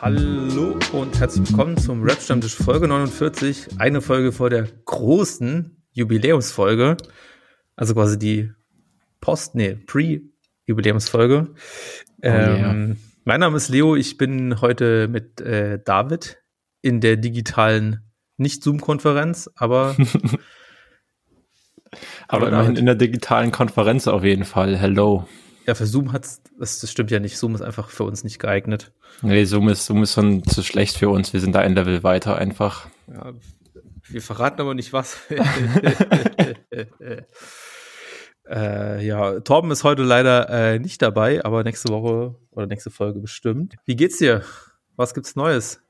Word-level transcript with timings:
Hallo 0.00 0.78
und 0.92 1.18
herzlich 1.18 1.48
willkommen 1.48 1.76
zum 1.76 2.02
Rap 2.02 2.20
Stammtisch 2.20 2.54
Folge 2.54 2.88
49. 2.88 3.78
Eine 3.78 4.00
Folge 4.00 4.32
vor 4.32 4.48
der 4.48 4.66
großen 4.84 5.82
Jubiläumsfolge. 5.92 6.96
Also 7.74 7.94
quasi 7.94 8.18
die 8.18 8.52
Post, 9.20 9.54
nee, 9.54 9.74
Pre-Jubiläumsfolge. 9.74 11.48
Oh, 11.48 11.54
ähm, 12.22 12.32
yeah. 12.32 12.96
Mein 13.24 13.40
Name 13.40 13.56
ist 13.56 13.68
Leo. 13.68 13.96
Ich 13.96 14.16
bin 14.16 14.60
heute 14.60 15.08
mit 15.08 15.40
äh, 15.40 15.78
David 15.84 16.38
in 16.80 17.00
der 17.00 17.16
digitalen, 17.16 18.00
nicht 18.36 18.62
Zoom-Konferenz, 18.62 19.50
aber 19.56 19.96
aber 22.28 22.48
immerhin 22.48 22.76
in 22.76 22.86
der 22.86 22.94
digitalen 22.94 23.52
Konferenz 23.52 24.08
auf 24.08 24.24
jeden 24.24 24.44
Fall. 24.44 24.78
Hello. 24.78 25.26
Ja, 25.66 25.74
für 25.74 25.86
Zoom 25.86 26.12
hat's, 26.12 26.42
das, 26.58 26.78
das 26.78 26.90
stimmt 26.90 27.10
ja 27.10 27.18
nicht. 27.18 27.36
Zoom 27.36 27.54
ist 27.54 27.62
einfach 27.62 27.90
für 27.90 28.04
uns 28.04 28.22
nicht 28.22 28.38
geeignet. 28.38 28.92
Nee, 29.22 29.44
Zoom 29.44 29.68
ist, 29.68 29.84
Zoom 29.86 30.04
ist 30.04 30.14
schon 30.14 30.44
zu 30.44 30.62
schlecht 30.62 30.96
für 30.96 31.08
uns. 31.08 31.32
Wir 31.32 31.40
sind 31.40 31.54
da 31.54 31.60
ein 31.60 31.74
Level 31.74 32.04
weiter 32.04 32.36
einfach. 32.36 32.86
Ja, 33.08 33.32
wir 34.08 34.22
verraten 34.22 34.60
aber 34.60 34.74
nicht 34.74 34.92
was. 34.92 35.16
äh, 38.48 39.04
ja, 39.04 39.40
Torben 39.40 39.72
ist 39.72 39.82
heute 39.82 40.02
leider 40.02 40.48
äh, 40.50 40.78
nicht 40.78 41.02
dabei, 41.02 41.44
aber 41.44 41.64
nächste 41.64 41.88
Woche 41.88 42.36
oder 42.52 42.66
nächste 42.66 42.90
Folge 42.90 43.18
bestimmt. 43.18 43.74
Wie 43.84 43.96
geht's 43.96 44.18
dir? 44.18 44.42
Was 44.94 45.14
gibt's 45.14 45.34
Neues? 45.34 45.82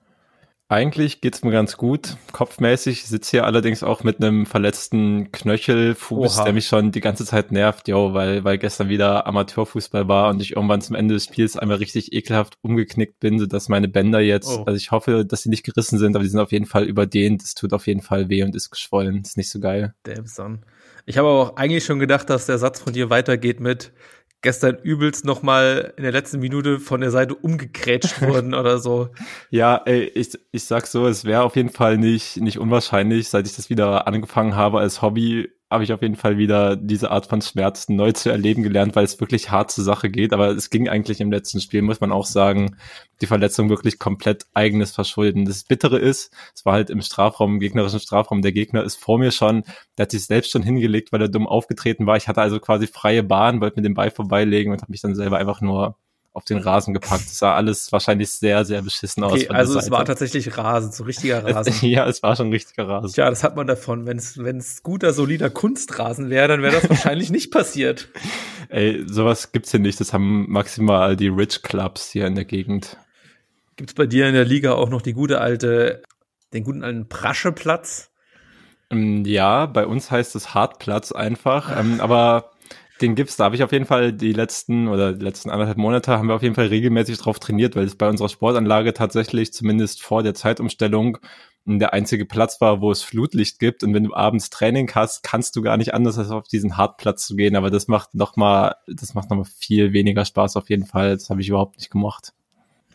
Eigentlich 0.68 1.20
geht's 1.20 1.44
mir 1.44 1.52
ganz 1.52 1.76
gut. 1.76 2.16
Kopfmäßig 2.32 3.06
sitze 3.06 3.30
hier 3.30 3.44
allerdings 3.44 3.84
auch 3.84 4.02
mit 4.02 4.20
einem 4.20 4.46
verletzten 4.46 5.30
Knöchelfuß, 5.30 6.38
Oha. 6.38 6.44
der 6.44 6.52
mich 6.52 6.66
schon 6.66 6.90
die 6.90 7.00
ganze 7.00 7.24
Zeit 7.24 7.52
nervt, 7.52 7.86
jo, 7.86 8.14
weil, 8.14 8.42
weil 8.42 8.58
gestern 8.58 8.88
wieder 8.88 9.28
Amateurfußball 9.28 10.08
war 10.08 10.28
und 10.30 10.42
ich 10.42 10.56
irgendwann 10.56 10.80
zum 10.80 10.96
Ende 10.96 11.14
des 11.14 11.26
Spiels 11.26 11.56
einmal 11.56 11.76
richtig 11.76 12.12
ekelhaft 12.12 12.58
umgeknickt 12.62 13.20
bin, 13.20 13.38
sodass 13.38 13.68
meine 13.68 13.86
Bänder 13.86 14.18
jetzt, 14.18 14.48
oh. 14.48 14.64
also 14.64 14.76
ich 14.76 14.90
hoffe, 14.90 15.24
dass 15.24 15.42
sie 15.42 15.50
nicht 15.50 15.64
gerissen 15.64 16.00
sind, 16.00 16.16
aber 16.16 16.24
die 16.24 16.30
sind 16.30 16.40
auf 16.40 16.50
jeden 16.50 16.66
Fall 16.66 16.82
überdehnt. 16.82 17.44
Es 17.44 17.54
tut 17.54 17.72
auf 17.72 17.86
jeden 17.86 18.02
Fall 18.02 18.28
weh 18.28 18.42
und 18.42 18.56
ist 18.56 18.70
geschwollen. 18.70 19.22
Ist 19.22 19.36
nicht 19.36 19.50
so 19.50 19.60
geil. 19.60 19.94
Damn 20.02 20.26
son. 20.26 20.64
Ich 21.08 21.16
habe 21.16 21.28
aber 21.28 21.40
auch 21.40 21.56
eigentlich 21.56 21.84
schon 21.84 22.00
gedacht, 22.00 22.28
dass 22.28 22.46
der 22.46 22.58
Satz 22.58 22.80
von 22.80 22.92
dir 22.92 23.08
weitergeht 23.08 23.60
mit, 23.60 23.92
gestern 24.42 24.76
übelst 24.76 25.24
noch 25.24 25.42
mal 25.42 25.94
in 25.96 26.02
der 26.02 26.12
letzten 26.12 26.38
Minute 26.40 26.78
von 26.78 27.00
der 27.00 27.10
Seite 27.10 27.34
umgekrätscht 27.34 28.20
wurden 28.22 28.54
oder 28.54 28.78
so. 28.78 29.08
Ja, 29.50 29.82
ey, 29.84 30.04
ich, 30.04 30.38
ich 30.52 30.64
sag 30.64 30.86
so, 30.86 31.06
es 31.06 31.24
wäre 31.24 31.42
auf 31.42 31.56
jeden 31.56 31.70
Fall 31.70 31.98
nicht, 31.98 32.36
nicht 32.38 32.58
unwahrscheinlich, 32.58 33.28
seit 33.28 33.46
ich 33.46 33.56
das 33.56 33.70
wieder 33.70 34.06
angefangen 34.06 34.56
habe 34.56 34.78
als 34.78 35.02
Hobby, 35.02 35.50
habe 35.68 35.82
ich 35.82 35.92
auf 35.92 36.00
jeden 36.00 36.14
Fall 36.14 36.38
wieder 36.38 36.76
diese 36.76 37.10
Art 37.10 37.26
von 37.26 37.42
Schmerzen 37.42 37.96
neu 37.96 38.12
zu 38.12 38.30
erleben 38.30 38.62
gelernt, 38.62 38.94
weil 38.94 39.04
es 39.04 39.18
wirklich 39.18 39.50
hart 39.50 39.72
zur 39.72 39.82
Sache 39.82 40.10
geht. 40.10 40.32
Aber 40.32 40.50
es 40.50 40.70
ging 40.70 40.88
eigentlich 40.88 41.20
im 41.20 41.32
letzten 41.32 41.60
Spiel, 41.60 41.82
muss 41.82 42.00
man 42.00 42.12
auch 42.12 42.26
sagen, 42.26 42.76
die 43.20 43.26
Verletzung 43.26 43.68
wirklich 43.68 43.98
komplett 43.98 44.46
eigenes 44.54 44.92
Verschulden. 44.92 45.44
Das 45.44 45.64
Bittere 45.64 45.98
ist, 45.98 46.32
es 46.54 46.64
war 46.64 46.74
halt 46.74 46.88
im 46.88 47.02
Strafraum, 47.02 47.54
im 47.54 47.60
gegnerischen 47.60 47.98
Strafraum. 47.98 48.42
Der 48.42 48.52
Gegner 48.52 48.84
ist 48.84 48.96
vor 48.96 49.18
mir 49.18 49.32
schon, 49.32 49.64
der 49.98 50.04
hat 50.04 50.12
sich 50.12 50.24
selbst 50.24 50.52
schon 50.52 50.62
hingelegt, 50.62 51.12
weil 51.12 51.22
er 51.22 51.28
dumm 51.28 51.48
aufgetreten 51.48 52.06
war. 52.06 52.16
Ich 52.16 52.28
hatte 52.28 52.42
also 52.42 52.60
quasi 52.60 52.86
freie 52.86 53.24
Bahn, 53.24 53.60
wollte 53.60 53.76
mit 53.76 53.84
dem 53.84 53.94
Ball 53.94 54.12
vorbeilegen 54.12 54.72
und 54.72 54.82
habe 54.82 54.92
mich 54.92 55.00
dann 55.00 55.16
selber 55.16 55.38
einfach 55.38 55.60
nur 55.60 55.96
auf 56.36 56.44
den 56.44 56.58
Rasen 56.58 56.92
gepackt. 56.92 57.24
Es 57.24 57.38
sah 57.38 57.54
alles 57.54 57.90
wahrscheinlich 57.92 58.30
sehr, 58.30 58.66
sehr 58.66 58.82
beschissen 58.82 59.24
aus. 59.24 59.32
Okay, 59.32 59.48
also 59.48 59.78
es 59.78 59.90
war 59.90 60.04
tatsächlich 60.04 60.54
Rasen, 60.58 60.92
so 60.92 61.04
richtiger 61.04 61.42
Rasen. 61.54 61.88
ja, 61.88 62.06
es 62.06 62.22
war 62.22 62.36
schon 62.36 62.50
richtiger 62.50 62.86
Rasen. 62.86 63.14
Ja, 63.16 63.30
das 63.30 63.42
hat 63.42 63.56
man 63.56 63.66
davon. 63.66 64.04
Wenn 64.06 64.18
es 64.18 64.36
wenn 64.36 64.58
es 64.58 64.82
guter, 64.82 65.14
solider 65.14 65.48
Kunstrasen 65.48 66.28
wäre, 66.28 66.46
dann 66.46 66.60
wäre 66.60 66.74
das 66.74 66.90
wahrscheinlich 66.90 67.30
nicht 67.30 67.50
passiert. 67.50 68.10
Ey, 68.68 69.02
sowas 69.08 69.50
gibt's 69.50 69.70
hier 69.70 69.80
nicht. 69.80 69.98
Das 69.98 70.12
haben 70.12 70.44
maximal 70.50 71.16
die 71.16 71.28
Rich 71.28 71.62
Clubs 71.62 72.10
hier 72.10 72.26
in 72.26 72.34
der 72.34 72.44
Gegend. 72.44 72.98
Gibt's 73.76 73.94
bei 73.94 74.06
dir 74.06 74.28
in 74.28 74.34
der 74.34 74.44
Liga 74.44 74.74
auch 74.74 74.90
noch 74.90 75.00
die 75.00 75.14
gute 75.14 75.40
alte, 75.40 76.02
den 76.52 76.64
guten 76.64 76.84
alten 76.84 77.08
Prascheplatz? 77.08 78.10
Ähm, 78.90 79.24
ja, 79.24 79.64
bei 79.64 79.86
uns 79.86 80.10
heißt 80.10 80.36
es 80.36 80.52
Hartplatz 80.52 81.12
einfach. 81.12 81.74
Ähm, 81.80 82.02
aber 82.02 82.50
den 83.00 83.14
gibt's. 83.14 83.36
Da 83.36 83.44
habe 83.44 83.56
ich 83.56 83.62
auf 83.62 83.72
jeden 83.72 83.86
Fall 83.86 84.12
die 84.12 84.32
letzten 84.32 84.88
oder 84.88 85.12
die 85.12 85.24
letzten 85.24 85.50
anderthalb 85.50 85.78
Monate 85.78 86.12
haben 86.12 86.28
wir 86.28 86.34
auf 86.34 86.42
jeden 86.42 86.54
Fall 86.54 86.68
regelmäßig 86.68 87.18
drauf 87.18 87.38
trainiert, 87.38 87.76
weil 87.76 87.84
es 87.84 87.96
bei 87.96 88.08
unserer 88.08 88.28
Sportanlage 88.28 88.94
tatsächlich 88.94 89.52
zumindest 89.52 90.02
vor 90.02 90.22
der 90.22 90.34
Zeitumstellung 90.34 91.18
der 91.66 91.92
einzige 91.92 92.24
Platz 92.24 92.60
war, 92.60 92.80
wo 92.80 92.92
es 92.92 93.02
Flutlicht 93.02 93.58
gibt. 93.58 93.82
Und 93.82 93.92
wenn 93.92 94.04
du 94.04 94.14
abends 94.14 94.50
Training 94.50 94.90
hast, 94.94 95.24
kannst 95.24 95.56
du 95.56 95.62
gar 95.62 95.76
nicht 95.76 95.94
anders, 95.94 96.16
als 96.16 96.30
auf 96.30 96.46
diesen 96.46 96.76
Hartplatz 96.76 97.26
zu 97.26 97.34
gehen. 97.34 97.56
Aber 97.56 97.70
das 97.70 97.88
macht 97.88 98.14
noch 98.14 98.36
mal, 98.36 98.76
das 98.86 99.14
macht 99.14 99.30
noch 99.30 99.36
mal 99.36 99.44
viel 99.44 99.92
weniger 99.92 100.24
Spaß 100.24 100.56
auf 100.56 100.70
jeden 100.70 100.86
Fall. 100.86 101.14
Das 101.14 101.28
habe 101.28 101.40
ich 101.40 101.48
überhaupt 101.48 101.76
nicht 101.76 101.90
gemacht. 101.90 102.32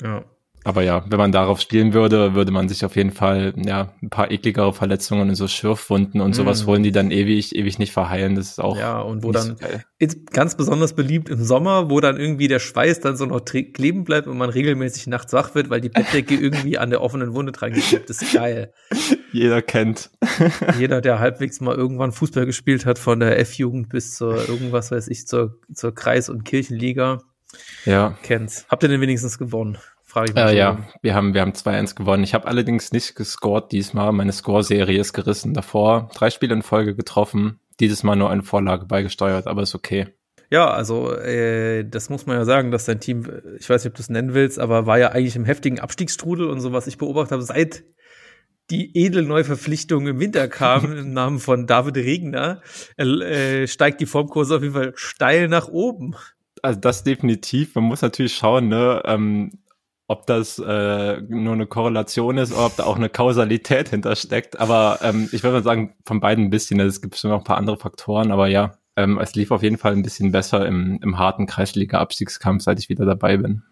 Ja. 0.01 0.23
Aber 0.63 0.83
ja, 0.83 1.03
wenn 1.09 1.17
man 1.17 1.31
darauf 1.31 1.59
spielen 1.59 1.93
würde, 1.93 2.35
würde 2.35 2.51
man 2.51 2.69
sich 2.69 2.85
auf 2.85 2.95
jeden 2.95 3.11
Fall 3.11 3.53
ja 3.57 3.93
ein 4.01 4.09
paar 4.09 4.29
ekligere 4.29 4.73
Verletzungen 4.73 5.29
und 5.29 5.35
so 5.35 5.47
Schürfwunden 5.47 6.21
und 6.21 6.35
sowas 6.35 6.63
mm. 6.63 6.67
holen, 6.67 6.83
die 6.83 6.91
dann 6.91 7.09
ewig, 7.09 7.55
ewig 7.55 7.79
nicht 7.79 7.91
verheilen. 7.91 8.35
Das 8.35 8.47
ist 8.47 8.61
auch 8.61 8.77
ja 8.77 8.99
und 8.99 9.23
wo 9.23 9.31
dann 9.31 9.57
so 9.57 10.17
ganz 10.31 10.55
besonders 10.55 10.93
beliebt 10.93 11.29
im 11.29 11.43
Sommer, 11.43 11.89
wo 11.89 11.99
dann 11.99 12.17
irgendwie 12.17 12.47
der 12.47 12.59
Schweiß 12.59 12.99
dann 12.99 13.17
so 13.17 13.25
noch 13.25 13.43
kleben 13.43 14.03
bleibt 14.03 14.27
und 14.27 14.37
man 14.37 14.51
regelmäßig 14.51 15.07
nachts 15.07 15.33
wach 15.33 15.55
wird, 15.55 15.71
weil 15.71 15.81
die 15.81 15.89
Bettdecke 15.89 16.35
irgendwie 16.39 16.77
an 16.77 16.91
der 16.91 17.01
offenen 17.01 17.33
Wunde 17.33 17.51
dran 17.51 17.73
geklebt 17.73 18.09
ist. 18.11 18.31
Geil. 18.33 18.71
Jeder 19.31 19.63
kennt. 19.63 20.11
Jeder, 20.77 21.01
der 21.01 21.19
halbwegs 21.19 21.59
mal 21.59 21.75
irgendwann 21.75 22.11
Fußball 22.11 22.45
gespielt 22.45 22.85
hat, 22.85 22.99
von 22.99 23.19
der 23.19 23.39
F-Jugend 23.39 23.89
bis 23.89 24.15
zur 24.15 24.47
irgendwas 24.47 24.91
weiß 24.91 25.07
ich 25.07 25.25
zur 25.25 25.57
zur 25.73 25.95
Kreis- 25.95 26.29
und 26.29 26.45
Kirchenliga. 26.45 27.23
Ja. 27.85 28.17
Kennt's. 28.23 28.65
Habt 28.69 28.83
ihr 28.83 28.89
denn 28.89 29.01
wenigstens 29.01 29.37
gewonnen? 29.37 29.77
Frage 30.11 30.31
ich 30.31 30.35
mich. 30.35 30.43
Äh, 30.43 30.57
ja, 30.57 30.77
wir 31.01 31.15
haben, 31.15 31.33
wir 31.33 31.39
haben 31.39 31.53
2-1 31.53 31.95
gewonnen. 31.95 32.23
Ich 32.23 32.33
habe 32.33 32.47
allerdings 32.47 32.91
nicht 32.91 33.15
gescored 33.15 33.71
diesmal. 33.71 34.11
Meine 34.11 34.33
Score-Serie 34.33 34.99
ist 34.99 35.13
gerissen. 35.13 35.53
Davor 35.53 36.09
drei 36.13 36.29
Spiele 36.29 36.53
in 36.53 36.63
Folge 36.63 36.95
getroffen. 36.95 37.59
Dieses 37.79 38.03
Mal 38.03 38.17
nur 38.17 38.29
eine 38.29 38.43
Vorlage 38.43 38.85
beigesteuert, 38.85 39.47
aber 39.47 39.61
ist 39.61 39.73
okay. 39.73 40.07
Ja, 40.49 40.69
also 40.69 41.15
äh, 41.15 41.85
das 41.85 42.09
muss 42.09 42.25
man 42.25 42.35
ja 42.35 42.43
sagen, 42.43 42.71
dass 42.71 42.83
dein 42.83 42.99
Team, 42.99 43.25
ich 43.57 43.69
weiß 43.69 43.85
nicht, 43.85 43.91
ob 43.91 43.95
du 43.95 44.01
es 44.01 44.09
nennen 44.09 44.33
willst, 44.33 44.59
aber 44.59 44.85
war 44.85 44.99
ja 44.99 45.09
eigentlich 45.09 45.37
im 45.37 45.45
heftigen 45.45 45.79
Abstiegsstrudel 45.79 46.49
und 46.49 46.59
so, 46.59 46.73
was 46.73 46.87
ich 46.87 46.97
beobachtet 46.97 47.31
habe, 47.31 47.43
seit 47.43 47.85
die 48.69 48.97
Edelneuverpflichtung 48.97 50.07
im 50.07 50.19
Winter 50.19 50.49
kam, 50.49 50.91
im 50.97 51.13
Namen 51.13 51.39
von 51.39 51.67
David 51.67 51.95
Regner, 51.95 52.61
äh, 52.97 53.65
steigt 53.65 54.01
die 54.01 54.05
Formkurse 54.05 54.57
auf 54.57 54.61
jeden 54.61 54.73
Fall 54.73 54.91
steil 54.95 55.47
nach 55.47 55.69
oben. 55.69 56.15
Also 56.61 56.81
das 56.81 57.05
definitiv. 57.05 57.75
Man 57.75 57.85
muss 57.85 58.01
natürlich 58.01 58.35
schauen, 58.35 58.67
ne, 58.67 59.01
ähm, 59.05 59.60
ob 60.11 60.27
das 60.27 60.59
äh, 60.59 61.21
nur 61.21 61.53
eine 61.53 61.67
Korrelation 61.67 62.37
ist 62.37 62.51
oder 62.51 62.65
ob 62.65 62.75
da 62.75 62.83
auch 62.83 62.97
eine 62.97 63.07
Kausalität 63.07 63.89
hintersteckt. 63.89 64.59
Aber 64.59 64.99
ähm, 65.01 65.29
ich 65.31 65.41
würde 65.41 65.57
mal 65.57 65.63
sagen, 65.63 65.95
von 66.05 66.19
beiden 66.19 66.45
ein 66.45 66.49
bisschen. 66.49 66.79
Es 66.81 67.01
gibt 67.01 67.15
schon 67.15 67.31
noch 67.31 67.39
ein 67.39 67.43
paar 67.45 67.57
andere 67.57 67.77
Faktoren, 67.77 68.31
aber 68.31 68.47
ja, 68.47 68.73
ähm, 68.97 69.17
es 69.19 69.35
lief 69.35 69.51
auf 69.51 69.63
jeden 69.63 69.77
Fall 69.77 69.93
ein 69.93 70.03
bisschen 70.03 70.33
besser 70.33 70.65
im, 70.65 70.99
im 71.01 71.17
harten 71.17 71.47
Kreisliga-Abstiegskampf, 71.47 72.61
seit 72.61 72.77
ich 72.79 72.89
wieder 72.89 73.05
dabei 73.05 73.37
bin. 73.37 73.63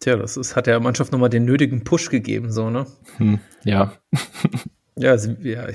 Tja, 0.00 0.16
das 0.16 0.36
ist, 0.36 0.56
hat 0.56 0.66
der 0.66 0.80
Mannschaft 0.80 1.12
nochmal 1.12 1.30
den 1.30 1.44
nötigen 1.44 1.84
Push 1.84 2.10
gegeben, 2.10 2.50
so, 2.50 2.70
ne? 2.70 2.86
Hm, 3.18 3.38
ja. 3.62 3.92
ja, 4.96 5.12
also, 5.12 5.30
ja, 5.42 5.68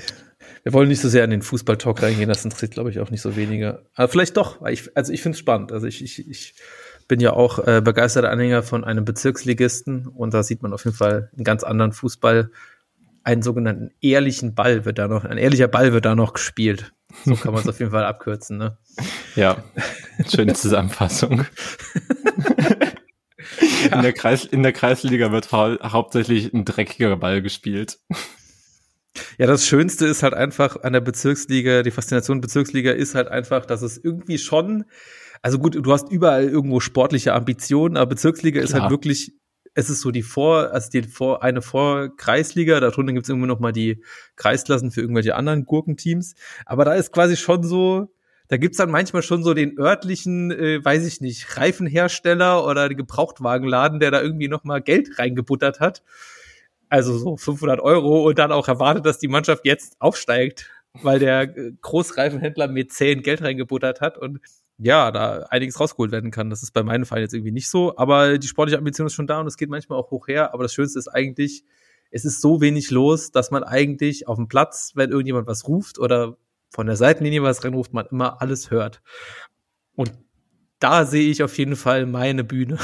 wir 0.62 0.72
wollen 0.74 0.88
nicht 0.88 1.00
so 1.00 1.08
sehr 1.08 1.24
in 1.24 1.30
den 1.30 1.42
Fußball-Talk 1.42 2.02
reingehen, 2.02 2.28
das 2.28 2.44
interessiert, 2.44 2.72
glaube 2.72 2.90
ich, 2.90 3.00
auch 3.00 3.10
nicht 3.10 3.22
so 3.22 3.36
weniger. 3.36 3.86
Aber 3.94 4.08
vielleicht 4.08 4.36
doch, 4.36 4.66
ich, 4.66 4.94
also 4.94 5.12
ich 5.12 5.22
finde 5.22 5.36
es 5.36 5.38
spannend. 5.38 5.72
Also 5.72 5.86
ich, 5.86 6.04
ich, 6.04 6.28
ich 6.28 6.54
bin 7.10 7.18
ja 7.18 7.32
auch 7.32 7.58
äh, 7.66 7.80
begeisterter 7.82 8.30
Anhänger 8.30 8.62
von 8.62 8.84
einem 8.84 9.04
Bezirksligisten 9.04 10.06
und 10.06 10.32
da 10.32 10.44
sieht 10.44 10.62
man 10.62 10.72
auf 10.72 10.84
jeden 10.84 10.96
Fall 10.96 11.28
einen 11.34 11.42
ganz 11.42 11.64
anderen 11.64 11.92
Fußball. 11.92 12.52
Einen 13.24 13.42
sogenannten 13.42 13.90
ehrlichen 14.00 14.54
Ball 14.54 14.84
wird 14.84 14.98
da 14.98 15.08
noch, 15.08 15.24
ein 15.24 15.36
ehrlicher 15.36 15.66
Ball 15.66 15.92
wird 15.92 16.04
da 16.04 16.14
noch 16.14 16.34
gespielt. 16.34 16.92
So 17.24 17.34
kann 17.34 17.52
man 17.52 17.62
es 17.62 17.68
auf 17.68 17.80
jeden 17.80 17.90
Fall 17.90 18.04
abkürzen, 18.04 18.58
ne? 18.58 18.78
Ja, 19.34 19.64
schöne 20.32 20.52
Zusammenfassung. 20.52 21.46
ja. 23.58 23.96
in, 23.96 24.02
der 24.02 24.12
Kreis, 24.12 24.44
in 24.44 24.62
der 24.62 24.72
Kreisliga 24.72 25.32
wird 25.32 25.50
hau 25.50 25.76
hauptsächlich 25.82 26.54
ein 26.54 26.64
dreckiger 26.64 27.16
Ball 27.16 27.42
gespielt. 27.42 27.98
Ja, 29.36 29.48
das 29.48 29.66
Schönste 29.66 30.06
ist 30.06 30.22
halt 30.22 30.34
einfach 30.34 30.84
an 30.84 30.92
der 30.92 31.00
Bezirksliga, 31.00 31.82
die 31.82 31.90
Faszination 31.90 32.40
Bezirksliga 32.40 32.92
ist 32.92 33.16
halt 33.16 33.26
einfach, 33.26 33.66
dass 33.66 33.82
es 33.82 33.98
irgendwie 33.98 34.38
schon 34.38 34.84
also 35.42 35.58
gut, 35.58 35.74
du 35.74 35.92
hast 35.92 36.10
überall 36.10 36.44
irgendwo 36.44 36.80
sportliche 36.80 37.32
Ambitionen, 37.32 37.96
aber 37.96 38.10
Bezirksliga 38.10 38.60
Klar. 38.60 38.64
ist 38.64 38.74
halt 38.74 38.90
wirklich 38.90 39.32
es 39.74 39.90
ist 39.90 40.00
so 40.00 40.10
die 40.10 40.22
Vor, 40.22 40.72
also 40.72 40.90
die 40.90 41.02
Vor, 41.02 41.42
eine 41.42 41.62
Vor-Kreisliga, 41.62 42.80
darunter 42.80 43.12
gibt 43.12 43.24
es 43.24 43.28
irgendwo 43.28 43.46
noch 43.46 43.60
mal 43.60 43.72
die 43.72 44.02
Kreisklassen 44.36 44.90
für 44.90 45.00
irgendwelche 45.00 45.36
anderen 45.36 45.64
Gurkenteams. 45.64 46.34
Aber 46.66 46.84
da 46.84 46.94
ist 46.94 47.12
quasi 47.12 47.36
schon 47.36 47.62
so, 47.62 48.12
da 48.48 48.56
gibt's 48.56 48.78
dann 48.78 48.90
manchmal 48.90 49.22
schon 49.22 49.44
so 49.44 49.54
den 49.54 49.78
örtlichen, 49.78 50.50
äh, 50.50 50.84
weiß 50.84 51.06
ich 51.06 51.20
nicht, 51.20 51.56
Reifenhersteller 51.56 52.66
oder 52.66 52.88
den 52.88 52.98
Gebrauchtwagenladen, 52.98 54.00
der 54.00 54.10
da 54.10 54.20
irgendwie 54.20 54.48
noch 54.48 54.64
mal 54.64 54.80
Geld 54.80 55.18
reingebuttert 55.18 55.78
hat. 55.78 56.02
Also 56.88 57.16
so 57.16 57.36
500 57.36 57.78
Euro 57.80 58.26
und 58.26 58.38
dann 58.38 58.50
auch 58.50 58.66
erwartet, 58.66 59.06
dass 59.06 59.18
die 59.18 59.28
Mannschaft 59.28 59.64
jetzt 59.64 59.94
aufsteigt, 60.00 60.68
weil 60.94 61.20
der 61.20 61.42
äh, 61.56 61.72
Großreifenhändler 61.80 62.66
mit 62.66 62.92
10 62.92 63.22
Geld 63.22 63.42
reingebuttert 63.42 64.00
hat 64.00 64.18
und 64.18 64.40
ja, 64.82 65.10
da 65.10 65.46
einiges 65.50 65.78
rausgeholt 65.78 66.10
werden 66.10 66.30
kann. 66.30 66.50
Das 66.50 66.62
ist 66.62 66.72
bei 66.72 66.82
meinen 66.82 67.04
Vereinen 67.04 67.24
jetzt 67.24 67.34
irgendwie 67.34 67.52
nicht 67.52 67.68
so, 67.68 67.96
aber 67.96 68.38
die 68.38 68.48
sportliche 68.48 68.78
Ambition 68.78 69.06
ist 69.06 69.14
schon 69.14 69.26
da 69.26 69.40
und 69.40 69.46
es 69.46 69.56
geht 69.56 69.68
manchmal 69.68 69.98
auch 69.98 70.10
hoch 70.10 70.28
her. 70.28 70.54
Aber 70.54 70.62
das 70.62 70.72
Schönste 70.72 70.98
ist 70.98 71.08
eigentlich, 71.08 71.64
es 72.10 72.24
ist 72.24 72.40
so 72.40 72.60
wenig 72.60 72.90
los, 72.90 73.30
dass 73.30 73.50
man 73.50 73.62
eigentlich 73.62 74.26
auf 74.26 74.36
dem 74.36 74.48
Platz, 74.48 74.92
wenn 74.94 75.10
irgendjemand 75.10 75.46
was 75.46 75.68
ruft 75.68 75.98
oder 75.98 76.36
von 76.70 76.86
der 76.86 76.96
Seitenlinie 76.96 77.42
was 77.42 77.64
reinruft, 77.64 77.92
man 77.92 78.06
immer 78.06 78.40
alles 78.40 78.70
hört. 78.70 79.02
Und 79.94 80.12
da 80.80 81.04
sehe 81.04 81.30
ich 81.30 81.42
auf 81.42 81.56
jeden 81.58 81.76
Fall 81.76 82.06
meine 82.06 82.42
Bühne, 82.42 82.78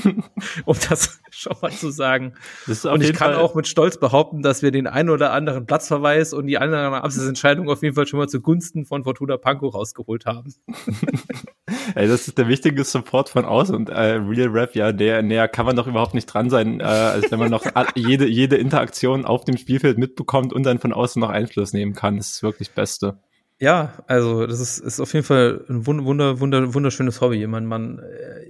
um 0.64 0.76
das 0.88 1.20
schon 1.30 1.56
mal 1.60 1.72
zu 1.72 1.90
sagen. 1.90 2.34
und 2.66 3.02
ich 3.02 3.12
kann 3.12 3.32
Fall 3.32 3.36
auch 3.36 3.56
mit 3.56 3.66
Stolz 3.66 3.98
behaupten, 3.98 4.40
dass 4.42 4.62
wir 4.62 4.70
den 4.70 4.86
einen 4.86 5.10
oder 5.10 5.32
anderen 5.32 5.66
Platzverweis 5.66 6.32
und 6.32 6.46
die 6.46 6.58
eine 6.58 6.70
oder 6.70 6.86
andere 6.86 7.02
Absatzentscheidung 7.02 7.68
auf 7.68 7.82
jeden 7.82 7.96
Fall 7.96 8.06
schon 8.06 8.20
mal 8.20 8.28
zugunsten 8.28 8.86
von 8.86 9.02
Fortuna 9.02 9.36
Pankow 9.36 9.74
rausgeholt 9.74 10.26
haben. 10.26 10.54
Ey, 11.96 12.06
das 12.06 12.28
ist 12.28 12.38
der 12.38 12.46
wichtige 12.46 12.84
Support 12.84 13.28
von 13.28 13.44
außen 13.44 13.74
und 13.74 13.88
äh, 13.88 14.12
Real 14.12 14.48
Rap, 14.48 14.76
ja, 14.76 14.92
der 14.92 15.22
näher 15.22 15.48
kann 15.48 15.66
man 15.66 15.74
doch 15.74 15.88
überhaupt 15.88 16.14
nicht 16.14 16.26
dran 16.26 16.50
sein, 16.50 16.78
äh, 16.78 16.84
als 16.84 17.30
wenn 17.32 17.40
man 17.40 17.50
noch 17.50 17.64
jede, 17.96 18.26
jede 18.26 18.56
Interaktion 18.56 19.24
auf 19.24 19.44
dem 19.44 19.56
Spielfeld 19.56 19.98
mitbekommt 19.98 20.52
und 20.52 20.62
dann 20.62 20.78
von 20.78 20.92
außen 20.92 21.18
noch 21.18 21.30
Einfluss 21.30 21.72
nehmen 21.72 21.94
kann. 21.94 22.16
Das 22.16 22.30
ist 22.30 22.42
wirklich 22.44 22.70
Beste. 22.70 23.18
Ja, 23.60 24.04
also 24.06 24.46
das 24.46 24.60
ist, 24.60 24.78
ist 24.78 25.00
auf 25.00 25.12
jeden 25.12 25.24
Fall 25.24 25.64
ein 25.68 25.86
wunder, 25.86 26.40
wunder, 26.40 26.74
wunderschönes 26.74 27.20
Hobby. 27.20 27.46
Man, 27.46 27.66
man, 27.66 28.00
äh, 28.00 28.44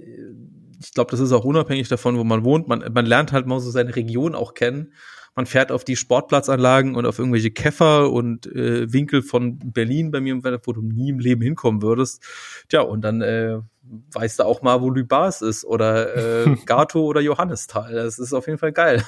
ich 0.79 0.93
glaube, 0.93 1.11
das 1.11 1.19
ist 1.19 1.31
auch 1.31 1.45
unabhängig 1.45 1.87
davon, 1.89 2.17
wo 2.17 2.23
man 2.23 2.43
wohnt. 2.43 2.67
Man, 2.67 2.83
man 2.93 3.05
lernt 3.05 3.31
halt 3.31 3.45
mal 3.45 3.59
so 3.59 3.69
seine 3.69 3.95
Region 3.95 4.35
auch 4.35 4.53
kennen. 4.53 4.93
Man 5.35 5.45
fährt 5.45 5.71
auf 5.71 5.83
die 5.83 5.97
Sportplatzanlagen 5.97 6.95
und 6.95 7.05
auf 7.05 7.19
irgendwelche 7.19 7.51
Käfer 7.51 8.11
und 8.11 8.47
äh, 8.47 8.91
Winkel 8.91 9.21
von 9.21 9.59
Berlin 9.59 10.09
bei 10.09 10.21
mir, 10.21 10.41
wo 10.63 10.71
du 10.71 10.81
nie 10.81 11.09
im 11.09 11.19
Leben 11.19 11.41
hinkommen 11.41 11.81
würdest. 11.81 12.23
Tja, 12.69 12.81
und 12.81 13.01
dann 13.01 13.21
äh, 13.21 13.59
weißt 14.13 14.39
du 14.39 14.43
auch 14.43 14.61
mal, 14.61 14.81
wo 14.81 14.89
Lübars 14.89 15.41
ist 15.41 15.65
oder 15.65 16.45
äh, 16.45 16.55
Gato 16.65 17.01
oder 17.01 17.19
Johannisthal. 17.19 17.93
Das 17.93 18.17
ist 18.17 18.33
auf 18.33 18.47
jeden 18.47 18.59
Fall 18.59 18.71
geil. 18.71 19.03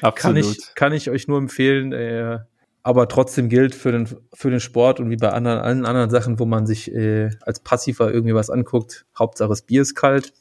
Absolut. 0.00 0.16
Kann 0.16 0.36
ich, 0.36 0.74
kann 0.74 0.92
ich 0.92 1.10
euch 1.10 1.28
nur 1.28 1.38
empfehlen. 1.38 1.92
Äh, 1.92 2.40
aber 2.82 3.08
trotzdem 3.08 3.48
gilt 3.48 3.74
für 3.74 3.92
den, 3.92 4.08
für 4.32 4.50
den 4.50 4.60
Sport 4.60 5.00
und 5.00 5.10
wie 5.10 5.16
bei 5.16 5.30
anderen, 5.30 5.58
allen 5.58 5.86
anderen 5.86 6.10
Sachen, 6.10 6.38
wo 6.38 6.46
man 6.46 6.66
sich 6.66 6.92
äh, 6.92 7.30
als 7.42 7.60
Passiver 7.60 8.12
irgendwie 8.12 8.34
was 8.34 8.50
anguckt, 8.50 9.06
Hauptsache 9.18 9.50
das 9.50 9.62
Bier 9.62 9.82
ist 9.82 9.94
kalt 9.94 10.32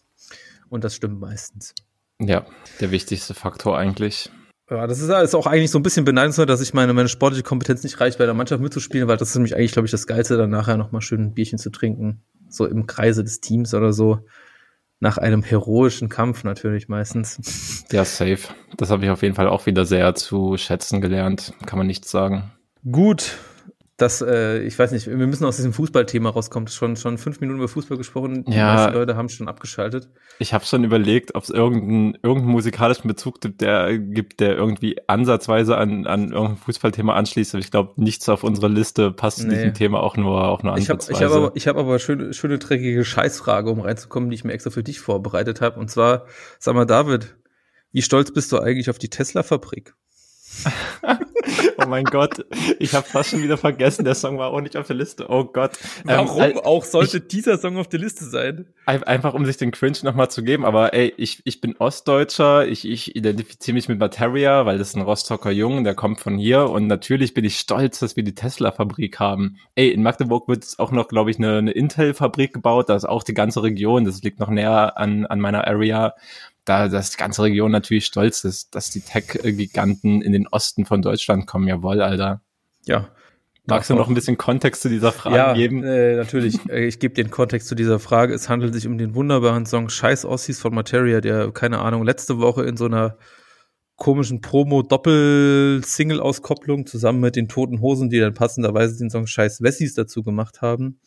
und 0.70 0.84
das 0.84 0.96
stimmt 0.96 1.20
meistens. 1.20 1.74
Ja, 2.22 2.46
der 2.80 2.92
wichtigste 2.92 3.34
Faktor 3.34 3.78
eigentlich. 3.78 4.30
Ja, 4.70 4.86
das 4.86 5.00
ist, 5.00 5.10
ist 5.10 5.36
auch 5.36 5.48
eigentlich 5.48 5.72
so 5.72 5.80
ein 5.80 5.84
bisschen 5.84 6.06
beneidenswert, 6.06 6.50
dass 6.50 6.62
ich 6.62 6.74
meine, 6.74 6.94
meine 6.94 7.10
sportliche 7.10 7.44
Kompetenz 7.44 7.84
nicht 7.84 8.00
reicht, 8.00 8.20
bei 8.20 8.26
der 8.26 8.36
Mannschaft 8.36 8.62
mitzuspielen, 8.62 9.08
weil 9.08 9.18
das 9.18 9.30
ist 9.30 9.36
nämlich 9.36 9.56
eigentlich, 9.56 9.72
glaube 9.72 9.88
ich, 9.88 9.92
das 9.92 10.06
Geilste, 10.06 10.38
dann 10.38 10.52
nachher 10.52 10.78
nochmal 10.78 11.02
schön 11.02 11.22
ein 11.22 11.34
Bierchen 11.34 11.58
zu 11.58 11.72
trinken. 11.72 12.22
So 12.50 12.66
im 12.66 12.86
Kreise 12.86 13.24
des 13.24 13.42
Teams 13.42 13.74
oder 13.74 13.94
so 13.94 14.20
nach 15.00 15.18
einem 15.18 15.44
heroischen 15.44 16.10
Kampf 16.10 16.44
natürlich 16.44 16.90
meistens. 16.90 17.86
Ja, 17.92 18.06
safe. 18.06 18.40
Das 18.78 18.90
habe 18.90 19.06
ich 19.06 19.12
auf 19.12 19.24
jeden 19.24 19.36
Fall 19.36 19.48
auch 19.48 19.66
wieder 19.66 19.86
sehr 19.86 20.14
zu 20.16 20.58
schätzen 20.58 21.02
gelernt. 21.02 21.54
Kann 21.66 21.78
man 21.78 21.88
nichts 21.88 22.12
sagen. 22.12 22.52
Gut, 22.90 23.38
das, 24.02 24.22
äh, 24.22 24.60
ich 24.64 24.80
weiß 24.80 24.92
nicht, 24.92 25.08
wir 25.08 25.16
müssen 25.16 25.46
aus 25.46 25.58
diesem 25.58 25.74
Fußballthema 25.74 26.30
rauskommen. 26.30 26.68
Schon, 26.68 26.96
schon 26.96 27.18
fünf 27.18 27.42
Minuten 27.42 27.60
über 27.60 27.68
Fußball 27.68 27.98
gesprochen. 27.98 28.46
Die 28.46 28.54
ja, 28.54 28.74
meisten 28.74 28.94
Leute 28.94 29.16
haben 29.18 29.30
schon 29.30 29.48
abgeschaltet. 29.48 30.10
Ich 30.40 30.54
habe 30.54 30.66
schon 30.66 30.84
überlegt, 30.84 31.36
ob 31.36 31.44
es 31.44 31.50
irgendeinen, 31.50 32.16
irgendeinen 32.24 32.52
musikalischen 32.52 33.08
Bezug 33.08 33.42
gibt, 33.42 33.62
der 33.62 33.98
gibt, 33.98 34.40
der 34.40 34.56
irgendwie 34.56 34.98
ansatzweise 35.08 35.78
an, 35.78 36.08
an 36.08 36.32
irgendein 36.32 36.58
Fußballthema 36.58 37.14
anschließt. 37.14 37.54
Aber 37.54 37.64
ich 37.64 37.72
glaube, 37.72 37.94
nichts 37.98 38.30
auf 38.30 38.44
unsere 38.44 38.70
Liste 38.70 39.12
passt 39.12 39.40
nee. 39.40 39.50
zu 39.50 39.56
diesem 39.56 39.74
Thema 39.74 40.02
auch 40.02 40.16
nur, 40.16 40.48
auch 40.48 40.64
nur 40.64 40.74
ansatzweise. 40.74 41.12
Ich 41.12 41.24
habe 41.24 41.34
hab 41.34 41.42
aber, 41.44 41.56
ich 41.56 41.68
hab 41.68 41.78
aber 41.78 42.00
schöne, 42.00 42.34
schöne, 42.34 42.58
dreckige 42.58 43.04
Scheißfrage, 43.04 43.70
um 43.70 43.82
reinzukommen, 43.82 44.30
die 44.30 44.36
ich 44.36 44.44
mir 44.44 44.54
extra 44.54 44.70
für 44.70 44.84
dich 44.84 45.00
vorbereitet 45.00 45.62
habe. 45.62 45.80
Und 45.80 45.92
zwar, 45.92 46.26
sag 46.58 46.74
mal, 46.74 46.86
David, 46.86 47.36
wie 47.92 48.02
stolz 48.02 48.32
bist 48.32 48.52
du 48.52 48.60
eigentlich 48.60 48.90
auf 48.90 48.98
die 48.98 49.10
Tesla-Fabrik? 49.10 49.94
Oh 51.78 51.86
mein 51.88 52.04
Gott, 52.04 52.46
ich 52.80 52.94
habe 52.94 53.08
fast 53.08 53.30
schon 53.30 53.44
wieder 53.44 53.58
vergessen, 53.58 54.04
der 54.06 54.16
Song 54.16 54.38
war 54.38 54.52
auch 54.52 54.62
nicht 54.62 54.78
auf 54.78 54.88
der 54.88 54.96
Liste. 54.96 55.28
Oh 55.30 55.46
Gott. 55.46 55.72
Warum 56.04 56.42
ähm, 56.42 56.58
auch 56.64 56.84
sollte 56.84 57.18
ich, 57.18 57.28
dieser 57.28 57.58
Song 57.58 57.78
auf 57.78 57.88
der 57.88 58.00
Liste 58.00 58.26
sein? 58.26 58.68
Einfach 58.86 59.34
um 59.34 59.46
sich 59.46 59.58
den 59.58 59.72
Cringe 59.72 59.98
nochmal 60.04 60.30
zu 60.32 60.44
geben, 60.44 60.66
aber 60.66 60.94
ey, 60.94 61.14
ich, 61.18 61.42
ich 61.46 61.62
bin 61.62 61.76
Ostdeutscher, 61.78 62.68
ich, 62.68 62.88
ich 62.88 63.16
identifiziere 63.16 63.76
mich 63.76 63.88
mit 63.88 64.00
Materia, 64.00 64.66
weil 64.66 64.78
das 64.78 64.90
ist 64.90 64.96
ein 64.96 65.02
Rostocker 65.02 65.52
Jungen, 65.52 65.84
der 65.84 65.96
kommt 65.96 66.20
von 66.20 66.38
hier 66.38 66.70
und 66.70 66.88
natürlich 66.88 67.34
bin 67.34 67.46
ich 67.46 67.60
stolz, 67.60 68.00
dass 68.00 68.16
wir 68.16 68.24
die 68.24 68.36
Tesla-Fabrik 68.36 69.20
haben. 69.20 69.58
Ey, 69.76 69.90
in 69.90 70.04
Magdeburg 70.04 70.48
wird 70.48 70.64
es 70.64 70.80
auch 70.80 70.92
noch, 70.92 71.08
glaube 71.08 71.32
ich, 71.32 71.38
eine, 71.38 71.58
eine 71.58 71.72
Intel-Fabrik 71.72 72.54
gebaut, 72.54 72.90
da 72.90 72.96
ist 72.96 73.06
auch 73.06 73.24
die 73.24 73.34
ganze 73.34 73.64
Region, 73.64 74.06
das 74.06 74.24
liegt 74.24 74.40
noch 74.40 74.50
näher 74.50 74.98
an, 74.98 75.26
an 75.26 75.40
meiner 75.40 75.68
Area 75.68 76.16
da 76.66 76.88
die 76.88 77.18
ganze 77.18 77.44
Region 77.44 77.72
natürlich 77.72 78.06
stolz 78.06 78.44
ist, 78.44 78.76
dass 78.76 78.90
die 78.90 79.02
Tech-Giganten 79.02 80.22
in 80.22 80.32
den 80.32 80.48
Osten 80.48 80.86
von 80.86 81.02
Deutschland 81.02 81.48
kommen. 81.48 81.68
Jawohl, 81.68 82.02
Alter. 82.02 82.42
Ja. 82.86 83.10
Magst 83.66 83.90
du 83.90 83.96
noch 83.96 84.08
ein 84.08 84.14
bisschen 84.14 84.38
Kontext 84.38 84.82
zu 84.82 84.90
dieser 84.90 85.12
Frage 85.12 85.36
ja, 85.36 85.54
geben? 85.54 85.84
Äh, 85.84 86.16
natürlich. 86.16 86.58
Äh, 86.70 86.86
ich 86.86 87.00
gebe 87.00 87.14
den 87.14 87.30
Kontext 87.30 87.68
zu 87.68 87.76
dieser 87.76 88.00
Frage. 88.00 88.34
Es 88.34 88.50
handelt 88.50 88.74
sich 88.74 88.88
um 88.88 88.98
den 88.98 89.16
wunderbaren 89.16 89.66
Song 89.66 89.90
Scheiß 89.90 90.26
Ossis 90.26 90.60
von 90.60 90.74
Materia, 90.74 91.22
der, 91.22 91.52
keine 91.52 91.80
Ahnung, 91.80 92.04
letzte 92.04 92.40
Woche 92.40 92.64
in 92.64 92.78
so 92.78 92.86
einer 92.86 93.18
komischen 93.96 94.42
Promo-Doppel-Single-Auskopplung 94.42 96.86
zusammen 96.86 97.20
mit 97.20 97.36
den 97.36 97.48
Toten 97.48 97.82
Hosen, 97.82 98.10
die 98.10 98.20
dann 98.20 98.34
passenderweise 98.34 98.98
den 98.98 99.10
Song 99.10 99.28
Scheiß 99.28 99.62
Wessis 99.62 99.94
dazu 99.94 100.24
gemacht 100.24 100.62
haben. 100.62 101.00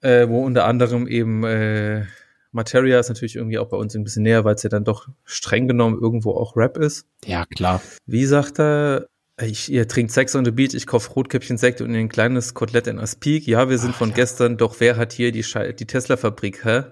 Äh, 0.00 0.28
wo 0.28 0.44
unter 0.44 0.64
anderem 0.64 1.08
eben 1.08 1.44
äh, 1.44 2.04
Materia 2.52 2.98
ist 2.98 3.08
natürlich 3.08 3.36
irgendwie 3.36 3.58
auch 3.58 3.68
bei 3.68 3.76
uns 3.76 3.94
ein 3.94 4.04
bisschen 4.04 4.22
näher, 4.22 4.44
weil 4.44 4.54
es 4.54 4.62
ja 4.62 4.70
dann 4.70 4.84
doch 4.84 5.08
streng 5.24 5.68
genommen 5.68 5.98
irgendwo 6.00 6.32
auch 6.32 6.56
Rap 6.56 6.76
ist. 6.78 7.06
Ja, 7.24 7.44
klar. 7.46 7.82
Wie 8.06 8.24
sagt 8.24 8.58
er? 8.58 9.08
Ich, 9.40 9.70
ihr 9.70 9.86
trinkt 9.86 10.10
Sex 10.10 10.34
on 10.34 10.44
the 10.44 10.50
Beach, 10.50 10.74
ich 10.74 10.86
kauf 10.86 11.14
Rotkäppchen 11.14 11.58
Sekt 11.58 11.80
und 11.80 11.94
ein 11.94 12.08
kleines 12.08 12.54
Kotelett 12.54 12.88
in 12.88 12.98
Aspik. 12.98 13.46
Ja, 13.46 13.68
wir 13.68 13.78
sind 13.78 13.92
Ach, 13.94 13.98
von 13.98 14.08
ja. 14.08 14.16
gestern, 14.16 14.56
doch 14.56 14.80
wer 14.80 14.96
hat 14.96 15.12
hier 15.12 15.30
die, 15.30 15.44
die 15.78 15.86
Tesla-Fabrik, 15.86 16.64
hä? 16.64 16.82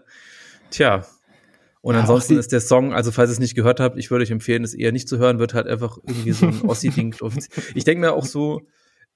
Tja. 0.71 1.05
Und 1.81 1.95
ja, 1.95 2.01
ansonsten 2.01 2.39
ist 2.39 2.53
der 2.53 2.61
Song, 2.61 2.93
also 2.93 3.11
falls 3.11 3.31
ihr 3.31 3.35
es 3.35 3.39
nicht 3.41 3.57
gehört 3.57 3.81
habt, 3.81 3.99
ich 3.99 4.11
würde 4.13 4.23
euch 4.23 4.31
empfehlen, 4.31 4.63
es 4.63 4.75
eher 4.75 4.93
nicht 4.93 5.09
zu 5.09 5.19
hören, 5.19 5.41
wird 5.41 5.55
halt 5.55 5.67
einfach 5.67 5.99
irgendwie 6.07 6.33
so 6.33 6.47
ein 6.47 6.63
Ossi-Ding. 6.67 7.17
ich 7.75 7.85
denke 7.85 8.01
mir 8.01 8.13
auch 8.13 8.25
so, 8.25 8.63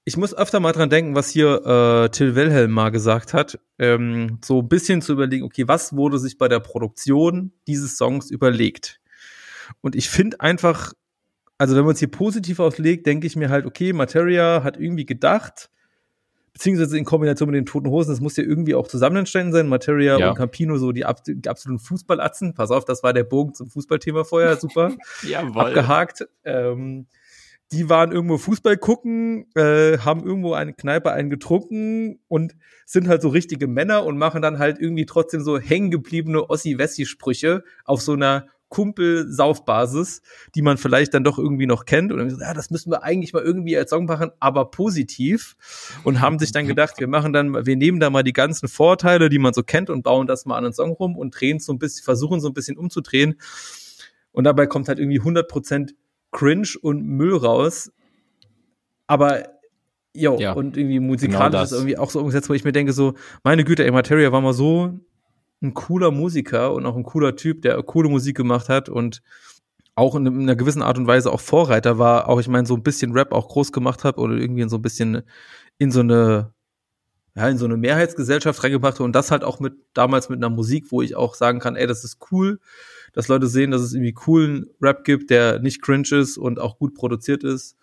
ich 0.03 0.17
muss 0.17 0.33
öfter 0.33 0.59
mal 0.59 0.71
dran 0.71 0.89
denken, 0.89 1.15
was 1.15 1.29
hier 1.29 1.65
äh, 1.65 2.09
Till 2.09 2.35
Wilhelm 2.35 2.71
mal 2.71 2.89
gesagt 2.89 3.33
hat, 3.33 3.59
ähm, 3.77 4.39
so 4.43 4.61
ein 4.61 4.67
bisschen 4.67 5.01
zu 5.01 5.13
überlegen, 5.13 5.45
okay, 5.45 5.67
was 5.67 5.95
wurde 5.95 6.17
sich 6.17 6.37
bei 6.37 6.47
der 6.47 6.59
Produktion 6.59 7.51
dieses 7.67 7.97
Songs 7.97 8.31
überlegt? 8.31 8.99
Und 9.81 9.95
ich 9.95 10.09
finde 10.09 10.39
einfach, 10.39 10.93
also 11.57 11.75
wenn 11.75 11.85
man 11.85 11.93
es 11.93 11.99
hier 11.99 12.09
positiv 12.09 12.59
auslegt, 12.59 13.05
denke 13.05 13.27
ich 13.27 13.35
mir 13.35 13.49
halt, 13.49 13.65
okay, 13.65 13.93
Materia 13.93 14.63
hat 14.63 14.77
irgendwie 14.77 15.05
gedacht, 15.05 15.69
beziehungsweise 16.53 16.97
in 16.97 17.05
Kombination 17.05 17.49
mit 17.49 17.57
den 17.57 17.65
Toten 17.65 17.89
Hosen, 17.89 18.11
das 18.11 18.19
muss 18.19 18.35
ja 18.35 18.43
irgendwie 18.43 18.75
auch 18.75 18.87
zusammen 18.87 19.17
entstanden 19.17 19.53
sein, 19.53 19.67
Materia 19.67 20.17
ja. 20.17 20.29
und 20.29 20.35
Campino, 20.35 20.77
so 20.77 20.91
die, 20.91 21.05
ab, 21.05 21.23
die 21.25 21.47
absoluten 21.47 21.79
Fußballatzen. 21.79 22.55
Pass 22.55 22.71
auf, 22.71 22.85
das 22.85 23.03
war 23.03 23.13
der 23.13 23.23
Bogen 23.23 23.53
zum 23.53 23.69
Fußballthema 23.69 24.23
vorher, 24.23 24.57
super. 24.57 24.93
Jawohl. 25.21 25.67
Abgehakt. 25.67 26.27
Ähm, 26.43 27.05
die 27.71 27.89
waren 27.89 28.11
irgendwo 28.11 28.37
Fußball 28.37 28.77
gucken, 28.77 29.47
äh, 29.55 29.97
haben 29.99 30.25
irgendwo 30.25 30.53
eine 30.53 30.73
Kneipe 30.73 31.11
einen 31.11 31.29
getrunken 31.29 32.19
und 32.27 32.55
sind 32.85 33.07
halt 33.07 33.21
so 33.21 33.29
richtige 33.29 33.67
Männer 33.67 34.05
und 34.05 34.17
machen 34.17 34.41
dann 34.41 34.59
halt 34.59 34.79
irgendwie 34.79 35.05
trotzdem 35.05 35.41
so 35.41 35.57
hängengebliebene 35.57 36.49
Ossi-Wessi-Sprüche 36.49 37.63
auf 37.85 38.01
so 38.01 38.13
einer 38.13 38.47
Kumpel-Saufbasis, 38.71 40.21
die 40.55 40.61
man 40.61 40.77
vielleicht 40.77 41.13
dann 41.13 41.23
doch 41.23 41.37
irgendwie 41.37 41.67
noch 41.67 41.85
kennt. 41.85 42.11
Und 42.11 42.17
dann 42.17 42.29
gesagt, 42.29 42.43
ja, 42.43 42.53
das 42.53 42.71
müssen 42.71 42.89
wir 42.89 43.03
eigentlich 43.03 43.33
mal 43.33 43.43
irgendwie 43.43 43.77
als 43.77 43.89
Song 43.89 44.05
machen, 44.05 44.31
aber 44.39 44.71
positiv. 44.71 45.55
Und 46.03 46.21
haben 46.21 46.39
sich 46.39 46.51
dann 46.51 46.67
gedacht, 46.67 46.99
wir 46.99 47.07
machen 47.07 47.33
dann, 47.33 47.65
wir 47.65 47.75
nehmen 47.75 47.99
da 47.99 48.09
mal 48.09 48.23
die 48.23 48.33
ganzen 48.33 48.69
Vorteile, 48.69 49.29
die 49.29 49.39
man 49.39 49.53
so 49.53 49.61
kennt 49.61 49.89
und 49.89 50.03
bauen 50.03 50.25
das 50.25 50.45
mal 50.45 50.57
an 50.57 50.65
einen 50.65 50.73
Song 50.73 50.91
rum 50.91 51.17
und 51.17 51.39
drehen 51.39 51.59
so 51.59 51.73
ein 51.73 51.79
bisschen, 51.79 52.03
versuchen 52.03 52.39
so 52.39 52.47
ein 52.47 52.53
bisschen 52.53 52.77
umzudrehen. 52.77 53.35
Und 54.31 54.45
dabei 54.45 54.65
kommt 54.65 54.87
halt 54.87 54.99
irgendwie 54.99 55.19
100 55.19 55.47
Prozent 55.49 55.93
Cringe 56.31 56.69
und 56.81 57.05
Müll 57.05 57.35
raus. 57.35 57.91
Aber 59.07 59.43
jo, 60.13 60.37
ja, 60.37 60.53
und 60.53 60.77
irgendwie 60.77 60.99
musikalisch 60.99 61.51
genau 61.51 61.63
ist 61.63 61.71
irgendwie 61.71 61.97
auch 61.97 62.09
so 62.09 62.19
umgesetzt, 62.19 62.49
wo 62.49 62.53
ich 62.53 62.63
mir 62.63 62.71
denke, 62.71 62.93
so, 62.93 63.13
meine 63.43 63.63
Güte, 63.63 63.83
ey, 63.83 63.91
Materia 63.91 64.31
war 64.31 64.41
mal 64.41 64.53
so 64.53 64.99
ein 65.61 65.73
cooler 65.73 66.11
Musiker 66.11 66.73
und 66.73 66.85
auch 66.85 66.95
ein 66.95 67.03
cooler 67.03 67.35
Typ, 67.35 67.61
der 67.61 67.81
coole 67.83 68.09
Musik 68.09 68.35
gemacht 68.35 68.69
hat 68.69 68.89
und 68.89 69.21
auch 69.95 70.15
in 70.15 70.27
einer 70.27 70.55
gewissen 70.55 70.81
Art 70.81 70.97
und 70.97 71.07
Weise 71.07 71.31
auch 71.31 71.41
Vorreiter 71.41 71.99
war, 71.99 72.29
auch 72.29 72.39
ich 72.39 72.47
meine, 72.47 72.65
so 72.65 72.75
ein 72.75 72.83
bisschen 72.83 73.11
Rap 73.11 73.33
auch 73.33 73.49
groß 73.49 73.71
gemacht 73.71 74.03
habe 74.03 74.19
oder 74.19 74.35
irgendwie 74.35 74.61
in 74.61 74.69
so 74.69 74.77
ein 74.77 74.81
bisschen 74.81 75.21
in 75.77 75.91
so 75.91 75.99
eine, 75.99 76.53
ja, 77.35 77.47
in 77.49 77.57
so 77.57 77.65
eine 77.65 77.77
Mehrheitsgesellschaft 77.77 78.63
reingebracht 78.63 78.95
habe 78.95 79.03
und 79.03 79.13
das 79.13 79.31
halt 79.31 79.43
auch 79.43 79.59
mit 79.59 79.73
damals 79.93 80.29
mit 80.29 80.39
einer 80.39 80.49
Musik, 80.49 80.87
wo 80.89 81.01
ich 81.01 81.15
auch 81.15 81.35
sagen 81.35 81.59
kann, 81.59 81.75
ey, 81.75 81.87
das 81.87 82.03
ist 82.03 82.17
cool, 82.31 82.59
dass 83.13 83.27
Leute 83.27 83.47
sehen, 83.47 83.71
dass 83.71 83.81
es 83.81 83.93
irgendwie 83.93 84.13
coolen 84.13 84.67
Rap 84.81 85.03
gibt, 85.03 85.29
der 85.29 85.59
nicht 85.59 85.81
cringe 85.81 86.07
ist 86.11 86.37
und 86.37 86.59
auch 86.59 86.77
gut 86.77 86.93
produziert 86.93 87.43
ist. 87.43 87.75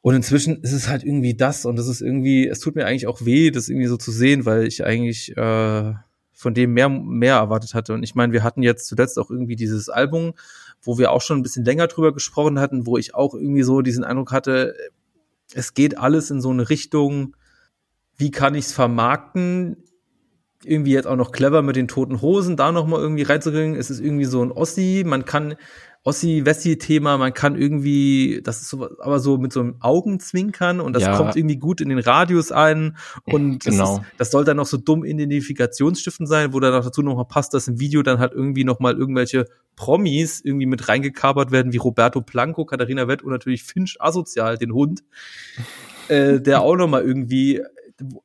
Und 0.00 0.14
inzwischen 0.16 0.62
ist 0.62 0.72
es 0.72 0.88
halt 0.88 1.04
irgendwie 1.04 1.34
das 1.34 1.64
und 1.64 1.76
das 1.76 1.86
ist 1.86 2.00
irgendwie, 2.00 2.48
es 2.48 2.58
tut 2.58 2.74
mir 2.74 2.86
eigentlich 2.86 3.06
auch 3.06 3.24
weh, 3.24 3.50
das 3.50 3.68
irgendwie 3.68 3.86
so 3.86 3.96
zu 3.96 4.10
sehen, 4.10 4.44
weil 4.44 4.66
ich 4.66 4.84
eigentlich 4.84 5.36
äh, 5.36 5.94
von 6.32 6.54
dem 6.54 6.74
mehr, 6.74 6.88
mehr 6.88 7.36
erwartet 7.36 7.72
hatte. 7.72 7.94
Und 7.94 8.02
ich 8.02 8.16
meine, 8.16 8.32
wir 8.32 8.42
hatten 8.42 8.62
jetzt 8.62 8.88
zuletzt 8.88 9.18
auch 9.18 9.30
irgendwie 9.30 9.54
dieses 9.54 9.88
Album, 9.88 10.34
wo 10.82 10.98
wir 10.98 11.12
auch 11.12 11.22
schon 11.22 11.38
ein 11.38 11.42
bisschen 11.42 11.64
länger 11.64 11.86
drüber 11.86 12.12
gesprochen 12.12 12.58
hatten, 12.58 12.84
wo 12.84 12.98
ich 12.98 13.14
auch 13.14 13.34
irgendwie 13.34 13.62
so 13.62 13.80
diesen 13.80 14.02
Eindruck 14.02 14.32
hatte, 14.32 14.74
es 15.54 15.74
geht 15.74 15.98
alles 15.98 16.30
in 16.30 16.40
so 16.40 16.50
eine 16.50 16.68
Richtung, 16.68 17.36
wie 18.16 18.30
kann 18.30 18.54
ich 18.54 18.66
es 18.66 18.72
vermarkten? 18.72 19.81
Irgendwie 20.64 20.92
jetzt 20.92 21.06
auch 21.06 21.16
noch 21.16 21.32
clever 21.32 21.62
mit 21.62 21.76
den 21.76 21.88
toten 21.88 22.20
Hosen 22.20 22.56
da 22.56 22.72
nochmal 22.72 23.00
irgendwie 23.00 23.22
reinzubringen. 23.22 23.76
Es 23.76 23.90
ist 23.90 24.00
irgendwie 24.00 24.24
so 24.24 24.42
ein 24.44 24.52
Ossi. 24.52 25.04
Man 25.06 25.24
kann 25.24 25.56
Ossi-Wessi-Thema, 26.04 27.16
man 27.16 27.32
kann 27.32 27.54
irgendwie, 27.54 28.40
das 28.42 28.60
ist 28.60 28.70
so, 28.70 28.88
aber 28.98 29.20
so 29.20 29.38
mit 29.38 29.52
so 29.52 29.60
einem 29.60 29.76
Augenzwinkern 29.78 30.80
und 30.80 30.94
das 30.94 31.04
ja. 31.04 31.16
kommt 31.16 31.36
irgendwie 31.36 31.56
gut 31.56 31.80
in 31.80 31.90
den 31.90 32.00
Radius 32.00 32.50
ein 32.50 32.96
und 33.24 33.64
das, 33.64 33.72
genau. 33.72 33.96
ist, 33.98 34.02
das 34.18 34.30
soll 34.32 34.44
dann 34.44 34.56
noch 34.56 34.66
so 34.66 34.78
dumm 34.78 35.04
Identifikationsstiftend 35.04 36.28
sein, 36.28 36.52
wo 36.52 36.58
dann 36.58 36.74
auch 36.74 36.84
dazu 36.84 37.02
noch 37.02 37.14
mal 37.14 37.24
passt, 37.24 37.54
dass 37.54 37.68
im 37.68 37.78
Video 37.78 38.02
dann 38.02 38.18
halt 38.18 38.32
irgendwie 38.32 38.64
noch 38.64 38.80
mal 38.80 38.94
irgendwelche 38.96 39.46
Promis 39.76 40.40
irgendwie 40.40 40.66
mit 40.66 40.88
reingekabert 40.88 41.52
werden, 41.52 41.72
wie 41.72 41.78
Roberto 41.78 42.20
Blanco, 42.20 42.64
Katharina 42.64 43.06
Wett 43.06 43.22
und 43.22 43.30
natürlich 43.30 43.62
Finch 43.62 43.96
asozial, 44.00 44.58
den 44.58 44.72
Hund, 44.72 45.04
äh, 46.08 46.40
der 46.40 46.62
auch 46.62 46.74
noch 46.74 46.88
mal 46.88 47.02
irgendwie, 47.02 47.62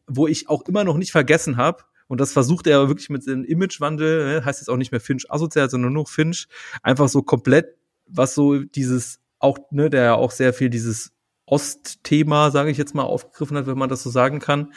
wo 0.08 0.26
ich 0.26 0.50
auch 0.50 0.64
immer 0.64 0.84
noch 0.84 0.98
nicht 0.98 1.12
vergessen 1.12 1.58
habe, 1.58 1.84
und 2.08 2.22
das 2.22 2.34
versucht 2.34 2.68
er 2.68 2.88
wirklich 2.88 3.10
mit 3.10 3.24
seinem 3.24 3.44
Imagewandel, 3.44 4.26
ne, 4.26 4.46
heißt 4.46 4.62
jetzt 4.62 4.70
auch 4.70 4.78
nicht 4.78 4.92
mehr 4.92 5.02
Finch 5.02 5.30
asozial, 5.30 5.70
sondern 5.70 5.94
nur 5.94 6.08
Finch, 6.08 6.48
einfach 6.82 7.10
so 7.10 7.22
komplett, 7.22 7.76
was 8.06 8.34
so 8.34 8.60
dieses 8.60 9.20
auch, 9.40 9.58
ne, 9.72 9.90
der 9.90 10.04
ja 10.04 10.16
auch 10.16 10.32
sehr 10.32 10.54
viel 10.54 10.70
dieses 10.70 11.12
Ostthema, 11.46 12.52
sage 12.52 12.72
ich 12.72 12.78
jetzt 12.78 12.96
mal, 12.96 13.04
aufgegriffen 13.04 13.58
hat, 13.58 13.68
wenn 13.68 13.78
man 13.78 13.90
das 13.90 14.04
so 14.04 14.10
sagen 14.10 14.40
kann. 14.40 14.74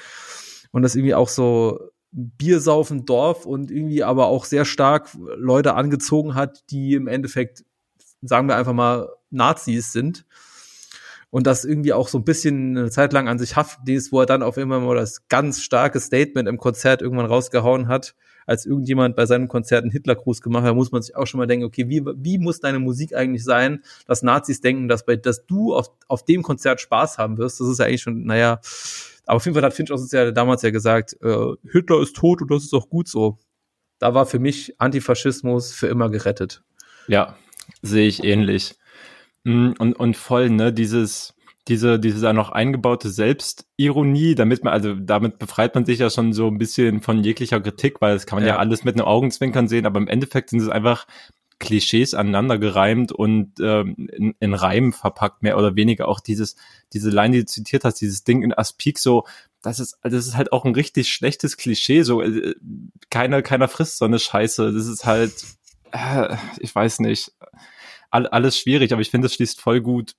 Und 0.72 0.82
das 0.82 0.94
irgendwie 0.94 1.14
auch 1.14 1.28
so 1.28 1.80
Biersaufen 2.12 3.06
Dorf 3.06 3.46
und 3.46 3.70
irgendwie 3.70 4.04
aber 4.04 4.26
auch 4.26 4.44
sehr 4.44 4.64
stark 4.64 5.08
Leute 5.36 5.74
angezogen 5.74 6.34
hat, 6.34 6.64
die 6.70 6.94
im 6.94 7.08
Endeffekt, 7.08 7.64
sagen 8.22 8.48
wir 8.48 8.56
einfach 8.56 8.72
mal, 8.72 9.08
Nazis 9.30 9.92
sind 9.92 10.24
und 11.30 11.46
das 11.46 11.64
irgendwie 11.64 11.92
auch 11.92 12.08
so 12.08 12.18
ein 12.18 12.24
bisschen 12.24 12.76
eine 12.76 12.90
Zeit 12.90 13.12
lang 13.12 13.28
an 13.28 13.38
sich 13.38 13.56
haftet 13.56 13.88
ist, 13.88 14.12
wo 14.12 14.20
er 14.20 14.26
dann 14.26 14.42
auf 14.42 14.56
immer 14.56 14.80
mal 14.80 14.96
das 14.96 15.28
ganz 15.28 15.60
starke 15.60 16.00
Statement 16.00 16.48
im 16.48 16.58
Konzert 16.58 17.02
irgendwann 17.02 17.26
rausgehauen 17.26 17.88
hat, 17.88 18.14
als 18.46 18.66
irgendjemand 18.66 19.14
bei 19.14 19.26
seinem 19.26 19.46
Konzert 19.46 19.82
einen 19.82 19.92
Hitlergruß 19.92 20.40
gemacht 20.42 20.64
hat, 20.64 20.74
muss 20.74 20.90
man 20.90 21.02
sich 21.02 21.14
auch 21.14 21.26
schon 21.26 21.38
mal 21.38 21.46
denken, 21.46 21.64
okay, 21.64 21.88
wie, 21.88 22.02
wie 22.16 22.38
muss 22.38 22.58
deine 22.58 22.80
Musik 22.80 23.14
eigentlich 23.14 23.44
sein, 23.44 23.84
dass 24.06 24.22
Nazis 24.22 24.60
denken, 24.60 24.88
dass 24.88 25.06
bei, 25.06 25.14
dass 25.14 25.46
du 25.46 25.74
auf, 25.74 25.90
auf 26.08 26.24
dem 26.24 26.42
Konzert 26.42 26.80
Spaß 26.80 27.18
haben 27.18 27.38
wirst. 27.38 27.60
Das 27.60 27.68
ist 27.68 27.78
ja 27.78 27.86
eigentlich 27.86 28.02
schon, 28.02 28.24
naja, 28.24 28.60
aber 29.26 29.36
auf 29.36 29.44
jeden 29.44 29.54
Fall 29.54 29.62
hat 29.62 29.74
Finch 29.74 29.92
auch 29.92 30.00
ja 30.10 30.32
damals 30.32 30.62
ja 30.62 30.70
gesagt, 30.70 31.16
äh, 31.22 31.54
Hitler 31.70 32.02
ist 32.02 32.16
tot 32.16 32.42
und 32.42 32.50
das 32.50 32.64
ist 32.64 32.74
auch 32.74 32.88
gut 32.88 33.06
so. 33.06 33.38
Da 34.00 34.14
war 34.14 34.26
für 34.26 34.40
mich 34.40 34.80
Antifaschismus 34.80 35.72
für 35.72 35.86
immer 35.86 36.10
gerettet. 36.10 36.64
Ja, 37.06 37.36
sehe 37.82 38.08
ich 38.08 38.24
ähnlich. 38.24 38.74
Mm, 39.44 39.72
und, 39.78 39.94
und 39.94 40.16
voll, 40.16 40.50
ne, 40.50 40.72
dieses, 40.72 41.34
diese, 41.68 41.98
diese 41.98 42.20
da 42.20 42.32
noch 42.32 42.50
eingebaute 42.50 43.10
Selbstironie, 43.10 44.34
damit 44.34 44.64
man, 44.64 44.72
also 44.72 44.94
damit 44.94 45.38
befreit 45.38 45.74
man 45.74 45.84
sich 45.84 45.98
ja 45.98 46.10
schon 46.10 46.32
so 46.32 46.48
ein 46.48 46.58
bisschen 46.58 47.00
von 47.00 47.22
jeglicher 47.22 47.60
Kritik, 47.60 48.00
weil 48.00 48.14
das 48.14 48.26
kann 48.26 48.38
man 48.38 48.46
ja, 48.46 48.54
ja. 48.54 48.58
alles 48.58 48.84
mit 48.84 48.96
einem 48.96 49.06
Augenzwinkern 49.06 49.68
sehen, 49.68 49.86
aber 49.86 50.00
im 50.00 50.08
Endeffekt 50.08 50.50
sind 50.50 50.60
es 50.60 50.68
einfach 50.68 51.06
Klischees 51.60 52.14
aneinandergereimt 52.14 53.12
und 53.12 53.52
ähm, 53.60 54.08
in, 54.10 54.34
in 54.40 54.54
Reimen 54.54 54.92
verpackt, 54.92 55.42
mehr 55.42 55.58
oder 55.58 55.76
weniger. 55.76 56.08
Auch 56.08 56.20
dieses, 56.20 56.56
diese 56.94 57.10
Line, 57.10 57.36
die 57.36 57.40
du 57.40 57.46
zitiert 57.46 57.84
hast, 57.84 58.00
dieses 58.00 58.24
Ding 58.24 58.42
in 58.42 58.54
Aspik 58.54 58.98
so, 58.98 59.24
das 59.62 59.78
ist, 59.78 59.98
das 60.02 60.26
ist 60.26 60.36
halt 60.36 60.52
auch 60.52 60.64
ein 60.64 60.74
richtig 60.74 61.12
schlechtes 61.12 61.58
Klischee, 61.58 62.02
so, 62.02 62.22
äh, 62.22 62.54
keiner, 63.10 63.42
keiner 63.42 63.68
frisst 63.68 63.98
so 63.98 64.06
eine 64.06 64.18
Scheiße, 64.18 64.72
das 64.72 64.86
ist 64.86 65.04
halt, 65.04 65.34
äh, 65.92 66.34
ich 66.58 66.74
weiß 66.74 67.00
nicht, 67.00 67.32
all, 68.10 68.26
alles 68.26 68.58
schwierig, 68.58 68.92
aber 68.92 69.02
ich 69.02 69.10
finde, 69.10 69.26
es 69.26 69.34
schließt 69.34 69.60
voll 69.60 69.80
gut 69.80 70.14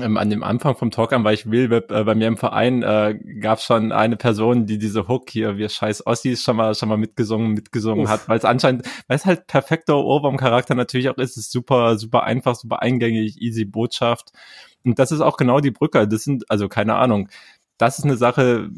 ähm, 0.00 0.16
an 0.16 0.30
dem 0.30 0.42
Anfang 0.42 0.74
vom 0.76 0.90
Talk 0.90 1.12
an, 1.12 1.22
weil 1.24 1.34
ich 1.34 1.50
will, 1.50 1.70
äh, 1.70 2.04
bei 2.04 2.14
mir 2.14 2.26
im 2.26 2.38
Verein 2.38 2.82
äh, 2.82 3.18
gab 3.40 3.60
schon 3.60 3.92
eine 3.92 4.16
Person, 4.16 4.64
die 4.64 4.78
diese 4.78 5.06
Hook 5.06 5.28
hier, 5.28 5.58
wir 5.58 5.68
scheiß 5.68 6.06
Ossis, 6.06 6.42
schon 6.42 6.56
mal 6.56 6.74
schon 6.74 6.88
mal 6.88 6.96
mitgesungen, 6.96 7.52
mitgesungen 7.52 8.04
Uff. 8.04 8.10
hat, 8.10 8.28
weil 8.28 8.38
es 8.38 8.44
anscheinend, 8.44 8.86
weil 9.06 9.16
es 9.16 9.26
halt 9.26 9.46
perfekter 9.46 9.98
Ohrwurm-Charakter 9.98 10.74
natürlich 10.74 11.10
auch 11.10 11.18
ist, 11.18 11.36
ist 11.36 11.52
super, 11.52 11.98
super 11.98 12.22
einfach, 12.22 12.54
super 12.54 12.80
eingängig, 12.80 13.40
easy 13.42 13.64
Botschaft. 13.66 14.32
Und 14.84 14.98
das 14.98 15.12
ist 15.12 15.20
auch 15.20 15.36
genau 15.36 15.60
die 15.60 15.70
Brücke. 15.70 16.08
Das 16.08 16.24
sind, 16.24 16.50
also 16.50 16.68
keine 16.68 16.94
Ahnung, 16.96 17.28
das 17.76 17.98
ist 17.98 18.04
eine 18.04 18.16
Sache, 18.16 18.70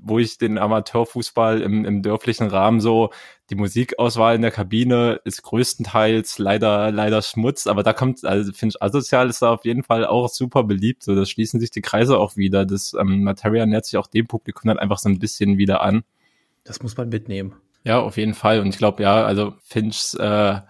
wo 0.00 0.18
ich 0.18 0.38
den 0.38 0.58
Amateurfußball 0.58 1.60
im, 1.60 1.84
im 1.84 2.02
dörflichen 2.02 2.48
Rahmen 2.48 2.80
so, 2.80 3.10
die 3.50 3.54
Musikauswahl 3.54 4.34
in 4.34 4.42
der 4.42 4.50
Kabine 4.50 5.20
ist 5.24 5.42
größtenteils 5.42 6.38
leider, 6.38 6.90
leider 6.90 7.22
Schmutz, 7.22 7.66
aber 7.66 7.82
da 7.82 7.92
kommt, 7.92 8.24
also 8.24 8.52
finde 8.52 8.74
ich, 8.74 8.82
asozial 8.82 9.28
ist 9.28 9.42
da 9.42 9.50
auf 9.52 9.64
jeden 9.64 9.82
Fall 9.82 10.06
auch 10.06 10.28
super 10.28 10.64
beliebt, 10.64 11.02
so, 11.02 11.14
da 11.14 11.26
schließen 11.26 11.60
sich 11.60 11.70
die 11.70 11.82
Kreise 11.82 12.18
auch 12.18 12.36
wieder, 12.36 12.64
das 12.64 12.94
ähm, 12.94 13.24
Materia 13.24 13.66
nähert 13.66 13.84
sich 13.84 13.96
auch 13.98 14.06
dem 14.06 14.26
Publikum 14.26 14.68
dann 14.68 14.78
einfach 14.78 14.98
so 14.98 15.08
ein 15.08 15.18
bisschen 15.18 15.58
wieder 15.58 15.82
an. 15.82 16.04
Das 16.64 16.82
muss 16.82 16.96
man 16.96 17.08
mitnehmen. 17.08 17.54
Ja, 17.84 18.00
auf 18.00 18.16
jeden 18.16 18.34
Fall 18.34 18.60
und 18.60 18.68
ich 18.68 18.78
glaube, 18.78 19.02
ja, 19.02 19.24
also 19.24 19.54
Finchs, 19.62 20.14
äh, 20.14 20.60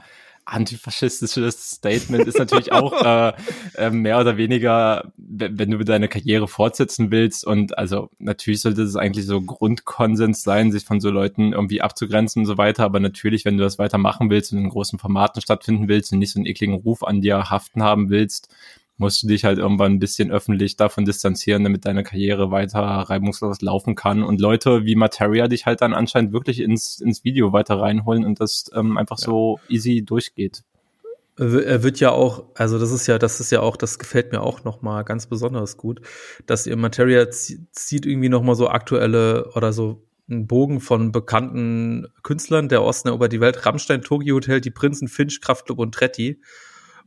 antifaschistisches 0.44 1.70
Statement 1.70 2.26
ist 2.26 2.38
natürlich 2.38 2.72
auch 2.72 2.92
äh, 3.04 3.32
äh, 3.76 3.90
mehr 3.90 4.20
oder 4.20 4.36
weniger, 4.36 5.12
wenn, 5.34 5.70
du 5.70 5.82
deine 5.84 6.08
Karriere 6.08 6.46
fortsetzen 6.46 7.10
willst 7.10 7.46
und 7.46 7.78
also 7.78 8.10
natürlich 8.18 8.60
sollte 8.60 8.82
es 8.82 8.96
eigentlich 8.96 9.24
so 9.24 9.40
Grundkonsens 9.40 10.42
sein, 10.42 10.70
sich 10.70 10.84
von 10.84 11.00
so 11.00 11.10
Leuten 11.10 11.52
irgendwie 11.52 11.80
abzugrenzen 11.80 12.40
und 12.42 12.46
so 12.46 12.58
weiter, 12.58 12.84
aber 12.84 13.00
natürlich, 13.00 13.44
wenn 13.44 13.56
du 13.56 13.64
das 13.64 13.78
weitermachen 13.78 14.28
willst 14.28 14.52
und 14.52 14.58
in 14.58 14.68
großen 14.68 14.98
Formaten 14.98 15.40
stattfinden 15.40 15.88
willst 15.88 16.12
und 16.12 16.18
nicht 16.18 16.32
so 16.32 16.38
einen 16.38 16.46
ekligen 16.46 16.74
Ruf 16.74 17.02
an 17.02 17.22
dir 17.22 17.50
haften 17.50 17.82
haben 17.82 18.10
willst, 18.10 18.54
musst 18.98 19.22
du 19.22 19.26
dich 19.26 19.44
halt 19.44 19.58
irgendwann 19.58 19.92
ein 19.92 19.98
bisschen 19.98 20.30
öffentlich 20.30 20.76
davon 20.76 21.04
distanzieren, 21.04 21.64
damit 21.64 21.86
deine 21.86 22.04
Karriere 22.04 22.50
weiter 22.50 22.80
reibungslos 22.80 23.62
laufen 23.62 23.94
kann. 23.94 24.22
Und 24.22 24.40
Leute 24.40 24.84
wie 24.84 24.94
Materia 24.96 25.48
dich 25.48 25.66
halt 25.66 25.80
dann 25.80 25.94
anscheinend 25.94 26.32
wirklich 26.32 26.60
ins, 26.60 27.00
ins 27.00 27.24
Video 27.24 27.52
weiter 27.52 27.80
reinholen 27.80 28.24
und 28.24 28.38
das 28.38 28.70
ähm, 28.74 28.98
einfach 28.98 29.18
ja. 29.18 29.24
so 29.24 29.60
easy 29.68 30.04
durchgeht. 30.04 30.62
Er 31.38 31.82
wird 31.82 31.98
ja 31.98 32.10
auch, 32.10 32.54
also 32.54 32.78
das 32.78 32.92
ist 32.92 33.06
ja, 33.06 33.18
das 33.18 33.40
ist 33.40 33.50
ja 33.50 33.60
auch, 33.60 33.76
das 33.76 33.98
gefällt 33.98 34.32
mir 34.32 34.42
auch 34.42 34.64
noch 34.64 34.82
mal 34.82 35.02
ganz 35.02 35.26
besonders 35.26 35.78
gut, 35.78 36.02
dass 36.46 36.66
ihr 36.66 36.76
Materia 36.76 37.30
zieht 37.30 38.04
irgendwie 38.04 38.28
noch 38.28 38.42
mal 38.42 38.54
so 38.54 38.68
aktuelle 38.68 39.50
oder 39.54 39.72
so 39.72 40.06
einen 40.28 40.46
Bogen 40.46 40.80
von 40.80 41.10
bekannten 41.10 42.06
Künstlern 42.22 42.68
der 42.68 42.82
Osten 42.82 43.08
über 43.08 43.28
die 43.28 43.40
Welt, 43.40 43.64
Rammstein, 43.64 44.02
Tokyo 44.02 44.36
Hotel, 44.36 44.60
die 44.60 44.70
Prinzen, 44.70 45.08
Finch, 45.08 45.40
Kraftclub 45.40 45.78
und 45.78 45.94
Tretti, 45.94 46.40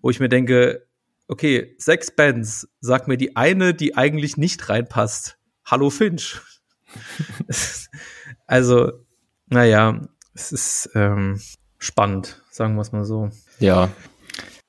wo 0.01 0.09
ich 0.09 0.19
mir 0.19 0.29
denke, 0.29 0.87
okay, 1.27 1.75
sechs 1.77 2.11
Bands, 2.11 2.67
sag 2.81 3.07
mir 3.07 3.17
die 3.17 3.35
eine, 3.35 3.73
die 3.73 3.95
eigentlich 3.95 4.37
nicht 4.37 4.69
reinpasst. 4.69 5.37
Hallo 5.65 5.89
Finch. 5.89 6.41
also, 8.47 8.91
naja, 9.47 10.01
es 10.33 10.51
ist 10.51 10.89
ähm, 10.95 11.39
spannend, 11.77 12.43
sagen 12.51 12.75
wir 12.75 12.81
es 12.81 12.91
mal 12.91 13.05
so. 13.05 13.29
Ja. 13.59 13.89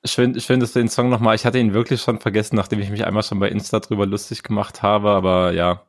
Schön, 0.05 0.39
schön, 0.39 0.59
dass 0.59 0.73
du 0.73 0.79
den 0.79 0.89
Song 0.89 1.09
nochmal, 1.09 1.35
ich 1.35 1.45
hatte 1.45 1.59
ihn 1.59 1.73
wirklich 1.73 2.01
schon 2.01 2.19
vergessen, 2.19 2.55
nachdem 2.55 2.79
ich 2.79 2.89
mich 2.89 3.05
einmal 3.05 3.23
schon 3.23 3.39
bei 3.39 3.49
Insta 3.49 3.79
drüber 3.79 4.05
lustig 4.05 4.43
gemacht 4.43 4.81
habe, 4.83 5.09
aber 5.09 5.51
ja. 5.53 5.83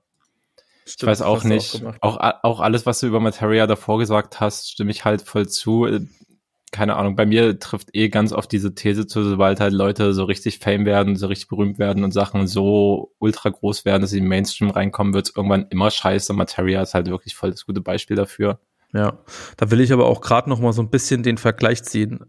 Stimmt, 0.86 1.02
ich 1.02 1.06
weiß 1.06 1.22
auch 1.22 1.44
nicht. 1.44 1.84
Auch, 2.00 2.16
auch, 2.16 2.34
auch 2.42 2.60
alles, 2.60 2.86
was 2.86 3.00
du 3.00 3.06
über 3.06 3.20
Materia 3.20 3.66
davor 3.66 3.98
gesagt 3.98 4.40
hast, 4.40 4.70
stimme 4.70 4.90
ich 4.90 5.04
halt 5.04 5.22
voll 5.22 5.48
zu 5.48 5.86
keine 6.70 6.96
Ahnung, 6.96 7.16
bei 7.16 7.26
mir 7.26 7.58
trifft 7.58 7.94
eh 7.94 8.08
ganz 8.08 8.32
oft 8.32 8.50
diese 8.52 8.74
These 8.74 9.06
zu, 9.06 9.22
sobald 9.22 9.60
halt 9.60 9.72
Leute 9.72 10.12
so 10.12 10.24
richtig 10.24 10.58
Fame 10.58 10.84
werden, 10.84 11.16
so 11.16 11.26
richtig 11.26 11.48
berühmt 11.48 11.78
werden 11.78 12.04
und 12.04 12.12
Sachen 12.12 12.46
so 12.46 13.14
ultra 13.18 13.48
groß 13.48 13.84
werden, 13.84 14.02
dass 14.02 14.10
sie 14.10 14.18
in 14.18 14.24
den 14.24 14.28
Mainstream 14.28 14.70
reinkommen, 14.70 15.14
wird 15.14 15.28
es 15.28 15.36
irgendwann 15.36 15.66
immer 15.70 15.90
scheiße. 15.90 16.32
Materia 16.32 16.82
ist 16.82 16.94
halt 16.94 17.08
wirklich 17.08 17.34
voll 17.34 17.50
das 17.50 17.64
gute 17.64 17.80
Beispiel 17.80 18.16
dafür. 18.16 18.60
Ja, 18.92 19.18
da 19.56 19.70
will 19.70 19.80
ich 19.80 19.92
aber 19.92 20.06
auch 20.06 20.20
gerade 20.20 20.48
noch 20.48 20.60
mal 20.60 20.72
so 20.72 20.82
ein 20.82 20.90
bisschen 20.90 21.22
den 21.22 21.38
Vergleich 21.38 21.82
ziehen. 21.84 22.20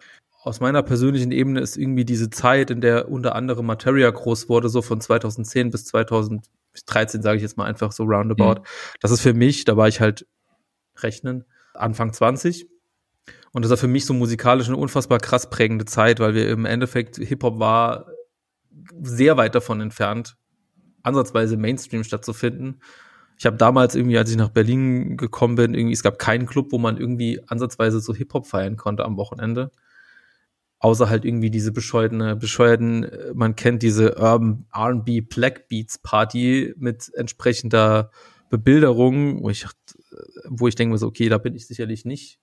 Aus 0.50 0.62
meiner 0.62 0.82
persönlichen 0.82 1.32
Ebene 1.32 1.60
ist 1.60 1.78
irgendwie 1.78 2.06
diese 2.06 2.32
Zeit, 2.32 2.72
in 2.72 2.82
der 2.82 3.12
unter 3.12 3.36
anderem 3.36 3.68
Materia 3.68 4.10
groß 4.10 4.50
wurde, 4.50 4.68
so 4.68 4.82
von 4.82 5.00
2010 5.00 5.70
bis 5.70 5.86
2013, 5.86 7.22
sage 7.22 7.38
ich 7.38 7.44
jetzt 7.44 7.56
mal 7.56 7.66
einfach 7.66 7.92
so 7.92 8.04
roundabout. 8.06 8.62
Mhm. 8.62 8.66
Das 9.00 9.12
ist 9.12 9.22
für 9.22 9.36
mich, 9.36 9.66
da 9.66 9.78
war 9.78 9.88
ich 9.88 10.00
halt 10.00 10.26
rechnen, 10.98 11.46
Anfang 11.76 12.14
20. 12.14 12.68
Und 13.52 13.64
das 13.64 13.70
war 13.70 13.78
für 13.78 13.88
mich 13.88 14.08
so 14.08 14.16
musikalisch 14.16 14.66
eine 14.66 14.78
unfassbar 14.78 15.20
krass 15.20 15.52
prägende 15.52 15.86
Zeit, 15.86 16.20
weil 16.20 16.34
wir 16.34 16.50
im 16.50 16.66
Endeffekt 16.66 17.18
Hip-Hop 17.18 17.60
war 17.60 18.08
sehr 19.04 19.38
weit 19.38 19.54
davon 19.54 19.82
entfernt, 19.82 20.36
ansatzweise 21.04 21.58
Mainstream 21.58 22.04
stattzufinden. 22.04 22.82
Ich 23.38 23.46
habe 23.46 23.58
damals 23.58 23.94
irgendwie, 23.94 24.18
als 24.18 24.32
ich 24.32 24.38
nach 24.38 24.50
Berlin 24.50 25.16
gekommen 25.16 25.54
bin, 25.54 25.76
irgendwie, 25.76 25.94
es 25.94 26.02
gab 26.02 26.18
keinen 26.18 26.48
Club, 26.48 26.72
wo 26.72 26.80
man 26.80 26.98
irgendwie 26.98 27.40
ansatzweise 27.46 28.00
so 28.00 28.16
Hip-Hop 28.16 28.48
feiern 28.48 28.78
konnte 28.78 29.06
am 29.06 29.16
Wochenende. 29.16 29.70
Außer 30.80 31.10
halt 31.10 31.26
irgendwie 31.26 31.50
diese 31.50 31.72
bescheuerten, 31.72 32.40
bescheuerten, 32.40 33.06
man 33.34 33.56
kennt 33.56 33.84
diese 33.84 34.16
Urban 34.18 34.66
R&B 34.74 35.22
Black 35.22 35.68
Beats 35.68 35.98
Party 35.98 36.74
mit 36.78 37.12
entsprechender 37.16 38.12
Bebilderung, 38.50 39.44
wo 39.44 39.50
ich, 39.50 39.66
wo 40.48 40.68
ich 40.68 40.76
denke 40.76 40.98
so, 40.98 41.08
okay, 41.08 41.30
da 41.30 41.38
bin 41.38 41.54
ich 41.54 41.68
sicherlich 41.68 42.06
nicht 42.06 42.40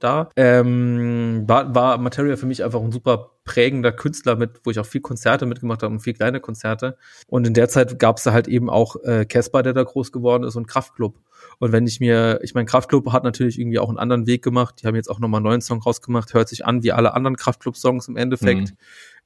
da. 0.00 0.30
Ähm, 0.36 1.44
war, 1.46 1.74
war 1.74 1.98
Materia 1.98 2.36
für 2.36 2.46
mich 2.46 2.64
einfach 2.64 2.80
ein 2.80 2.92
super 2.92 3.30
prägender 3.44 3.92
Künstler 3.92 4.36
mit, 4.36 4.60
wo 4.64 4.70
ich 4.70 4.78
auch 4.78 4.86
viel 4.86 5.00
Konzerte 5.00 5.46
mitgemacht 5.46 5.82
habe 5.82 5.92
und 5.92 6.00
viel 6.00 6.14
kleine 6.14 6.40
Konzerte. 6.40 6.96
Und 7.26 7.46
in 7.46 7.54
der 7.54 7.68
Zeit 7.68 7.98
gab 7.98 8.18
es 8.18 8.24
da 8.24 8.32
halt 8.32 8.48
eben 8.48 8.70
auch 8.70 8.96
äh, 9.04 9.24
Casper, 9.24 9.62
der 9.62 9.72
da 9.72 9.82
groß 9.82 10.12
geworden 10.12 10.44
ist 10.44 10.56
und 10.56 10.66
Kraftklub. 10.66 11.18
Und 11.58 11.72
wenn 11.72 11.86
ich 11.86 12.00
mir, 12.00 12.40
ich 12.42 12.54
meine, 12.54 12.66
Kraftklub 12.66 13.12
hat 13.12 13.24
natürlich 13.24 13.58
irgendwie 13.58 13.78
auch 13.78 13.88
einen 13.88 13.98
anderen 13.98 14.26
Weg 14.26 14.42
gemacht. 14.42 14.76
Die 14.82 14.86
haben 14.86 14.94
jetzt 14.94 15.10
auch 15.10 15.20
nochmal 15.20 15.38
einen 15.38 15.46
neuen 15.46 15.60
Song 15.60 15.80
rausgemacht, 15.80 16.34
hört 16.34 16.48
sich 16.48 16.64
an 16.64 16.82
wie 16.82 16.92
alle 16.92 17.14
anderen 17.14 17.36
Kraftklub-Songs 17.36 18.08
im 18.08 18.16
Endeffekt. 18.16 18.70
Mhm. 18.70 18.76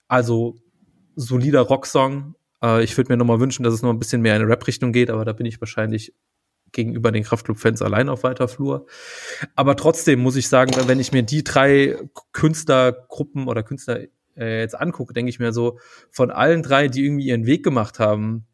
Also 0.09 0.57
solider 1.16 1.61
Rocksong. 1.61 2.35
Äh, 2.62 2.83
ich 2.83 2.97
würde 2.97 3.12
mir 3.12 3.16
nochmal 3.16 3.40
wünschen, 3.40 3.62
dass 3.62 3.75
es 3.75 3.83
noch 3.83 3.90
ein 3.90 3.99
bisschen 3.99 4.23
mehr 4.23 4.37
in 4.37 4.43
eine 4.43 4.50
Rap-Richtung 4.50 4.93
geht, 4.93 5.11
aber 5.11 5.25
da 5.25 5.33
bin 5.33 5.47
ich 5.47 5.61
wahrscheinlich 5.61 6.12
gegenüber 6.75 7.11
den 7.11 7.25
Kraftclub-Fans 7.25 7.81
allein 7.81 8.11
auf 8.11 8.23
weiter 8.23 8.49
Flur. 8.49 8.87
Aber 9.54 9.76
trotzdem 9.76 10.21
muss 10.21 10.37
ich 10.37 10.49
sagen, 10.49 10.73
wenn 10.87 11.00
ich 11.00 11.12
mir 11.12 11.23
die 11.23 11.43
drei 11.43 11.97
Künstlergruppen 12.33 13.49
oder 13.49 13.62
Künstler 13.62 14.00
äh, 14.37 14.61
jetzt 14.61 14.78
angucke, 14.78 15.14
denke 15.14 15.31
ich 15.31 15.38
mir 15.38 15.52
so, 15.52 15.78
von 16.11 16.31
allen 16.31 16.62
drei, 16.62 16.88
die 16.88 17.04
irgendwie 17.04 17.28
ihren 17.28 17.47
Weg 17.47 17.64
gemacht 17.64 17.99
haben, 17.99 18.45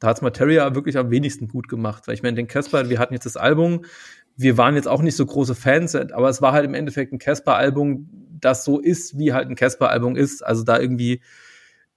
da 0.00 0.08
hat's 0.08 0.22
Materia 0.22 0.74
wirklich 0.74 0.98
am 0.98 1.10
wenigsten 1.10 1.48
gut 1.48 1.68
gemacht. 1.68 2.06
Weil 2.06 2.14
ich 2.14 2.22
meine, 2.22 2.36
den 2.36 2.48
Casper, 2.48 2.90
wir 2.90 2.98
hatten 2.98 3.14
jetzt 3.14 3.26
das 3.26 3.36
Album, 3.36 3.84
wir 4.36 4.56
waren 4.56 4.74
jetzt 4.74 4.88
auch 4.88 5.02
nicht 5.02 5.16
so 5.16 5.26
große 5.26 5.54
Fans, 5.54 5.94
aber 5.94 6.28
es 6.28 6.40
war 6.42 6.52
halt 6.52 6.64
im 6.64 6.74
Endeffekt 6.74 7.12
ein 7.12 7.18
Casper-Album, 7.18 8.08
das 8.40 8.64
so 8.64 8.80
ist, 8.80 9.18
wie 9.18 9.32
halt 9.32 9.48
ein 9.48 9.56
Casper-Album 9.56 10.16
ist. 10.16 10.44
Also 10.44 10.64
da 10.64 10.78
irgendwie 10.78 11.20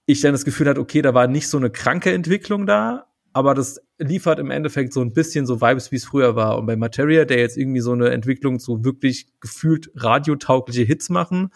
ich 0.06 0.20
dann 0.20 0.32
das 0.32 0.44
Gefühl 0.44 0.68
hatte, 0.68 0.80
okay, 0.80 1.00
da 1.00 1.14
war 1.14 1.26
nicht 1.26 1.48
so 1.48 1.56
eine 1.56 1.70
kranke 1.70 2.12
Entwicklung 2.12 2.66
da, 2.66 3.06
aber 3.34 3.54
das 3.54 3.80
liefert 3.98 4.38
im 4.38 4.52
Endeffekt 4.52 4.92
so 4.92 5.00
ein 5.00 5.12
bisschen 5.12 5.44
so 5.44 5.60
Vibes, 5.60 5.90
wie 5.90 5.96
es 5.96 6.04
früher 6.04 6.36
war. 6.36 6.56
Und 6.56 6.66
bei 6.66 6.76
Materia, 6.76 7.24
der 7.24 7.40
jetzt 7.40 7.56
irgendwie 7.56 7.80
so 7.80 7.90
eine 7.90 8.10
Entwicklung 8.10 8.60
zu 8.60 8.84
wirklich 8.84 9.26
gefühlt 9.40 9.90
radiotaugliche 9.96 10.84
Hits 10.84 11.10
machen 11.10 11.50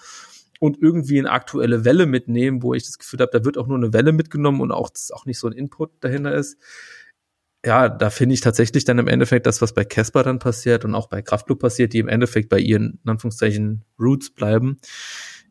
und 0.58 0.82
irgendwie 0.82 1.20
eine 1.20 1.30
aktuelle 1.30 1.84
Welle 1.84 2.06
mitnehmen, 2.06 2.64
wo 2.64 2.74
ich 2.74 2.82
das 2.82 2.98
Gefühl 2.98 3.20
habe, 3.20 3.30
da 3.32 3.44
wird 3.44 3.56
auch 3.56 3.68
nur 3.68 3.76
eine 3.76 3.92
Welle 3.92 4.12
mitgenommen 4.12 4.60
und 4.60 4.72
auch, 4.72 4.90
auch 5.12 5.24
nicht 5.24 5.38
so 5.38 5.46
ein 5.46 5.52
Input 5.52 5.92
dahinter 6.00 6.34
ist. 6.34 6.58
Ja, 7.64 7.88
da 7.88 8.10
finde 8.10 8.34
ich 8.34 8.40
tatsächlich 8.40 8.84
dann 8.84 8.98
im 8.98 9.06
Endeffekt 9.06 9.46
das, 9.46 9.62
was 9.62 9.72
bei 9.72 9.84
Casper 9.84 10.24
dann 10.24 10.40
passiert 10.40 10.84
und 10.84 10.96
auch 10.96 11.08
bei 11.08 11.22
Kraftklub 11.22 11.60
passiert, 11.60 11.92
die 11.92 12.00
im 12.00 12.08
Endeffekt 12.08 12.48
bei 12.48 12.58
ihren, 12.58 12.98
in 13.04 13.10
Anführungszeichen, 13.10 13.84
Roots 14.00 14.30
bleiben, 14.30 14.80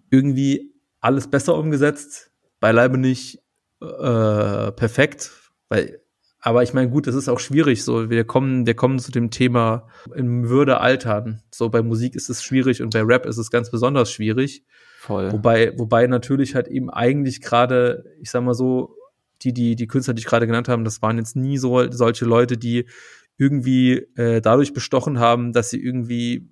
irgendwie 0.09 0.73
alles 0.99 1.29
besser 1.29 1.55
umgesetzt, 1.55 2.31
beileibe 2.59 2.97
nicht 2.97 3.39
äh, 3.81 4.71
perfekt, 4.73 5.31
weil 5.69 6.01
aber 6.47 6.63
ich 6.63 6.73
meine, 6.73 6.89
gut, 6.89 7.07
das 7.07 7.15
ist 7.15 7.27
auch 7.27 7.41
schwierig. 7.41 7.83
So, 7.83 8.09
wir 8.09 8.23
kommen, 8.23 8.65
wir 8.65 8.73
kommen 8.73 8.99
zu 8.99 9.11
dem 9.11 9.31
Thema 9.31 9.89
in 10.15 10.47
Würde 10.47 10.79
altern. 10.79 11.41
So 11.53 11.67
bei 11.67 11.81
Musik 11.81 12.15
ist 12.15 12.29
es 12.29 12.41
schwierig 12.41 12.81
und 12.81 12.93
bei 12.93 13.01
Rap 13.01 13.25
ist 13.25 13.37
es 13.37 13.51
ganz 13.51 13.69
besonders 13.69 14.13
schwierig. 14.13 14.63
Voll. 14.97 15.29
Wobei, 15.33 15.77
wobei 15.77 16.07
natürlich 16.07 16.55
halt 16.55 16.69
eben 16.69 16.89
eigentlich 16.89 17.41
gerade, 17.41 18.05
ich 18.21 18.31
sag 18.31 18.43
mal 18.43 18.53
so, 18.53 18.95
die, 19.41 19.51
die, 19.51 19.75
die 19.75 19.87
Künstler, 19.87 20.13
die 20.13 20.21
ich 20.21 20.25
gerade 20.25 20.47
genannt 20.47 20.69
habe, 20.69 20.81
das 20.83 21.01
waren 21.01 21.17
jetzt 21.17 21.35
nie 21.35 21.57
so 21.57 21.91
solche 21.91 22.23
Leute, 22.23 22.55
die 22.55 22.85
irgendwie 23.35 24.07
äh, 24.15 24.39
dadurch 24.39 24.73
bestochen 24.73 25.19
haben, 25.19 25.51
dass 25.51 25.69
sie 25.69 25.83
irgendwie 25.83 26.47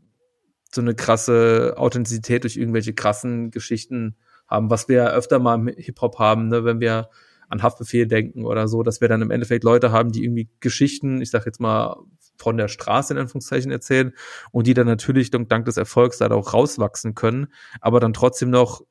so 0.73 0.81
eine 0.81 0.93
krasse 0.93 1.75
Authentizität 1.77 2.43
durch 2.43 2.58
irgendwelche 2.58 2.93
krassen 2.93 3.49
Geschichten 3.49 4.17
haben, 4.45 4.69
was 4.69 4.89
wir 4.89 4.97
ja 4.97 5.08
öfter 5.12 5.39
mal 5.39 5.55
im 5.55 5.67
Hip-Hop 5.69 6.19
haben, 6.19 6.49
ne? 6.49 6.65
wenn 6.65 6.81
wir 6.81 7.08
an 7.49 7.63
Haftbefehl 7.63 8.08
denken 8.08 8.45
oder 8.45 8.67
so, 8.67 8.84
dass 8.84 9.01
wir 9.01 9.08
dann 9.08 9.21
im 9.21 9.31
Endeffekt 9.31 9.63
Leute 9.63 9.91
haben, 9.91 10.12
die 10.12 10.23
irgendwie 10.23 10.49
Geschichten, 10.60 11.21
ich 11.21 11.29
sag 11.29 11.45
jetzt 11.45 11.60
mal, 11.60 11.97
von 12.38 12.58
der 12.58 12.67
Straße 12.67 13.13
in 13.13 13.19
Anführungszeichen 13.19 13.71
erzählen 13.71 14.13
und 14.51 14.67
die 14.67 14.73
dann 14.73 14.88
natürlich 14.88 15.31
dank 15.31 15.65
des 15.65 15.77
Erfolgs 15.77 16.17
da 16.17 16.29
auch 16.31 16.53
rauswachsen 16.53 17.15
können, 17.15 17.47
aber 17.81 17.99
dann 17.99 18.13
trotzdem 18.13 18.49
noch 18.49 18.81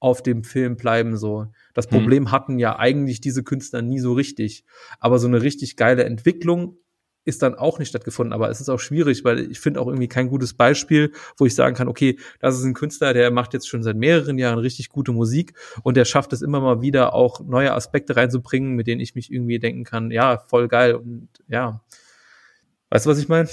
auf 0.00 0.22
dem 0.22 0.44
Film 0.44 0.76
bleiben 0.76 1.16
so. 1.16 1.46
Das 1.74 1.86
mhm. 1.90 1.96
Problem 1.96 2.22
mhm. 2.24 2.30
hatten 2.32 2.58
ja 2.58 2.78
eigentlich 2.78 3.20
diese 3.20 3.44
Künstler 3.44 3.82
nie 3.82 4.00
so 4.00 4.14
richtig, 4.14 4.64
aber 4.98 5.18
so 5.18 5.28
eine 5.28 5.42
richtig 5.42 5.76
geile 5.76 6.04
Entwicklung 6.04 6.78
ist 7.24 7.42
dann 7.42 7.54
auch 7.54 7.78
nicht 7.78 7.88
stattgefunden. 7.88 8.32
Aber 8.32 8.48
es 8.50 8.60
ist 8.60 8.68
auch 8.68 8.80
schwierig, 8.80 9.24
weil 9.24 9.50
ich 9.50 9.60
finde 9.60 9.80
auch 9.80 9.86
irgendwie 9.86 10.08
kein 10.08 10.28
gutes 10.28 10.54
Beispiel, 10.54 11.12
wo 11.36 11.46
ich 11.46 11.54
sagen 11.54 11.74
kann, 11.74 11.88
okay, 11.88 12.18
das 12.40 12.58
ist 12.58 12.64
ein 12.64 12.74
Künstler, 12.74 13.12
der 13.12 13.30
macht 13.30 13.52
jetzt 13.52 13.68
schon 13.68 13.82
seit 13.82 13.96
mehreren 13.96 14.38
Jahren 14.38 14.58
richtig 14.58 14.88
gute 14.88 15.12
Musik 15.12 15.54
und 15.82 15.96
der 15.96 16.04
schafft 16.04 16.32
es 16.32 16.42
immer 16.42 16.60
mal 16.60 16.80
wieder 16.80 17.14
auch 17.14 17.40
neue 17.40 17.72
Aspekte 17.72 18.16
reinzubringen, 18.16 18.74
mit 18.74 18.86
denen 18.86 19.00
ich 19.00 19.14
mich 19.14 19.32
irgendwie 19.32 19.58
denken 19.58 19.84
kann, 19.84 20.10
ja, 20.10 20.38
voll 20.38 20.68
geil 20.68 20.94
und 20.94 21.28
ja. 21.48 21.80
Weißt 22.90 23.06
du, 23.06 23.10
was 23.10 23.18
ich 23.18 23.28
meine? 23.28 23.48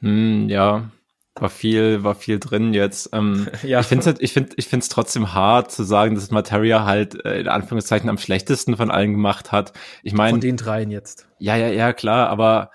Hm, 0.00 0.48
ja, 0.48 0.90
war 1.36 1.50
viel, 1.50 2.04
war 2.04 2.14
viel 2.14 2.38
drin 2.38 2.74
jetzt. 2.74 3.10
Ähm, 3.12 3.48
ja. 3.62 3.80
Ich 3.80 3.86
finde 3.86 4.00
es 4.00 4.06
halt, 4.06 4.22
ich 4.22 4.32
finde, 4.32 4.54
ich 4.56 4.68
trotzdem 4.88 5.34
hart 5.34 5.72
zu 5.72 5.82
sagen, 5.82 6.14
dass 6.14 6.30
Materia 6.30 6.84
halt 6.84 7.24
äh, 7.24 7.40
in 7.40 7.48
Anführungszeichen 7.48 8.08
am 8.08 8.18
schlechtesten 8.18 8.76
von 8.76 8.90
allen 8.90 9.12
gemacht 9.12 9.52
hat. 9.52 9.72
Ich 10.02 10.12
meine, 10.12 10.30
von 10.30 10.40
den 10.40 10.56
dreien 10.56 10.90
jetzt. 10.90 11.26
Ja, 11.38 11.56
ja, 11.56 11.68
ja, 11.68 11.92
klar, 11.92 12.28
aber 12.28 12.70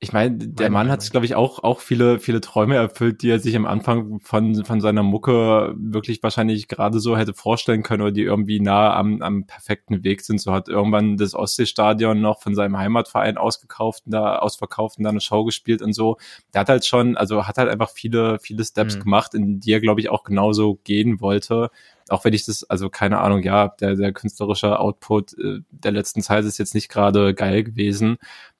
ich 0.00 0.12
meine, 0.12 0.36
der 0.36 0.70
Mann 0.70 0.90
hat 0.90 1.02
sich, 1.02 1.10
glaube 1.10 1.26
ich, 1.26 1.34
auch, 1.34 1.64
auch 1.64 1.80
viele, 1.80 2.20
viele 2.20 2.40
Träume 2.40 2.76
erfüllt, 2.76 3.20
die 3.22 3.30
er 3.30 3.40
sich 3.40 3.56
am 3.56 3.66
Anfang 3.66 4.20
von, 4.20 4.64
von 4.64 4.80
seiner 4.80 5.02
Mucke 5.02 5.74
wirklich 5.76 6.22
wahrscheinlich 6.22 6.68
gerade 6.68 7.00
so 7.00 7.16
hätte 7.16 7.34
vorstellen 7.34 7.82
können 7.82 8.02
oder 8.02 8.12
die 8.12 8.22
irgendwie 8.22 8.60
nah 8.60 8.94
am, 8.94 9.22
am 9.22 9.46
perfekten 9.46 10.04
Weg 10.04 10.20
sind. 10.20 10.40
So 10.40 10.52
hat 10.52 10.68
irgendwann 10.68 11.16
das 11.16 11.34
Ostseestadion 11.34 12.20
noch 12.20 12.40
von 12.40 12.54
seinem 12.54 12.78
Heimatverein 12.78 13.38
ausgekauft, 13.38 14.04
da 14.06 14.38
ausverkauft 14.38 14.98
und 14.98 15.04
da 15.04 15.10
eine 15.10 15.20
Show 15.20 15.44
gespielt 15.44 15.82
und 15.82 15.94
so. 15.94 16.16
Der 16.54 16.60
hat 16.60 16.68
halt 16.68 16.86
schon, 16.86 17.16
also 17.16 17.48
hat 17.48 17.58
halt 17.58 17.68
einfach 17.68 17.90
viele, 17.90 18.38
viele 18.38 18.64
Steps 18.64 18.96
mhm. 18.96 19.02
gemacht, 19.02 19.34
in 19.34 19.58
die 19.58 19.72
er, 19.72 19.80
glaube 19.80 20.00
ich, 20.00 20.10
auch 20.10 20.22
genauso 20.22 20.78
gehen 20.84 21.20
wollte 21.20 21.70
auch 22.10 22.24
wenn 22.24 22.32
ich 22.32 22.46
das, 22.46 22.64
also 22.64 22.88
keine 22.88 23.18
Ahnung, 23.18 23.42
ja, 23.42 23.68
der, 23.68 23.94
der 23.94 24.14
künstlerische 24.14 24.78
Output 24.80 25.34
äh, 25.38 25.60
der 25.70 25.92
letzten 25.92 26.22
Zeit 26.22 26.46
ist 26.46 26.56
jetzt 26.56 26.74
nicht 26.74 26.88
gerade 26.88 27.34
geil 27.34 27.64
gewesen, 27.64 28.16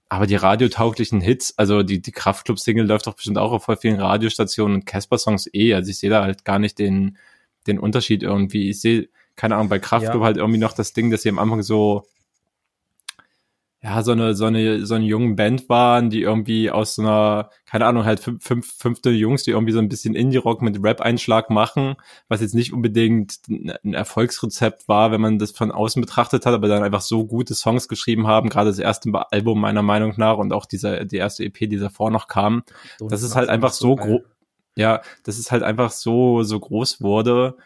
aber 0.08 0.26
die 0.26 0.36
radiotauglichen 0.36 1.20
Hits, 1.20 1.54
also 1.58 1.82
die, 1.82 2.00
die 2.00 2.12
Kraftclub-Single 2.12 2.86
läuft 2.86 3.06
doch 3.06 3.14
bestimmt 3.14 3.38
auch 3.38 3.52
auf 3.52 3.64
voll 3.64 3.76
vielen 3.76 4.00
Radiostationen 4.00 4.76
und 4.76 4.86
Casper-Songs 4.86 5.50
eh. 5.52 5.74
Also 5.74 5.90
ich 5.90 5.98
sehe 5.98 6.10
da 6.10 6.22
halt 6.22 6.44
gar 6.44 6.58
nicht 6.58 6.78
den, 6.78 7.18
den 7.66 7.78
Unterschied 7.78 8.22
irgendwie. 8.22 8.70
Ich 8.70 8.80
sehe, 8.80 9.08
keine 9.36 9.56
Ahnung, 9.56 9.68
bei 9.68 9.78
Kraftclub 9.78 10.22
ja. 10.22 10.26
halt 10.26 10.36
irgendwie 10.38 10.60
noch 10.60 10.72
das 10.72 10.94
Ding, 10.94 11.10
dass 11.10 11.22
sie 11.22 11.28
am 11.28 11.38
Anfang 11.38 11.62
so 11.62 12.06
ja, 13.80 14.02
so 14.02 14.10
eine, 14.10 14.34
so 14.34 14.46
eine, 14.46 14.84
so 14.84 14.96
eine 14.96 15.04
jungen 15.04 15.36
Band 15.36 15.68
waren, 15.68 16.10
die 16.10 16.20
irgendwie 16.22 16.68
aus 16.68 16.96
so 16.96 17.02
einer, 17.02 17.50
keine 17.64 17.86
Ahnung, 17.86 18.04
halt 18.04 18.18
fünf, 18.18 18.42
fünf, 18.42 18.72
fünfte 18.76 19.10
Jungs, 19.10 19.44
die 19.44 19.52
irgendwie 19.52 19.72
so 19.72 19.78
ein 19.78 19.88
bisschen 19.88 20.16
Indie-Rock 20.16 20.62
mit 20.62 20.82
Rap-Einschlag 20.82 21.48
machen, 21.48 21.94
was 22.26 22.40
jetzt 22.40 22.56
nicht 22.56 22.72
unbedingt 22.72 23.38
ein 23.48 23.94
Erfolgsrezept 23.94 24.88
war, 24.88 25.12
wenn 25.12 25.20
man 25.20 25.38
das 25.38 25.52
von 25.52 25.70
außen 25.70 26.02
betrachtet 26.02 26.44
hat, 26.44 26.54
aber 26.54 26.66
dann 26.66 26.82
einfach 26.82 27.02
so 27.02 27.24
gute 27.24 27.54
Songs 27.54 27.86
geschrieben 27.86 28.26
haben, 28.26 28.48
gerade 28.48 28.70
das 28.70 28.80
erste 28.80 29.12
Album 29.30 29.60
meiner 29.60 29.82
Meinung 29.82 30.14
nach 30.16 30.38
und 30.38 30.52
auch 30.52 30.66
dieser, 30.66 31.04
die 31.04 31.18
erste 31.18 31.44
EP, 31.44 31.58
die 31.60 31.78
davor 31.78 32.10
noch 32.10 32.26
kam. 32.26 32.64
das 33.00 33.22
ist 33.22 33.36
halt 33.36 33.48
einfach 33.48 33.72
so 33.72 33.94
groß, 33.94 34.22
ja, 34.74 35.02
das 35.22 35.38
ist 35.38 35.52
halt 35.52 35.62
einfach 35.62 35.92
so, 35.92 36.42
so 36.42 36.58
groß 36.58 37.00
wurde, 37.00 37.56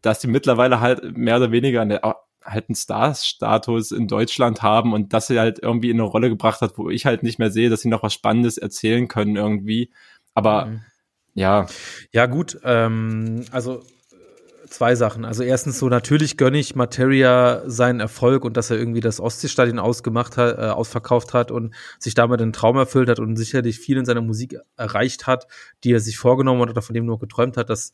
dass 0.00 0.20
die 0.20 0.26
mittlerweile 0.26 0.80
halt 0.80 1.16
mehr 1.16 1.36
oder 1.36 1.52
weniger 1.52 1.82
an 1.82 1.90
der 1.90 2.02
halt 2.44 2.68
einen 2.68 2.74
Star-Status 2.74 3.92
in 3.92 4.08
Deutschland 4.08 4.62
haben 4.62 4.92
und 4.92 5.12
das 5.12 5.26
sie 5.26 5.38
halt 5.38 5.58
irgendwie 5.60 5.90
in 5.90 6.00
eine 6.00 6.08
Rolle 6.08 6.28
gebracht 6.28 6.60
hat, 6.60 6.78
wo 6.78 6.90
ich 6.90 7.06
halt 7.06 7.22
nicht 7.22 7.38
mehr 7.38 7.50
sehe, 7.50 7.70
dass 7.70 7.80
sie 7.80 7.88
noch 7.88 8.02
was 8.02 8.14
Spannendes 8.14 8.58
erzählen 8.58 9.08
können 9.08 9.36
irgendwie. 9.36 9.90
Aber 10.34 10.66
mhm. 10.66 10.80
ja. 11.34 11.66
Ja, 12.12 12.26
gut, 12.26 12.58
ähm, 12.64 13.44
also 13.50 13.82
zwei 14.72 14.94
Sachen. 14.94 15.24
Also 15.24 15.42
erstens 15.42 15.78
so, 15.78 15.88
natürlich 15.88 16.36
gönne 16.36 16.58
ich 16.58 16.74
Materia 16.74 17.62
seinen 17.66 18.00
Erfolg 18.00 18.44
und 18.44 18.56
dass 18.56 18.70
er 18.70 18.78
irgendwie 18.78 19.00
das 19.00 19.20
Ostseestadion 19.20 19.78
ausgemacht 19.78 20.36
hat, 20.36 20.58
äh, 20.58 20.62
ausverkauft 20.62 21.34
hat 21.34 21.50
und 21.50 21.74
sich 21.98 22.14
damit 22.14 22.40
einen 22.40 22.52
Traum 22.52 22.76
erfüllt 22.76 23.08
hat 23.08 23.18
und 23.18 23.36
sicherlich 23.36 23.78
viel 23.78 23.98
in 23.98 24.04
seiner 24.04 24.22
Musik 24.22 24.56
erreicht 24.76 25.26
hat, 25.26 25.46
die 25.84 25.92
er 25.92 26.00
sich 26.00 26.18
vorgenommen 26.18 26.62
hat 26.62 26.70
oder 26.70 26.82
von 26.82 26.94
dem 26.94 27.04
nur 27.04 27.18
geträumt 27.18 27.56
hat. 27.56 27.70
Das 27.70 27.92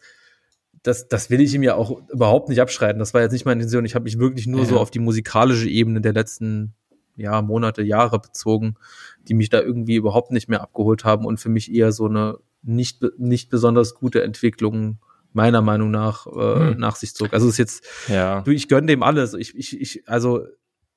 das, 0.82 1.08
das 1.08 1.30
will 1.30 1.40
ich 1.40 1.54
ihm 1.54 1.62
ja 1.62 1.74
auch 1.74 2.02
überhaupt 2.10 2.48
nicht 2.48 2.60
abschreiten. 2.60 2.98
Das 2.98 3.14
war 3.14 3.22
jetzt 3.22 3.32
nicht 3.32 3.44
meine 3.44 3.60
Intention. 3.60 3.84
Ich 3.84 3.94
habe 3.94 4.04
mich 4.04 4.18
wirklich 4.18 4.46
nur 4.46 4.60
ja. 4.60 4.66
so 4.66 4.78
auf 4.78 4.90
die 4.90 4.98
musikalische 4.98 5.68
Ebene 5.68 6.00
der 6.00 6.12
letzten 6.12 6.74
ja, 7.16 7.42
Monate, 7.42 7.82
Jahre 7.82 8.20
bezogen, 8.20 8.76
die 9.26 9.34
mich 9.34 9.50
da 9.50 9.60
irgendwie 9.60 9.96
überhaupt 9.96 10.30
nicht 10.30 10.48
mehr 10.48 10.62
abgeholt 10.62 11.04
haben 11.04 11.26
und 11.26 11.40
für 11.40 11.48
mich 11.48 11.72
eher 11.72 11.92
so 11.92 12.06
eine 12.06 12.38
nicht, 12.62 13.04
nicht 13.18 13.50
besonders 13.50 13.94
gute 13.94 14.22
Entwicklung 14.22 14.98
meiner 15.32 15.60
Meinung 15.60 15.90
nach 15.90 16.26
äh, 16.26 16.70
hm. 16.70 16.78
nach 16.78 16.96
sich 16.96 17.14
zog. 17.14 17.32
Also 17.32 17.46
es 17.46 17.54
ist 17.54 17.58
jetzt, 17.58 17.84
ja. 18.08 18.40
du, 18.42 18.50
ich 18.50 18.68
gönne 18.68 18.86
dem 18.86 19.02
alles. 19.02 19.34
Ich, 19.34 19.56
ich, 19.56 19.80
ich, 19.80 20.08
also 20.08 20.44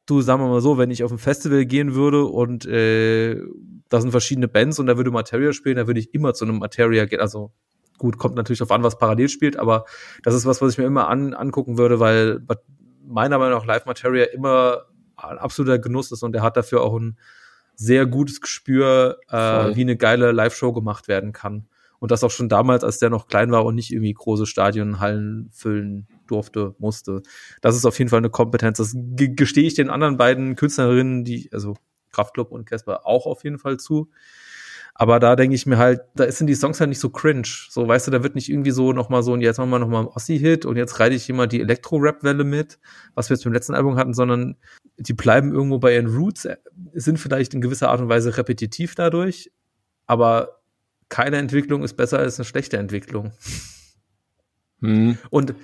du, 0.06 0.22
sagen 0.22 0.41
wir 0.41 0.48
mal 0.48 0.62
so, 0.62 0.78
wenn 0.78 0.91
ich 0.91 1.04
auf 1.04 1.12
ein 1.12 1.17
Festival 1.17 1.65
gehen 1.65 1.96
würde 1.96 2.26
und 2.26 2.65
äh, 2.65 3.41
da 3.89 4.00
sind 4.00 4.12
verschiedene 4.12 4.48
Bands 4.48 4.80
und 4.80 4.88
da 4.88 4.98
würde 4.98 5.12
Materia 5.12 5.54
spielen, 5.54 5.76
da 5.76 5.88
würde 5.88 6.00
ich 6.00 6.13
immer 6.13 6.34
zu 6.34 6.46
einem 6.46 6.60
Materia 6.60 7.06
gehen. 7.06 7.20
Also 7.20 7.52
gut, 8.02 8.18
kommt 8.18 8.36
natürlich 8.36 8.58
darauf 8.58 8.72
an, 8.72 8.82
was 8.82 8.98
parallel 8.98 9.30
spielt, 9.30 9.58
aber 9.58 9.86
das 10.24 10.34
ist 10.34 10.48
was, 10.48 10.60
was 10.60 10.72
ich 10.72 10.78
mir 10.80 10.86
immer 10.86 11.08
an, 11.08 11.36
angucken 11.36 11.78
würde, 11.78 12.00
weil 12.00 12.42
meiner 13.06 13.38
Meinung 13.38 13.60
nach 13.60 13.66
Live 13.66 13.86
Materia 13.86 14.26
immer 14.26 14.86
ein 15.16 15.38
absoluter 15.38 15.78
Genuss 15.78 16.12
ist 16.12 16.24
und 16.24 16.36
er 16.36 16.42
hat 16.42 16.58
dafür 16.58 16.82
auch 16.82 16.98
ein 16.98 17.20
sehr 17.76 18.08
gutes 18.08 18.42
Gespür, 18.42 19.20
äh, 19.30 19.76
wie 19.76 19.82
eine 19.82 19.98
geile 19.98 20.32
Live-Show 20.32 20.74
gemacht 20.74 21.08
werden 21.08 21.32
kann. 21.32 21.68
Und 22.00 22.10
das 22.10 22.24
auch 22.24 22.32
schon 22.32 22.50
damals, 22.50 22.84
als 22.84 22.98
der 22.98 23.12
noch 23.12 23.28
klein 23.28 23.52
war 23.52 23.66
und 23.66 23.76
nicht 23.76 23.92
irgendwie 23.92 24.14
große 24.14 24.48
Stadien, 24.48 25.00
Hallen 25.00 25.52
füllen 25.52 26.08
durfte, 26.26 26.74
musste. 26.80 27.22
Das 27.62 27.76
ist 27.76 27.86
auf 27.86 28.00
jeden 28.00 28.10
Fall 28.10 28.18
eine 28.18 28.32
Kompetenz. 28.32 28.80
Das 28.80 28.96
gestehe 28.96 29.68
ich 29.68 29.76
den 29.76 29.92
anderen 29.92 30.18
beiden 30.18 30.56
Künstlerinnen, 30.56 31.24
die, 31.24 31.50
also 31.54 31.76
Kraftklub 32.12 32.52
und 32.52 32.66
Casper, 32.66 33.06
auch 33.06 33.28
auf 33.28 33.44
jeden 33.44 33.60
Fall 33.60 33.78
zu. 33.78 34.10
Aber 34.93 35.19
da 35.19 35.36
denke 35.36 35.56
ich 35.56 35.65
mir 35.65 35.77
halt, 35.77 36.01
da 36.15 36.32
sind 36.32 36.47
die 36.47 36.56
Songs 36.56 36.80
halt 36.80 36.89
nicht 36.89 36.99
so 36.99 37.10
cringe. 37.10 37.47
So, 37.69 37.88
weißt 37.88 38.08
du, 38.08 38.12
da 38.12 38.23
wird 38.23 38.36
nicht 38.36 38.49
irgendwie 38.49 38.71
so 38.71 38.93
nochmal 38.93 39.23
so, 39.23 39.34
und 39.34 39.41
jetzt 39.41 39.58
machen 39.58 39.69
wir 39.69 39.80
nochmal 39.80 40.01
einen 40.01 40.10
Ossi-Hit 40.10 40.65
und 40.65 40.77
jetzt 40.77 40.99
reite 40.99 41.15
ich 41.15 41.30
immer 41.30 41.47
die 41.47 41.62
Elektro-Rap-Welle 41.62 42.43
mit, 42.43 42.80
was 43.15 43.30
wir 43.30 43.36
jetzt 43.36 43.43
beim 43.43 43.54
letzten 43.54 43.73
Album 43.73 43.95
hatten, 43.97 44.13
sondern 44.13 44.58
die 44.97 45.13
bleiben 45.13 45.54
irgendwo 45.54 45.80
bei 45.80 45.95
ihren 45.95 46.08
Roots, 46.08 46.47
sind 46.93 47.17
vielleicht 47.17 47.54
in 47.54 47.62
gewisser 47.62 47.89
Art 47.89 48.01
und 48.01 48.10
Weise 48.10 48.38
repetitiv 48.38 48.95
dadurch, 48.95 49.51
aber 50.06 50.62
keine 51.10 51.38
Entwicklung 51.38 51.84
ist 51.84 51.95
besser 51.95 52.19
als 52.19 52.39
eine 52.39 52.45
schlechte 52.45 52.77
Entwicklung. 52.77 53.32
Hm. 54.82 55.17
Und 55.30 55.56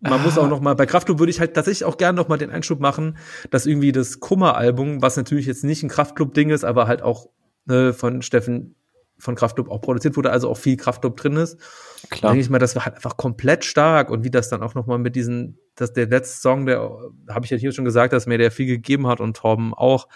man 0.00 0.22
muss 0.22 0.38
auch 0.38 0.48
noch 0.48 0.60
mal 0.60 0.74
bei 0.74 0.86
Kraftklub 0.86 1.18
würde 1.18 1.30
ich 1.30 1.40
halt 1.40 1.54
tatsächlich 1.54 1.84
auch 1.84 1.96
gerne 1.96 2.16
noch 2.16 2.28
mal 2.28 2.36
den 2.36 2.50
Einschub 2.50 2.80
machen, 2.80 3.16
dass 3.50 3.66
irgendwie 3.66 3.92
das 3.92 4.20
Kummer-Album, 4.20 5.02
was 5.02 5.16
natürlich 5.16 5.46
jetzt 5.46 5.64
nicht 5.64 5.82
ein 5.82 5.88
Kraftklub-Ding 5.88 6.50
ist, 6.50 6.64
aber 6.64 6.86
halt 6.86 7.02
auch 7.02 7.28
ne, 7.66 7.92
von 7.92 8.22
Steffen 8.22 8.74
von 9.18 9.34
Kraftklub 9.34 9.70
auch 9.70 9.80
produziert 9.80 10.16
wurde, 10.16 10.30
also 10.30 10.50
auch 10.50 10.58
viel 10.58 10.76
Kraftklub 10.76 11.16
drin 11.16 11.36
ist. 11.36 11.58
Klar. 12.10 12.32
Denke 12.32 12.44
ich 12.44 12.50
mal, 12.50 12.58
das 12.58 12.76
war 12.76 12.84
halt 12.84 12.96
einfach 12.96 13.16
komplett 13.16 13.64
stark 13.64 14.10
und 14.10 14.24
wie 14.24 14.30
das 14.30 14.50
dann 14.50 14.62
auch 14.62 14.74
noch 14.74 14.86
mal 14.86 14.98
mit 14.98 15.16
diesen, 15.16 15.58
dass 15.74 15.94
der 15.94 16.06
letzte 16.06 16.40
Song, 16.40 16.66
der 16.66 16.98
habe 17.30 17.44
ich 17.44 17.50
ja 17.50 17.56
hier 17.56 17.72
schon 17.72 17.86
gesagt, 17.86 18.12
dass 18.12 18.26
mir 18.26 18.36
der 18.36 18.50
viel 18.50 18.66
gegeben 18.66 19.06
hat 19.06 19.20
und 19.20 19.36
Torben 19.36 19.72
auch. 19.72 20.08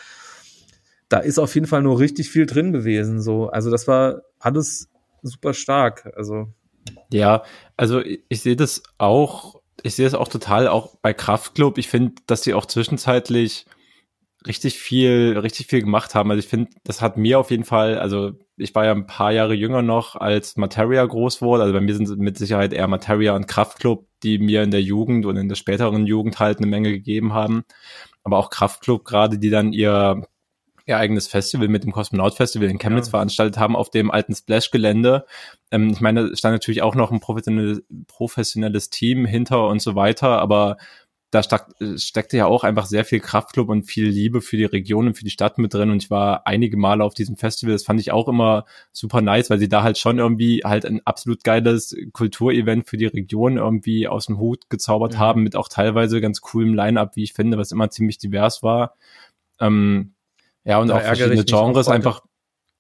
Da 1.09 1.19
ist 1.19 1.39
auf 1.39 1.55
jeden 1.55 1.67
Fall 1.67 1.83
nur 1.83 1.99
richtig 1.99 2.31
viel 2.31 2.45
drin 2.45 2.73
gewesen. 2.73 3.23
So, 3.23 3.49
also 3.49 3.71
das 3.71 3.89
war 3.89 4.23
alles 4.39 4.91
super 5.23 5.55
stark. 5.55 6.13
Also 6.15 6.49
ja, 7.11 7.43
also 7.77 8.01
ich, 8.01 8.23
ich 8.29 8.43
sehe 8.43 8.57
das 8.57 8.83
auch 8.99 9.61
ich 9.83 9.95
sehe 9.95 10.07
es 10.07 10.15
auch 10.15 10.29
total 10.29 10.69
auch 10.69 10.97
bei 10.97 11.15
Kraftklub. 11.15 11.79
Ich 11.79 11.89
finde, 11.89 12.13
dass 12.27 12.43
die 12.43 12.55
auch 12.55 12.67
zwischenzeitlich 12.67 13.67
richtig 14.47 14.79
viel, 14.79 15.39
richtig 15.39 15.67
viel 15.67 15.81
gemacht 15.81 16.15
haben. 16.15 16.31
Also 16.31 16.41
ich 16.41 16.49
finde, 16.49 16.71
das 16.85 17.03
hat 17.03 17.17
mir 17.17 17.39
auf 17.39 17.51
jeden 17.51 17.65
Fall, 17.65 17.99
also 17.99 18.33
ich 18.57 18.75
war 18.75 18.85
ja 18.85 18.93
ein 18.93 19.07
paar 19.07 19.33
Jahre 19.33 19.55
jünger 19.55 19.83
noch, 19.83 20.17
als 20.17 20.57
Materia 20.57 21.05
groß 21.05 21.43
wurde. 21.43 21.63
Also 21.63 21.75
bei 21.75 21.81
mir 21.81 21.95
sind 21.95 22.09
mit 22.19 22.39
Sicherheit 22.39 22.73
eher 22.73 22.89
Materia 22.89 23.35
und 23.35 23.47
Kraftklub, 23.47 24.07
die 24.23 24.39
mir 24.39 24.63
in 24.63 24.71
der 24.71 24.83
Jugend 24.83 25.27
und 25.27 25.37
in 25.37 25.49
der 25.49 25.57
späteren 25.57 26.07
Jugend 26.07 26.39
halt 26.39 26.59
eine 26.59 26.67
Menge 26.67 26.91
gegeben 26.91 27.33
haben. 27.35 27.65
Aber 28.23 28.39
auch 28.39 28.51
Kraftklub 28.51 29.05
gerade, 29.05 29.39
die 29.39 29.51
dann 29.51 29.73
ihr 29.73 30.23
ihr 30.91 30.99
eigenes 30.99 31.29
Festival 31.29 31.69
mit 31.69 31.85
dem 31.85 31.93
Kosmonaut 31.93 32.35
Festival 32.35 32.69
in 32.69 32.79
Chemnitz 32.79 33.07
ja. 33.07 33.11
veranstaltet 33.11 33.59
haben 33.59 33.77
auf 33.77 33.91
dem 33.91 34.11
alten 34.11 34.35
Splash-Gelände. 34.35 35.25
Ähm, 35.71 35.91
ich 35.91 36.01
meine, 36.01 36.31
da 36.31 36.37
stand 36.37 36.55
natürlich 36.55 36.83
auch 36.83 36.95
noch 36.95 37.11
ein 37.11 37.21
professionelles, 37.21 37.83
professionelles 38.07 38.91
Team 38.91 39.25
hinter 39.25 39.69
und 39.69 39.81
so 39.81 39.95
weiter, 39.95 40.41
aber 40.41 40.77
da 41.31 41.45
steck, 41.45 41.67
steckte 41.97 42.37
ja 42.37 42.47
auch 42.47 42.65
einfach 42.65 42.87
sehr 42.87 43.05
viel 43.05 43.21
Kraftclub 43.21 43.69
und 43.69 43.85
viel 43.85 44.09
Liebe 44.09 44.41
für 44.41 44.57
die 44.57 44.65
Region 44.65 45.07
und 45.07 45.15
für 45.15 45.23
die 45.23 45.31
Stadt 45.31 45.59
mit 45.59 45.73
drin. 45.73 45.91
Und 45.91 46.03
ich 46.03 46.11
war 46.11 46.47
einige 46.47 46.77
Male 46.77 47.05
auf 47.05 47.15
diesem 47.15 47.37
Festival. 47.37 47.73
Das 47.73 47.85
fand 47.85 48.01
ich 48.01 48.11
auch 48.11 48.29
immer 48.29 48.65
super 48.93 49.21
nice, 49.21 49.49
weil 49.49 49.61
sie 49.61 49.69
da 49.69 49.85
halt 49.85 49.97
schon 49.97 50.19
irgendwie 50.19 50.63
halt 50.65 50.85
ein 50.85 51.01
absolut 51.07 51.45
geiles 51.45 51.97
Kulturevent 52.13 52.89
für 52.89 52.97
die 52.97 53.07
Region 53.07 53.59
irgendwie 53.59 54.09
aus 54.09 54.27
dem 54.27 54.39
Hut 54.39 54.69
gezaubert 54.71 55.15
mhm. 55.15 55.19
haben, 55.19 55.43
mit 55.43 55.55
auch 55.55 55.69
teilweise 55.69 56.21
ganz 56.21 56.41
coolem 56.41 56.75
Line-Up, 56.75 57.15
wie 57.15 57.23
ich 57.23 57.33
finde, 57.33 57.59
was 57.59 57.71
immer 57.71 57.91
ziemlich 57.91 58.19
divers 58.19 58.65
war. 58.65 58.97
Ähm, 59.61 60.15
ja, 60.65 60.79
und 60.79 60.89
da 60.89 60.97
auch 60.97 61.03
verschiedene 61.03 61.45
Genres 61.45 61.87
einfach, 61.87 62.23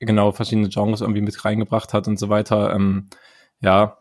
genau, 0.00 0.32
verschiedene 0.32 0.68
Genres 0.68 1.02
irgendwie 1.02 1.20
mit 1.20 1.44
reingebracht 1.44 1.94
hat 1.94 2.08
und 2.08 2.18
so 2.18 2.28
weiter. 2.28 2.74
Ähm, 2.74 3.10
ja, 3.60 3.98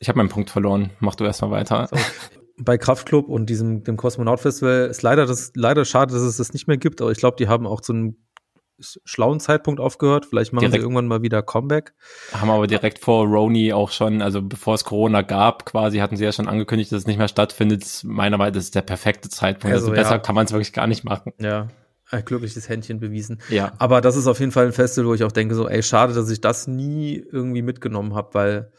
ich 0.00 0.08
habe 0.08 0.18
meinen 0.18 0.28
Punkt 0.28 0.50
verloren. 0.50 0.90
Mach 1.00 1.14
du 1.14 1.24
erstmal 1.24 1.50
weiter. 1.50 1.88
So. 1.90 1.96
Bei 2.58 2.78
Kraftklub 2.78 3.28
und 3.28 3.50
diesem 3.50 3.84
dem 3.84 3.96
Kosmonaut 3.96 4.40
Festival 4.40 4.86
ist 4.86 5.02
leider 5.02 5.26
das 5.26 5.52
leider 5.54 5.84
schade, 5.84 6.14
dass 6.14 6.22
es 6.22 6.38
das 6.38 6.52
nicht 6.52 6.66
mehr 6.66 6.78
gibt, 6.78 7.02
aber 7.02 7.10
ich 7.10 7.18
glaube, 7.18 7.36
die 7.36 7.48
haben 7.48 7.66
auch 7.66 7.80
zu 7.80 7.92
einem 7.92 8.16
schlauen 8.78 9.40
Zeitpunkt 9.40 9.80
aufgehört. 9.80 10.26
Vielleicht 10.26 10.52
machen 10.52 10.62
direkt, 10.62 10.80
sie 10.80 10.84
irgendwann 10.84 11.06
mal 11.06 11.22
wieder 11.22 11.42
Comeback. 11.42 11.94
Haben 12.32 12.50
aber 12.50 12.66
direkt 12.66 12.98
vor 12.98 13.26
Roni 13.26 13.72
auch 13.72 13.90
schon, 13.90 14.20
also 14.22 14.42
bevor 14.42 14.74
es 14.74 14.84
Corona 14.84 15.22
gab, 15.22 15.64
quasi 15.64 15.98
hatten 15.98 16.16
sie 16.16 16.24
ja 16.24 16.32
schon 16.32 16.48
angekündigt, 16.48 16.92
dass 16.92 17.00
es 17.00 17.06
nicht 17.06 17.16
mehr 17.18 17.28
stattfindet. 17.28 18.02
Meiner 18.04 18.36
Meinung 18.36 18.54
nach 18.54 18.58
ist 18.58 18.66
es 18.66 18.70
der 18.72 18.82
perfekte 18.82 19.28
Zeitpunkt. 19.28 19.74
Also, 19.74 19.88
also 19.88 19.96
besser 19.96 20.16
ja. 20.16 20.18
kann 20.18 20.34
man 20.34 20.46
es 20.46 20.52
wirklich 20.52 20.72
gar 20.72 20.86
nicht 20.86 21.04
machen. 21.04 21.32
Ja, 21.38 21.68
ein 22.10 22.24
glückliches 22.24 22.68
Händchen 22.68 23.00
bewiesen. 23.00 23.40
Ja. 23.48 23.72
Aber 23.78 24.00
das 24.00 24.16
ist 24.16 24.26
auf 24.26 24.40
jeden 24.40 24.52
Fall 24.52 24.66
ein 24.66 24.72
Festival, 24.72 25.08
wo 25.08 25.14
ich 25.14 25.24
auch 25.24 25.32
denke, 25.32 25.54
so, 25.54 25.68
ey, 25.68 25.82
schade, 25.82 26.14
dass 26.14 26.30
ich 26.30 26.40
das 26.40 26.66
nie 26.66 27.24
irgendwie 27.32 27.62
mitgenommen 27.62 28.14
habe, 28.14 28.34
weil, 28.34 28.72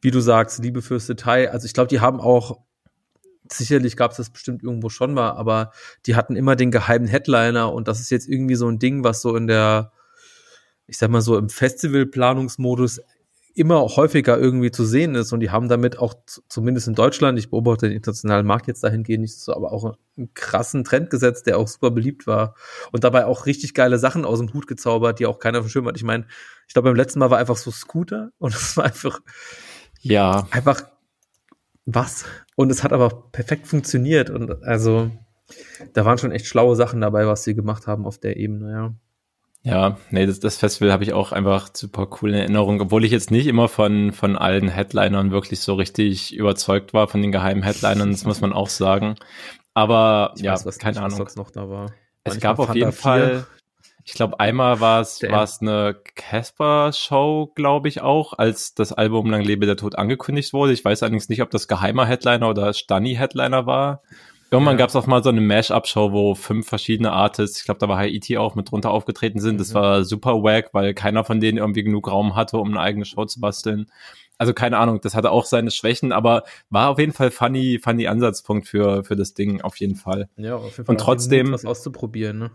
wie 0.00 0.10
du 0.10 0.20
sagst, 0.20 0.62
Liebe 0.62 0.82
fürs 0.82 1.06
Detail, 1.06 1.50
also 1.50 1.64
ich 1.66 1.74
glaube, 1.74 1.88
die 1.88 2.00
haben 2.00 2.20
auch, 2.20 2.58
sicherlich 3.52 3.96
gab 3.96 4.12
es 4.12 4.16
das 4.16 4.30
bestimmt 4.30 4.62
irgendwo 4.62 4.88
schon 4.88 5.14
mal, 5.14 5.30
aber 5.30 5.72
die 6.06 6.16
hatten 6.16 6.36
immer 6.36 6.56
den 6.56 6.70
geheimen 6.70 7.08
Headliner 7.08 7.72
und 7.72 7.88
das 7.88 8.00
ist 8.00 8.10
jetzt 8.10 8.28
irgendwie 8.28 8.54
so 8.54 8.68
ein 8.68 8.78
Ding, 8.78 9.04
was 9.04 9.20
so 9.22 9.36
in 9.36 9.46
der, 9.46 9.92
ich 10.86 10.98
sag 10.98 11.10
mal 11.10 11.20
so 11.20 11.36
im 11.36 11.48
Festivalplanungsmodus 11.48 13.00
immer 13.58 13.80
häufiger 13.80 14.38
irgendwie 14.38 14.70
zu 14.70 14.84
sehen 14.84 15.16
ist 15.16 15.32
und 15.32 15.40
die 15.40 15.50
haben 15.50 15.68
damit 15.68 15.98
auch 15.98 16.14
zumindest 16.48 16.86
in 16.86 16.94
Deutschland, 16.94 17.38
ich 17.40 17.50
beobachte 17.50 17.88
den 17.88 17.96
internationalen 17.96 18.46
Markt 18.46 18.68
jetzt 18.68 18.84
dahingehend 18.84 19.22
nicht 19.22 19.36
so, 19.36 19.52
aber 19.52 19.72
auch 19.72 19.96
einen 20.16 20.32
krassen 20.34 20.84
Trend 20.84 21.10
gesetzt, 21.10 21.46
der 21.48 21.58
auch 21.58 21.66
super 21.66 21.90
beliebt 21.90 22.28
war 22.28 22.54
und 22.92 23.02
dabei 23.02 23.26
auch 23.26 23.46
richtig 23.46 23.74
geile 23.74 23.98
Sachen 23.98 24.24
aus 24.24 24.38
dem 24.38 24.52
Hut 24.52 24.68
gezaubert, 24.68 25.18
die 25.18 25.26
auch 25.26 25.40
keiner 25.40 25.64
von 25.64 25.86
hat. 25.86 25.96
Ich 25.96 26.04
meine, 26.04 26.26
ich 26.68 26.74
glaube 26.74 26.88
beim 26.90 26.96
letzten 26.96 27.18
Mal 27.18 27.30
war 27.30 27.38
einfach 27.38 27.56
so 27.56 27.72
Scooter 27.72 28.30
und 28.38 28.54
es 28.54 28.76
war 28.76 28.84
einfach 28.84 29.20
ja 30.00 30.46
einfach 30.52 30.82
was 31.94 32.24
und 32.56 32.70
es 32.70 32.82
hat 32.84 32.92
aber 32.92 33.30
perfekt 33.32 33.66
funktioniert 33.66 34.30
und 34.30 34.62
also 34.62 35.10
da 35.94 36.04
waren 36.04 36.18
schon 36.18 36.32
echt 36.32 36.46
schlaue 36.46 36.76
Sachen 36.76 37.00
dabei, 37.00 37.26
was 37.26 37.44
sie 37.44 37.54
gemacht 37.54 37.86
haben 37.86 38.06
auf 38.06 38.18
der 38.18 38.36
Ebene, 38.36 38.70
ja. 38.70 38.94
Ja, 39.64 39.98
nee, 40.10 40.24
das, 40.24 40.38
das 40.40 40.56
Festival 40.56 40.92
habe 40.92 41.02
ich 41.02 41.12
auch 41.12 41.32
einfach 41.32 41.70
super 41.74 42.08
cool 42.20 42.30
in 42.30 42.36
Erinnerung, 42.36 42.80
obwohl 42.80 43.04
ich 43.04 43.10
jetzt 43.10 43.30
nicht 43.30 43.46
immer 43.46 43.68
von, 43.68 44.12
von 44.12 44.36
allen 44.36 44.68
Headlinern 44.68 45.30
wirklich 45.30 45.60
so 45.60 45.74
richtig 45.74 46.34
überzeugt 46.34 46.94
war, 46.94 47.08
von 47.08 47.20
den 47.20 47.32
geheimen 47.32 47.62
Headlinern, 47.62 48.12
das 48.12 48.24
muss 48.24 48.40
man 48.40 48.52
auch 48.52 48.68
sagen. 48.68 49.16
Aber 49.74 50.32
ich 50.36 50.42
ja, 50.42 50.52
weiß, 50.52 50.64
was 50.64 50.78
keine 50.78 51.02
Ahnung. 51.02 51.18
Was 51.18 51.36
noch 51.36 51.50
da 51.50 51.68
war. 51.68 51.86
Es 52.24 52.34
Manchmal 52.34 52.40
gab 52.40 52.58
auf 52.60 52.74
jeden 52.74 52.92
Fall, 52.92 53.46
ich 54.08 54.14
glaube, 54.14 54.40
einmal 54.40 54.80
war 54.80 55.02
es 55.02 55.20
eine 55.60 55.94
Casper-Show, 56.14 57.52
glaube 57.54 57.88
ich 57.88 58.00
auch, 58.00 58.32
als 58.32 58.74
das 58.74 58.94
Album 58.94 59.30
Lang 59.30 59.42
lebe 59.42 59.66
der 59.66 59.76
Tod 59.76 59.96
angekündigt 59.96 60.54
wurde. 60.54 60.72
Ich 60.72 60.82
weiß 60.82 61.02
allerdings 61.02 61.28
nicht, 61.28 61.42
ob 61.42 61.50
das 61.50 61.68
geheimer 61.68 62.06
Headliner 62.06 62.48
oder 62.48 62.72
Stunny-Headliner 62.72 63.66
war. 63.66 64.02
Irgendwann 64.50 64.76
ja. 64.76 64.78
gab 64.78 64.88
es 64.88 64.96
auch 64.96 65.06
mal 65.06 65.22
so 65.22 65.28
eine 65.28 65.42
Mash-Up-Show, 65.42 66.12
wo 66.12 66.34
fünf 66.34 66.66
verschiedene 66.66 67.12
Artists, 67.12 67.58
ich 67.58 67.64
glaube, 67.66 67.80
da 67.80 67.88
war 67.90 67.98
Haiti 67.98 68.38
auch 68.38 68.54
mit 68.54 68.70
drunter 68.70 68.92
aufgetreten 68.92 69.40
sind. 69.40 69.60
Das 69.60 69.72
mhm. 69.72 69.74
war 69.74 70.04
super 70.04 70.42
wack, 70.42 70.70
weil 70.72 70.94
keiner 70.94 71.22
von 71.22 71.38
denen 71.38 71.58
irgendwie 71.58 71.82
genug 71.82 72.10
Raum 72.10 72.34
hatte, 72.34 72.56
um 72.56 72.70
eine 72.70 72.80
eigene 72.80 73.04
Show 73.04 73.26
zu 73.26 73.40
basteln. 73.40 73.90
Also 74.38 74.54
keine 74.54 74.78
Ahnung, 74.78 75.02
das 75.02 75.14
hatte 75.14 75.32
auch 75.32 75.44
seine 75.44 75.70
Schwächen, 75.70 76.12
aber 76.12 76.44
war 76.70 76.88
auf 76.88 76.98
jeden 76.98 77.12
Fall 77.12 77.30
funny, 77.30 77.78
funny 77.78 78.06
Ansatzpunkt 78.06 78.66
für, 78.66 79.04
für 79.04 79.16
das 79.16 79.34
Ding, 79.34 79.60
auf 79.60 79.76
jeden 79.76 79.96
Fall. 79.96 80.30
Ja, 80.38 80.56
auf 80.56 80.78
jeden 80.78 80.86
Fall. 80.86 80.94
Und 80.94 80.98
trotzdem. 80.98 81.52
Was 81.52 81.66
auszuprobieren, 81.66 82.38
ne? 82.38 82.50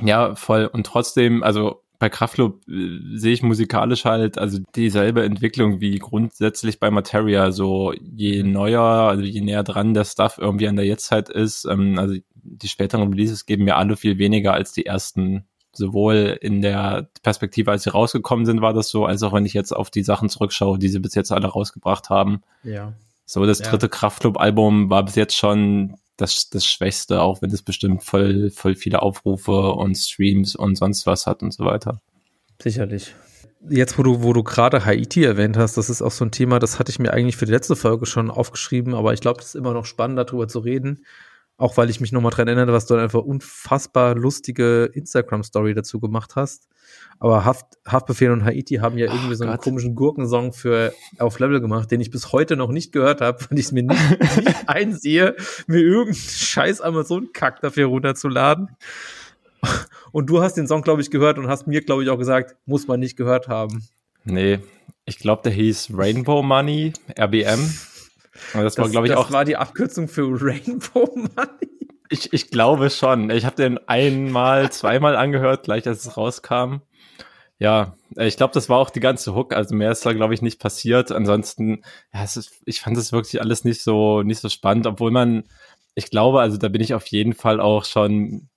Ja, 0.00 0.34
voll. 0.34 0.66
Und 0.66 0.86
trotzdem, 0.86 1.42
also 1.42 1.82
bei 1.98 2.08
Kraftklub 2.08 2.68
äh, 2.68 2.98
sehe 3.14 3.32
ich 3.32 3.42
musikalisch 3.42 4.04
halt 4.04 4.38
also 4.38 4.58
dieselbe 4.74 5.24
Entwicklung 5.24 5.80
wie 5.80 5.98
grundsätzlich 5.98 6.78
bei 6.78 6.90
Materia. 6.90 7.52
So 7.52 7.92
je 7.92 8.42
mhm. 8.42 8.52
neuer, 8.52 8.82
also 8.82 9.22
je 9.22 9.40
näher 9.40 9.62
dran 9.62 9.94
der 9.94 10.04
Stuff 10.04 10.38
irgendwie 10.38 10.68
an 10.68 10.76
der 10.76 10.86
Jetztzeit 10.86 11.28
ist, 11.28 11.64
ähm, 11.64 11.98
also 11.98 12.16
die 12.34 12.68
späteren 12.68 13.08
Releases 13.08 13.46
geben 13.46 13.64
mir 13.64 13.76
alle 13.76 13.96
viel 13.96 14.18
weniger 14.18 14.54
als 14.54 14.72
die 14.72 14.86
ersten. 14.86 15.46
Sowohl 15.72 16.38
in 16.40 16.62
der 16.62 17.10
Perspektive, 17.22 17.70
als 17.70 17.82
sie 17.82 17.90
rausgekommen 17.90 18.46
sind, 18.46 18.62
war 18.62 18.72
das 18.72 18.88
so, 18.88 19.04
als 19.04 19.22
auch 19.22 19.34
wenn 19.34 19.44
ich 19.44 19.52
jetzt 19.52 19.72
auf 19.72 19.90
die 19.90 20.02
Sachen 20.02 20.30
zurückschaue, 20.30 20.78
die 20.78 20.88
sie 20.88 21.00
bis 21.00 21.14
jetzt 21.14 21.32
alle 21.32 21.48
rausgebracht 21.48 22.08
haben. 22.08 22.40
Ja. 22.62 22.94
So, 23.26 23.44
das 23.44 23.58
dritte 23.58 23.86
ja. 23.86 23.90
Kraftclub-Album 23.90 24.88
war 24.88 25.04
bis 25.04 25.16
jetzt 25.16 25.36
schon 25.36 25.96
das, 26.16 26.48
das 26.48 26.64
Schwächste, 26.64 27.20
auch 27.20 27.42
wenn 27.42 27.50
es 27.50 27.62
bestimmt 27.62 28.04
voll, 28.04 28.50
voll 28.50 28.74
viele 28.74 29.02
Aufrufe 29.02 29.72
und 29.72 29.96
Streams 29.96 30.54
und 30.54 30.76
sonst 30.76 31.06
was 31.06 31.26
hat 31.26 31.42
und 31.42 31.52
so 31.52 31.64
weiter. 31.64 32.00
Sicherlich. 32.62 33.14
Jetzt, 33.68 33.98
wo 33.98 34.02
du, 34.02 34.22
wo 34.22 34.32
du 34.32 34.44
gerade 34.44 34.84
Haiti 34.84 35.24
erwähnt 35.24 35.56
hast, 35.56 35.76
das 35.76 35.90
ist 35.90 36.02
auch 36.02 36.12
so 36.12 36.24
ein 36.24 36.30
Thema, 36.30 36.60
das 36.60 36.78
hatte 36.78 36.90
ich 36.90 37.00
mir 37.00 37.12
eigentlich 37.12 37.36
für 37.36 37.46
die 37.46 37.52
letzte 37.52 37.74
Folge 37.74 38.06
schon 38.06 38.30
aufgeschrieben, 38.30 38.94
aber 38.94 39.12
ich 39.12 39.20
glaube, 39.20 39.40
es 39.40 39.48
ist 39.48 39.54
immer 39.56 39.72
noch 39.72 39.86
spannend, 39.86 40.18
darüber 40.18 40.46
zu 40.46 40.60
reden. 40.60 41.04
Auch 41.58 41.76
weil 41.78 41.88
ich 41.88 42.00
mich 42.00 42.12
nochmal 42.12 42.32
dran 42.32 42.48
erinnere, 42.48 42.72
was 42.72 42.86
du 42.86 42.94
einfach 42.96 43.22
unfassbar 43.22 44.14
lustige 44.14 44.90
Instagram-Story 44.92 45.72
dazu 45.74 46.00
gemacht 46.00 46.36
hast. 46.36 46.68
Aber 47.18 47.46
Haft, 47.46 47.64
Haftbefehl 47.86 48.30
und 48.30 48.44
Haiti 48.44 48.76
haben 48.76 48.98
ja 48.98 49.06
irgendwie 49.06 49.32
oh, 49.32 49.36
so 49.36 49.44
einen 49.44 49.54
Gott. 49.54 49.62
komischen 49.62 49.94
Gurkensong 49.94 50.52
für 50.52 50.92
auf 51.18 51.38
Level 51.38 51.60
gemacht, 51.60 51.90
den 51.90 52.00
ich 52.02 52.10
bis 52.10 52.32
heute 52.32 52.56
noch 52.56 52.70
nicht 52.70 52.92
gehört 52.92 53.22
habe, 53.22 53.38
weil 53.48 53.58
ich 53.58 53.66
es 53.66 53.72
mir 53.72 53.84
nicht, 53.84 54.20
nicht 54.36 54.68
einsehe, 54.68 55.34
mir 55.66 55.80
irgendeinen 55.80 56.14
scheiß 56.14 56.82
Amazon-Kack 56.82 57.60
dafür 57.60 57.86
runterzuladen. 57.86 58.68
Und 60.12 60.28
du 60.28 60.42
hast 60.42 60.54
den 60.54 60.66
Song, 60.66 60.82
glaube 60.82 61.00
ich, 61.00 61.10
gehört 61.10 61.38
und 61.38 61.48
hast 61.48 61.66
mir, 61.66 61.80
glaube 61.80 62.02
ich, 62.02 62.10
auch 62.10 62.18
gesagt, 62.18 62.56
muss 62.66 62.86
man 62.86 63.00
nicht 63.00 63.16
gehört 63.16 63.48
haben. 63.48 63.82
Nee, 64.24 64.58
ich 65.06 65.18
glaube, 65.18 65.42
der 65.42 65.52
hieß 65.52 65.90
Rainbow 65.94 66.42
Money, 66.42 66.92
RBM. 67.18 67.70
Und 68.54 68.62
das, 68.62 68.74
das 68.74 68.84
war, 68.84 68.90
glaube 68.90 69.06
ich, 69.06 69.12
das 69.12 69.20
auch. 69.20 69.24
Das 69.24 69.32
war 69.32 69.44
die 69.44 69.56
Abkürzung 69.56 70.08
für 70.08 70.22
Rainbow 70.40 71.10
Money. 71.14 71.88
Ich, 72.08 72.32
ich 72.32 72.50
glaube 72.50 72.90
schon. 72.90 73.30
Ich 73.30 73.44
habe 73.44 73.56
den 73.56 73.78
einmal, 73.88 74.70
zweimal 74.70 75.16
angehört, 75.16 75.64
gleich 75.64 75.86
als 75.86 76.06
es 76.06 76.16
rauskam. 76.16 76.82
Ja, 77.58 77.96
ich 78.16 78.36
glaube, 78.36 78.52
das 78.52 78.68
war 78.68 78.78
auch 78.78 78.90
die 78.90 79.00
ganze 79.00 79.34
Hook. 79.34 79.54
Also 79.54 79.74
mehr 79.74 79.90
ist 79.90 80.04
da, 80.04 80.12
glaube 80.12 80.34
ich, 80.34 80.42
nicht 80.42 80.60
passiert. 80.60 81.10
Ansonsten, 81.10 81.82
ja, 82.12 82.22
es 82.22 82.36
ist, 82.36 82.60
ich 82.66 82.80
fand 82.80 82.96
das 82.96 83.12
wirklich 83.12 83.40
alles 83.40 83.64
nicht 83.64 83.82
so, 83.82 84.22
nicht 84.22 84.40
so 84.40 84.48
spannend, 84.48 84.86
obwohl 84.86 85.10
man, 85.10 85.44
ich 85.94 86.10
glaube, 86.10 86.40
also 86.40 86.58
da 86.58 86.68
bin 86.68 86.82
ich 86.82 86.94
auf 86.94 87.06
jeden 87.06 87.32
Fall 87.32 87.60
auch 87.60 87.84
schon 87.84 88.48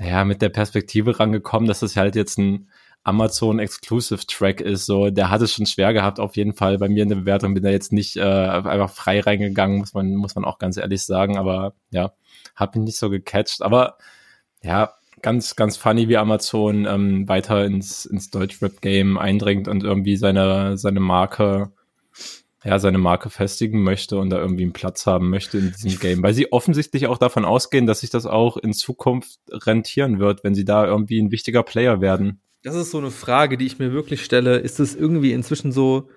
ja, 0.00 0.24
mit 0.24 0.42
der 0.42 0.48
Perspektive 0.48 1.18
rangekommen, 1.18 1.68
dass 1.68 1.80
das 1.80 1.96
halt 1.96 2.16
jetzt 2.16 2.38
ein 2.38 2.68
Amazon 3.04 3.58
Exclusive 3.58 4.26
Track 4.26 4.60
ist. 4.60 4.86
So, 4.86 5.10
der 5.10 5.30
hat 5.30 5.42
es 5.42 5.52
schon 5.52 5.66
schwer 5.66 5.92
gehabt, 5.92 6.20
auf 6.20 6.36
jeden 6.36 6.54
Fall. 6.54 6.78
Bei 6.78 6.88
mir 6.88 7.02
in 7.02 7.08
der 7.08 7.16
Bewertung 7.16 7.54
bin 7.54 7.62
da 7.62 7.70
jetzt 7.70 7.92
nicht 7.92 8.16
äh, 8.16 8.22
einfach 8.22 8.90
frei 8.90 9.20
reingegangen, 9.20 9.78
muss 9.78 9.94
man, 9.94 10.14
muss 10.14 10.34
man 10.34 10.44
auch 10.44 10.58
ganz 10.58 10.76
ehrlich 10.76 11.04
sagen. 11.04 11.36
Aber 11.36 11.74
ja, 11.90 12.12
hat 12.54 12.76
mich 12.76 12.84
nicht 12.84 12.98
so 12.98 13.10
gecatcht. 13.10 13.62
Aber 13.62 13.96
ja, 14.62 14.94
ganz, 15.20 15.56
ganz 15.56 15.76
funny, 15.76 16.08
wie 16.08 16.16
Amazon 16.16 16.86
ähm, 16.86 17.28
weiter 17.28 17.64
ins, 17.64 18.04
ins 18.04 18.30
Deutschrap-Game 18.30 19.18
eindringt 19.18 19.68
und 19.68 19.82
irgendwie 19.82 20.16
seine, 20.16 20.76
seine 20.78 21.00
Marke 21.00 21.72
ja, 22.64 22.78
seine 22.78 22.98
Marke 22.98 23.28
festigen 23.28 23.82
möchte 23.82 24.18
und 24.18 24.30
da 24.30 24.38
irgendwie 24.38 24.62
einen 24.62 24.72
Platz 24.72 25.06
haben 25.06 25.30
möchte 25.30 25.58
in 25.58 25.72
diesem 25.72 25.98
Game, 25.98 26.22
weil 26.22 26.34
sie 26.34 26.52
offensichtlich 26.52 27.08
auch 27.08 27.18
davon 27.18 27.44
ausgehen, 27.44 27.86
dass 27.86 28.00
sich 28.00 28.10
das 28.10 28.24
auch 28.26 28.56
in 28.56 28.72
Zukunft 28.72 29.40
rentieren 29.50 30.20
wird, 30.20 30.44
wenn 30.44 30.54
sie 30.54 30.64
da 30.64 30.86
irgendwie 30.86 31.20
ein 31.20 31.32
wichtiger 31.32 31.64
Player 31.64 32.00
werden. 32.00 32.40
Das 32.62 32.76
ist 32.76 32.90
so 32.90 32.98
eine 32.98 33.10
Frage, 33.10 33.56
die 33.56 33.66
ich 33.66 33.78
mir 33.78 33.92
wirklich 33.92 34.24
stelle. 34.24 34.58
Ist 34.58 34.78
es 34.78 34.94
irgendwie 34.94 35.32
inzwischen 35.32 35.72
so, 35.72 36.08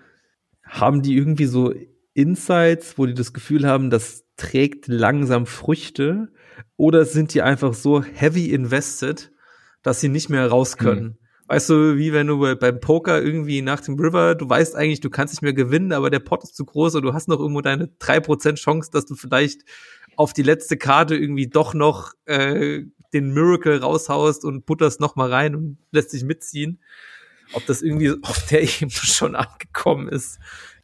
haben 0.64 1.02
die 1.02 1.16
irgendwie 1.16 1.46
so 1.46 1.74
Insights, 2.14 2.98
wo 2.98 3.06
die 3.06 3.14
das 3.14 3.34
Gefühl 3.34 3.68
haben, 3.68 3.90
das 3.90 4.26
trägt 4.38 4.88
langsam 4.88 5.48
Früchte? 5.48 6.30
Oder 6.78 7.06
sind 7.06 7.34
die 7.34 7.42
einfach 7.42 7.74
so 7.74 8.04
heavy 8.04 8.52
invested, 8.52 9.32
dass 9.82 10.02
sie 10.02 10.10
nicht 10.10 10.30
mehr 10.30 10.48
raus 10.48 10.78
können? 10.78 11.02
Hm. 11.02 11.18
Weißt 11.48 11.70
du, 11.70 11.98
wie 11.98 12.12
wenn 12.12 12.28
du 12.28 12.56
beim 12.56 12.80
Poker 12.80 13.22
irgendwie 13.22 13.62
nach 13.62 13.80
dem 13.80 14.00
River, 14.00 14.34
du 14.34 14.50
weißt 14.50 14.76
eigentlich, 14.76 15.00
du 15.00 15.12
kannst 15.12 15.34
nicht 15.34 15.44
mehr 15.44 15.54
gewinnen, 15.54 15.94
aber 15.94 16.10
der 16.10 16.20
Pot 16.20 16.44
ist 16.44 16.56
zu 16.56 16.66
groß 16.66 16.96
und 16.96 17.04
du 17.04 17.14
hast 17.14 17.28
noch 17.28 17.40
irgendwo 17.40 17.62
deine 17.62 17.90
drei 18.00 18.20
Prozent 18.20 18.58
Chance, 18.58 18.90
dass 18.92 19.06
du 19.06 19.16
vielleicht 19.16 19.62
auf 20.16 20.34
die 20.34 20.42
letzte 20.42 20.78
Karte 20.78 21.16
irgendwie 21.16 21.48
doch 21.48 21.74
noch 21.76 22.14
äh, 22.26 22.84
den 23.16 23.34
Miracle 23.34 23.80
raushaust 23.80 24.46
und 24.46 24.66
butterst 24.66 25.00
noch 25.00 25.16
mal 25.16 25.32
rein 25.32 25.56
und 25.56 25.78
lässt 25.92 26.12
sich 26.12 26.24
mitziehen. 26.24 26.80
Ob 27.54 27.66
das 27.66 27.82
irgendwie 27.82 28.12
auf 28.22 28.46
der 28.48 28.64
Ebene 28.82 28.92
schon 28.92 29.36
angekommen 29.36 30.10
ist. 30.10 30.40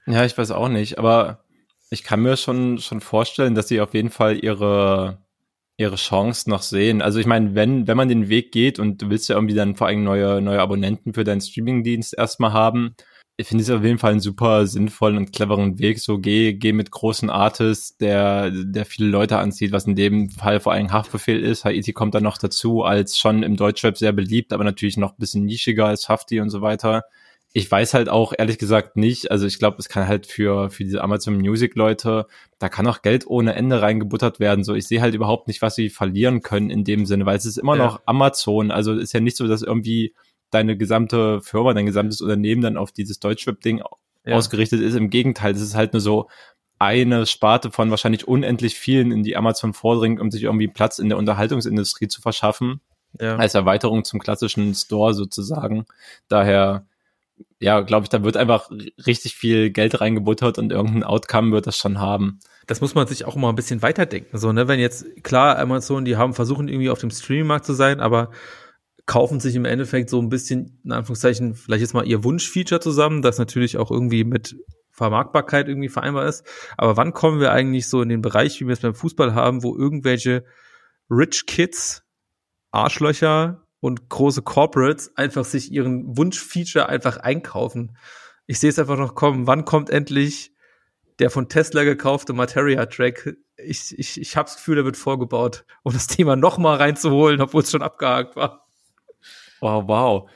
Ja, 0.05 0.25
ich 0.25 0.37
weiß 0.37 0.51
auch 0.51 0.69
nicht, 0.69 0.97
aber 0.97 1.43
ich 1.89 2.03
kann 2.03 2.21
mir 2.21 2.37
schon, 2.37 2.79
schon 2.79 3.01
vorstellen, 3.01 3.53
dass 3.53 3.67
sie 3.67 3.81
auf 3.81 3.93
jeden 3.93 4.09
Fall 4.09 4.43
ihre, 4.43 5.19
ihre 5.77 5.97
Chance 5.97 6.49
noch 6.49 6.61
sehen. 6.61 7.01
Also 7.01 7.19
ich 7.19 7.25
meine, 7.25 7.53
wenn, 7.53 7.87
wenn 7.87 7.97
man 7.97 8.07
den 8.07 8.29
Weg 8.29 8.51
geht 8.51 8.79
und 8.79 9.01
du 9.01 9.09
willst 9.09 9.27
ja 9.29 9.35
irgendwie 9.35 9.55
dann 9.55 9.75
vor 9.75 9.87
allem 9.87 10.03
neue, 10.03 10.41
neue 10.41 10.61
Abonnenten 10.61 11.13
für 11.13 11.23
deinen 11.23 11.41
Streamingdienst 11.41 12.17
erstmal 12.17 12.53
haben, 12.53 12.95
ich 13.41 13.47
finde 13.47 13.63
es 13.63 13.69
auf 13.69 13.83
jeden 13.83 13.97
Fall 13.97 14.11
einen 14.11 14.19
super 14.19 14.67
sinnvollen 14.67 15.17
und 15.17 15.33
cleveren 15.33 15.79
Weg. 15.79 15.99
So 15.99 16.19
geh, 16.19 16.53
geh 16.53 16.71
mit 16.71 16.91
großen 16.91 17.29
Artists, 17.29 17.97
der, 17.97 18.51
der 18.51 18.85
viele 18.85 19.09
Leute 19.09 19.37
anzieht, 19.37 19.71
was 19.71 19.85
in 19.85 19.95
dem 19.95 20.29
Fall 20.29 20.59
vor 20.59 20.71
allem 20.71 20.91
Haftbefehl 20.91 21.43
ist. 21.43 21.65
Haiti 21.65 21.93
kommt 21.93 22.15
dann 22.15 22.23
noch 22.23 22.37
dazu, 22.37 22.83
als 22.83 23.17
schon 23.17 23.43
im 23.43 23.57
Deutschrap 23.57 23.97
sehr 23.97 24.13
beliebt, 24.13 24.53
aber 24.53 24.63
natürlich 24.63 24.97
noch 24.97 25.11
ein 25.11 25.19
bisschen 25.19 25.45
nischiger 25.45 25.87
als 25.87 26.07
Hafti 26.07 26.39
und 26.39 26.49
so 26.49 26.61
weiter 26.61 27.03
ich 27.53 27.69
weiß 27.69 27.93
halt 27.93 28.07
auch 28.07 28.33
ehrlich 28.37 28.57
gesagt 28.57 28.95
nicht, 28.95 29.29
also 29.29 29.45
ich 29.45 29.59
glaube, 29.59 29.77
es 29.79 29.89
kann 29.89 30.07
halt 30.07 30.25
für, 30.25 30.69
für 30.69 30.85
diese 30.85 31.01
Amazon 31.01 31.37
Music 31.37 31.75
Leute, 31.75 32.25
da 32.59 32.69
kann 32.69 32.87
auch 32.87 33.01
Geld 33.01 33.27
ohne 33.27 33.55
Ende 33.55 33.81
reingebuttert 33.81 34.39
werden. 34.39 34.63
So, 34.63 34.73
ich 34.73 34.87
sehe 34.87 35.01
halt 35.01 35.15
überhaupt 35.15 35.47
nicht, 35.47 35.61
was 35.61 35.75
sie 35.75 35.89
verlieren 35.89 36.41
können 36.41 36.69
in 36.69 36.85
dem 36.85 37.05
Sinne, 37.05 37.25
weil 37.25 37.37
es 37.37 37.45
ist 37.45 37.57
immer 37.57 37.75
ja. 37.75 37.83
noch 37.83 38.01
Amazon. 38.05 38.71
Also 38.71 38.93
ist 38.93 39.13
ja 39.13 39.19
nicht 39.19 39.35
so, 39.35 39.47
dass 39.47 39.63
irgendwie 39.63 40.13
deine 40.51 40.77
gesamte 40.77 41.41
Firma, 41.41 41.73
dein 41.73 41.85
gesamtes 41.85 42.21
Unternehmen 42.21 42.61
dann 42.61 42.77
auf 42.77 42.91
dieses 42.91 43.19
Deutschrap-Ding 43.19 43.81
ja. 44.25 44.35
ausgerichtet 44.35 44.81
ist. 44.81 44.95
Im 44.95 45.09
Gegenteil, 45.09 45.53
es 45.53 45.61
ist 45.61 45.75
halt 45.75 45.93
nur 45.93 46.01
so 46.01 46.29
eine 46.77 47.27
Sparte 47.27 47.69
von 47.71 47.91
wahrscheinlich 47.91 48.27
unendlich 48.27 48.75
vielen, 48.75 49.11
in 49.11 49.23
die 49.23 49.37
Amazon 49.37 49.73
vordringt, 49.73 50.19
um 50.19 50.31
sich 50.31 50.43
irgendwie 50.43 50.67
Platz 50.67 50.97
in 50.97 51.09
der 51.09 51.17
Unterhaltungsindustrie 51.17 52.07
zu 52.07 52.21
verschaffen. 52.21 52.81
Ja. 53.19 53.35
Als 53.35 53.55
Erweiterung 53.55 54.03
zum 54.03 54.19
klassischen 54.19 54.73
Store 54.73 55.13
sozusagen. 55.13 55.85
Daher, 56.27 56.85
ja, 57.59 57.81
glaube 57.81 58.05
ich, 58.05 58.09
da 58.09 58.23
wird 58.23 58.37
einfach 58.37 58.71
richtig 59.05 59.35
viel 59.35 59.69
Geld 59.69 59.99
reingebuttert 59.99 60.57
und 60.57 60.71
irgendein 60.71 61.03
Outcome 61.03 61.51
wird 61.51 61.67
das 61.67 61.77
schon 61.77 61.99
haben. 61.99 62.39
Das 62.67 62.79
muss 62.79 62.95
man 62.95 63.05
sich 63.05 63.25
auch 63.25 63.35
mal 63.35 63.49
ein 63.49 63.55
bisschen 63.55 63.81
weiterdenken. 63.81 64.37
So, 64.37 64.51
ne, 64.53 64.67
wenn 64.67 64.79
jetzt, 64.79 65.23
klar, 65.23 65.59
Amazon, 65.59 66.05
die 66.05 66.15
haben 66.15 66.33
versuchen 66.33 66.67
irgendwie 66.67 66.89
auf 66.89 66.99
dem 66.99 67.11
Streaming-Markt 67.11 67.65
zu 67.65 67.73
sein, 67.73 67.99
aber 67.99 68.31
kaufen 69.05 69.39
sich 69.39 69.55
im 69.55 69.65
Endeffekt 69.65 70.09
so 70.09 70.21
ein 70.21 70.29
bisschen, 70.29 70.79
in 70.83 70.91
Anführungszeichen, 70.91 71.55
vielleicht 71.55 71.81
jetzt 71.81 71.93
mal 71.93 72.07
ihr 72.07 72.23
Wunschfeature 72.23 72.81
zusammen, 72.81 73.21
das 73.21 73.37
natürlich 73.37 73.77
auch 73.77 73.91
irgendwie 73.91 74.23
mit 74.23 74.55
Vermarktbarkeit 74.91 75.67
irgendwie 75.67 75.89
vereinbar 75.89 76.27
ist. 76.27 76.45
Aber 76.77 76.97
wann 76.97 77.13
kommen 77.13 77.39
wir 77.39 77.51
eigentlich 77.51 77.87
so 77.87 78.01
in 78.01 78.09
den 78.09 78.21
Bereich, 78.21 78.59
wie 78.59 78.67
wir 78.67 78.73
es 78.73 78.81
beim 78.81 78.93
Fußball 78.93 79.33
haben, 79.33 79.63
wo 79.63 79.75
irgendwelche 79.75 80.45
Rich 81.09 81.45
Kids, 81.45 82.03
Arschlöcher 82.71 83.67
und 83.79 84.09
große 84.09 84.43
Corporates 84.43 85.15
einfach 85.17 85.45
sich 85.45 85.71
ihren 85.71 86.17
Wunschfeature 86.17 86.87
einfach 86.87 87.17
einkaufen. 87.17 87.97
Ich 88.45 88.59
sehe 88.59 88.69
es 88.69 88.79
einfach 88.79 88.97
noch 88.97 89.15
kommen. 89.15 89.47
Wann 89.47 89.65
kommt 89.65 89.89
endlich 89.89 90.53
der 91.19 91.29
von 91.29 91.49
Tesla 91.49 91.83
gekaufte 91.83 92.33
Materia-Track? 92.33 93.35
Ich, 93.57 93.97
ich, 93.97 94.19
ich 94.19 94.37
habe 94.37 94.47
das 94.47 94.57
Gefühl, 94.57 94.75
der 94.75 94.85
wird 94.85 94.97
vorgebaut, 94.97 95.65
um 95.83 95.93
das 95.93 96.07
Thema 96.07 96.35
noch 96.35 96.57
mal 96.57 96.77
reinzuholen, 96.77 97.41
obwohl 97.41 97.63
es 97.63 97.71
schon 97.71 97.81
abgehakt 97.81 98.35
war. 98.35 98.67
Wow, 99.61 99.87
wow. 99.87 100.29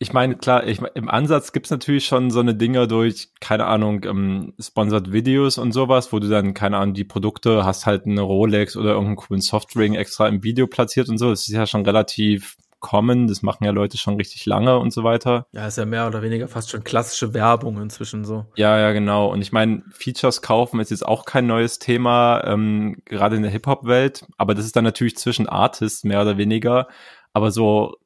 Ich 0.00 0.12
meine, 0.12 0.36
klar, 0.36 0.66
ich, 0.66 0.80
im 0.94 1.08
Ansatz 1.08 1.52
gibt's 1.52 1.70
natürlich 1.70 2.06
schon 2.06 2.30
so 2.30 2.40
eine 2.40 2.54
Dinge 2.54 2.88
durch, 2.88 3.28
keine 3.40 3.66
Ahnung, 3.66 4.04
ähm, 4.04 4.54
Sponsored 4.58 5.12
Videos 5.12 5.56
und 5.56 5.72
sowas, 5.72 6.12
wo 6.12 6.18
du 6.18 6.28
dann, 6.28 6.52
keine 6.52 6.78
Ahnung, 6.78 6.94
die 6.94 7.04
Produkte 7.04 7.64
hast 7.64 7.86
halt 7.86 8.06
eine 8.06 8.20
Rolex 8.20 8.76
oder 8.76 8.90
irgendeinen 8.90 9.16
coolen 9.16 9.40
Softring 9.40 9.94
extra 9.94 10.26
im 10.28 10.42
Video 10.42 10.66
platziert 10.66 11.08
und 11.08 11.18
so. 11.18 11.30
Das 11.30 11.42
ist 11.42 11.54
ja 11.54 11.66
schon 11.66 11.84
relativ 11.84 12.56
kommen. 12.84 13.28
Das 13.28 13.42
machen 13.42 13.64
ja 13.64 13.70
Leute 13.70 13.96
schon 13.96 14.16
richtig 14.16 14.44
lange 14.44 14.78
und 14.78 14.92
so 14.92 15.04
weiter. 15.04 15.46
Ja, 15.52 15.66
ist 15.66 15.78
ja 15.78 15.86
mehr 15.86 16.06
oder 16.06 16.20
weniger 16.20 16.48
fast 16.48 16.68
schon 16.68 16.84
klassische 16.84 17.32
Werbung 17.32 17.80
inzwischen 17.80 18.26
so. 18.26 18.44
Ja, 18.56 18.78
ja, 18.78 18.92
genau. 18.92 19.32
Und 19.32 19.40
ich 19.40 19.52
meine, 19.52 19.82
Features 19.90 20.42
kaufen 20.42 20.80
ist 20.80 20.90
jetzt 20.90 21.06
auch 21.06 21.24
kein 21.24 21.46
neues 21.46 21.78
Thema, 21.78 22.44
ähm, 22.44 22.98
gerade 23.06 23.36
in 23.36 23.42
der 23.42 23.50
Hip-Hop-Welt. 23.50 24.26
Aber 24.36 24.54
das 24.54 24.66
ist 24.66 24.76
dann 24.76 24.84
natürlich 24.84 25.16
zwischen 25.16 25.48
Artists 25.48 26.04
mehr 26.04 26.20
oder 26.20 26.36
weniger. 26.36 26.88
Aber 27.32 27.50
so 27.50 27.96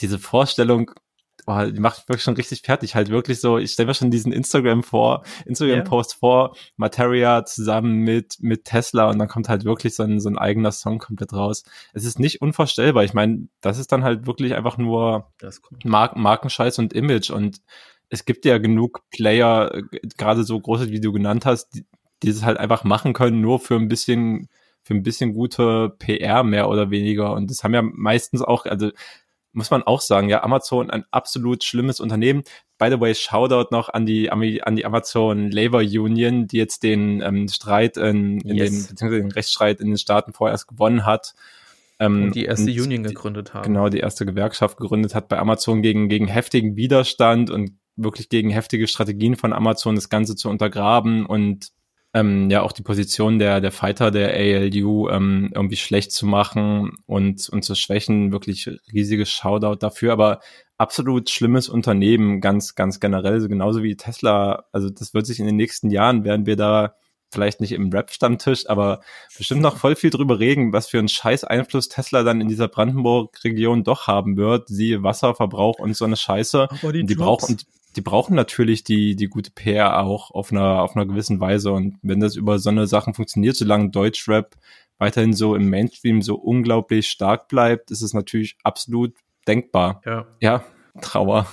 diese 0.00 0.18
Vorstellung, 0.18 0.90
oh, 1.46 1.62
die 1.64 1.80
macht 1.80 2.08
wirklich 2.08 2.22
schon 2.22 2.34
richtig 2.34 2.62
fertig. 2.62 2.94
Halt 2.94 3.08
wirklich 3.08 3.40
so, 3.40 3.58
ich 3.58 3.72
stelle 3.72 3.88
mir 3.88 3.94
schon 3.94 4.10
diesen 4.10 4.32
Instagram 4.32 4.82
vor, 4.82 5.24
Instagram-Post 5.46 6.12
yeah. 6.12 6.18
vor, 6.18 6.56
Materia 6.76 7.44
zusammen 7.44 8.00
mit, 8.00 8.36
mit 8.40 8.64
Tesla 8.64 9.08
und 9.10 9.18
dann 9.18 9.28
kommt 9.28 9.48
halt 9.48 9.64
wirklich 9.64 9.94
so 9.94 10.02
ein, 10.02 10.20
so 10.20 10.28
ein 10.28 10.38
eigener 10.38 10.72
Song 10.72 10.98
komplett 10.98 11.32
raus. 11.32 11.64
Es 11.92 12.04
ist 12.04 12.18
nicht 12.18 12.42
unvorstellbar. 12.42 13.04
Ich 13.04 13.14
meine, 13.14 13.48
das 13.60 13.78
ist 13.78 13.92
dann 13.92 14.04
halt 14.04 14.26
wirklich 14.26 14.54
einfach 14.54 14.76
nur 14.78 15.30
Mark 15.84 16.16
Markenscheiß 16.16 16.78
und 16.78 16.92
Image 16.92 17.30
und 17.30 17.60
es 18.08 18.24
gibt 18.24 18.44
ja 18.44 18.58
genug 18.58 19.02
Player, 19.10 19.74
äh, 19.74 19.82
gerade 20.16 20.44
so 20.44 20.60
große, 20.60 20.90
wie 20.90 21.00
du 21.00 21.12
genannt 21.12 21.44
hast, 21.44 21.74
die, 21.74 21.86
die 22.22 22.28
es 22.28 22.44
halt 22.44 22.58
einfach 22.58 22.84
machen 22.84 23.12
können, 23.12 23.40
nur 23.40 23.58
für 23.58 23.76
ein 23.76 23.88
bisschen 23.88 24.48
für 24.82 24.94
ein 24.94 25.02
bisschen 25.02 25.34
gute 25.34 25.90
PR 25.98 26.44
mehr 26.44 26.68
oder 26.68 26.90
weniger. 26.90 27.32
Und 27.32 27.50
das 27.50 27.64
haben 27.64 27.74
ja 27.74 27.82
meistens 27.82 28.40
auch, 28.40 28.66
also 28.66 28.92
muss 29.56 29.70
man 29.70 29.82
auch 29.82 30.02
sagen, 30.02 30.28
ja, 30.28 30.44
Amazon 30.44 30.90
ein 30.90 31.04
absolut 31.10 31.64
schlimmes 31.64 31.98
Unternehmen. 31.98 32.42
By 32.78 32.88
the 32.90 33.00
way, 33.00 33.14
Shoutout 33.14 33.68
noch 33.70 33.88
an 33.88 34.04
die, 34.04 34.30
an 34.30 34.76
die 34.76 34.84
Amazon 34.84 35.50
Labor 35.50 35.80
Union, 35.80 36.46
die 36.46 36.58
jetzt 36.58 36.82
den 36.82 37.22
ähm, 37.22 37.48
Streit 37.48 37.96
in, 37.96 38.40
in 38.42 38.56
yes. 38.56 38.70
den, 38.70 38.86
beziehungsweise 38.88 39.22
den 39.22 39.32
Rechtsstreit 39.32 39.80
in 39.80 39.88
den 39.88 39.98
Staaten 39.98 40.34
vorerst 40.34 40.68
gewonnen 40.68 41.06
hat. 41.06 41.34
Ähm, 41.98 42.32
die 42.32 42.44
erste 42.44 42.70
Union 42.70 43.02
gegründet 43.02 43.54
haben. 43.54 43.64
Genau, 43.64 43.88
die 43.88 44.00
erste 44.00 44.26
Gewerkschaft 44.26 44.76
gegründet 44.76 45.14
hat 45.14 45.28
bei 45.28 45.38
Amazon 45.38 45.80
gegen, 45.80 46.10
gegen 46.10 46.28
heftigen 46.28 46.76
Widerstand 46.76 47.48
und 47.48 47.72
wirklich 47.96 48.28
gegen 48.28 48.50
heftige 48.50 48.86
Strategien 48.86 49.36
von 49.36 49.54
Amazon 49.54 49.94
das 49.94 50.10
Ganze 50.10 50.36
zu 50.36 50.50
untergraben 50.50 51.24
und 51.24 51.70
ähm, 52.16 52.48
ja 52.48 52.62
auch 52.62 52.72
die 52.72 52.82
Position 52.82 53.38
der, 53.38 53.60
der 53.60 53.72
Fighter 53.72 54.10
der 54.10 54.32
ALU 54.32 55.10
ähm, 55.10 55.50
irgendwie 55.54 55.76
schlecht 55.76 56.12
zu 56.12 56.24
machen 56.24 56.92
und, 57.04 57.46
und 57.50 57.62
zu 57.62 57.74
schwächen. 57.74 58.32
Wirklich 58.32 58.70
riesiges 58.90 59.30
Shoutout 59.30 59.76
dafür, 59.76 60.12
aber 60.12 60.40
absolut 60.78 61.28
schlimmes 61.28 61.68
Unternehmen, 61.68 62.40
ganz, 62.40 62.74
ganz 62.74 63.00
generell, 63.00 63.40
so 63.40 63.48
genauso 63.48 63.82
wie 63.82 63.96
Tesla. 63.96 64.64
Also 64.72 64.88
das 64.88 65.12
wird 65.12 65.26
sich 65.26 65.40
in 65.40 65.46
den 65.46 65.56
nächsten 65.56 65.90
Jahren, 65.90 66.24
werden 66.24 66.46
wir 66.46 66.56
da 66.56 66.94
vielleicht 67.30 67.60
nicht 67.60 67.72
im 67.72 67.90
Rap-Stammtisch, 67.90 68.66
aber 68.66 69.02
bestimmt 69.36 69.60
noch 69.60 69.76
voll 69.76 69.94
viel 69.94 70.10
drüber 70.10 70.38
reden, 70.38 70.72
was 70.72 70.86
für 70.86 70.98
einen 70.98 71.08
scheiß 71.08 71.44
Einfluss 71.44 71.88
Tesla 71.90 72.22
dann 72.22 72.40
in 72.40 72.48
dieser 72.48 72.68
Brandenburg-Region 72.68 73.84
doch 73.84 74.06
haben 74.06 74.38
wird. 74.38 74.68
Siehe 74.68 75.02
Wasserverbrauch 75.02 75.78
und 75.78 75.94
so 75.94 76.06
eine 76.06 76.16
Scheiße. 76.16 76.68
Aber 76.70 76.92
die, 76.94 77.04
die 77.04 77.14
brauchen, 77.14 77.58
die 77.96 78.02
brauchen 78.02 78.36
natürlich 78.36 78.84
die, 78.84 79.16
die 79.16 79.28
gute 79.28 79.50
PR 79.50 80.00
auch 80.00 80.30
auf 80.30 80.52
einer, 80.52 80.82
auf 80.82 80.94
einer 80.94 81.06
gewissen 81.06 81.40
Weise. 81.40 81.72
Und 81.72 81.98
wenn 82.02 82.20
das 82.20 82.36
über 82.36 82.58
so 82.58 82.68
eine 82.68 82.86
Sachen 82.86 83.14
funktioniert, 83.14 83.56
solange 83.56 83.90
Deutschrap 83.90 84.54
weiterhin 84.98 85.32
so 85.32 85.54
im 85.54 85.68
Mainstream 85.70 86.22
so 86.22 86.36
unglaublich 86.36 87.08
stark 87.08 87.48
bleibt, 87.48 87.90
ist 87.90 88.02
es 88.02 88.12
natürlich 88.12 88.56
absolut 88.62 89.14
denkbar. 89.48 90.02
Ja. 90.04 90.26
Ja, 90.40 90.64
Trauer. 91.00 91.46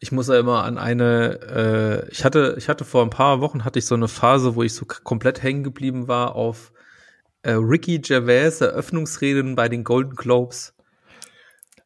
Ich 0.00 0.12
muss 0.12 0.28
ja 0.28 0.38
immer 0.38 0.64
an 0.64 0.78
eine, 0.78 2.06
äh, 2.06 2.10
ich 2.10 2.24
hatte, 2.24 2.56
ich 2.58 2.68
hatte 2.68 2.84
vor 2.84 3.02
ein 3.02 3.10
paar 3.10 3.40
Wochen 3.40 3.64
hatte 3.64 3.78
ich 3.78 3.86
so 3.86 3.94
eine 3.94 4.08
Phase, 4.08 4.54
wo 4.54 4.62
ich 4.62 4.74
so 4.74 4.84
komplett 4.86 5.42
hängen 5.42 5.64
geblieben 5.64 6.08
war 6.08 6.36
auf 6.36 6.72
äh, 7.42 7.52
Ricky 7.52 7.98
Gervais 7.98 8.60
Eröffnungsreden 8.60 9.56
bei 9.56 9.68
den 9.68 9.84
Golden 9.84 10.14
Globes. 10.14 10.74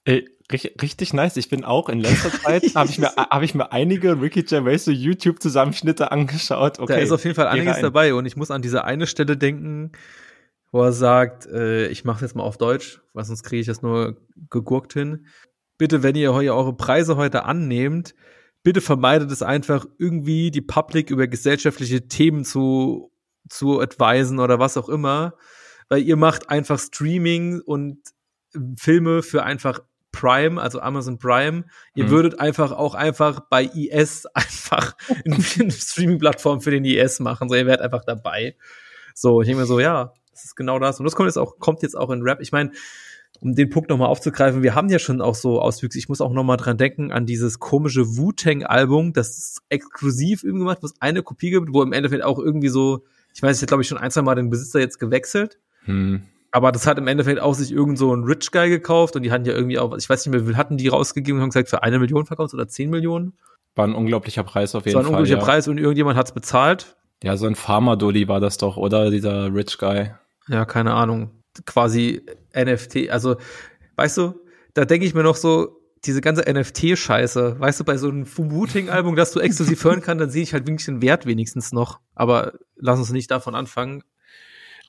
Ey, 0.04 0.28
Richtig 0.52 1.12
nice. 1.12 1.36
Ich 1.36 1.48
bin 1.48 1.64
auch 1.64 1.88
in 1.88 1.98
letzter 1.98 2.30
Zeit, 2.42 2.74
habe 2.74 2.88
ich, 2.88 2.98
mir 2.98 3.14
habe 3.16 3.44
ich 3.44 3.54
mir 3.54 3.72
einige 3.72 4.20
Ricky 4.20 4.42
Gervais 4.42 4.86
YouTube-Zusammenschnitte 4.86 6.12
angeschaut. 6.12 6.78
Okay, 6.78 6.94
da 6.94 6.98
ist 6.98 7.12
auf 7.12 7.24
jeden 7.24 7.34
Fall 7.34 7.48
einiges 7.48 7.80
dabei 7.80 8.14
und 8.14 8.26
ich 8.26 8.36
muss 8.36 8.50
an 8.50 8.62
diese 8.62 8.84
eine 8.84 9.06
Stelle 9.06 9.36
denken, 9.36 9.92
wo 10.70 10.82
er 10.82 10.92
sagt, 10.92 11.46
äh, 11.46 11.88
ich 11.88 12.04
mache 12.04 12.24
jetzt 12.24 12.36
mal 12.36 12.44
auf 12.44 12.58
Deutsch, 12.58 13.00
weil 13.12 13.24
sonst 13.24 13.42
kriege 13.42 13.60
ich 13.60 13.66
das 13.66 13.82
nur 13.82 14.16
gegurkt 14.50 14.92
hin. 14.92 15.26
Bitte, 15.78 16.02
wenn 16.02 16.14
ihr 16.14 16.32
eure 16.32 16.76
Preise 16.76 17.16
heute 17.16 17.44
annehmt, 17.44 18.14
bitte 18.62 18.80
vermeidet 18.80 19.30
es 19.30 19.42
einfach 19.42 19.86
irgendwie 19.98 20.50
die 20.50 20.62
Public 20.62 21.10
über 21.10 21.26
gesellschaftliche 21.26 22.08
Themen 22.08 22.44
zu 22.44 23.10
zu 23.48 23.80
advisen 23.80 24.38
oder 24.38 24.58
was 24.58 24.76
auch 24.76 24.88
immer, 24.88 25.34
weil 25.88 26.02
ihr 26.02 26.16
macht 26.16 26.50
einfach 26.50 26.78
Streaming 26.78 27.60
und 27.60 27.98
Filme 28.76 29.22
für 29.22 29.42
einfach 29.44 29.80
Prime, 30.16 30.60
also 30.60 30.80
Amazon 30.80 31.18
Prime. 31.18 31.64
Ihr 31.94 32.04
mhm. 32.04 32.10
würdet 32.10 32.40
einfach 32.40 32.72
auch 32.72 32.94
einfach 32.94 33.40
bei 33.50 33.64
IS 33.64 34.26
einfach 34.34 34.96
eine 35.24 35.70
Streaming-Plattform 35.70 36.60
für 36.60 36.70
den 36.70 36.84
IS 36.84 37.20
machen. 37.20 37.48
So, 37.48 37.54
ihr 37.54 37.66
wärt 37.66 37.82
einfach 37.82 38.04
dabei. 38.04 38.56
So, 39.14 39.42
ich 39.42 39.46
denke 39.46 39.60
mir 39.60 39.66
so, 39.66 39.78
ja, 39.78 40.12
das 40.32 40.44
ist 40.44 40.56
genau 40.56 40.78
das. 40.78 40.98
Und 40.98 41.04
das 41.04 41.14
kommt 41.14 41.26
jetzt 41.26 41.36
auch, 41.36 41.58
kommt 41.58 41.82
jetzt 41.82 41.96
auch 41.96 42.10
in 42.10 42.22
Rap. 42.22 42.40
Ich 42.40 42.52
meine, 42.52 42.72
um 43.40 43.54
den 43.54 43.68
Punkt 43.68 43.90
nochmal 43.90 44.08
aufzugreifen, 44.08 44.62
wir 44.62 44.74
haben 44.74 44.88
ja 44.88 44.98
schon 44.98 45.20
auch 45.20 45.34
so 45.34 45.60
Auswüchse. 45.60 45.98
Ich 45.98 46.08
muss 46.08 46.22
auch 46.22 46.32
nochmal 46.32 46.56
dran 46.56 46.78
denken 46.78 47.12
an 47.12 47.26
dieses 47.26 47.58
komische 47.58 48.16
Wu-Tang-Album, 48.16 49.12
das 49.12 49.58
exklusiv 49.68 50.42
irgendwie 50.42 50.60
gemacht, 50.60 50.78
wo 50.80 50.86
es 50.86 50.94
eine 51.00 51.22
Kopie 51.22 51.50
gibt, 51.50 51.72
wo 51.72 51.82
im 51.82 51.92
Endeffekt 51.92 52.24
auch 52.24 52.38
irgendwie 52.38 52.68
so, 52.68 53.04
ich 53.34 53.42
weiß, 53.42 53.60
ich 53.60 53.68
glaube 53.68 53.82
ich 53.82 53.88
schon 53.88 53.98
ein, 53.98 54.10
zwei 54.10 54.22
Mal 54.22 54.34
den 54.34 54.48
Besitzer 54.48 54.80
jetzt 54.80 54.98
gewechselt. 54.98 55.58
Hm. 55.84 56.22
Aber 56.56 56.72
das 56.72 56.86
hat 56.86 56.96
im 56.96 57.06
Endeffekt 57.06 57.38
auch 57.38 57.52
sich 57.52 57.70
irgend 57.70 57.98
so 57.98 58.16
ein 58.16 58.24
Rich 58.24 58.50
Guy 58.50 58.70
gekauft 58.70 59.14
und 59.14 59.22
die 59.24 59.30
hatten 59.30 59.44
ja 59.44 59.52
irgendwie 59.52 59.78
auch, 59.78 59.94
ich 59.94 60.08
weiß 60.08 60.24
nicht 60.24 60.32
mehr, 60.32 60.48
wie 60.48 60.56
hatten 60.56 60.78
die 60.78 60.88
rausgegeben 60.88 61.36
und 61.36 61.42
haben 61.42 61.50
gesagt, 61.50 61.68
für 61.68 61.82
eine 61.82 61.98
Million 61.98 62.24
verkauft 62.24 62.54
oder 62.54 62.66
zehn 62.66 62.88
Millionen? 62.88 63.34
War 63.74 63.86
ein 63.86 63.94
unglaublicher 63.94 64.42
Preis 64.42 64.74
auf 64.74 64.86
jeden 64.86 64.94
Fall. 64.94 65.02
War 65.02 65.10
ein 65.10 65.12
unglaublicher 65.12 65.36
ja. 65.36 65.44
Preis 65.44 65.68
und 65.68 65.76
irgendjemand 65.76 66.16
hat's 66.16 66.32
bezahlt. 66.32 66.96
Ja, 67.22 67.36
so 67.36 67.44
ein 67.44 67.56
Pharma-Dolly 67.56 68.26
war 68.28 68.40
das 68.40 68.56
doch, 68.56 68.78
oder? 68.78 69.10
Dieser 69.10 69.52
Rich 69.52 69.76
Guy. 69.76 70.12
Ja, 70.48 70.64
keine 70.64 70.94
Ahnung. 70.94 71.42
Quasi 71.66 72.24
NFT, 72.54 73.10
also, 73.10 73.36
weißt 73.96 74.16
du, 74.16 74.40
da 74.72 74.86
denke 74.86 75.04
ich 75.04 75.12
mir 75.12 75.24
noch 75.24 75.36
so, 75.36 75.78
diese 76.06 76.22
ganze 76.22 76.50
NFT-Scheiße, 76.50 77.60
weißt 77.60 77.80
du, 77.80 77.84
bei 77.84 77.98
so 77.98 78.08
einem 78.08 78.24
Fubuting-Album, 78.24 79.14
das 79.14 79.32
du 79.32 79.40
exklusiv 79.40 79.84
hören 79.84 80.00
kannst, 80.00 80.22
dann 80.22 80.30
sehe 80.30 80.42
ich 80.42 80.54
halt 80.54 80.66
wirklich 80.66 80.86
den 80.86 81.02
Wert 81.02 81.26
wenigstens 81.26 81.72
noch. 81.72 82.00
Aber 82.14 82.54
lass 82.76 82.98
uns 82.98 83.12
nicht 83.12 83.30
davon 83.30 83.54
anfangen. 83.54 84.02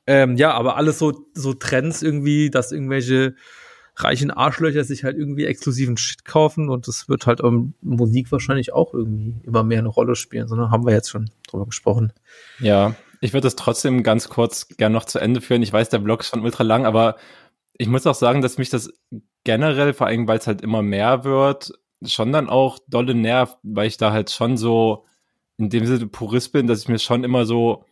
Ähm, 0.07 0.37
ja, 0.37 0.51
aber 0.53 0.77
alles 0.77 0.99
so, 0.99 1.27
so 1.33 1.53
Trends 1.53 2.01
irgendwie, 2.01 2.49
dass 2.49 2.71
irgendwelche 2.71 3.35
reichen 3.97 4.31
Arschlöcher 4.31 4.83
sich 4.83 5.03
halt 5.03 5.17
irgendwie 5.17 5.45
exklusiven 5.45 5.97
Shit 5.97 6.23
kaufen 6.23 6.69
und 6.69 6.87
das 6.87 7.09
wird 7.09 7.25
halt 7.25 7.41
um 7.41 7.73
Musik 7.81 8.31
wahrscheinlich 8.31 8.71
auch 8.71 8.93
irgendwie 8.93 9.35
immer 9.43 9.63
mehr 9.63 9.79
eine 9.79 9.89
Rolle 9.89 10.15
spielen, 10.15 10.47
sondern 10.47 10.71
haben 10.71 10.85
wir 10.85 10.93
jetzt 10.93 11.09
schon 11.09 11.31
drüber 11.47 11.65
gesprochen. 11.65 12.13
Ja, 12.59 12.95
ich 13.21 13.33
würde 13.33 13.47
das 13.47 13.55
trotzdem 13.55 14.03
ganz 14.03 14.29
kurz 14.29 14.67
gern 14.77 14.91
noch 14.91 15.05
zu 15.05 15.19
Ende 15.19 15.41
führen. 15.41 15.63
Ich 15.63 15.73
weiß, 15.73 15.89
der 15.89 15.97
Blog 15.97 16.21
ist 16.21 16.29
schon 16.29 16.43
ultra 16.43 16.63
lang, 16.63 16.85
aber 16.85 17.17
ich 17.73 17.87
muss 17.87 18.05
auch 18.05 18.15
sagen, 18.15 18.41
dass 18.41 18.59
mich 18.59 18.69
das 18.69 18.93
generell, 19.43 19.93
vor 19.93 20.07
allem 20.07 20.27
weil 20.27 20.37
es 20.37 20.47
halt 20.47 20.61
immer 20.61 20.83
mehr 20.83 21.23
wird, 21.23 21.73
schon 22.05 22.31
dann 22.31 22.49
auch 22.49 22.77
dolle 22.87 23.15
nervt, 23.15 23.57
weil 23.63 23.87
ich 23.87 23.97
da 23.97 24.11
halt 24.11 24.29
schon 24.29 24.57
so 24.57 25.05
in 25.57 25.69
dem 25.69 25.87
Sinne 25.87 26.05
Purist 26.05 26.51
bin, 26.51 26.67
dass 26.67 26.81
ich 26.81 26.87
mir 26.87 26.99
schon 26.99 27.23
immer 27.23 27.45
so 27.45 27.83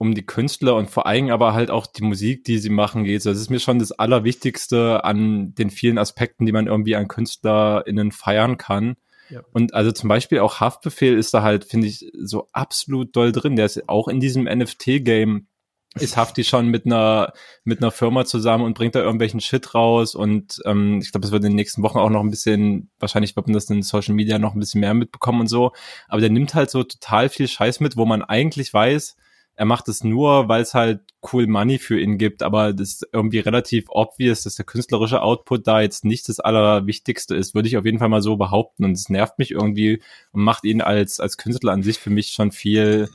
um 0.00 0.14
die 0.14 0.24
Künstler 0.24 0.76
und 0.76 0.88
vor 0.88 1.04
allem 1.04 1.28
aber 1.28 1.52
halt 1.52 1.70
auch 1.70 1.86
die 1.86 2.02
Musik, 2.02 2.42
die 2.44 2.56
sie 2.56 2.70
machen 2.70 3.04
geht. 3.04 3.26
Das 3.26 3.38
ist 3.38 3.50
mir 3.50 3.60
schon 3.60 3.78
das 3.78 3.92
Allerwichtigste 3.92 5.04
an 5.04 5.54
den 5.54 5.68
vielen 5.68 5.98
Aspekten, 5.98 6.46
die 6.46 6.52
man 6.52 6.68
irgendwie 6.68 6.96
an 6.96 7.06
KünstlerInnen 7.06 8.10
feiern 8.10 8.56
kann. 8.56 8.96
Ja. 9.28 9.42
Und 9.52 9.74
also 9.74 9.92
zum 9.92 10.08
Beispiel 10.08 10.38
auch 10.38 10.58
Haftbefehl 10.58 11.18
ist 11.18 11.34
da 11.34 11.42
halt, 11.42 11.66
finde 11.66 11.86
ich, 11.86 12.10
so 12.18 12.48
absolut 12.52 13.14
doll 13.14 13.30
drin. 13.30 13.56
Der 13.56 13.66
ist 13.66 13.90
auch 13.90 14.08
in 14.08 14.20
diesem 14.20 14.44
NFT-Game 14.44 15.48
ist 15.96 16.16
Hafti 16.16 16.44
schon 16.44 16.68
mit 16.68 16.86
einer 16.86 17.34
mit 17.64 17.82
einer 17.82 17.90
Firma 17.90 18.24
zusammen 18.24 18.64
und 18.64 18.74
bringt 18.74 18.94
da 18.94 19.00
irgendwelchen 19.00 19.40
Shit 19.40 19.74
raus 19.74 20.14
und 20.14 20.62
ähm, 20.64 21.00
ich 21.02 21.10
glaube, 21.10 21.26
es 21.26 21.32
wird 21.32 21.44
in 21.44 21.50
den 21.50 21.56
nächsten 21.56 21.82
Wochen 21.82 21.98
auch 21.98 22.10
noch 22.10 22.20
ein 22.20 22.30
bisschen, 22.30 22.90
wahrscheinlich 23.00 23.34
wird 23.34 23.48
man 23.48 23.54
das 23.54 23.68
in 23.68 23.82
Social 23.82 24.14
Media 24.14 24.38
noch 24.38 24.54
ein 24.54 24.60
bisschen 24.60 24.80
mehr 24.80 24.94
mitbekommen 24.94 25.40
und 25.40 25.48
so, 25.48 25.72
aber 26.06 26.20
der 26.20 26.30
nimmt 26.30 26.54
halt 26.54 26.70
so 26.70 26.84
total 26.84 27.28
viel 27.28 27.48
Scheiß 27.48 27.80
mit, 27.80 27.96
wo 27.96 28.06
man 28.06 28.22
eigentlich 28.22 28.72
weiß, 28.72 29.16
er 29.60 29.66
macht 29.66 29.88
es 29.88 30.02
nur, 30.02 30.48
weil 30.48 30.62
es 30.62 30.72
halt 30.72 31.02
cool 31.34 31.46
Money 31.46 31.78
für 31.78 32.00
ihn 32.00 32.16
gibt, 32.16 32.42
aber 32.42 32.72
das 32.72 32.92
ist 32.92 33.08
irgendwie 33.12 33.40
relativ 33.40 33.90
obvious, 33.90 34.44
dass 34.44 34.54
der 34.54 34.64
künstlerische 34.64 35.20
Output 35.20 35.66
da 35.66 35.82
jetzt 35.82 36.02
nicht 36.02 36.30
das 36.30 36.40
Allerwichtigste 36.40 37.36
ist, 37.36 37.54
würde 37.54 37.68
ich 37.68 37.76
auf 37.76 37.84
jeden 37.84 37.98
Fall 37.98 38.08
mal 38.08 38.22
so 38.22 38.38
behaupten. 38.38 38.86
Und 38.86 38.92
es 38.92 39.10
nervt 39.10 39.38
mich 39.38 39.50
irgendwie 39.50 40.00
und 40.32 40.44
macht 40.44 40.64
ihn 40.64 40.80
als, 40.80 41.20
als 41.20 41.36
Künstler 41.36 41.72
an 41.72 41.82
sich 41.82 41.98
für 41.98 42.08
mich 42.08 42.28
schon 42.28 42.52
viel 42.52 43.10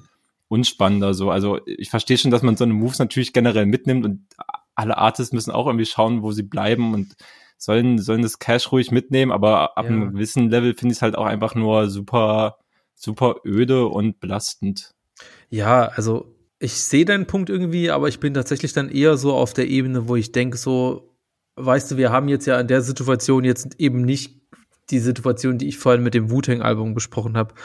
unspannender 0.47 1.15
so. 1.15 1.31
Also 1.31 1.61
ich 1.65 1.89
verstehe 1.89 2.19
schon, 2.19 2.29
dass 2.29 2.43
man 2.43 2.57
so 2.57 2.63
eine 2.63 2.75
Moves 2.75 2.99
natürlich 2.99 3.33
generell 3.33 3.65
mitnimmt 3.65 4.05
und 4.05 4.27
alle 4.75 4.99
Artists 4.99 5.33
müssen 5.33 5.49
auch 5.49 5.65
irgendwie 5.65 5.87
schauen, 5.87 6.21
wo 6.21 6.31
sie 6.31 6.43
bleiben 6.43 6.93
und 6.93 7.15
sollen, 7.57 7.97
sollen 7.97 8.21
das 8.21 8.37
Cash 8.37 8.71
ruhig 8.71 8.91
mitnehmen, 8.91 9.31
aber 9.31 9.79
ab 9.79 9.85
ja. 9.85 9.89
einem 9.89 10.11
gewissen 10.13 10.51
Level 10.51 10.75
finde 10.75 10.91
ich 10.91 10.99
es 10.99 11.01
halt 11.01 11.17
auch 11.17 11.25
einfach 11.25 11.55
nur 11.55 11.89
super, 11.89 12.59
super 12.93 13.37
öde 13.43 13.87
und 13.87 14.19
belastend. 14.19 14.91
Ja, 15.49 15.87
also 15.87 16.34
ich 16.59 16.73
sehe 16.73 17.05
deinen 17.05 17.25
Punkt 17.25 17.49
irgendwie, 17.49 17.91
aber 17.91 18.07
ich 18.07 18.19
bin 18.19 18.33
tatsächlich 18.33 18.73
dann 18.73 18.89
eher 18.89 19.17
so 19.17 19.33
auf 19.33 19.53
der 19.53 19.67
Ebene, 19.67 20.07
wo 20.07 20.15
ich 20.15 20.31
denke, 20.31 20.57
so, 20.57 21.15
weißt 21.55 21.91
du, 21.91 21.97
wir 21.97 22.11
haben 22.11 22.27
jetzt 22.27 22.45
ja 22.45 22.59
in 22.59 22.67
der 22.67 22.81
Situation 22.81 23.43
jetzt 23.43 23.79
eben 23.79 24.01
nicht 24.01 24.41
die 24.91 24.99
Situation, 24.99 25.57
die 25.57 25.67
ich 25.67 25.79
vorhin 25.79 26.03
mit 26.03 26.13
dem 26.13 26.29
Wu-Tang-Album 26.29 26.93
besprochen 26.93 27.37
habe, 27.37 27.55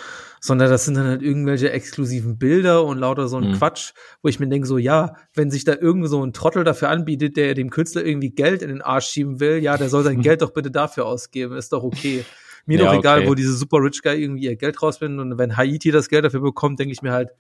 sondern 0.41 0.71
das 0.71 0.87
sind 0.87 0.97
dann 0.97 1.07
halt 1.07 1.23
irgendwelche 1.23 1.71
exklusiven 1.71 2.39
Bilder 2.39 2.85
und 2.85 2.99
lauter 2.99 3.29
so 3.29 3.37
ein 3.37 3.51
mhm. 3.51 3.55
Quatsch, 3.57 3.93
wo 4.23 4.29
ich 4.29 4.41
mir 4.41 4.49
denke, 4.49 4.67
so, 4.67 4.79
ja, 4.79 5.17
wenn 5.35 5.51
sich 5.51 5.65
da 5.65 5.75
irgendwo 5.75 6.07
so 6.07 6.25
ein 6.25 6.33
Trottel 6.33 6.65
dafür 6.65 6.89
anbietet, 6.89 7.37
der 7.37 7.55
dem 7.55 7.69
Künstler 7.69 8.07
irgendwie 8.07 8.31
Geld 8.31 8.63
in 8.63 8.69
den 8.69 8.81
Arsch 8.81 9.09
schieben 9.09 9.39
will, 9.39 9.59
ja, 9.59 9.77
der 9.77 9.91
soll 9.91 10.03
sein. 10.03 10.23
Geld 10.23 10.41
doch 10.41 10.53
bitte 10.53 10.71
dafür 10.71 11.05
ausgeben, 11.05 11.57
ist 11.57 11.73
doch 11.73 11.83
okay. 11.83 12.25
Mir 12.65 12.79
ja, 12.79 12.87
doch 12.87 12.99
egal, 12.99 13.21
okay. 13.21 13.29
wo 13.29 13.35
diese 13.35 13.55
super 13.55 13.79
rich 13.83 14.03
Guy 14.03 14.23
irgendwie 14.23 14.45
ihr 14.45 14.57
Geld 14.57 14.83
rausfindet 14.83 15.21
und 15.21 15.39
wenn 15.39 15.57
Haiti 15.57 15.91
das 15.91 16.09
Geld 16.09 16.25
dafür 16.25 16.41
bekommt, 16.41 16.79
denke 16.79 16.93
ich 16.93 17.03
mir 17.03 17.13
halt, 17.13 17.31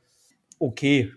okay, 0.58 1.12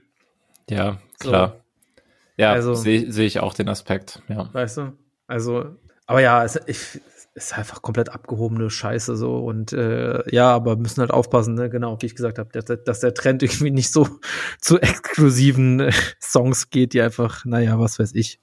ja, 0.70 1.00
klar. 1.20 1.50
So. 1.50 2.02
Ja, 2.38 2.52
also, 2.52 2.74
sehe 2.74 3.12
seh 3.12 3.26
ich 3.26 3.40
auch 3.40 3.54
den 3.54 3.70
Aspekt, 3.70 4.22
ja. 4.28 4.50
Weißt 4.54 4.78
du? 4.78 4.94
Also, 5.28 5.76
aber 6.08 6.22
ja, 6.22 6.44
es, 6.44 6.60
ich, 6.66 7.00
ist 7.36 7.58
einfach 7.58 7.82
komplett 7.82 8.10
abgehobene 8.10 8.70
Scheiße 8.70 9.16
so 9.16 9.38
und 9.40 9.74
äh, 9.74 10.24
ja, 10.34 10.52
aber 10.52 10.76
müssen 10.76 11.02
halt 11.02 11.12
aufpassen, 11.12 11.56
ne? 11.56 11.70
genau, 11.70 11.98
wie 12.00 12.06
ich 12.06 12.16
gesagt 12.16 12.38
habe, 12.38 12.50
dass, 12.52 12.84
dass, 12.84 13.00
der 13.00 13.14
Trend 13.14 13.42
irgendwie 13.42 13.72
nicht 13.72 13.92
so 13.92 14.08
zu 14.62 14.80
exklusiven 14.80 15.80
äh, 15.80 15.92
Songs 16.22 16.70
geht, 16.70 16.94
die 16.94 17.02
einfach, 17.02 17.44
naja, 17.46 17.80
was 17.80 17.98
weiß 17.98 18.14
ich. 18.14 18.40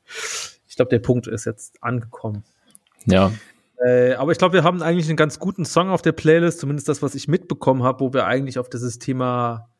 Ich 0.67 0.77
glaube, 0.77 0.89
der 0.89 0.99
Punkt 0.99 1.27
ist 1.27 1.45
jetzt 1.45 1.83
angekommen. 1.83 2.45
Ja. 3.07 3.33
Äh, 3.85 4.15
aber 4.15 4.33
ich 4.33 4.39
glaube, 4.39 4.55
wir 4.55 4.65
haben 4.65 4.83
eigentlich 4.83 5.09
einen 5.09 5.17
ganz 5.17 5.39
guten 5.39 5.65
Song 5.65 5.91
auf 5.91 6.03
der 6.03 6.13
Playlist, 6.13 6.59
zumindest 6.59 6.89
das, 6.89 7.01
was 7.01 7.15
ich 7.15 7.29
mitbekommen 7.29 7.83
habe, 7.83 8.01
wo 8.01 8.13
wir 8.13 8.27
eigentlich 8.27 8.59
auf 8.59 8.69
dieses 8.69 8.99
Thema 8.99 9.71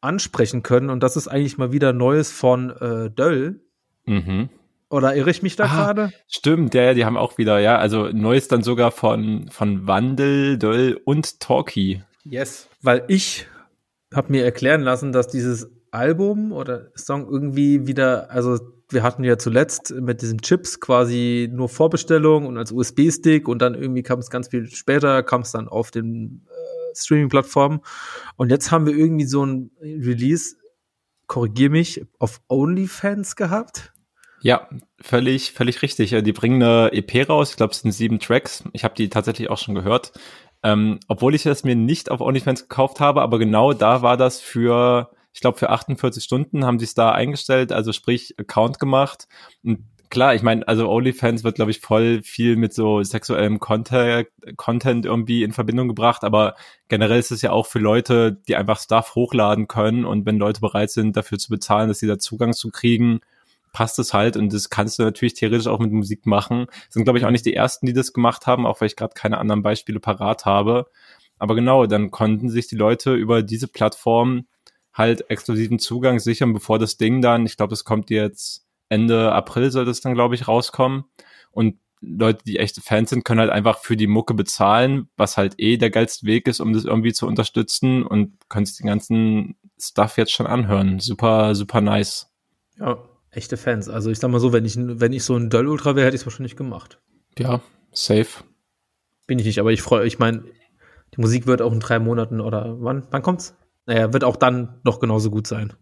ansprechen 0.00 0.62
können. 0.62 0.90
Und 0.90 1.02
das 1.02 1.16
ist 1.16 1.28
eigentlich 1.28 1.58
mal 1.58 1.72
wieder 1.72 1.92
Neues 1.92 2.30
von 2.30 2.70
äh, 2.70 3.10
Döll. 3.10 3.60
Mhm. 4.04 4.48
Oder 4.88 5.16
irre 5.16 5.30
ich 5.30 5.42
mich 5.42 5.56
da 5.56 5.64
Ah, 5.64 5.68
gerade? 5.92 6.12
Stimmt, 6.28 6.74
ja, 6.74 6.94
die 6.94 7.04
haben 7.04 7.16
auch 7.16 7.38
wieder, 7.38 7.58
ja, 7.58 7.76
also 7.78 8.08
Neues 8.12 8.46
dann 8.48 8.62
sogar 8.62 8.92
von, 8.92 9.48
von 9.50 9.86
Wandel, 9.86 10.58
Döll 10.58 11.00
und 11.04 11.40
Talkie. 11.40 12.02
Yes. 12.24 12.68
Weil 12.82 13.04
ich 13.08 13.46
habe 14.14 14.30
mir 14.30 14.44
erklären 14.44 14.82
lassen, 14.82 15.12
dass 15.12 15.26
dieses 15.28 15.68
Album 15.90 16.52
oder 16.52 16.90
Song 16.94 17.26
irgendwie 17.28 17.86
wieder, 17.86 18.30
also 18.30 18.58
wir 18.88 19.02
hatten 19.02 19.24
ja 19.24 19.38
zuletzt 19.38 19.92
mit 19.92 20.22
diesen 20.22 20.38
Chips 20.38 20.78
quasi 20.78 21.48
nur 21.52 21.68
Vorbestellung 21.68 22.46
und 22.46 22.56
als 22.56 22.70
USB-Stick 22.70 23.48
und 23.48 23.60
dann 23.60 23.74
irgendwie 23.74 24.02
kam 24.04 24.20
es 24.20 24.30
ganz 24.30 24.48
viel 24.48 24.68
später, 24.70 25.24
kam 25.24 25.40
es 25.40 25.50
dann 25.50 25.68
auf 25.68 25.90
den 25.90 26.46
Streaming-Plattformen 26.96 27.80
und 28.36 28.50
jetzt 28.50 28.70
haben 28.70 28.86
wir 28.86 28.94
irgendwie 28.94 29.26
so 29.26 29.44
ein 29.44 29.70
Release, 29.80 30.56
korrigier 31.26 31.70
mich, 31.70 32.04
auf 32.18 32.40
OnlyFans 32.48 33.36
gehabt. 33.36 33.92
Ja, 34.40 34.68
völlig, 35.00 35.52
völlig 35.52 35.82
richtig. 35.82 36.10
Die 36.22 36.32
bringen 36.32 36.62
eine 36.62 36.92
EP 36.92 37.28
raus, 37.28 37.50
ich 37.50 37.56
glaube, 37.56 37.72
es 37.72 37.80
sind 37.80 37.92
sieben 37.92 38.20
Tracks. 38.20 38.64
Ich 38.72 38.84
habe 38.84 38.94
die 38.94 39.08
tatsächlich 39.08 39.50
auch 39.50 39.58
schon 39.58 39.74
gehört. 39.74 40.12
Ähm, 40.62 41.00
obwohl 41.08 41.34
ich 41.34 41.42
das 41.42 41.64
mir 41.64 41.76
nicht 41.76 42.10
auf 42.10 42.20
OnlyFans 42.20 42.62
gekauft 42.62 43.00
habe, 43.00 43.22
aber 43.22 43.38
genau 43.38 43.72
da 43.72 44.02
war 44.02 44.16
das 44.16 44.40
für, 44.40 45.10
ich 45.32 45.40
glaube, 45.40 45.58
für 45.58 45.70
48 45.70 46.22
Stunden 46.22 46.64
haben 46.64 46.78
sie 46.78 46.86
es 46.86 46.94
da 46.94 47.12
eingestellt, 47.12 47.72
also 47.72 47.92
sprich 47.92 48.34
Account 48.38 48.78
gemacht. 48.78 49.26
Und 49.62 49.84
klar, 50.10 50.34
ich 50.34 50.42
meine, 50.42 50.66
also 50.66 50.88
OnlyFans 50.88 51.44
wird, 51.44 51.56
glaube 51.56 51.70
ich, 51.70 51.80
voll 51.80 52.22
viel 52.22 52.56
mit 52.56 52.72
so 52.74 53.02
sexuellem 53.02 53.60
Content, 53.60 54.28
Content 54.56 55.06
irgendwie 55.06 55.42
in 55.42 55.52
Verbindung 55.52 55.88
gebracht, 55.88 56.24
aber 56.24 56.54
generell 56.88 57.18
ist 57.18 57.30
es 57.30 57.42
ja 57.42 57.52
auch 57.52 57.66
für 57.66 57.78
Leute, 57.78 58.40
die 58.48 58.56
einfach 58.56 58.80
Stuff 58.80 59.14
hochladen 59.14 59.68
können 59.68 60.04
und 60.04 60.26
wenn 60.26 60.38
Leute 60.38 60.60
bereit 60.60 60.90
sind, 60.90 61.16
dafür 61.16 61.38
zu 61.38 61.50
bezahlen, 61.50 61.88
dass 61.88 61.98
sie 61.98 62.06
da 62.06 62.18
Zugang 62.18 62.52
zu 62.52 62.70
kriegen, 62.70 63.20
passt 63.72 63.98
es 63.98 64.14
halt 64.14 64.36
und 64.36 64.52
das 64.52 64.70
kannst 64.70 64.98
du 64.98 65.02
natürlich 65.02 65.34
theoretisch 65.34 65.66
auch 65.66 65.78
mit 65.78 65.92
Musik 65.92 66.26
machen. 66.26 66.66
Sind, 66.88 67.04
glaube 67.04 67.18
ich, 67.18 67.24
auch 67.24 67.30
nicht 67.30 67.46
die 67.46 67.54
ersten, 67.54 67.86
die 67.86 67.92
das 67.92 68.12
gemacht 68.12 68.46
haben, 68.46 68.66
auch 68.66 68.80
weil 68.80 68.86
ich 68.86 68.96
gerade 68.96 69.14
keine 69.14 69.38
anderen 69.38 69.62
Beispiele 69.62 70.00
parat 70.00 70.46
habe. 70.46 70.86
Aber 71.38 71.54
genau, 71.54 71.86
dann 71.86 72.10
konnten 72.10 72.48
sich 72.48 72.68
die 72.68 72.76
Leute 72.76 73.14
über 73.14 73.42
diese 73.42 73.68
Plattform 73.68 74.46
halt 74.94 75.30
exklusiven 75.30 75.78
Zugang 75.78 76.18
sichern, 76.18 76.54
bevor 76.54 76.78
das 76.78 76.96
Ding 76.96 77.20
dann, 77.20 77.44
ich 77.44 77.56
glaube, 77.56 77.74
es 77.74 77.84
kommt 77.84 78.10
jetzt 78.10 78.65
Ende 78.88 79.32
April 79.32 79.70
soll 79.70 79.84
das 79.84 80.00
dann, 80.00 80.14
glaube 80.14 80.34
ich, 80.34 80.48
rauskommen. 80.48 81.04
Und 81.50 81.76
Leute, 82.00 82.44
die 82.46 82.58
echte 82.58 82.80
Fans 82.80 83.10
sind, 83.10 83.24
können 83.24 83.40
halt 83.40 83.50
einfach 83.50 83.78
für 83.78 83.96
die 83.96 84.06
Mucke 84.06 84.34
bezahlen, 84.34 85.08
was 85.16 85.36
halt 85.36 85.54
eh 85.58 85.76
der 85.76 85.90
geilste 85.90 86.26
Weg 86.26 86.46
ist, 86.46 86.60
um 86.60 86.72
das 86.72 86.84
irgendwie 86.84 87.12
zu 87.12 87.26
unterstützen 87.26 88.02
und 88.02 88.34
können 88.48 88.66
sich 88.66 88.76
den 88.76 88.86
ganzen 88.86 89.56
Stuff 89.78 90.16
jetzt 90.18 90.32
schon 90.32 90.46
anhören. 90.46 91.00
Super, 91.00 91.54
super 91.54 91.80
nice. 91.80 92.30
Ja, 92.78 92.98
echte 93.30 93.56
Fans. 93.56 93.88
Also 93.88 94.10
ich 94.10 94.18
sag 94.18 94.30
mal 94.30 94.40
so, 94.40 94.52
wenn 94.52 94.64
ich, 94.64 94.76
wenn 94.76 95.12
ich 95.12 95.24
so 95.24 95.36
ein 95.36 95.50
Döll 95.50 95.66
Ultra 95.66 95.96
wäre, 95.96 96.06
hätte 96.06 96.16
ich 96.16 96.22
es 96.22 96.26
wahrscheinlich 96.26 96.56
gemacht. 96.56 97.00
Ja, 97.38 97.60
safe. 97.92 98.44
Bin 99.26 99.38
ich 99.38 99.46
nicht, 99.46 99.58
aber 99.58 99.72
ich 99.72 99.82
freue, 99.82 100.06
ich 100.06 100.18
meine, 100.18 100.44
die 101.14 101.20
Musik 101.20 101.46
wird 101.46 101.62
auch 101.62 101.72
in 101.72 101.80
drei 101.80 101.98
Monaten 101.98 102.40
oder 102.40 102.76
wann, 102.80 103.06
wann 103.10 103.22
kommt's? 103.22 103.56
Naja, 103.86 104.12
wird 104.12 104.24
auch 104.24 104.36
dann 104.36 104.80
noch 104.84 105.00
genauso 105.00 105.30
gut 105.30 105.46
sein. 105.46 105.72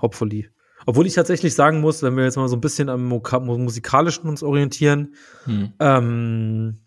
Hopefully. 0.00 0.50
Obwohl 0.86 1.06
ich 1.06 1.14
tatsächlich 1.14 1.54
sagen 1.54 1.80
muss, 1.80 2.02
wenn 2.02 2.16
wir 2.16 2.24
jetzt 2.24 2.36
mal 2.36 2.48
so 2.48 2.56
ein 2.56 2.60
bisschen 2.60 2.88
am 2.88 3.06
musikalischen 3.08 4.28
uns 4.28 4.42
orientieren, 4.42 5.14
Hm. 5.44 5.72
ähm, 5.78 6.78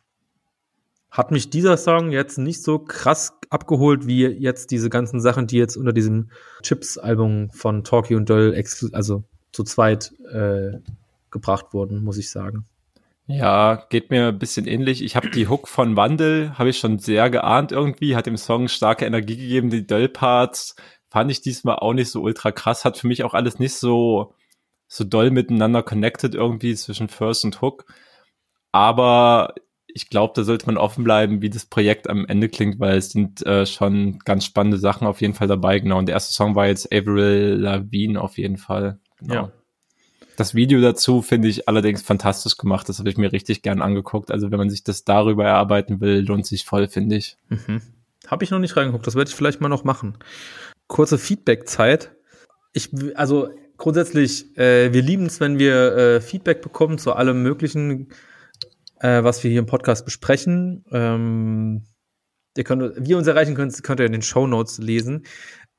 hat 1.12 1.30
mich 1.32 1.50
dieser 1.52 1.78
Song 1.78 2.12
jetzt 2.12 2.38
nicht 2.40 2.64
so 2.64 2.80
krass 2.80 3.34
abgeholt, 3.52 4.08
wie 4.08 4.26
jetzt 4.26 4.72
diese 4.72 4.90
ganzen 4.90 5.22
Sachen, 5.22 5.46
die 5.46 5.58
jetzt 5.58 5.78
unter 5.78 5.94
diesem 5.94 6.32
Chips-Album 6.64 7.52
von 7.52 7.84
Talkie 7.84 8.16
und 8.16 8.30
Döll 8.30 8.54
exklu- 8.54 8.94
also 8.94 9.24
zu 9.52 9.64
zweit 9.64 10.12
äh, 10.32 10.80
gebracht 11.30 11.68
wurden, 11.74 12.04
muss 12.04 12.18
ich 12.18 12.32
sagen. 12.32 12.66
Ja, 13.28 13.86
geht 13.90 14.10
mir 14.10 14.30
ein 14.30 14.40
bisschen 14.40 14.66
ähnlich. 14.68 15.04
Ich 15.04 15.16
habe 15.16 15.30
die 15.30 15.48
Hook 15.48 15.68
von 15.68 15.96
Wandel, 15.96 16.58
habe 16.58 16.70
ich 16.72 16.80
schon 16.80 16.98
sehr 17.00 17.30
geahnt 17.30 17.72
irgendwie, 17.72 18.16
hat 18.16 18.26
dem 18.26 18.36
Song 18.36 18.68
starke 18.68 19.06
Energie 19.06 19.38
gegeben. 19.38 19.70
Die 19.70 19.86
Döll-Parts 19.86 20.76
fand 21.14 21.30
ich 21.30 21.42
diesmal 21.42 21.76
auch 21.76 21.94
nicht 21.94 22.10
so 22.10 22.24
ultra 22.24 22.52
krass, 22.52 22.86
hat 22.86 22.98
für 22.98 23.06
mich 23.06 23.24
auch 23.24 23.36
alles 23.36 23.60
nicht 23.60 23.76
so, 23.76 24.34
so 24.88 25.04
doll 25.04 25.30
miteinander 25.30 25.84
connected 25.84 26.34
irgendwie 26.34 26.74
zwischen 26.74 27.08
First 27.08 27.46
und 27.46 27.62
Hook. 27.62 27.86
Aber 28.72 29.54
ich 29.86 30.10
glaube, 30.10 30.34
da 30.36 30.44
sollte 30.44 30.66
man 30.66 30.76
offen 30.78 31.04
bleiben, 31.04 31.44
wie 31.44 31.52
das 31.52 31.68
Projekt 31.68 32.10
am 32.10 32.26
Ende 32.26 32.50
klingt, 32.50 32.80
weil 32.80 32.98
es 32.98 33.12
sind 33.12 33.46
äh, 33.46 33.68
schon 33.68 34.18
ganz 34.26 34.44
spannende 34.44 34.80
Sachen 34.80 35.06
auf 35.06 35.22
jeden 35.22 35.36
Fall 35.36 35.48
dabei. 35.48 35.78
Genau. 35.78 36.00
Und 36.00 36.08
der 36.08 36.16
erste 36.16 36.34
Song 36.34 36.56
war 36.56 36.66
jetzt 36.66 36.92
Avril 36.92 37.58
Lavigne 37.60 38.20
auf 38.20 38.40
jeden 38.40 38.58
Fall. 38.58 38.98
Genau. 39.20 39.34
Ja. 39.36 39.52
Das 40.36 40.56
Video 40.56 40.82
dazu 40.82 41.22
finde 41.22 41.48
ich 41.48 41.68
allerdings 41.70 42.02
fantastisch 42.02 42.58
gemacht. 42.58 42.90
Das 42.90 42.98
habe 42.98 43.10
ich 43.12 43.18
mir 43.18 43.32
richtig 43.32 43.62
gern 43.62 43.84
angeguckt. 43.84 44.32
Also 44.32 44.50
wenn 44.50 44.58
man 44.58 44.72
sich 44.72 44.84
das 44.84 45.04
darüber 45.04 45.46
erarbeiten 45.46 46.02
will, 46.02 46.26
lohnt 46.26 46.48
sich 46.48 46.66
voll, 46.66 46.88
finde 46.88 47.18
ich. 47.18 47.38
Mhm. 47.50 47.84
Habe 48.26 48.44
ich 48.44 48.50
noch 48.50 48.58
nicht 48.58 48.76
reingeguckt, 48.76 49.06
das 49.06 49.14
werde 49.14 49.30
ich 49.30 49.36
vielleicht 49.36 49.62
mal 49.62 49.70
noch 49.70 49.84
machen. 49.84 50.18
Kurze 50.88 51.18
Feedback-Zeit. 51.18 52.16
Ich, 52.74 52.90
also 53.16 53.50
grundsätzlich, 53.78 54.58
äh, 54.58 54.94
wir 54.94 55.02
lieben 55.02 55.26
es, 55.26 55.40
wenn 55.40 55.60
wir 55.60 55.96
äh, 55.96 56.22
Feedback 56.22 56.62
bekommen 56.62 56.98
zu 56.98 57.14
allem 57.14 57.44
Möglichen, 57.44 58.10
äh, 59.00 59.24
was 59.24 59.44
wir 59.44 59.52
hier 59.52 59.60
im 59.60 59.66
Podcast 59.66 60.06
besprechen. 60.06 60.86
Ähm, 60.92 61.84
ihr 62.58 62.64
könnt, 62.64 63.06
wie 63.06 63.12
ihr 63.12 63.18
uns 63.18 63.28
erreichen 63.28 63.56
könnt, 63.56 63.84
könnt 63.84 64.00
ihr 64.00 64.06
in 64.06 64.12
den 64.12 64.22
Show 64.22 64.48
Notes 64.48 64.78
lesen. 64.78 65.24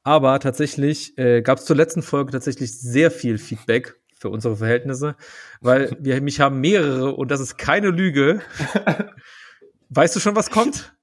Aber 0.03 0.39
tatsächlich 0.39 1.17
äh, 1.17 1.41
gab 1.41 1.59
es 1.59 1.65
zur 1.65 1.77
letzten 1.77 2.03
Folge 2.03 2.33
tatsächlich 2.33 2.79
sehr 2.79 3.11
viel 3.11 3.39
Feedback 3.39 3.97
für 4.19 4.29
unsere 4.29 4.57
Verhältnisse, 4.57 5.17
weil 5.61 5.97
wir 6.01 6.21
mich 6.21 6.41
haben 6.41 6.61
mehrere 6.61 7.15
und 7.15 7.31
das 7.31 7.41
ist 7.41 7.57
keine 7.57 7.89
Lüge. 7.89 8.41
weißt 9.89 10.15
du 10.15 10.21
schon, 10.21 10.37
was 10.37 10.51
kommt? 10.51 10.95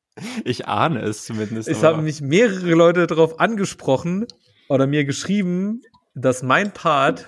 Ich 0.43 0.67
ahne 0.67 1.01
es 1.01 1.25
zumindest. 1.25 1.69
Es 1.69 1.83
haben 1.83 2.03
mich 2.03 2.21
mehrere 2.21 2.73
Leute 2.73 3.07
darauf 3.07 3.39
angesprochen 3.39 4.27
oder 4.67 4.87
mir 4.87 5.05
geschrieben, 5.05 5.81
dass 6.13 6.43
mein 6.43 6.73
Part, 6.73 7.25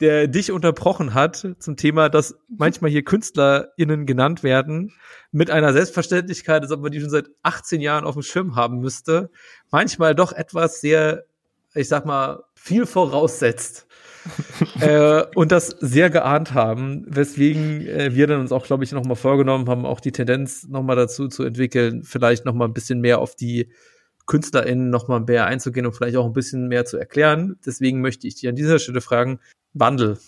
der 0.00 0.26
dich 0.26 0.50
unterbrochen 0.50 1.14
hat 1.14 1.46
zum 1.58 1.76
Thema, 1.76 2.08
dass 2.08 2.36
manchmal 2.48 2.90
hier 2.90 3.04
KünstlerInnen 3.04 4.06
genannt 4.06 4.42
werden, 4.42 4.92
mit 5.30 5.50
einer 5.50 5.72
Selbstverständlichkeit, 5.72 6.62
als 6.62 6.72
ob 6.72 6.80
man 6.80 6.90
die 6.90 7.00
schon 7.00 7.10
seit 7.10 7.26
18 7.42 7.80
Jahren 7.80 8.04
auf 8.04 8.14
dem 8.14 8.22
Schirm 8.22 8.56
haben 8.56 8.78
müsste, 8.80 9.30
manchmal 9.70 10.14
doch 10.14 10.32
etwas 10.32 10.80
sehr, 10.80 11.24
ich 11.74 11.88
sag 11.88 12.04
mal, 12.06 12.44
viel 12.54 12.86
voraussetzt. 12.86 13.86
äh, 14.80 15.24
und 15.34 15.52
das 15.52 15.68
sehr 15.80 16.10
geahnt 16.10 16.54
haben, 16.54 17.04
weswegen 17.08 17.86
äh, 17.86 18.14
wir 18.14 18.26
dann 18.26 18.40
uns 18.40 18.52
auch, 18.52 18.66
glaube 18.66 18.84
ich, 18.84 18.92
noch 18.92 19.04
mal 19.04 19.14
vorgenommen 19.14 19.68
haben, 19.68 19.86
auch 19.86 20.00
die 20.00 20.12
Tendenz 20.12 20.66
noch 20.68 20.82
mal 20.82 20.96
dazu 20.96 21.28
zu 21.28 21.44
entwickeln, 21.44 22.02
vielleicht 22.04 22.44
noch 22.44 22.54
mal 22.54 22.66
ein 22.66 22.74
bisschen 22.74 23.00
mehr 23.00 23.20
auf 23.20 23.34
die 23.34 23.70
KünstlerInnen 24.26 24.90
noch 24.90 25.08
mal 25.08 25.20
mehr 25.20 25.46
einzugehen 25.46 25.86
und 25.86 25.94
vielleicht 25.94 26.16
auch 26.16 26.26
ein 26.26 26.32
bisschen 26.32 26.68
mehr 26.68 26.84
zu 26.84 26.98
erklären. 26.98 27.56
Deswegen 27.64 28.00
möchte 28.00 28.26
ich 28.26 28.36
dich 28.36 28.48
an 28.48 28.56
dieser 28.56 28.78
Stelle 28.78 29.00
fragen, 29.00 29.40
Wandel. 29.72 30.18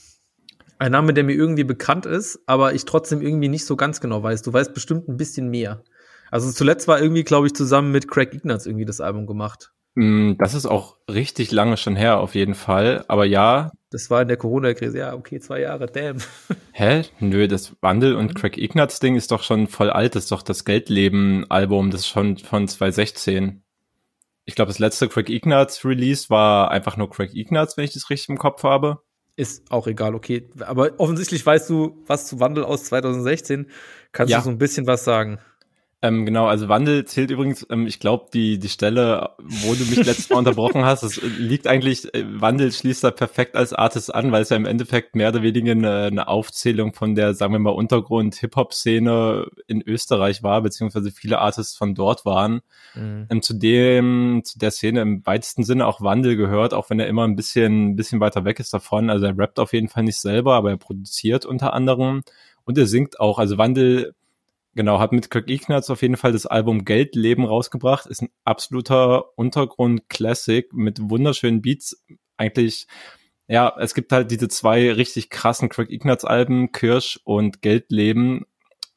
Ein 0.78 0.92
Name, 0.92 1.12
der 1.12 1.24
mir 1.24 1.34
irgendwie 1.34 1.64
bekannt 1.64 2.06
ist, 2.06 2.40
aber 2.46 2.72
ich 2.72 2.86
trotzdem 2.86 3.20
irgendwie 3.20 3.48
nicht 3.48 3.66
so 3.66 3.76
ganz 3.76 4.00
genau 4.00 4.22
weiß. 4.22 4.40
Du 4.42 4.52
weißt 4.52 4.72
bestimmt 4.72 5.08
ein 5.08 5.18
bisschen 5.18 5.50
mehr. 5.50 5.84
Also 6.30 6.50
zuletzt 6.50 6.88
war 6.88 7.00
irgendwie, 7.00 7.24
glaube 7.24 7.48
ich, 7.48 7.54
zusammen 7.54 7.92
mit 7.92 8.08
Craig 8.08 8.32
Ignatz 8.32 8.64
irgendwie 8.64 8.86
das 8.86 9.00
Album 9.00 9.26
gemacht. 9.26 9.72
Mm, 9.94 10.34
Das 10.38 10.54
ist 10.54 10.66
auch 10.66 10.96
richtig 11.10 11.52
lange 11.52 11.76
schon 11.76 11.96
her, 11.96 12.20
auf 12.20 12.34
jeden 12.34 12.54
Fall. 12.54 13.04
Aber 13.08 13.26
ja, 13.26 13.72
Das 13.90 14.08
war 14.08 14.22
in 14.22 14.28
der 14.28 14.36
Corona-Krise. 14.36 14.98
Ja, 14.98 15.14
okay, 15.14 15.40
zwei 15.40 15.60
Jahre, 15.60 15.86
damn. 15.86 16.18
hä? 16.72 17.02
Nö, 17.18 17.48
das 17.48 17.76
Wandel 17.80 18.14
und 18.14 18.34
Craig 18.36 18.56
Ignatz 18.56 19.00
Ding 19.00 19.16
ist 19.16 19.32
doch 19.32 19.42
schon 19.42 19.66
voll 19.66 19.90
alt. 19.90 20.14
Das 20.14 20.24
ist 20.24 20.32
doch 20.32 20.42
das 20.42 20.64
Geldleben-Album. 20.64 21.90
Das 21.90 22.02
ist 22.02 22.08
schon 22.08 22.38
von 22.38 22.68
2016. 22.68 23.62
Ich 24.44 24.54
glaube, 24.54 24.68
das 24.68 24.78
letzte 24.78 25.08
Craig 25.08 25.28
Ignatz 25.28 25.84
Release 25.84 26.30
war 26.30 26.70
einfach 26.70 26.96
nur 26.96 27.10
Craig 27.10 27.34
Ignatz, 27.34 27.76
wenn 27.76 27.84
ich 27.84 27.92
das 27.92 28.10
richtig 28.10 28.28
im 28.30 28.38
Kopf 28.38 28.62
habe. 28.62 29.00
Ist 29.36 29.70
auch 29.72 29.86
egal, 29.86 30.14
okay. 30.14 30.48
Aber 30.60 30.92
offensichtlich 30.98 31.44
weißt 31.44 31.68
du, 31.70 32.02
was 32.06 32.26
zu 32.26 32.40
Wandel 32.40 32.64
aus 32.64 32.84
2016. 32.84 33.70
Kannst 34.12 34.30
Ja. 34.30 34.38
du 34.38 34.44
so 34.44 34.50
ein 34.50 34.58
bisschen 34.58 34.86
was 34.86 35.04
sagen? 35.04 35.38
Ähm, 36.02 36.24
genau, 36.24 36.46
also 36.46 36.68
Wandel 36.70 37.04
zählt 37.04 37.30
übrigens, 37.30 37.66
ähm, 37.68 37.86
ich 37.86 38.00
glaube, 38.00 38.28
die, 38.32 38.58
die 38.58 38.70
Stelle, 38.70 39.30
wo 39.38 39.74
du 39.74 39.84
mich 39.84 39.96
letztes 39.96 40.30
Mal 40.30 40.38
unterbrochen 40.38 40.82
hast, 40.82 41.02
das 41.02 41.20
liegt 41.20 41.66
eigentlich, 41.66 42.14
äh, 42.14 42.24
Wandel 42.40 42.72
schließt 42.72 43.04
da 43.04 43.10
perfekt 43.10 43.54
als 43.54 43.74
Artist 43.74 44.14
an, 44.14 44.32
weil 44.32 44.40
es 44.40 44.48
ja 44.48 44.56
im 44.56 44.64
Endeffekt 44.64 45.14
mehr 45.14 45.28
oder 45.28 45.42
weniger 45.42 45.72
eine, 45.72 46.04
eine 46.04 46.28
Aufzählung 46.28 46.94
von 46.94 47.14
der, 47.14 47.34
sagen 47.34 47.52
wir 47.52 47.58
mal, 47.58 47.70
Untergrund-Hip-Hop-Szene 47.70 49.46
in 49.66 49.82
Österreich 49.86 50.42
war, 50.42 50.62
beziehungsweise 50.62 51.10
viele 51.10 51.38
Artists 51.38 51.76
von 51.76 51.94
dort 51.94 52.24
waren. 52.24 52.62
Ähm, 53.30 53.42
zu 53.42 53.52
dem, 53.52 54.40
zu 54.42 54.58
der 54.58 54.70
Szene 54.70 55.02
im 55.02 55.26
weitesten 55.26 55.64
Sinne 55.64 55.86
auch 55.86 56.00
Wandel 56.00 56.36
gehört, 56.36 56.72
auch 56.72 56.88
wenn 56.88 56.98
er 56.98 57.08
immer 57.08 57.24
ein 57.24 57.36
bisschen, 57.36 57.90
ein 57.90 57.96
bisschen 57.96 58.20
weiter 58.20 58.46
weg 58.46 58.58
ist 58.58 58.72
davon. 58.72 59.10
Also 59.10 59.26
er 59.26 59.36
rappt 59.36 59.58
auf 59.58 59.74
jeden 59.74 59.88
Fall 59.88 60.04
nicht 60.04 60.18
selber, 60.18 60.54
aber 60.54 60.70
er 60.70 60.78
produziert 60.78 61.44
unter 61.44 61.74
anderem 61.74 62.22
und 62.64 62.78
er 62.78 62.86
singt 62.86 63.20
auch. 63.20 63.38
Also 63.38 63.58
Wandel 63.58 64.14
Genau, 64.74 65.00
hat 65.00 65.12
mit 65.12 65.30
Kirk 65.30 65.50
Ignatz 65.50 65.90
auf 65.90 66.02
jeden 66.02 66.16
Fall 66.16 66.32
das 66.32 66.46
Album 66.46 66.84
Geldleben 66.84 67.44
rausgebracht. 67.44 68.06
Ist 68.06 68.22
ein 68.22 68.30
absoluter 68.44 69.36
Untergrund-Classic 69.36 70.72
mit 70.72 70.98
wunderschönen 71.10 71.60
Beats. 71.60 72.04
Eigentlich, 72.36 72.86
ja, 73.48 73.74
es 73.80 73.94
gibt 73.94 74.12
halt 74.12 74.30
diese 74.30 74.48
zwei 74.48 74.92
richtig 74.92 75.28
krassen 75.28 75.68
Kirk 75.68 75.90
Ignatz-Alben, 75.90 76.70
Kirsch 76.70 77.18
und 77.24 77.62
Geldleben. 77.62 78.46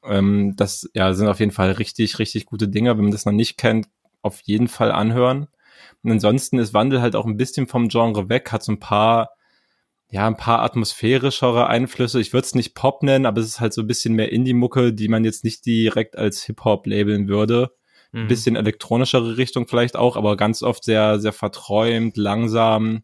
Ähm, 0.04 0.54
das 0.56 0.90
ja, 0.94 1.14
sind 1.14 1.28
auf 1.28 1.40
jeden 1.40 1.52
Fall 1.52 1.72
richtig, 1.72 2.20
richtig 2.20 2.46
gute 2.46 2.68
Dinge. 2.68 2.96
Wenn 2.96 3.06
man 3.06 3.12
das 3.12 3.26
noch 3.26 3.34
nicht 3.34 3.58
kennt, 3.58 3.88
auf 4.22 4.42
jeden 4.42 4.68
Fall 4.68 4.92
anhören. 4.92 5.48
Und 6.04 6.12
ansonsten 6.12 6.60
ist 6.60 6.74
Wandel 6.74 7.02
halt 7.02 7.16
auch 7.16 7.26
ein 7.26 7.38
bisschen 7.38 7.66
vom 7.68 7.88
Genre 7.88 8.30
weg, 8.30 8.52
hat 8.52 8.64
so 8.64 8.72
ein 8.72 8.80
paar, 8.80 9.32
ja, 10.14 10.28
ein 10.28 10.38
paar 10.38 10.62
atmosphärischere 10.62 11.66
Einflüsse. 11.66 12.22
Ich 12.22 12.34
würde 12.34 12.46
es 12.46 12.54
nicht 12.54 12.76
Pop 12.76 13.02
nennen, 13.02 13.26
aber 13.26 13.42
es 13.42 13.48
ist 13.48 13.60
halt 13.60 13.74
so 13.74 13.82
ein 13.82 13.88
bisschen 13.88 14.14
mehr 14.14 14.32
Indie-Mucke, 14.32 14.94
die 14.94 15.08
man 15.08 15.26
jetzt 15.26 15.44
nicht 15.44 15.66
direkt 15.66 16.16
als 16.16 16.44
Hip-Hop 16.44 16.86
labeln 16.86 17.28
würde. 17.28 17.72
Ein 18.14 18.26
Mhm. 18.26 18.28
bisschen 18.28 18.56
elektronischere 18.56 19.38
Richtung 19.38 19.68
vielleicht 19.68 19.96
auch, 19.96 20.16
aber 20.16 20.38
ganz 20.38 20.62
oft 20.62 20.84
sehr, 20.84 21.20
sehr 21.20 21.34
verträumt, 21.34 22.16
langsam, 22.16 23.02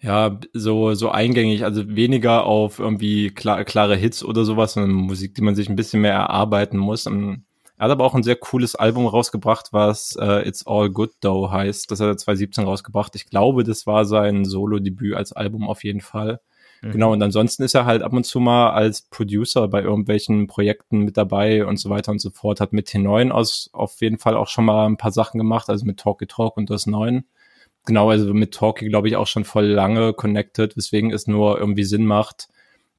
ja, 0.00 0.38
so, 0.52 0.94
so 0.94 1.10
eingängig, 1.10 1.64
also 1.64 1.82
weniger 1.96 2.44
auf 2.46 2.78
irgendwie 2.78 3.30
klar, 3.30 3.64
klare 3.64 3.96
Hits 3.96 4.22
oder 4.24 4.44
sowas, 4.44 4.74
sondern 4.74 4.92
Musik, 4.92 5.34
die 5.34 5.42
man 5.42 5.56
sich 5.56 5.68
ein 5.68 5.74
bisschen 5.74 6.00
mehr 6.00 6.12
erarbeiten 6.14 6.78
muss. 6.78 7.08
Und 7.08 7.44
er 7.76 7.86
hat 7.86 7.90
aber 7.90 8.04
auch 8.04 8.14
ein 8.14 8.22
sehr 8.22 8.36
cooles 8.36 8.76
Album 8.76 9.06
rausgebracht, 9.08 9.72
was 9.72 10.14
äh, 10.20 10.46
It's 10.48 10.64
All 10.64 10.90
Good 10.90 11.10
Though 11.22 11.50
heißt. 11.50 11.90
Das 11.90 11.98
hat 11.98 12.06
er 12.06 12.16
2017 12.16 12.62
rausgebracht. 12.62 13.16
Ich 13.16 13.26
glaube, 13.26 13.64
das 13.64 13.84
war 13.88 14.04
sein 14.04 14.44
Solo-Debüt 14.44 15.14
als 15.16 15.32
Album 15.32 15.68
auf 15.68 15.82
jeden 15.82 16.00
Fall. 16.00 16.38
Mhm. 16.82 16.92
Genau, 16.92 17.12
und 17.12 17.22
ansonsten 17.22 17.62
ist 17.62 17.74
er 17.74 17.86
halt 17.86 18.02
ab 18.02 18.12
und 18.12 18.24
zu 18.24 18.40
mal 18.40 18.70
als 18.70 19.02
Producer 19.02 19.68
bei 19.68 19.82
irgendwelchen 19.82 20.46
Projekten 20.48 21.00
mit 21.00 21.16
dabei 21.16 21.64
und 21.64 21.78
so 21.78 21.90
weiter 21.90 22.12
und 22.12 22.20
so 22.20 22.30
fort. 22.30 22.60
Hat 22.60 22.72
mit 22.72 22.88
T9 22.88 23.30
aus 23.30 23.70
auf 23.72 24.00
jeden 24.00 24.18
Fall 24.18 24.36
auch 24.36 24.48
schon 24.48 24.64
mal 24.64 24.86
ein 24.86 24.96
paar 24.96 25.12
Sachen 25.12 25.38
gemacht, 25.38 25.68
also 25.70 25.86
mit 25.86 26.00
Talkie 26.00 26.26
Talk 26.26 26.56
und 26.56 26.70
das 26.70 26.86
9. 26.86 27.24
Genau, 27.84 28.10
also 28.10 28.34
mit 28.34 28.54
Talkie 28.54 28.88
glaube 28.88 29.08
ich 29.08 29.16
auch 29.16 29.26
schon 29.26 29.44
voll 29.44 29.66
lange 29.66 30.12
connected, 30.12 30.76
weswegen 30.76 31.12
es 31.12 31.26
nur 31.26 31.58
irgendwie 31.58 31.84
Sinn 31.84 32.04
macht, 32.04 32.48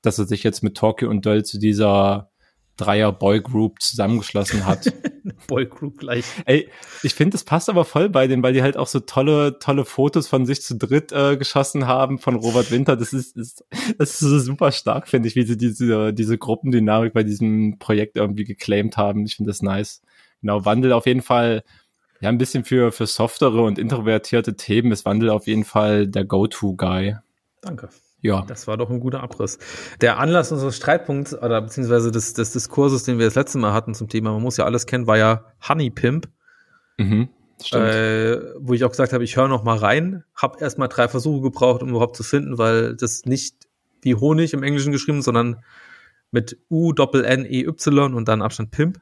dass 0.01 0.19
er 0.19 0.25
sich 0.25 0.43
jetzt 0.43 0.63
mit 0.63 0.75
Talkie 0.75 1.05
und 1.05 1.25
Döll 1.25 1.43
zu 1.45 1.59
dieser 1.59 2.29
Dreier-Boy-Group 2.77 3.81
zusammengeschlossen 3.81 4.65
hat. 4.65 4.91
Boy 5.47 5.65
Group 5.65 5.99
gleich. 5.99 6.25
Ey, 6.45 6.69
ich 7.03 7.13
finde, 7.13 7.31
das 7.35 7.43
passt 7.43 7.69
aber 7.69 7.85
voll 7.85 8.09
bei 8.09 8.27
denen, 8.27 8.41
weil 8.43 8.53
die 8.53 8.63
halt 8.63 8.77
auch 8.77 8.87
so 8.87 8.99
tolle, 8.99 9.59
tolle 9.59 9.85
Fotos 9.85 10.27
von 10.27 10.45
sich 10.45 10.61
zu 10.61 10.75
dritt 10.75 11.11
äh, 11.11 11.37
geschossen 11.37 11.87
haben 11.87 12.17
von 12.17 12.35
Robert 12.35 12.71
Winter. 12.71 12.95
Das 12.95 13.13
ist, 13.13 13.37
ist 13.37 13.63
das 13.97 14.11
ist 14.11 14.19
so 14.19 14.39
super 14.39 14.71
stark, 14.71 15.07
finde 15.07 15.27
ich, 15.27 15.35
wie 15.35 15.43
sie 15.43 15.57
diese, 15.57 16.13
diese 16.13 16.37
Gruppendynamik 16.37 17.13
bei 17.13 17.23
diesem 17.23 17.77
Projekt 17.79 18.17
irgendwie 18.17 18.43
geclaimed 18.43 18.97
haben. 18.97 19.25
Ich 19.25 19.35
finde 19.35 19.51
das 19.51 19.61
nice. 19.61 20.01
Genau, 20.41 20.65
Wandel 20.65 20.93
auf 20.93 21.05
jeden 21.05 21.21
Fall, 21.21 21.63
ja, 22.21 22.29
ein 22.29 22.37
bisschen 22.37 22.63
für, 22.65 22.91
für 22.91 23.07
softere 23.07 23.61
und 23.61 23.77
introvertierte 23.77 24.55
Themen 24.55 24.91
ist 24.91 25.05
Wandel 25.05 25.29
auf 25.29 25.47
jeden 25.47 25.63
Fall 25.63 26.07
der 26.07 26.25
Go-To-Guy. 26.25 27.17
Danke. 27.61 27.89
Ja. 28.23 28.43
Das 28.47 28.67
war 28.67 28.77
doch 28.77 28.89
ein 28.89 28.99
guter 28.99 29.21
Abriss. 29.21 29.59
Der 30.01 30.17
Anlass 30.17 30.51
unseres 30.51 30.77
Streitpunkts 30.77 31.37
oder 31.37 31.61
beziehungsweise 31.61 32.09
des, 32.09 32.33
des 32.33 32.53
Diskurses, 32.53 33.03
den 33.03 33.19
wir 33.19 33.25
das 33.25 33.35
letzte 33.35 33.59
Mal 33.59 33.73
hatten 33.73 33.93
zum 33.93 34.09
Thema, 34.09 34.31
man 34.31 34.41
muss 34.41 34.57
ja 34.57 34.65
alles 34.65 34.85
kennen, 34.87 35.05
war 35.05 35.17
ja 35.17 35.45
Honey 35.67 35.91
Pimp, 35.91 36.27
Mhm. 36.97 37.29
Stimmt. 37.63 37.83
äh, 37.85 38.39
wo 38.59 38.73
ich 38.73 38.83
auch 38.83 38.89
gesagt 38.91 39.13
habe, 39.13 39.23
ich 39.23 39.35
höre 39.35 39.47
noch 39.47 39.63
mal 39.63 39.77
rein, 39.77 40.23
habe 40.35 40.57
erst 40.59 40.77
mal 40.77 40.87
drei 40.87 41.07
Versuche 41.07 41.41
gebraucht, 41.41 41.83
um 41.83 41.89
überhaupt 41.89 42.15
zu 42.15 42.23
finden, 42.23 42.57
weil 42.57 42.95
das 42.95 43.25
nicht 43.25 43.55
wie 44.01 44.15
Honig 44.15 44.53
im 44.53 44.63
Englischen 44.63 44.91
geschrieben, 44.91 45.21
sondern 45.21 45.63
mit 46.31 46.57
U 46.69 46.93
Doppel 46.93 47.23
N 47.25 47.45
E 47.45 47.65
Y 47.65 48.13
und 48.15 48.27
dann 48.27 48.41
Abstand 48.41 48.71
Pimp. 48.71 48.99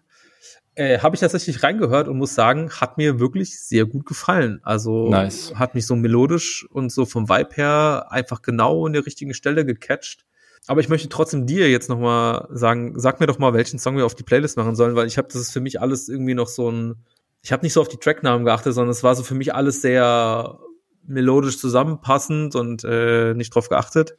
Äh, 0.75 0.99
habe 0.99 1.15
ich 1.15 1.19
tatsächlich 1.19 1.63
reingehört 1.63 2.07
und 2.07 2.17
muss 2.17 2.33
sagen, 2.33 2.71
hat 2.71 2.97
mir 2.97 3.19
wirklich 3.19 3.59
sehr 3.59 3.85
gut 3.85 4.05
gefallen. 4.05 4.61
Also 4.63 5.09
Nice. 5.09 5.53
hat 5.55 5.75
mich 5.75 5.85
so 5.85 5.95
melodisch 5.95 6.65
und 6.69 6.91
so 6.91 7.05
vom 7.05 7.27
Vibe 7.27 7.55
her 7.55 8.07
einfach 8.09 8.41
genau 8.41 8.87
in 8.87 8.93
der 8.93 9.05
richtigen 9.05 9.33
Stelle 9.33 9.65
gecatcht. 9.65 10.25
Aber 10.67 10.79
ich 10.79 10.89
möchte 10.89 11.09
trotzdem 11.09 11.45
dir 11.45 11.69
jetzt 11.69 11.89
noch 11.89 11.99
mal 11.99 12.47
sagen, 12.51 12.93
sag 12.97 13.19
mir 13.19 13.27
doch 13.27 13.39
mal, 13.39 13.53
welchen 13.53 13.79
Song 13.79 13.97
wir 13.97 14.05
auf 14.05 14.15
die 14.15 14.23
Playlist 14.23 14.57
machen 14.57 14.75
sollen, 14.75 14.95
weil 14.95 15.07
ich 15.07 15.17
habe 15.17 15.27
das 15.27 15.41
ist 15.41 15.51
für 15.51 15.59
mich 15.59 15.81
alles 15.81 16.07
irgendwie 16.07 16.35
noch 16.35 16.47
so 16.47 16.71
ein 16.71 17.03
ich 17.43 17.51
habe 17.51 17.63
nicht 17.63 17.73
so 17.73 17.81
auf 17.81 17.87
die 17.87 17.97
Tracknamen 17.97 18.45
geachtet, 18.45 18.73
sondern 18.73 18.91
es 18.91 19.03
war 19.03 19.15
so 19.15 19.23
für 19.23 19.33
mich 19.33 19.53
alles 19.53 19.81
sehr 19.81 20.59
melodisch 21.05 21.57
zusammenpassend 21.57 22.55
und 22.55 22.83
äh, 22.83 23.33
nicht 23.33 23.53
drauf 23.53 23.69
geachtet. 23.69 24.17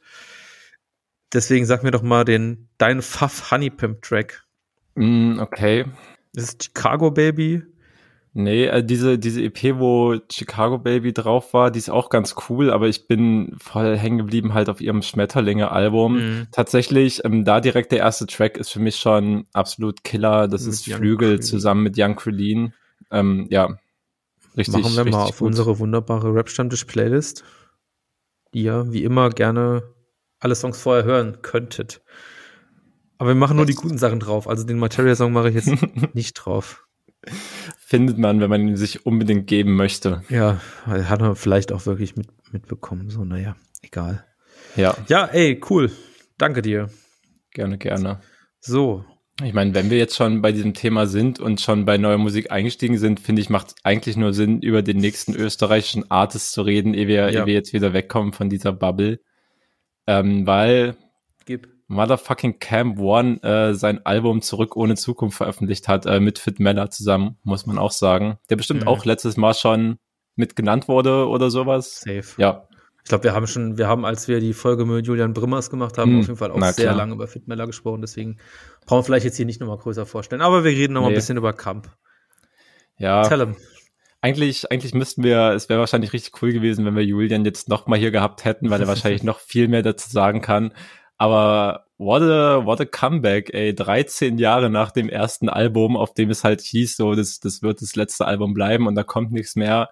Deswegen 1.33 1.65
sag 1.65 1.83
mir 1.83 1.93
doch 1.93 2.03
mal 2.03 2.25
den 2.25 2.69
dein 2.79 3.01
Pfaff 3.01 3.51
Honey 3.51 3.71
Pimp 3.71 4.03
Track. 4.03 4.45
Mm, 4.95 5.39
okay. 5.39 5.87
Ist 6.35 6.64
Chicago 6.64 7.11
Baby. 7.11 7.62
Nee, 8.35 8.64
äh, 8.64 8.83
diese, 8.83 9.18
diese 9.18 9.43
EP, 9.43 9.78
wo 9.78 10.16
Chicago 10.30 10.78
Baby 10.78 11.12
drauf 11.12 11.53
war, 11.53 11.70
die 11.70 11.78
ist 11.78 11.91
auch 11.91 12.09
ganz 12.09 12.35
cool, 12.49 12.70
aber 12.70 12.89
ich 12.89 13.07
bin 13.07 13.55
voll 13.59 13.99
hängen 13.99 14.16
geblieben 14.18 14.55
halt 14.55 14.70
auf 14.70 14.80
ihrem 14.80 15.03
Schmetterlinge-Album. 15.03 16.14
Mhm. 16.16 16.47
Tatsächlich, 16.51 17.22
ähm, 17.26 17.45
da 17.45 17.61
direkt 17.61 17.93
der 17.93 17.99
erste 17.99 18.26
Track 18.26 18.57
ist 18.57 18.70
für 18.70 18.80
mich 18.80 18.97
schon 18.97 19.47
absolut 19.53 20.03
Killer. 20.03 20.49
Das 20.49 20.64
Mit 20.64 20.72
ist 20.72 20.89
Young 20.89 20.97
Flügel 20.97 21.28
Creline. 21.28 21.41
zusammen 21.41 21.83
mit 21.83 21.99
Young 21.99 22.16
Creline. 22.16 22.72
Ähm, 23.11 23.49
ja, 23.51 23.76
richtig. 24.57 24.83
Machen 24.83 24.95
wir 24.95 25.01
richtig 25.05 25.12
mal 25.12 25.24
auf 25.24 25.39
gut. 25.39 25.49
unsere 25.49 25.78
wunderbare 25.78 26.35
Rap-Stammtisch-Playlist, 26.35 27.45
die 28.55 28.62
ihr 28.62 28.87
wie 28.91 29.05
immer 29.05 29.28
gerne 29.28 29.83
alle 30.41 30.55
Songs 30.55 30.80
vorher 30.80 31.05
hören 31.05 31.43
könntet. 31.43 32.01
Aber 33.19 33.31
wir 33.31 33.35
machen 33.35 33.57
nur 33.57 33.67
die 33.67 33.75
guten 33.75 33.99
Sachen 33.99 34.21
drauf. 34.21 34.49
Also 34.49 34.65
den 34.65 34.79
Materia-Song 34.79 35.33
mache 35.33 35.49
ich 35.51 35.55
jetzt 35.55 35.73
nicht 36.15 36.35
drauf. 36.35 36.87
Findet 37.79 38.19
man, 38.19 38.41
wenn 38.41 38.51
man 38.51 38.67
ihn 38.67 38.77
sich 38.77 39.07
unbedingt 39.07 39.47
geben 39.47 39.77
möchte. 39.77 40.23
Ja, 40.29 40.61
hat 40.87 41.21
man 41.21 41.37
vielleicht 41.37 41.71
auch 41.73 41.87
wirklich 41.87 42.17
mit, 42.17 42.27
mitbekommen. 42.53 43.11
So, 43.11 43.25
naja, 43.25 43.55
egal. 43.83 44.25
Ja, 44.77 44.97
Ja, 45.09 45.27
ey, 45.27 45.61
cool. 45.71 45.93
Danke 46.39 46.63
dir. 46.63 46.89
gerne, 47.53 47.79
gerne. 47.79 48.21
So, 48.61 49.05
Ich 49.45 49.53
meine, 49.53 49.75
wenn 49.75 49.91
wir 49.91 49.99
jetzt 49.99 50.17
schon 50.17 50.43
bei 50.43 50.51
diesem 50.51 50.75
Thema 50.75 51.07
sind 51.07 51.39
und 51.39 51.61
schon 51.61 51.85
bei 51.85 51.97
neuer 51.99 52.19
Musik 52.19 52.51
eingestiegen 52.51 52.99
sind, 52.99 53.21
finde 53.21 53.41
ich, 53.43 53.51
macht 53.51 53.69
es 53.69 53.75
eigentlich 53.85 54.17
nur 54.17 54.33
Sinn, 54.33 54.61
über 54.61 54.83
den 54.83 54.97
nächsten 54.97 55.35
österreichischen 55.37 56.11
Artist 56.11 56.53
zu 56.53 56.63
reden, 56.63 56.95
ehe 56.95 57.07
wir, 57.07 57.31
Ja. 57.31 57.41
ehe 57.43 57.47
wir 57.47 57.55
jetzt 57.55 57.73
wieder 57.73 57.93
wegkommen 57.93 58.33
von 58.33 58.49
dieser 58.49 58.73
Bubble. 58.73 59.21
Ähm, 60.09 60.45
weil 60.47 60.97
gib. 61.45 61.69
Motherfucking 61.93 62.59
Camp 62.59 62.99
One 62.99 63.43
äh, 63.43 63.74
sein 63.74 64.05
Album 64.05 64.43
Zurück 64.43 64.76
ohne 64.76 64.95
Zukunft 64.97 65.36
veröffentlicht 65.36 65.88
hat, 65.88 66.07
äh, 66.07 66.20
mit 66.20 66.38
Fit 66.38 66.59
Mella 66.61 66.90
zusammen, 66.90 67.36
muss 67.43 67.66
man 67.66 67.78
auch 67.78 67.93
sagen. 67.93 68.38
Der 68.51 68.57
bestimmt 68.57 68.82
Mhm. 68.82 68.88
auch 68.88 69.05
letztes 69.05 69.36
Mal 69.36 69.55
schon 69.55 69.99
mit 70.34 70.57
genannt 70.57 70.88
wurde 70.88 71.28
oder 71.28 71.51
sowas. 71.51 72.01
Safe. 72.01 72.24
Ja, 72.38 72.66
Ich 73.05 73.09
glaube, 73.09 73.24
wir 73.24 73.34
haben 73.34 73.49
schon, 73.49 73.78
wir 73.78 73.88
haben, 73.88 74.05
als 74.05 74.28
wir 74.28 74.38
die 74.38 74.53
Folge 74.53 74.84
mit 74.86 75.05
Julian 75.07 75.32
Brimmers 75.34 75.70
gemacht 75.70 75.99
haben, 75.99 76.12
Hm, 76.12 76.20
auf 76.20 76.26
jeden 76.28 76.38
Fall 76.38 76.53
auch 76.53 76.57
na 76.59 76.72
sehr 76.72 76.84
klar. 76.86 76.97
lange 76.97 77.14
über 77.14 77.26
Fitmeller 77.26 77.66
gesprochen. 77.66 78.01
Deswegen 78.01 78.38
brauchen 78.86 79.01
wir 79.01 79.05
vielleicht 79.05 79.24
jetzt 79.24 79.36
hier 79.36 79.45
nicht 79.47 79.61
nochmal 79.61 79.78
größer 79.78 80.07
vorstellen. 80.07 80.40
Aber 80.40 80.62
wir 80.62 80.70
reden 80.70 80.93
noch 80.95 81.01
mal 81.03 81.09
Nee. 81.09 81.14
ein 81.14 81.16
bisschen 81.16 81.36
über 81.36 81.53
Kamp. 81.53 81.90
ja. 82.99 83.22
Tell 83.28 83.40
him. 83.40 83.57
Eigentlich, 84.20 84.70
eigentlich 84.70 84.95
müssten 84.95 85.24
wir, 85.24 85.51
es 85.51 85.68
wäre 85.68 85.80
wahrscheinlich 85.80 86.12
richtig 86.12 86.40
cool 86.43 86.53
gewesen, 86.53 86.84
wenn 86.84 86.95
wir 86.95 87.05
Julian 87.05 87.45
jetzt 87.45 87.68
noch 87.68 87.88
mal 87.88 87.99
hier 87.99 88.12
gehabt 88.12 88.45
hätten, 88.45 88.70
weil 88.70 88.80
er 88.80 88.86
wahrscheinlich 88.88 89.24
noch 89.24 89.40
viel 89.40 89.66
mehr 89.66 89.82
dazu 89.82 90.09
sagen 90.09 90.40
kann. 90.40 90.72
Aber 91.23 91.85
what 91.99 92.20
a, 92.20 92.66
what 92.66 92.81
a 92.81 92.85
comeback, 92.85 93.55
ey. 93.55 93.73
13 93.73 94.39
Jahre 94.39 94.70
nach 94.70 94.91
dem 94.91 95.09
ersten 95.09 95.49
Album, 95.49 95.97
auf 95.97 96.14
dem 96.14 96.31
es 96.31 96.43
halt 96.43 96.61
hieß, 96.62 96.97
so, 96.97 97.14
das, 97.14 97.39
das 97.39 97.62
wird 97.62 97.81
das 97.81 97.95
letzte 97.95 98.27
Album 98.27 98.55
bleiben 98.55 98.89
und 98.89 98.97
da 98.97 99.05
kommt 99.05 99.31
nichts 99.31 99.55
mehr. 99.55 99.91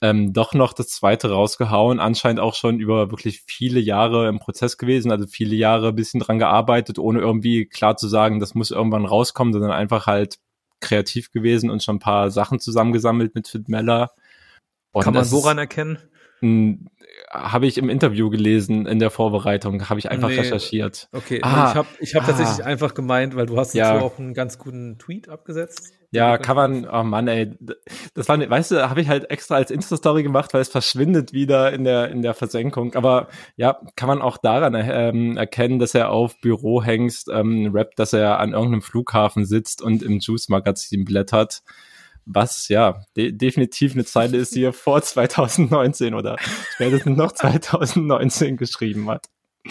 Ähm, 0.00 0.32
doch 0.32 0.54
noch 0.54 0.72
das 0.72 0.88
zweite 0.88 1.30
rausgehauen, 1.30 2.00
anscheinend 2.00 2.40
auch 2.40 2.54
schon 2.54 2.80
über 2.80 3.10
wirklich 3.10 3.42
viele 3.46 3.78
Jahre 3.78 4.26
im 4.26 4.38
Prozess 4.38 4.78
gewesen, 4.78 5.12
also 5.12 5.26
viele 5.26 5.54
Jahre 5.54 5.88
ein 5.88 5.96
bisschen 5.96 6.20
dran 6.20 6.38
gearbeitet, 6.38 6.98
ohne 6.98 7.20
irgendwie 7.20 7.66
klar 7.66 7.98
zu 7.98 8.08
sagen, 8.08 8.40
das 8.40 8.54
muss 8.54 8.70
irgendwann 8.70 9.04
rauskommen, 9.04 9.52
sondern 9.52 9.72
einfach 9.72 10.06
halt 10.06 10.38
kreativ 10.80 11.30
gewesen 11.30 11.68
und 11.68 11.82
schon 11.82 11.96
ein 11.96 12.00
paar 12.00 12.30
Sachen 12.30 12.58
zusammengesammelt 12.58 13.34
mit 13.34 13.48
Fit 13.48 13.68
Meller. 13.68 14.12
Und 14.92 15.04
Kann 15.04 15.12
man 15.12 15.30
woran 15.30 15.58
erkennen? 15.58 15.98
M, 16.40 16.88
Habe 17.30 17.66
ich 17.66 17.76
im 17.78 17.88
Interview 17.90 18.30
gelesen, 18.30 18.86
in 18.86 18.98
der 19.00 19.10
Vorbereitung, 19.10 19.88
habe 19.90 19.98
ich 19.98 20.10
einfach 20.10 20.28
Nee. 20.28 20.36
recherchiert. 20.38 21.08
Okay, 21.12 21.40
Ah. 21.42 21.68
ich 21.70 21.74
habe 21.76 21.88
ich 22.00 22.14
hab 22.14 22.22
Ah. 22.22 22.26
tatsächlich 22.26 22.64
einfach 22.64 22.94
gemeint, 22.94 23.34
weil 23.36 23.46
du 23.46 23.58
hast 23.58 23.74
Ja. 23.74 23.92
dazu 23.94 24.04
auch 24.06 24.18
einen 24.18 24.32
ganz 24.34 24.56
guten 24.58 24.98
Tweet 24.98 25.28
abgesetzt. 25.28 25.92
Ja, 26.10 26.38
kann 26.38 26.56
man, 26.56 26.88
oh 26.90 27.02
Mann, 27.02 27.28
ey, 27.28 27.52
das 28.14 28.28
war, 28.30 28.38
ne- 28.38 28.48
weißt 28.48 28.70
du, 28.70 28.88
habe 28.88 29.02
ich 29.02 29.08
halt 29.08 29.30
extra 29.30 29.56
als 29.56 29.70
Insta-Story 29.70 30.22
gemacht, 30.22 30.54
weil 30.54 30.62
es 30.62 30.70
verschwindet 30.70 31.34
wieder 31.34 31.70
in 31.72 31.84
der, 31.84 32.08
in 32.10 32.22
der 32.22 32.32
Versenkung. 32.32 32.94
Aber 32.94 33.28
ja, 33.56 33.78
kann 33.94 34.08
man 34.08 34.22
auch 34.22 34.38
daran 34.38 34.74
ähm, 34.74 35.36
erkennen, 35.36 35.78
dass 35.78 35.94
er 35.94 36.10
auf 36.10 36.40
Bürohengst 36.40 37.28
ähm, 37.30 37.70
rappt, 37.74 37.98
dass 37.98 38.14
er 38.14 38.38
an 38.38 38.52
irgendeinem 38.52 38.80
Flughafen 38.82 39.44
sitzt 39.44 39.82
und 39.82 40.02
im 40.02 40.18
Juice-Magazin 40.20 41.04
blättert. 41.04 41.60
Was 42.30 42.68
ja 42.68 43.02
de 43.16 43.32
definitiv 43.32 43.94
eine 43.94 44.04
Zeile 44.04 44.36
ist, 44.36 44.54
die 44.54 44.62
er 44.62 44.72
vor 44.74 45.00
2019 45.02 46.14
oder 46.14 46.36
spätestens 46.74 47.16
noch 47.16 47.32
2019 47.32 48.56
geschrieben 48.56 49.08
hat. 49.10 49.26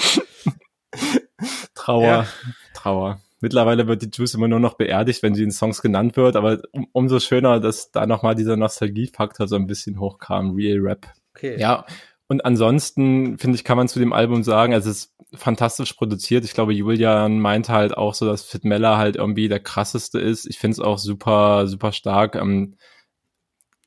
Trauer, 1.76 2.04
Ja. 2.04 2.28
Trauer. 2.74 3.20
mittlerweile 3.42 3.88
wird 3.88 4.02
die 4.02 4.10
Juice 4.12 4.34
immer 4.34 4.48
nur 4.48 4.60
noch 4.60 4.74
beerdigt, 4.76 5.22
wenn 5.24 5.36
sie 5.36 5.44
in 5.44 5.52
Songs 5.52 5.82
genannt 5.82 6.18
wird, 6.18 6.36
aber 6.36 6.60
um, 6.72 6.88
umso 6.92 7.20
schöner, 7.20 7.60
dass 7.60 7.92
da 7.92 8.06
nochmal 8.08 8.36
dieser 8.36 8.58
Nostalgiefaktor 8.58 9.48
so 9.48 9.56
ein 9.56 9.68
bisschen 9.68 10.00
hochkam, 10.00 10.56
Real 10.56 10.80
Rap. 10.80 11.08
Okay. 11.36 11.60
Ja, 11.60 11.86
und 12.28 12.44
ansonsten, 12.44 13.38
finde 13.38 13.56
ich, 13.56 13.64
kann 13.64 13.78
man 13.78 13.88
zu 13.88 14.00
dem 14.00 14.12
Album 14.14 14.44
sagen, 14.44 14.74
also 14.74 14.90
es 14.90 14.98
ist 14.98 15.14
fantastisch 15.34 15.94
produziert. 15.94 16.46
Ich 16.46 16.54
glaube, 16.54 16.74
Julian 16.74 17.40
meinte 17.40 17.74
halt 17.74 17.96
auch 17.96 18.14
so, 18.14 18.26
dass 18.26 18.44
Fit 18.44 18.64
Meller 18.64 18.98
halt 18.98 19.16
irgendwie 19.16 19.48
der 19.48 19.60
krasseste 19.60 20.20
ist. 20.20 20.46
Ich 20.46 20.58
finde 20.60 20.74
es 20.74 20.80
auch 20.80 20.98
super, 20.98 21.68
super 21.68 21.92
stark. 21.92 22.36
Ähm, 22.36 22.76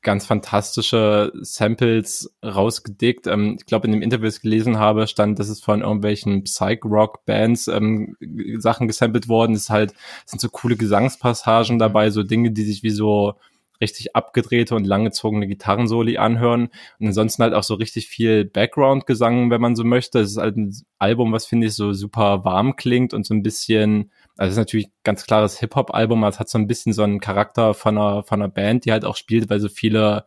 ganz 0.03 0.27
fantastische 0.27 1.33
Samples 1.41 2.35
rausgedickt. 2.45 3.27
Ähm, 3.27 3.57
ich 3.59 3.67
glaube, 3.67 3.87
in 3.87 3.93
dem 3.93 4.03
Interview, 4.03 4.27
das 4.27 4.37
ich 4.37 4.43
gelesen 4.43 4.79
habe, 4.79 5.07
stand, 5.07 5.39
dass 5.39 5.49
es 5.49 5.61
von 5.61 5.83
irgendwelchen 5.83 6.45
Psych-Rock-Bands 6.45 7.69
ähm, 7.69 8.17
Sachen 8.59 8.87
gesampelt 8.89 9.29
worden 9.29 9.55
ist. 9.55 9.71
Halt, 9.71 9.95
sind 10.27 10.41
so 10.41 10.49
coole 10.49 10.77
Gesangspassagen 10.77 11.79
dabei, 11.79 12.11
so 12.11 12.23
Dinge, 12.23 12.51
die 12.51 12.63
sich 12.65 12.83
wie 12.83 12.91
so 12.91 13.35
richtig 13.81 14.15
abgedrehte 14.15 14.75
und 14.75 14.87
langgezogene 14.87 15.47
Gitarrensoli 15.47 16.19
anhören 16.19 16.69
und 16.99 17.07
ansonsten 17.07 17.43
halt 17.43 17.55
auch 17.55 17.63
so 17.63 17.75
richtig 17.75 18.09
viel 18.09 18.45
Background-Gesang, 18.45 19.51
wenn 19.51 19.61
man 19.61 19.77
so 19.77 19.85
möchte. 19.85 20.21
Es 20.21 20.33
ist 20.33 20.37
halt 20.37 20.57
ein 20.57 20.75
Album, 20.99 21.33
was 21.33 21.47
finde 21.47 21.69
ich 21.69 21.75
so 21.75 21.93
super 21.93 22.45
warm 22.45 22.77
klingt 22.77 23.15
und 23.15 23.27
so 23.27 23.35
ein 23.35 23.43
bisschen, 23.43 24.11
also 24.37 24.49
es 24.49 24.55
ist 24.55 24.59
natürlich 24.59 24.89
ganz 25.03 25.25
klares 25.25 25.59
Hip-Hop-Album, 25.59 26.23
aber 26.23 26.31
es 26.31 26.41
hat 26.41 26.49
so 26.49 26.59
ein 26.59 26.67
bisschen 26.67 26.93
so 26.93 27.03
einen 27.03 27.21
Charakter 27.21 27.75
von 27.75 27.97
einer, 27.97 28.23
von 28.23 28.43
einer 28.43 28.51
Band, 28.51 28.85
die 28.85 28.93
halt 28.93 29.05
auch 29.05 29.17
spielt, 29.17 29.49
weil 29.49 29.61
so 29.61 29.69
viele 29.69 30.27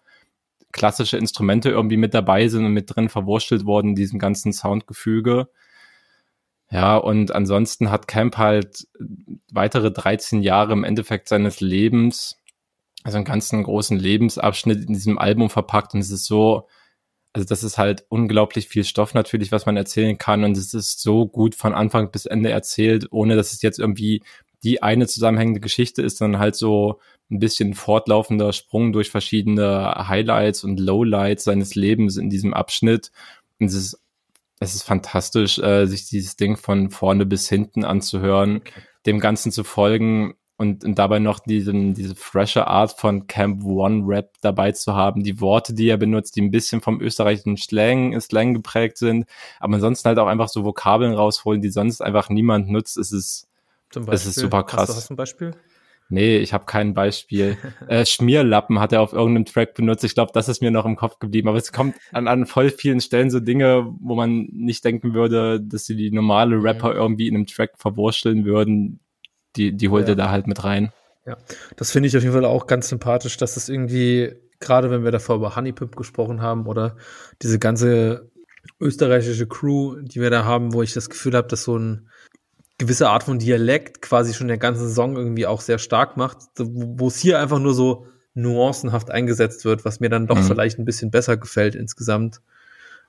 klassische 0.72 1.18
Instrumente 1.18 1.70
irgendwie 1.70 1.97
mit 1.97 2.14
dabei 2.14 2.47
sind 2.47 2.66
und 2.66 2.74
mit 2.74 2.93
drin 2.93 3.08
verwurstelt 3.08 3.66
worden 3.66 3.89
in 3.89 3.95
diesem 3.95 4.20
ganzen 4.20 4.51
Soundgefüge. 4.51 5.47
Ja, 6.72 6.97
und 6.97 7.34
ansonsten 7.34 7.91
hat 7.91 8.08
Camp 8.08 8.38
halt 8.39 8.88
weitere 9.51 9.91
13 9.91 10.41
Jahre 10.41 10.74
im 10.74 10.84
Endeffekt 10.84 11.30
seines 11.30 11.62
Lebens 11.62 12.41
also 13.04 13.18
einen 13.18 13.26
ganzen 13.26 13.64
großen 13.64 13.97
Lebensabschnitt 13.97 14.88
in 14.88 14.93
diesem 14.93 15.18
Album 15.18 15.49
verpackt 15.49 15.93
und 15.93 15.99
es 15.99 16.12
ist 16.12 16.26
so, 16.26 16.68
also 17.34 17.47
das 17.47 17.64
ist 17.64 17.78
halt 17.78 18.06
unglaublich 18.10 18.68
viel 18.68 18.84
Stoff 18.84 19.14
natürlich, 19.14 19.51
was 19.51 19.66
man 19.66 19.78
erzählen 19.78 20.18
kann 20.18 20.43
und 20.43 20.58
es 20.58 20.74
ist 20.74 21.01
so 21.01 21.28
gut 21.28 21.56
von 21.56 21.74
Anfang 21.74 22.12
bis 22.12 22.26
Ende 22.26 22.49
erzählt, 22.51 23.08
ohne 23.12 23.36
dass 23.36 23.54
es 23.54 23.62
jetzt 23.62 23.80
irgendwie 23.80 24.22
die 24.64 24.82
eine 24.82 25.08
zusammenhängende 25.08 25.60
Geschichte 25.60 26.01
ist, 26.01 26.18
sondern 26.18 26.39
halt 26.39 26.56
so 26.56 26.99
ein 27.30 27.39
bisschen 27.39 27.74
fortlaufender 27.74 28.54
Sprung 28.54 28.93
durch 28.93 29.10
verschiedene 29.10 30.08
Highlights 30.08 30.64
und 30.64 30.80
Lowlights 30.80 31.43
seines 31.43 31.76
Lebens 31.76 32.18
in 32.18 32.30
diesem 32.30 32.54
Abschnitt. 32.54 33.12
Und 33.60 33.68
es 33.68 33.74
ist, 33.74 33.99
es 34.60 34.76
ist 34.76 34.84
fantastisch, 34.84 35.60
äh, 35.60 35.86
sich 35.88 36.08
dieses 36.08 36.38
Ding 36.38 36.56
von 36.56 36.91
vorne 36.91 37.26
bis 37.26 37.49
hinten 37.49 37.84
anzuhören, 37.84 38.62
dem 39.06 39.20
Ganzen 39.20 39.51
zu 39.51 39.66
folgen 39.66 40.36
und, 40.58 40.84
und 40.86 40.99
dabei 40.99 41.20
noch 41.20 41.39
diesen, 41.39 41.93
diese 41.93 42.16
frische 42.16 42.68
Art 42.68 42.91
von 42.99 43.28
Camp 43.28 43.64
One 43.64 44.04
Rap 44.06 44.34
dabei 44.41 44.72
zu 44.72 44.93
haben, 44.93 45.24
die 45.24 45.41
Worte, 45.41 45.74
die 45.74 45.89
er 45.89 45.97
benutzt, 45.97 46.36
die 46.36 46.41
ein 46.41 46.51
bisschen 46.51 46.82
vom 46.82 47.01
österreichischen 47.01 47.58
Slang, 47.58 48.20
Slang 48.22 48.54
geprägt 48.54 48.97
sind, 48.97 49.26
aber 49.60 49.76
ansonsten 49.76 50.08
halt 50.08 50.20
auch 50.20 50.28
einfach 50.28 50.49
so 50.49 50.64
Vokabeln 50.64 51.14
rausholen, 51.14 51.62
die 51.62 51.70
sonst 51.70 52.01
einfach 52.01 52.30
niemand 52.30 52.70
nutzt. 52.70 52.97
Es 52.97 53.12
ist, 53.12 53.47
es 54.08 54.26
ist 54.26 54.36
super 54.36 54.64
krass. 54.64 54.89
Hast 54.89 54.89
du, 54.89 54.95
hast 54.95 55.10
du 55.10 55.14
ein 55.14 55.18
Beispiel? 55.18 55.51
Nee, 56.10 56.38
ich 56.38 56.54
habe 56.54 56.66
kein 56.66 56.93
Beispiel. 56.93 57.58
äh, 57.88 58.06
Schmierlappen 58.06 58.80
hat 58.80 58.93
er 58.93 59.01
auf 59.01 59.14
irgendeinem 59.14 59.45
Track 59.45 59.74
benutzt. 59.74 60.04
Ich 60.04 60.14
glaube, 60.14 60.32
das 60.34 60.47
ist 60.47 60.62
mir 60.62 60.70
noch 60.70 60.86
im 60.86 60.95
Kopf 60.95 61.18
geblieben. 61.20 61.47
Aber 61.47 61.58
es 61.58 61.72
kommt 61.72 61.95
an, 62.12 62.28
an 62.28 62.45
voll 62.45 62.70
vielen 62.70 63.01
Stellen 63.01 63.32
so 63.32 63.39
Dinge, 63.39 63.91
wo 63.99 64.14
man 64.16 64.47
nicht 64.51 64.86
denken 64.86 65.14
würde, 65.14 65.60
dass 65.60 65.86
sie 65.86 65.95
die 65.95 66.12
normale 66.12 66.58
mhm. 66.58 66.66
Rapper 66.66 66.93
irgendwie 66.93 67.28
in 67.28 67.36
einem 67.36 67.47
Track 67.47 67.72
verwurschteln 67.78 68.45
würden, 68.45 68.99
die, 69.56 69.76
die 69.76 69.89
holt 69.89 70.08
ja. 70.08 70.14
er 70.14 70.16
da 70.16 70.30
halt 70.30 70.47
mit 70.47 70.64
rein. 70.64 70.91
Ja, 71.26 71.38
das 71.78 71.91
finde 71.91 72.08
ich 72.08 72.18
auf 72.18 72.24
jeden 72.24 72.34
Fall 72.34 72.45
auch 72.45 72.68
ganz 72.68 72.89
sympathisch, 72.89 73.38
dass 73.38 73.54
das 73.54 73.70
irgendwie, 73.70 74.36
gerade 74.60 74.91
wenn 74.91 75.04
wir 75.04 75.12
davor 75.12 75.38
über 75.38 75.56
Honeypip 75.56 75.95
gesprochen 75.95 76.41
haben 76.41 76.68
oder 76.68 76.97
diese 77.41 77.60
ganze 77.60 78.30
österreichische 78.80 79.47
Crew, 79.47 79.97
die 80.01 80.22
wir 80.22 80.30
da 80.30 80.43
haben, 80.45 80.74
wo 80.74 80.82
ich 80.82 80.93
das 80.93 81.10
Gefühl 81.10 81.36
habe, 81.36 81.47
dass 81.47 81.64
so 81.64 81.78
ein 81.78 82.10
gewisse 82.78 83.10
Art 83.10 83.24
von 83.24 83.39
Dialekt 83.39 84.01
quasi 84.01 84.34
schon 84.34 84.47
den 84.47 84.60
ganzen 84.60 84.89
Song 84.89 85.16
irgendwie 85.16 85.45
auch 85.45 85.62
sehr 85.62 85.78
stark 85.78 86.18
macht, 86.18 86.39
wo 86.58 87.08
es 87.08 87.18
hier 87.18 87.39
einfach 87.39 87.60
nur 87.60 87.74
so 87.74 88.08
nuancenhaft 88.34 89.12
eingesetzt 89.12 89.64
wird, 89.64 89.86
was 89.86 89.99
mir 89.99 90.10
dann 90.10 90.28
doch 90.28 90.38
mhm. 90.38 90.43
vielleicht 90.43 90.80
ein 90.80 90.86
bisschen 90.86 91.12
besser 91.12 91.38
gefällt 91.38 91.76
insgesamt. 91.76 92.41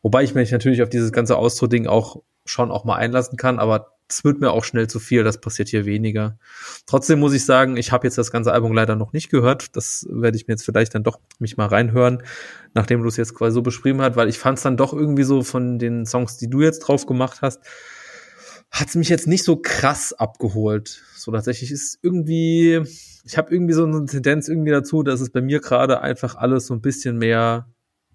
Wobei 0.02 0.22
ich 0.22 0.34
mich 0.34 0.52
natürlich 0.52 0.82
auf 0.82 0.90
dieses 0.90 1.12
ganze 1.12 1.36
Austro-Ding 1.36 1.86
auch 1.86 2.22
schon 2.44 2.70
auch 2.70 2.84
mal 2.84 2.96
einlassen 2.96 3.38
kann, 3.38 3.58
aber 3.58 3.93
es 4.08 4.24
wird 4.24 4.40
mir 4.40 4.50
auch 4.50 4.64
schnell 4.64 4.86
zu 4.86 4.98
viel, 5.00 5.24
das 5.24 5.40
passiert 5.40 5.68
hier 5.68 5.86
weniger. 5.86 6.38
Trotzdem 6.86 7.20
muss 7.20 7.32
ich 7.32 7.44
sagen, 7.44 7.76
ich 7.76 7.90
habe 7.90 8.06
jetzt 8.06 8.18
das 8.18 8.30
ganze 8.30 8.52
Album 8.52 8.72
leider 8.72 8.96
noch 8.96 9.12
nicht 9.12 9.30
gehört. 9.30 9.76
Das 9.76 10.06
werde 10.10 10.36
ich 10.36 10.46
mir 10.46 10.52
jetzt 10.52 10.64
vielleicht 10.64 10.94
dann 10.94 11.04
doch 11.04 11.20
mich 11.38 11.56
mal 11.56 11.66
reinhören, 11.66 12.22
nachdem 12.74 13.02
du 13.02 13.08
es 13.08 13.16
jetzt 13.16 13.34
quasi 13.34 13.54
so 13.54 13.62
beschrieben 13.62 14.02
hast, 14.02 14.16
weil 14.16 14.28
ich 14.28 14.38
fand 14.38 14.58
es 14.58 14.64
dann 14.64 14.76
doch 14.76 14.92
irgendwie 14.92 15.24
so 15.24 15.42
von 15.42 15.78
den 15.78 16.04
Songs, 16.04 16.36
die 16.36 16.50
du 16.50 16.60
jetzt 16.60 16.80
drauf 16.80 17.06
gemacht 17.06 17.40
hast, 17.40 17.60
hat 18.70 18.88
es 18.88 18.94
mich 18.94 19.08
jetzt 19.08 19.26
nicht 19.26 19.44
so 19.44 19.56
krass 19.56 20.12
abgeholt. 20.12 21.02
So 21.16 21.32
tatsächlich 21.32 21.70
ist 21.70 21.98
irgendwie, 22.02 22.82
ich 23.24 23.38
habe 23.38 23.54
irgendwie 23.54 23.72
so 23.72 23.84
eine 23.84 24.04
Tendenz 24.04 24.48
irgendwie 24.48 24.72
dazu, 24.72 25.02
dass 25.02 25.20
es 25.20 25.30
bei 25.30 25.40
mir 25.40 25.60
gerade 25.60 26.00
einfach 26.02 26.34
alles 26.34 26.66
so 26.66 26.74
ein 26.74 26.82
bisschen 26.82 27.16
mehr 27.16 27.72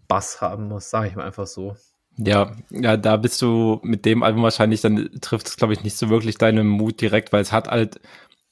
Bass 0.07 0.41
haben 0.41 0.67
muss, 0.67 0.89
sage 0.89 1.07
ich 1.07 1.15
mal 1.15 1.25
einfach 1.25 1.47
so. 1.47 1.75
Ja, 2.21 2.51
ja, 2.69 2.97
da 2.97 3.15
bist 3.15 3.41
du 3.41 3.79
mit 3.81 4.03
dem 4.03 4.23
Album 4.23 4.43
wahrscheinlich, 4.43 4.81
dann 4.81 5.09
trifft 5.21 5.47
es, 5.47 5.55
glaube 5.55 5.71
ich, 5.73 5.83
nicht 5.83 5.95
so 5.95 6.09
wirklich 6.09 6.37
deinen 6.37 6.67
Mut 6.67 6.99
direkt, 6.99 7.31
weil 7.31 7.41
es 7.41 7.53
hat 7.53 7.69
halt, 7.69 8.01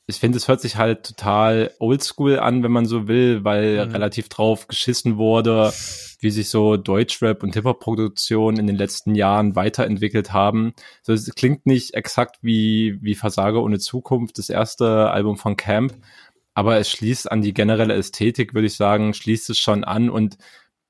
ich 0.05 0.20
finde, 0.20 0.38
es 0.38 0.47
hört 0.47 0.61
sich 0.61 0.78
halt 0.78 1.05
total 1.05 1.72
oldschool 1.80 2.39
an, 2.39 2.63
wenn 2.63 2.72
man 2.72 2.86
so 2.86 3.09
will, 3.09 3.43
weil 3.43 3.86
mhm. 3.86 3.91
relativ 3.91 4.30
drauf 4.30 4.70
geschissen 4.70 5.18
wurde, 5.18 5.74
wie 6.22 6.32
sich 6.32 6.49
so 6.49 6.78
Deutschrap 6.78 7.43
und 7.43 7.55
Hip-Hop-Produktionen 7.55 8.57
in 8.57 8.68
den 8.68 8.78
letzten 8.78 9.15
Jahren 9.15 9.57
weiterentwickelt 9.57 10.32
haben. 10.32 10.74
So, 11.01 11.11
es 11.11 11.30
klingt 11.36 11.65
nicht 11.65 11.93
exakt 11.93 12.38
wie, 12.41 12.97
wie 13.01 13.15
Versager 13.15 13.61
ohne 13.61 13.80
Zukunft, 13.80 14.38
das 14.38 14.49
erste 14.49 15.11
Album 15.11 15.36
von 15.36 15.57
Camp, 15.57 15.93
aber 16.53 16.78
es 16.78 16.89
schließt 16.89 17.30
an 17.30 17.41
die 17.41 17.53
generelle 17.53 17.95
Ästhetik, 17.95 18.53
würde 18.53 18.68
ich 18.68 18.78
sagen, 18.78 19.13
schließt 19.13 19.49
es 19.49 19.59
schon 19.59 19.84
an 19.84 20.09
und 20.09 20.38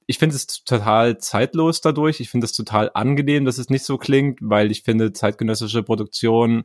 ich 0.08 0.18
finde 0.18 0.36
es 0.36 0.48
total 0.64 1.18
zeitlos 1.18 1.82
dadurch. 1.82 2.22
Ich 2.22 2.30
finde 2.30 2.46
es 2.46 2.54
total 2.54 2.90
angenehm, 2.94 3.46
dass 3.46 3.58
es 3.58 3.70
nicht 3.70 3.84
so 3.84 3.98
klingt, 3.98 4.40
weil 4.42 4.72
ich 4.72 4.84
finde 4.84 5.12
zeitgenössische 5.12 5.84
Produktion, 5.84 6.64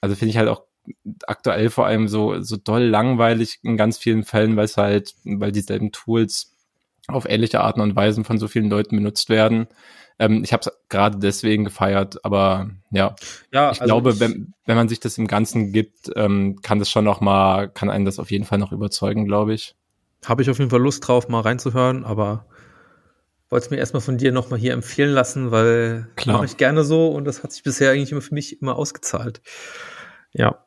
also 0.00 0.14
finde 0.14 0.30
ich 0.30 0.38
halt 0.38 0.48
auch 0.48 0.62
aktuell 1.26 1.70
vor 1.70 1.86
allem 1.86 2.08
so, 2.08 2.40
so 2.40 2.56
doll 2.56 2.84
langweilig 2.84 3.58
in 3.62 3.76
ganz 3.76 3.98
vielen 3.98 4.22
Fällen, 4.22 4.56
weil 4.56 4.64
es 4.64 4.76
halt, 4.76 5.14
weil 5.24 5.52
dieselben 5.52 5.92
Tools 5.92 6.54
auf 7.08 7.28
ähnliche 7.28 7.60
Arten 7.60 7.80
und 7.80 7.96
Weisen 7.96 8.24
von 8.24 8.38
so 8.38 8.48
vielen 8.48 8.70
Leuten 8.70 8.96
benutzt 8.96 9.28
werden. 9.28 9.66
Ähm, 10.20 10.44
ich 10.44 10.52
habe 10.52 10.62
es 10.64 10.72
gerade 10.88 11.18
deswegen 11.18 11.64
gefeiert, 11.64 12.24
aber 12.24 12.70
ja, 12.90 13.16
ja 13.52 13.72
ich 13.72 13.80
also 13.80 13.84
glaube, 13.84 14.10
ich, 14.12 14.20
wenn, 14.20 14.54
wenn 14.66 14.76
man 14.76 14.88
sich 14.88 15.00
das 15.00 15.18
im 15.18 15.26
Ganzen 15.26 15.72
gibt, 15.72 16.10
ähm, 16.14 16.60
kann 16.62 16.78
das 16.78 16.90
schon 16.90 17.04
noch 17.04 17.20
mal, 17.20 17.68
kann 17.68 17.90
einen 17.90 18.04
das 18.04 18.18
auf 18.18 18.30
jeden 18.30 18.44
Fall 18.44 18.58
noch 18.58 18.72
überzeugen, 18.72 19.26
glaube 19.26 19.54
ich. 19.54 19.74
Habe 20.24 20.42
ich 20.42 20.50
auf 20.50 20.58
jeden 20.58 20.70
Fall 20.70 20.80
Lust 20.80 21.06
drauf, 21.06 21.28
mal 21.28 21.40
reinzuhören, 21.40 22.04
aber 22.04 22.46
wollte 23.50 23.66
es 23.66 23.70
mir 23.70 23.78
erstmal 23.78 24.00
von 24.00 24.18
dir 24.18 24.32
nochmal 24.32 24.58
hier 24.58 24.72
empfehlen 24.72 25.12
lassen, 25.12 25.50
weil 25.50 26.08
mache 26.26 26.44
ich 26.44 26.56
gerne 26.56 26.84
so 26.84 27.08
und 27.08 27.24
das 27.24 27.42
hat 27.42 27.52
sich 27.52 27.62
bisher 27.62 27.92
eigentlich 27.92 28.12
immer 28.12 28.20
für 28.20 28.34
mich 28.34 28.60
immer 28.60 28.76
ausgezahlt. 28.76 29.40
Ja. 30.32 30.64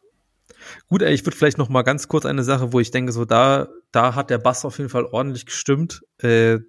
Gut, 0.88 1.02
ey, 1.02 1.14
ich 1.14 1.26
würde 1.26 1.38
vielleicht 1.38 1.58
noch 1.58 1.70
mal 1.70 1.84
ganz 1.84 2.08
kurz 2.08 2.26
eine 2.26 2.44
Sache, 2.44 2.74
wo 2.74 2.80
ich 2.80 2.92
denke, 2.92 3.12
so 3.12 3.26
da, 3.26 3.68
da 3.92 4.16
hat 4.16 4.30
der 4.30 4.38
Bass 4.38 4.66
auf 4.66 4.78
jeden 4.78 4.90
Fall 4.90 5.06
ordentlich 5.06 5.46
gestimmt. 5.46 6.04
Äh, 6.20 6.60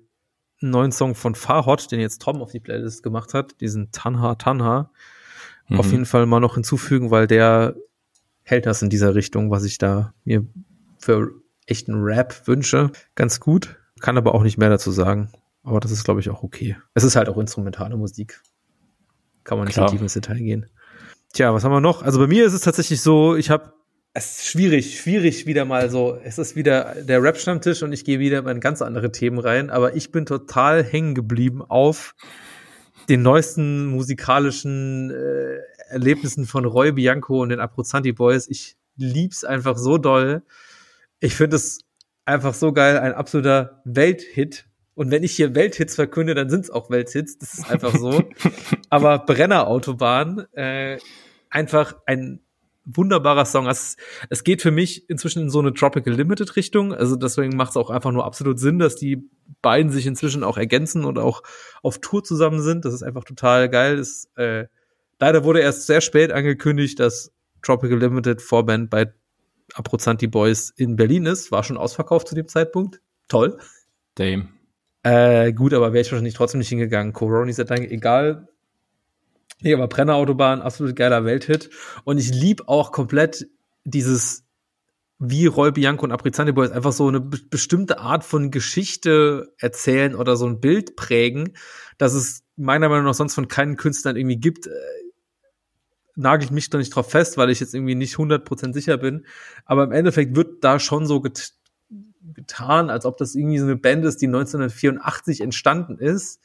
einen 0.61 0.71
neuen 0.71 0.93
Song 0.93 1.15
von 1.15 1.35
Farhot, 1.35 1.91
den 1.91 2.01
jetzt 2.01 2.23
Tom 2.23 2.41
auf 2.41 2.53
die 2.53 2.61
Playlist 2.61 3.03
gemacht 3.03 3.35
hat, 3.35 3.61
diesen 3.61 3.91
Tanha 3.91 4.37
Tanha, 4.37 4.91
mhm. 5.69 5.81
auf 5.81 5.91
jeden 5.91 6.07
Fall 6.07 6.27
mal 6.27 6.41
noch 6.41 6.55
hinzufügen, 6.55 7.11
weil 7.11 7.27
der 7.27 7.75
hält 8.45 8.67
das 8.67 8.83
in 8.83 8.91
dieser 8.91 9.15
Richtung, 9.15 9.51
was 9.51 9.65
ich 9.65 9.79
da 9.79 10.15
mir 10.25 10.47
für 10.99 11.31
echten 11.67 12.03
Rap 12.03 12.47
wünsche. 12.47 12.91
Ganz 13.15 13.41
gut. 13.41 13.77
Kann 14.01 14.17
aber 14.17 14.35
auch 14.35 14.43
nicht 14.43 14.59
mehr 14.59 14.71
dazu 14.71 14.91
sagen. 14.91 15.31
Aber 15.63 15.81
das 15.81 15.91
ist, 15.91 16.05
glaube 16.05 16.21
ich, 16.21 16.31
auch 16.31 16.43
okay. 16.43 16.77
Es 16.95 17.05
ist 17.05 17.17
halt 17.17 17.29
auch 17.29 17.39
instrumentale 17.39 17.97
Musik. 17.97 18.41
Kann 19.45 19.59
man 19.59 19.67
nicht 19.67 19.75
Klar. 19.75 19.89
so 19.89 19.93
tief 19.93 20.03
ins 20.03 20.15
Detail 20.15 20.39
gehen. 20.39 20.67
Tja, 21.33 21.55
was 21.55 21.65
haben 21.65 21.73
wir 21.73 21.81
noch? 21.81 22.03
Also 22.03 22.19
bei 22.19 22.27
mir 22.27 22.45
ist 22.45 22.53
es 22.53 22.61
tatsächlich 22.61 23.01
so, 23.01 23.37
ich 23.37 23.51
habe 23.51 23.73
es 24.15 24.39
ist 24.39 24.47
schwierig, 24.49 25.01
schwierig 25.01 25.47
wieder 25.47 25.65
mal 25.65 25.89
so. 25.89 26.19
Es 26.23 26.37
ist 26.37 26.55
wieder 26.55 26.97
der 27.03 27.23
Rap-Stammtisch 27.23 27.83
und 27.83 27.93
ich 27.93 28.05
gehe 28.05 28.19
wieder 28.19 28.47
in 28.47 28.61
ganz 28.61 28.83
andere 28.83 29.11
Themen 29.11 29.39
rein, 29.39 29.71
aber 29.71 29.97
ich 29.97 30.13
bin 30.13 30.27
total 30.27 30.85
hängen 30.85 31.15
geblieben 31.15 31.63
auf 31.63 32.15
den 33.09 33.23
neuesten 33.23 33.87
musikalischen 33.87 35.11
äh, 35.11 35.59
Erlebnissen 35.89 36.45
von 36.45 36.67
Roy 36.67 36.93
Bianco 36.93 37.43
und 37.43 37.49
den 37.49 37.61
Aprozanti 37.61 38.13
Boys. 38.13 38.49
Ich 38.49 38.77
lieb's 38.97 39.45
einfach 39.45 39.79
so 39.79 39.97
doll. 39.97 40.43
Ich 41.21 41.35
finde 41.35 41.57
es 41.57 41.81
einfach 42.27 42.53
so 42.53 42.73
geil, 42.73 42.99
ein 42.99 43.15
absoluter 43.15 43.81
Welthit 43.85 44.67
und 44.95 45.11
wenn 45.11 45.23
ich 45.23 45.33
hier 45.33 45.55
Welthits 45.55 45.95
verkünde, 45.95 46.35
dann 46.35 46.51
sind 46.51 46.65
es 46.65 46.71
auch 46.71 46.91
Welthits. 46.91 47.39
Das 47.39 47.55
ist 47.55 47.71
einfach 47.71 47.97
so. 47.97 48.25
Aber 48.91 49.21
Brennerautobahn, 49.21 50.47
äh, 50.53 50.99
einfach 51.49 51.97
ein 52.07 52.41
wunderbarer 52.85 53.45
Song. 53.45 53.67
Es, 53.67 53.97
es 54.29 54.45
geht 54.45 54.61
für 54.61 54.71
mich 54.71 55.09
inzwischen 55.09 55.43
in 55.43 55.51
so 55.51 55.61
eine 55.61 55.73
Tropical 55.73 56.15
Limited 56.15 56.57
Richtung. 56.57 56.93
Also 56.93 57.17
deswegen 57.17 57.57
macht 57.57 57.71
es 57.71 57.77
auch 57.77 57.91
einfach 57.91 58.13
nur 58.13 58.25
absolut 58.25 58.59
Sinn, 58.59 58.79
dass 58.79 58.97
die 58.97 59.31
beiden 59.63 59.91
sich 59.91 60.07
inzwischen 60.07 60.45
auch 60.45 60.59
ergänzen 60.59 61.05
und 61.05 61.19
auch 61.19 61.43
auf 61.83 61.99
Tour 62.01 62.25
zusammen 62.25 62.61
sind. 62.61 62.85
Das 62.85 62.93
ist 62.93 63.03
einfach 63.03 63.25
total 63.25 63.69
geil. 63.69 63.97
Das, 63.97 64.29
äh, 64.37 64.67
leider 65.21 65.45
wurde 65.45 65.61
erst 65.61 65.87
sehr 65.87 66.01
spät 66.01 66.33
angekündigt, 66.33 66.99
dass 66.99 67.33
Tropical 67.63 67.99
Limited 67.99 68.43
Vorband 68.43 68.91
bei 68.91 69.13
Aprozanti 69.75 70.27
Boys 70.27 70.71
in 70.77 70.97
Berlin 70.97 71.27
ist. 71.27 71.53
War 71.53 71.63
schon 71.63 71.77
ausverkauft 71.77 72.29
zu 72.29 72.35
dem 72.35 72.49
Zeitpunkt. 72.49 73.01
Toll. 73.29 73.59
Dame. 74.17 74.49
Äh, 75.03 75.53
gut, 75.53 75.75
aber 75.75 75.93
wäre 75.93 76.03
ich 76.03 76.13
wahrscheinlich 76.13 76.35
trotzdem 76.35 76.59
nicht 76.59 76.69
hingegangen. 76.69 77.13
Coroni 77.13 77.51
ist 77.51 77.59
dann 77.59 77.83
egal, 77.83 78.49
Nee, 79.63 79.75
aber 79.75 79.87
Brennerautobahn, 79.87 80.61
absolut 80.61 80.97
geiler 80.97 81.25
Welthit. 81.25 81.71
Und 82.05 82.19
ich 82.19 82.35
lieb 82.35 82.65
auch 82.67 82.91
komplett 82.91 83.47
dieses, 83.85 84.45
wie 85.19 85.47
Roy 85.47 85.71
Bianco 85.71 86.05
und 86.05 86.11
Aprizante 86.11 86.53
Boys 86.53 86.73
einfach 86.73 86.93
so 86.93 87.07
eine 87.07 87.21
bestimmte 87.21 87.99
Art 87.99 88.25
von 88.25 88.51
Geschichte 88.51 89.55
erzählen 89.59 90.17
oder 90.17 90.37
so 90.37 90.47
ein 90.47 90.61
Bild 90.61 90.97
prägen, 90.97 91.57
dass 91.97 92.13
es 92.13 92.43
meiner 92.57 92.89
Meinung 92.89 93.05
nach 93.05 93.15
sonst 93.15 93.35
von 93.35 93.47
keinen 93.47 93.77
Künstlern 93.77 94.17
irgendwie 94.17 94.39
gibt. 94.39 94.67
Äh, 94.67 94.71
nagelt 96.17 96.51
mich 96.51 96.69
doch 96.69 96.79
nicht 96.79 96.95
drauf 96.95 97.11
fest, 97.11 97.39
weil 97.39 97.49
ich 97.51 97.61
jetzt 97.61 97.75
irgendwie 97.75 97.95
nicht 97.95 98.17
100% 98.17 98.75
sicher 98.75 98.99
bin. 98.99 99.25
Aber 99.65 99.85
im 99.85 99.93
Endeffekt 99.93 100.35
wird 100.35 100.65
da 100.65 100.81
schon 100.81 101.07
so 101.07 101.21
get 101.21 101.53
getan, 102.35 102.91
als 102.91 103.05
ob 103.05 103.17
das 103.17 103.35
irgendwie 103.35 103.59
so 103.59 103.65
eine 103.65 103.77
Band 103.77 104.05
ist, 104.05 104.21
die 104.23 104.27
1984 104.27 105.41
entstanden 105.41 105.99
ist 105.99 106.41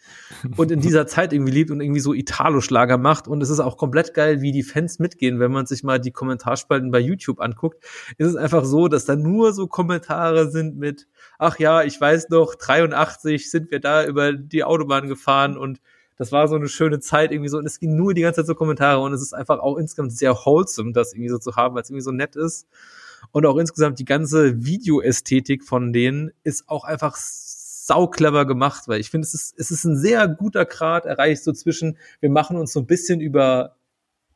und 0.55 0.71
in 0.71 0.81
dieser 0.81 1.07
Zeit 1.07 1.33
irgendwie 1.33 1.51
lebt 1.51 1.71
und 1.71 1.81
irgendwie 1.81 1.99
so 1.99 2.13
Italo-Schlager 2.13 2.97
macht. 2.97 3.27
Und 3.27 3.41
es 3.41 3.49
ist 3.49 3.59
auch 3.59 3.77
komplett 3.77 4.13
geil, 4.13 4.41
wie 4.41 4.51
die 4.51 4.63
Fans 4.63 4.99
mitgehen, 4.99 5.39
wenn 5.39 5.51
man 5.51 5.65
sich 5.65 5.83
mal 5.83 5.99
die 5.99 6.11
Kommentarspalten 6.11 6.91
bei 6.91 6.99
YouTube 6.99 7.39
anguckt. 7.39 7.83
Ist 8.17 8.27
es 8.27 8.35
einfach 8.35 8.65
so, 8.65 8.87
dass 8.87 9.05
da 9.05 9.15
nur 9.15 9.53
so 9.53 9.67
Kommentare 9.67 10.49
sind 10.49 10.77
mit, 10.77 11.07
ach 11.37 11.59
ja, 11.59 11.83
ich 11.83 11.99
weiß 11.99 12.29
noch, 12.29 12.55
83 12.55 13.49
sind 13.49 13.71
wir 13.71 13.79
da 13.79 14.05
über 14.05 14.33
die 14.33 14.63
Autobahn 14.63 15.07
gefahren 15.07 15.57
und 15.57 15.79
das 16.17 16.31
war 16.31 16.47
so 16.47 16.55
eine 16.55 16.67
schöne 16.67 16.99
Zeit 16.99 17.31
irgendwie 17.31 17.49
so 17.49 17.59
und 17.59 17.65
es 17.65 17.79
ging 17.79 17.95
nur 17.95 18.13
die 18.13 18.21
ganze 18.21 18.41
Zeit 18.41 18.47
so 18.47 18.55
Kommentare 18.55 18.99
und 18.99 19.13
es 19.13 19.21
ist 19.21 19.33
einfach 19.33 19.59
auch 19.59 19.77
insgesamt 19.77 20.17
sehr 20.17 20.33
wholesome, 20.33 20.91
das 20.91 21.13
irgendwie 21.13 21.29
so 21.29 21.37
zu 21.37 21.55
haben, 21.55 21.75
weil 21.75 21.83
es 21.83 21.89
irgendwie 21.89 22.03
so 22.03 22.11
nett 22.11 22.35
ist. 22.35 22.67
Und 23.31 23.45
auch 23.45 23.57
insgesamt 23.57 23.99
die 23.99 24.05
ganze 24.05 24.65
Videoästhetik 24.65 25.63
von 25.63 25.93
denen 25.93 26.31
ist 26.43 26.67
auch 26.69 26.83
einfach 26.83 27.15
sau 27.17 28.07
clever 28.07 28.45
gemacht, 28.45 28.83
weil 28.87 28.99
ich 28.99 29.09
finde, 29.09 29.25
es 29.25 29.33
ist, 29.33 29.55
es 29.57 29.71
ist 29.71 29.85
ein 29.85 29.97
sehr 29.97 30.27
guter 30.27 30.65
Grad 30.65 31.05
erreicht 31.05 31.43
so 31.43 31.53
zwischen, 31.53 31.97
wir 32.19 32.29
machen 32.29 32.57
uns 32.57 32.73
so 32.73 32.81
ein 32.81 32.87
bisschen 32.87 33.21
über 33.21 33.77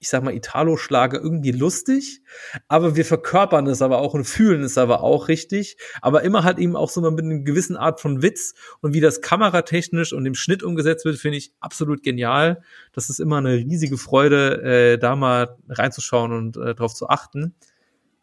ich 0.01 0.09
sag 0.09 0.23
mal, 0.23 0.33
Italo-Schlager 0.33 1.21
irgendwie 1.21 1.51
lustig, 1.51 2.23
aber 2.67 2.95
wir 2.95 3.05
verkörpern 3.05 3.67
es 3.67 3.83
aber 3.83 3.99
auch 3.99 4.15
und 4.15 4.25
fühlen 4.25 4.63
es 4.63 4.79
aber 4.79 5.03
auch 5.03 5.27
richtig, 5.27 5.77
aber 6.01 6.23
immer 6.23 6.43
halt 6.43 6.57
eben 6.57 6.75
auch 6.75 6.89
so 6.89 7.01
mit 7.11 7.23
einer 7.23 7.39
gewissen 7.39 7.77
Art 7.77 8.01
von 8.01 8.23
Witz 8.23 8.55
und 8.81 8.95
wie 8.95 8.99
das 8.99 9.21
kameratechnisch 9.21 10.11
und 10.11 10.25
im 10.25 10.33
Schnitt 10.33 10.63
umgesetzt 10.63 11.05
wird, 11.05 11.17
finde 11.17 11.37
ich 11.37 11.53
absolut 11.59 12.01
genial. 12.01 12.63
Das 12.93 13.11
ist 13.11 13.19
immer 13.19 13.37
eine 13.37 13.53
riesige 13.53 13.99
Freude, 13.99 14.63
äh, 14.63 14.97
da 14.97 15.15
mal 15.15 15.55
reinzuschauen 15.69 16.31
und 16.31 16.57
äh, 16.57 16.73
darauf 16.73 16.95
zu 16.95 17.07
achten. 17.07 17.53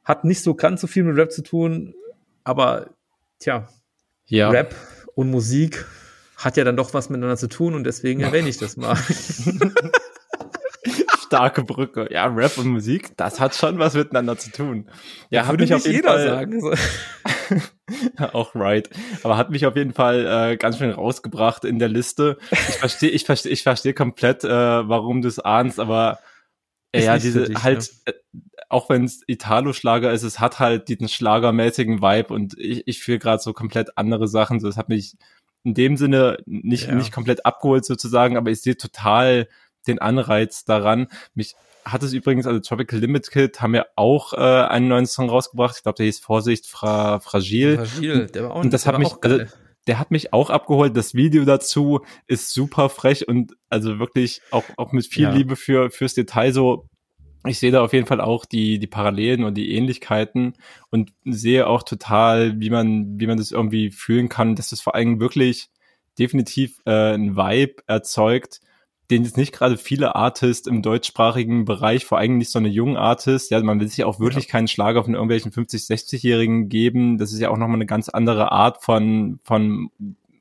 Hat 0.09 0.25
nicht 0.25 0.43
so 0.43 0.55
ganz 0.55 0.81
so 0.81 0.87
viel 0.87 1.05
mit 1.05 1.19
Rap 1.19 1.31
zu 1.31 1.43
tun, 1.43 1.95
aber 2.43 2.89
tja, 3.41 3.69
ja. 4.25 4.49
Rap 4.49 4.75
und 5.15 5.31
Musik 5.31 5.85
hat 6.39 6.57
ja 6.57 6.65
dann 6.65 6.77
doch 6.77 6.95
was 6.95 7.11
miteinander 7.11 7.37
zu 7.37 7.49
tun 7.49 7.75
und 7.75 7.85
deswegen 7.85 8.21
erwähne 8.21 8.49
ich 8.49 8.57
das 8.57 8.79
mal. 8.79 8.97
Starke 11.27 11.63
Brücke. 11.63 12.09
Ja, 12.11 12.25
Rap 12.25 12.57
und 12.57 12.69
Musik, 12.69 13.15
das 13.19 13.39
hat 13.39 13.55
schon 13.55 13.79
was 13.79 13.93
miteinander 13.93 14.39
zu 14.39 14.51
tun. 14.51 14.89
Ja, 15.29 15.47
hat 15.47 15.61
mich 15.61 15.75
auf 15.75 15.85
jeden 15.85 15.97
jeder 15.97 16.13
Fall 16.15 16.27
sagen. 16.27 16.75
Auch 18.33 18.55
right. 18.55 18.89
Aber 19.23 19.37
hat 19.37 19.51
mich 19.51 19.67
auf 19.67 19.77
jeden 19.77 19.93
Fall 19.93 20.53
äh, 20.53 20.57
ganz 20.57 20.79
schön 20.79 20.91
rausgebracht 20.91 21.67
in 21.67 21.79
der 21.79 21.89
Liste. 21.89 22.39
Ich 22.51 22.59
verstehe, 22.59 23.11
ich 23.11 23.25
verstehe, 23.27 23.53
ich 23.53 23.63
verstehe 23.63 23.93
komplett, 23.93 24.43
äh, 24.43 24.49
warum 24.49 25.21
du 25.21 25.29
es 25.29 25.39
ahnst, 25.39 25.79
aber 25.79 26.19
äh, 26.93 27.05
ja, 27.05 27.19
diese 27.19 27.45
dich, 27.45 27.63
halt, 27.63 27.91
ne? 28.07 28.15
Auch 28.69 28.89
wenn 28.91 29.05
es 29.05 29.23
Italo-Schlager 29.27 30.13
ist, 30.13 30.23
es 30.23 30.41
hat 30.41 30.59
halt 30.59 30.89
diesen 30.89 31.09
schlagermäßigen 31.09 32.03
Vibe 32.03 32.35
und 32.35 32.59
ich, 32.59 32.87
ich 32.87 33.01
fühle 33.01 33.19
gerade 33.19 33.43
so 33.43 33.53
komplett 33.53 33.97
andere 33.97 34.29
Sachen. 34.29 34.61
So, 34.61 34.69
es 34.69 34.77
hat 34.77 34.89
mich 34.89 35.15
in 35.65 35.75
dem 35.75 35.97
Sinne 35.97 36.39
nicht, 36.47 36.89
ja. 36.89 36.95
nicht 36.95 37.13
komplett 37.13 37.47
abgeholt 37.47 37.85
sozusagen, 37.85 38.37
aber 38.37 38.51
ich 38.51 38.61
sehe 38.61 38.77
total 38.77 39.49
den 39.87 39.99
Anreiz 39.99 40.65
daran. 40.65 41.09
Mich 41.35 41.55
hat 41.85 42.03
es 42.03 42.13
übrigens, 42.13 42.47
also 42.47 42.61
Tropical 42.61 43.01
Limited 43.01 43.61
haben 43.63 43.75
ja 43.75 43.87
auch 43.97 44.35
äh, 44.35 44.37
einen 44.37 44.89
neuen 44.89 45.07
Song 45.07 45.31
rausgebracht. 45.31 45.77
Ich 45.77 45.83
glaube, 45.83 45.97
der 45.97 46.07
hieß 46.07 46.21
Vorsicht, 46.21 46.67
Fra 46.67 47.21
Fragil. 47.21 47.79
Fragil, 47.79 48.27
der 48.27 48.45
war 48.45 48.51
auch, 48.55 48.61
und 48.63 48.73
das 48.73 48.87
hat 48.87 48.99
mich, 48.99 49.13
also, 49.23 49.41
der 49.87 49.99
hat 49.99 50.11
mich 50.11 50.35
auch 50.35 50.51
abgeholt. 50.51 50.95
Das 50.95 51.15
Video 51.15 51.47
dazu 51.47 52.01
ist 52.27 52.53
super 52.53 52.91
frech 52.91 53.27
und 53.27 53.57
also 53.71 53.99
wirklich 53.99 54.43
auch, 54.51 54.65
auch 54.77 54.93
mit 54.93 55.07
viel 55.07 55.25
ja. 55.25 55.33
Liebe 55.33 55.57
für, 55.57 55.91
fürs 55.91 56.13
Detail 56.13 56.53
so 56.53 56.87
ich 57.49 57.59
sehe 57.59 57.71
da 57.71 57.83
auf 57.83 57.93
jeden 57.93 58.07
Fall 58.07 58.21
auch 58.21 58.45
die, 58.45 58.79
die 58.79 58.87
Parallelen 58.87 59.45
und 59.45 59.55
die 59.55 59.75
Ähnlichkeiten 59.75 60.55
und 60.91 61.13
sehe 61.25 61.67
auch 61.67 61.83
total, 61.83 62.61
wie 62.61 62.71
man, 62.71 63.19
wie 63.21 63.27
man 63.27 63.39
das 63.39 63.53
irgendwie 63.53 63.91
fühlen 63.91 64.29
kann, 64.29 64.57
dass 64.57 64.71
das 64.71 64.81
vor 64.81 64.95
allem 64.95 65.21
wirklich 65.21 65.71
definitiv 66.19 66.81
äh, 66.85 67.15
ein 67.15 67.37
Vibe 67.37 67.83
erzeugt, 67.87 68.61
den 69.11 69.25
jetzt 69.25 69.37
nicht 69.37 69.53
gerade 69.53 69.79
viele 69.79 70.17
Artists 70.17 70.67
im 70.67 70.83
deutschsprachigen 70.83 71.65
Bereich, 71.65 72.05
vor 72.05 72.19
allem 72.19 72.39
nicht 72.39 72.51
so 72.51 72.59
eine 72.59 72.69
jungen 72.69 72.97
Artist, 72.97 73.51
ja, 73.51 73.61
man 73.63 73.81
will 73.81 73.89
sich 73.89 74.05
auch 74.05 74.21
wirklich 74.21 74.45
ja. 74.47 74.51
keinen 74.51 74.69
Schlager 74.69 75.03
von 75.03 75.15
irgendwelchen 75.15 75.51
50, 75.51 75.83
60-Jährigen 75.83 76.69
geben. 76.69 77.17
Das 77.17 77.33
ist 77.33 77.41
ja 77.41 77.49
auch 77.49 77.57
nochmal 77.57 77.77
eine 77.77 77.87
ganz 77.87 78.09
andere 78.09 78.53
Art 78.53 78.83
von, 78.83 79.39
von 79.45 79.91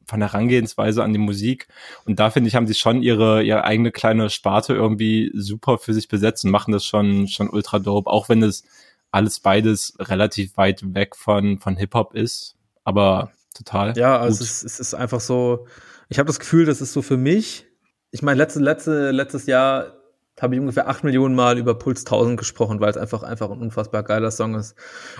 von 0.08 0.20
der 0.20 0.32
Herangehensweise 0.32 1.04
an 1.04 1.14
die 1.14 1.20
Musik. 1.20 1.68
Und 2.06 2.20
da 2.20 2.30
finde 2.30 2.48
ich, 2.48 2.56
haben 2.56 2.68
sie 2.68 2.74
schon 2.74 3.04
ihre, 3.04 3.44
ihre 3.44 3.64
eigene 3.64 3.92
kleine 3.92 4.30
Sparte 4.30 4.74
irgendwie 4.74 5.32
super 5.36 5.78
für 5.78 5.94
sich 5.94 6.08
besetzt 6.08 6.46
und 6.46 6.52
machen 6.52 6.72
das 6.72 6.86
schon, 6.86 7.28
schon 7.28 7.50
ultra 7.50 7.80
dope, 7.80 8.10
auch 8.10 8.30
wenn 8.30 8.42
es 8.42 8.64
alles 9.12 9.40
beides 9.40 9.96
relativ 10.00 10.58
weit 10.58 10.82
weg 10.94 11.16
von, 11.16 11.60
von 11.60 11.76
Hip-Hop 11.76 12.14
ist. 12.14 12.56
Aber 12.84 13.32
total. 13.54 13.98
Ja, 13.98 14.18
also 14.20 14.44
es 14.44 14.64
ist, 14.64 14.64
es 14.64 14.80
ist 14.80 14.94
einfach 14.94 15.20
so, 15.20 15.68
ich 16.10 16.20
habe 16.20 16.28
das 16.28 16.40
Gefühl, 16.40 16.66
das 16.66 16.82
ist 16.82 16.94
so 16.94 17.02
für 17.02 17.18
mich. 17.18 17.66
Ich 18.12 18.22
meine, 18.22 18.38
letzte, 18.38 18.60
letzte, 18.60 19.12
letztes 19.12 19.46
Jahr 19.46 19.94
habe 20.40 20.56
ich 20.56 20.62
ungefähr 20.62 20.88
acht 20.88 21.04
Millionen 21.04 21.36
Mal 21.36 21.58
über 21.58 21.78
Puls 21.78 22.02
1000 22.02 22.38
gesprochen, 22.38 22.80
weil 22.80 22.90
es 22.90 22.98
einfach 22.98 23.24
einfach 23.24 23.50
ein 23.50 23.60
unfassbar 23.60 24.04
geiler 24.04 24.32
Song 24.32 24.56
ist. 24.56 24.76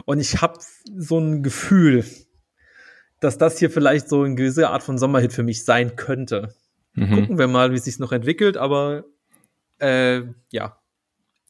Und 0.06 0.20
ich 0.20 0.42
habe 0.42 0.60
so 0.96 1.20
ein 1.20 1.44
Gefühl, 1.44 2.06
dass 3.20 3.38
das 3.38 3.58
hier 3.58 3.70
vielleicht 3.70 4.10
so 4.10 4.24
eine 4.24 4.36
gewisse 4.36 4.70
Art 4.70 4.84
von 4.84 4.98
Sommerhit 4.98 5.34
für 5.34 5.44
mich 5.44 5.66
sein 5.66 5.96
könnte. 5.96 6.54
Mhm. 6.94 7.16
Gucken 7.16 7.38
wir 7.38 7.48
mal, 7.48 7.72
wie 7.72 7.76
es 7.76 7.86
sich 7.86 8.00
noch 8.00 8.12
entwickelt, 8.12 8.58
aber 8.58 9.06
äh, 9.80 10.22
ja. 10.52 10.78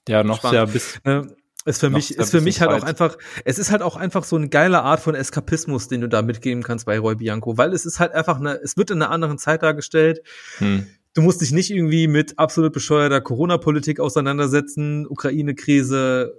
Ja, 0.08 0.24
noch 0.24 0.38
Spannend. 0.38 0.54
sehr 0.54 0.68
bis. 0.68 1.00
Äh, 1.04 1.34
ist 1.66 1.82
für 1.82 1.90
mich, 1.90 2.18
ist 2.18 2.32
für 2.32 2.40
mich 2.40 2.62
halt 2.62 2.72
auch 2.72 2.84
einfach, 2.84 3.18
es 3.44 3.60
ist 3.60 3.72
halt 3.72 3.82
auch 3.82 3.98
einfach 3.98 4.24
so 4.24 4.38
eine 4.38 4.48
geile 4.48 4.84
Art 4.84 5.02
von 5.02 5.16
Eskapismus, 5.16 5.90
den 5.90 6.00
du 6.00 6.08
da 6.08 6.22
mitgeben 6.22 6.64
kannst 6.64 6.86
bei 6.86 6.98
Roy 6.98 7.16
Bianco, 7.16 7.58
weil 7.58 7.74
es 7.74 7.86
ist 7.86 8.00
halt 8.00 8.14
einfach 8.14 8.40
eine, 8.40 8.54
es 8.54 8.78
wird 8.78 8.90
in 8.90 9.02
einer 9.02 9.12
anderen 9.12 9.38
Zeit 9.38 9.64
dargestellt. 9.64 10.22
Hm. 10.60 10.88
Du 11.14 11.22
musst 11.22 11.42
dich 11.42 11.52
nicht 11.52 11.70
irgendwie 11.70 12.08
mit 12.08 12.40
absolut 12.40 12.72
bescheuerter 12.72 13.20
Corona-Politik 13.20 14.00
auseinandersetzen, 14.00 15.06
Ukraine-Krise, 15.08 16.38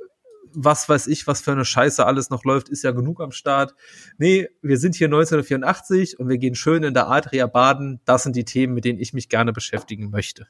was 0.60 0.88
weiß 0.88 1.06
ich, 1.06 1.26
was 1.26 1.40
für 1.40 1.52
eine 1.52 1.64
Scheiße 1.64 2.04
alles 2.04 2.30
noch 2.30 2.44
läuft, 2.44 2.68
ist 2.68 2.82
ja 2.82 2.90
genug 2.90 3.20
am 3.20 3.30
Start. 3.30 3.74
Nee, 4.18 4.48
wir 4.60 4.78
sind 4.78 4.96
hier 4.96 5.06
1984 5.06 6.18
und 6.18 6.28
wir 6.28 6.38
gehen 6.38 6.56
schön 6.56 6.82
in 6.82 6.94
der 6.94 7.08
Adria 7.08 7.46
baden. 7.46 8.00
Das 8.04 8.24
sind 8.24 8.34
die 8.34 8.44
Themen, 8.44 8.74
mit 8.74 8.84
denen 8.84 8.98
ich 8.98 9.12
mich 9.12 9.28
gerne 9.28 9.52
beschäftigen 9.52 10.10
möchte. 10.10 10.48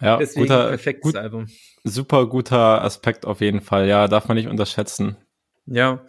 Ja, 0.00 0.16
Deswegen 0.16 0.46
guter, 0.46 0.68
perfektes 0.68 1.12
gut, 1.12 1.16
Album. 1.16 1.48
Super 1.84 2.26
guter 2.26 2.82
Aspekt 2.82 3.26
auf 3.26 3.42
jeden 3.42 3.60
Fall. 3.60 3.86
Ja, 3.86 4.08
darf 4.08 4.26
man 4.26 4.36
nicht 4.38 4.48
unterschätzen. 4.48 5.16
Ja. 5.66 6.02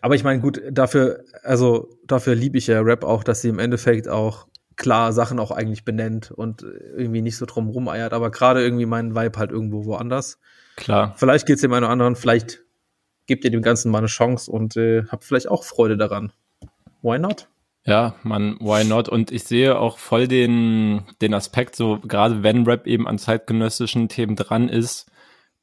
Aber 0.00 0.16
ich 0.16 0.24
meine, 0.24 0.40
gut, 0.40 0.60
dafür, 0.70 1.24
also 1.44 1.88
dafür 2.04 2.34
liebe 2.34 2.58
ich 2.58 2.66
ja 2.66 2.80
Rap 2.80 3.04
auch, 3.04 3.22
dass 3.22 3.42
sie 3.42 3.48
im 3.48 3.60
Endeffekt 3.60 4.08
auch 4.08 4.48
klar 4.76 5.12
Sachen 5.12 5.38
auch 5.38 5.52
eigentlich 5.52 5.84
benennt 5.84 6.32
und 6.32 6.62
irgendwie 6.62 7.22
nicht 7.22 7.36
so 7.36 7.46
drum 7.46 7.68
rumeiert, 7.68 8.12
aber 8.12 8.30
gerade 8.30 8.62
irgendwie 8.62 8.86
meinen 8.86 9.14
Vibe 9.14 9.38
halt 9.38 9.52
irgendwo 9.52 9.84
woanders. 9.84 10.40
Klar. 10.80 11.14
Vielleicht 11.16 11.46
geht 11.46 11.56
es 11.56 11.60
dem 11.60 11.72
einen 11.72 11.84
oder 11.84 11.92
anderen, 11.92 12.16
vielleicht 12.16 12.64
gebt 13.26 13.44
ihr 13.44 13.50
dem 13.50 13.62
Ganzen 13.62 13.92
mal 13.92 13.98
eine 13.98 14.06
Chance 14.08 14.50
und 14.50 14.76
äh, 14.76 15.04
habt 15.08 15.24
vielleicht 15.24 15.48
auch 15.48 15.62
Freude 15.62 15.96
daran. 15.96 16.32
Why 17.02 17.18
not? 17.18 17.48
Ja, 17.84 18.16
man, 18.22 18.58
why 18.60 18.84
not? 18.84 19.08
Und 19.08 19.30
ich 19.30 19.44
sehe 19.44 19.78
auch 19.78 19.98
voll 19.98 20.26
den, 20.26 21.02
den 21.20 21.34
Aspekt, 21.34 21.76
so 21.76 21.98
gerade 22.00 22.42
wenn 22.42 22.64
Rap 22.64 22.86
eben 22.86 23.06
an 23.06 23.18
zeitgenössischen 23.18 24.08
Themen 24.08 24.36
dran 24.36 24.68
ist 24.68 25.10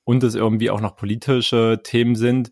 und 0.04 0.24
es 0.24 0.36
irgendwie 0.36 0.70
auch 0.70 0.82
noch 0.82 0.96
politische 0.96 1.82
Themen 1.84 2.16
sind, 2.16 2.52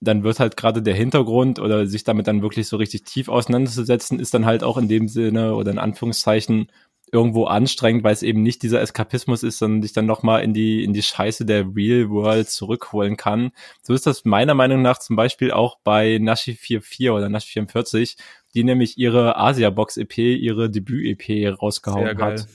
dann 0.00 0.22
wird 0.22 0.38
halt 0.38 0.56
gerade 0.56 0.82
der 0.82 0.94
Hintergrund 0.94 1.60
oder 1.60 1.86
sich 1.86 2.04
damit 2.04 2.26
dann 2.26 2.42
wirklich 2.42 2.68
so 2.68 2.76
richtig 2.76 3.04
tief 3.04 3.28
auseinanderzusetzen, 3.28 4.18
ist 4.18 4.34
dann 4.34 4.46
halt 4.46 4.64
auch 4.64 4.76
in 4.76 4.88
dem 4.88 5.08
Sinne 5.08 5.54
oder 5.54 5.70
in 5.70 5.78
Anführungszeichen 5.78 6.68
irgendwo 7.12 7.44
anstrengend, 7.44 8.02
weil 8.04 8.14
es 8.14 8.22
eben 8.22 8.42
nicht 8.42 8.62
dieser 8.62 8.80
Eskapismus 8.80 9.42
ist, 9.42 9.58
sondern 9.58 9.82
dich 9.82 9.92
dann 9.92 10.06
nochmal 10.06 10.42
in 10.42 10.54
die, 10.54 10.82
in 10.82 10.94
die 10.94 11.02
Scheiße 11.02 11.44
der 11.44 11.66
Real 11.76 12.08
World 12.08 12.48
zurückholen 12.48 13.18
kann. 13.18 13.52
So 13.82 13.92
ist 13.92 14.06
das 14.06 14.24
meiner 14.24 14.54
Meinung 14.54 14.80
nach 14.80 14.98
zum 14.98 15.14
Beispiel 15.14 15.50
auch 15.52 15.78
bei 15.84 16.18
Nashi 16.18 16.54
44 16.54 17.10
oder 17.10 17.28
Nashi 17.28 17.52
44, 17.52 18.16
die 18.54 18.64
nämlich 18.64 18.96
ihre 18.96 19.36
Asia-Box-EP, 19.36 20.16
ihre 20.16 20.70
Debüt-EP 20.70 21.60
rausgehauen 21.60 22.18
hat. 22.18 22.46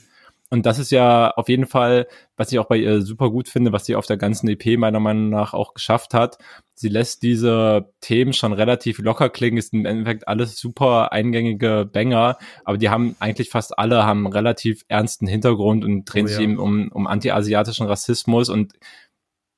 Und 0.50 0.66
das 0.66 0.80
ist 0.80 0.91
ja 0.91 1.32
auf 1.32 1.50
jeden 1.50 1.66
Fall, 1.66 2.08
was 2.38 2.52
ich 2.52 2.60
auch 2.60 2.68
bei 2.68 2.78
ihr 2.78 3.02
super 3.02 3.30
gut 3.30 3.50
finde, 3.50 3.74
was 3.74 3.86
sie 3.86 3.95
auf 3.95 4.06
der 4.06 4.16
ganzen 4.16 4.48
EP 4.48 4.78
meiner 4.78 5.02
Meinung 5.02 5.30
nach 5.30 5.54
auch 5.54 5.74
geschafft 5.74 6.14
hat. 6.14 6.38
Sie 6.74 6.88
lässt 6.88 7.22
diese 7.22 7.91
Themen 8.00 8.32
schon 8.32 8.54
relativ 8.54 9.00
locker 9.00 9.30
klingen, 9.30 9.58
ist 9.58 9.74
im 9.74 9.86
Endeffekt 9.86 10.28
alles 10.28 10.58
super 10.58 11.12
eingängige 11.12 11.89
Banger, 11.91 12.38
aber 12.64 12.78
die 12.78 12.89
haben 12.89 13.18
eigentlich 13.20 13.50
fast 13.50 13.78
alle 13.78 14.06
haben 14.06 14.26
einen 14.26 14.34
relativ 14.34 14.84
ernsten 14.88 15.28
Hintergrund 15.28 15.84
und 15.84 16.06
drehen 16.06 16.26
oh, 16.26 16.30
ja. 16.30 16.36
sich 16.36 16.43
eben 16.43 16.60
um, 16.60 16.89
um 16.93 17.08
anti-asiatischen 17.08 17.88
Rassismus 17.88 18.50
und 18.50 18.74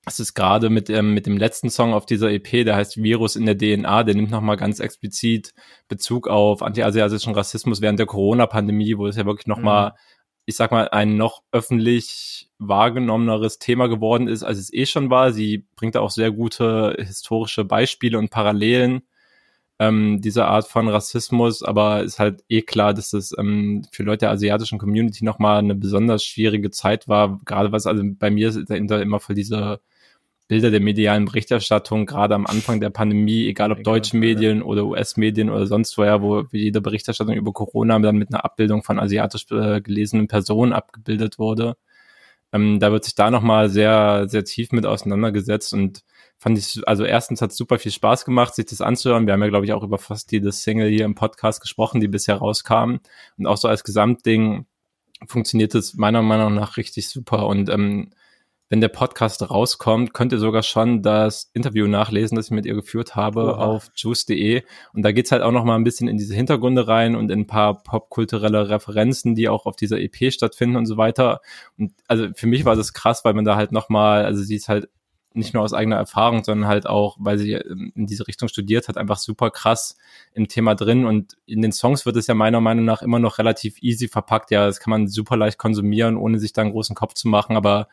das 0.06 0.20
ist 0.20 0.34
gerade 0.34 0.72
mit, 0.72 0.90
ähm, 0.90 1.14
mit 1.14 1.28
dem 1.28 1.38
letzten 1.38 1.70
Song 1.70 1.94
auf 1.94 2.08
dieser 2.08 2.32
EP, 2.32 2.66
der 2.66 2.76
heißt 2.76 2.98
Virus 2.98 3.36
in 3.36 3.46
der 3.46 3.58
DNA, 3.58 4.04
der 4.06 4.16
nimmt 4.16 4.32
nochmal 4.32 4.58
ganz 4.58 4.80
explizit 4.80 5.54
Bezug 5.88 6.28
auf 6.28 6.64
anti-asiatischen 6.64 7.36
Rassismus 7.36 7.82
während 7.82 8.00
der 8.00 8.08
Corona-Pandemie, 8.08 8.98
wo 8.98 9.06
es 9.06 9.18
ja 9.18 9.26
wirklich 9.28 9.46
nochmal 9.46 9.90
mhm 9.90 9.94
ich 10.50 10.56
sag 10.56 10.72
mal, 10.72 10.90
ein 10.90 11.16
noch 11.16 11.44
öffentlich 11.52 12.50
wahrgenommeneres 12.58 13.60
Thema 13.60 13.88
geworden 13.88 14.28
ist, 14.28 14.44
als 14.44 14.58
es 14.58 14.74
eh 14.74 14.88
schon 14.88 15.12
war. 15.12 15.32
Sie 15.32 15.68
bringt 15.76 15.94
da 15.94 16.00
auch 16.02 16.10
sehr 16.10 16.32
gute 16.32 16.96
historische 17.00 17.66
Beispiele 17.66 18.18
und 18.18 18.32
Parallelen 18.32 19.04
ähm, 19.78 20.22
dieser 20.22 20.48
Art 20.48 20.68
von 20.68 20.88
Rassismus, 20.88 21.62
aber 21.62 22.02
ist 22.02 22.18
halt 22.18 22.44
eh 22.50 22.64
klar, 22.64 22.96
dass 22.96 23.12
das 23.12 23.32
ähm, 23.38 23.86
für 23.92 24.02
Leute 24.02 24.22
der 24.22 24.32
asiatischen 24.32 24.80
Community 24.80 25.24
nochmal 25.24 25.60
eine 25.60 25.76
besonders 25.76 26.24
schwierige 26.24 26.72
Zeit 26.72 27.08
war, 27.08 27.40
gerade 27.46 27.72
was 27.72 27.86
also 27.86 28.04
bei 28.04 28.32
mir 28.32 28.52
dahinter 28.66 29.02
immer 29.04 29.20
für 29.20 29.36
diese 29.36 29.82
Bilder 30.50 30.72
der 30.72 30.80
medialen 30.80 31.26
Berichterstattung, 31.26 32.08
gerade 32.08 32.34
am 32.34 32.48
Anfang 32.48 32.82
der 32.82 32.90
Pandemie, 32.90 33.48
egal 33.48 33.72
ob 33.72 33.84
deutsche 33.84 34.18
Medien 34.18 34.64
oder 34.64 34.84
US-Medien 34.84 35.52
oder 35.52 35.68
sonst 35.68 35.96
woher, 35.96 36.24
wo 36.24 36.42
jede 36.52 36.82
Berichterstattung 36.82 37.36
über 37.36 37.54
Corona 37.54 38.00
dann 38.00 38.18
mit 38.18 38.34
einer 38.34 38.44
Abbildung 38.44 38.82
von 38.82 39.00
asiatisch 39.00 39.46
äh, 39.52 39.80
gelesenen 39.80 40.28
Personen 40.28 40.74
abgebildet 40.74 41.38
wurde. 41.38 41.78
Ähm, 42.52 42.80
da 42.80 42.92
wird 42.92 43.04
sich 43.04 43.14
da 43.14 43.30
nochmal 43.30 43.70
sehr, 43.70 44.28
sehr 44.28 44.44
tief 44.44 44.72
mit 44.72 44.88
auseinandergesetzt 44.88 45.72
und 45.72 46.04
fand 46.40 46.58
ich, 46.58 46.82
also 46.88 47.04
erstens 47.04 47.44
hat 47.44 47.52
es 47.52 47.58
super 47.58 47.78
viel 47.78 47.92
Spaß 47.92 48.26
gemacht, 48.26 48.56
sich 48.56 48.66
das 48.66 48.82
anzuhören. 48.82 49.28
Wir 49.28 49.34
haben 49.34 49.44
ja, 49.44 49.50
glaube 49.50 49.68
ich, 49.68 49.74
auch 49.74 49.84
über 49.84 50.00
fast 50.00 50.32
jedes 50.32 50.64
Single 50.64 50.90
hier 50.90 51.06
im 51.06 51.14
Podcast 51.14 51.62
gesprochen, 51.62 52.02
die 52.02 52.08
bisher 52.08 52.38
rauskamen. 52.38 53.02
Und 53.38 53.46
auch 53.46 53.58
so 53.58 53.68
als 53.68 53.84
Gesamtding 53.84 54.66
funktioniert 55.28 55.76
es 55.76 55.94
meiner 55.94 56.24
Meinung 56.24 56.56
nach 56.56 56.78
richtig 56.78 57.08
super. 57.10 57.46
Und 57.46 57.70
ähm, 57.70 58.10
wenn 58.70 58.82
der 58.82 58.88
Podcast 58.88 59.50
rauskommt, 59.50 60.14
könnt 60.14 60.32
ihr 60.32 60.38
sogar 60.38 60.62
schon 60.62 61.02
das 61.02 61.50
Interview 61.54 61.88
nachlesen, 61.88 62.36
das 62.36 62.46
ich 62.46 62.52
mit 62.52 62.68
ihr 62.68 62.76
geführt 62.76 63.16
habe 63.16 63.56
Oha. 63.56 63.66
auf 63.66 63.90
juice.de. 63.96 64.62
Und 64.94 65.02
da 65.02 65.12
geht's 65.12 65.32
halt 65.32 65.42
auch 65.42 65.52
noch 65.52 65.64
mal 65.64 65.76
ein 65.76 65.84
bisschen 65.84 66.08
in 66.08 66.18
diese 66.18 66.36
Hintergründe 66.36 66.88
rein 66.88 67.16
und 67.16 67.32
in 67.32 67.42
ein 67.42 67.48
paar 67.48 67.82
popkulturelle 67.82 68.70
Referenzen, 68.70 69.34
die 69.34 69.50
auch 69.50 69.66
auf 69.66 69.76
dieser 69.76 70.00
EP 70.00 70.32
stattfinden 70.32 70.76
und 70.76 70.86
so 70.86 70.98
weiter. 70.98 71.42
Und 71.78 71.94
also 72.08 72.28
für 72.36 72.48
mich 72.48 72.64
war 72.64 72.76
das 72.76 72.94
krass, 72.94 73.26
weil 73.26 73.34
man 73.34 73.46
da 73.46 73.56
halt 73.56 73.72
noch 73.72 73.90
mal, 73.90 74.24
also 74.24 74.44
sie 74.44 74.56
ist 74.56 74.70
halt 74.70 74.88
nicht 75.34 75.54
nur 75.54 75.64
aus 75.64 75.74
eigener 75.74 75.98
Erfahrung, 75.98 76.44
sondern 76.44 76.68
halt 76.68 76.88
auch, 76.88 77.18
weil 77.20 77.38
sie 77.38 77.54
ähm, 77.54 77.92
in 77.96 78.08
diese 78.08 78.28
Richtung 78.28 78.50
studiert 78.50 78.88
hat, 78.88 78.98
einfach 78.98 79.18
super 79.18 79.52
krass 79.52 79.98
im 80.34 80.48
Thema 80.48 80.76
drin. 80.76 81.06
Und 81.06 81.38
in 81.46 81.62
den 81.62 81.72
Songs 81.72 82.06
wird 82.06 82.16
es 82.16 82.28
ja 82.28 82.34
meiner 82.34 82.62
Meinung 82.62 82.86
nach 82.86 83.02
immer 83.02 83.20
noch 83.20 83.38
relativ 83.38 83.82
easy 83.82 84.08
verpackt. 84.08 84.52
Ja, 84.52 84.66
das 84.66 84.80
kann 84.80 84.92
man 84.92 85.08
super 85.08 85.38
leicht 85.38 85.58
konsumieren, 85.58 86.18
ohne 86.18 86.40
sich 86.40 86.54
da 86.54 86.62
einen 86.62 86.72
großen 86.72 86.96
Kopf 86.96 87.14
zu 87.14 87.28
machen. 87.28 87.56
Aber 87.56 87.88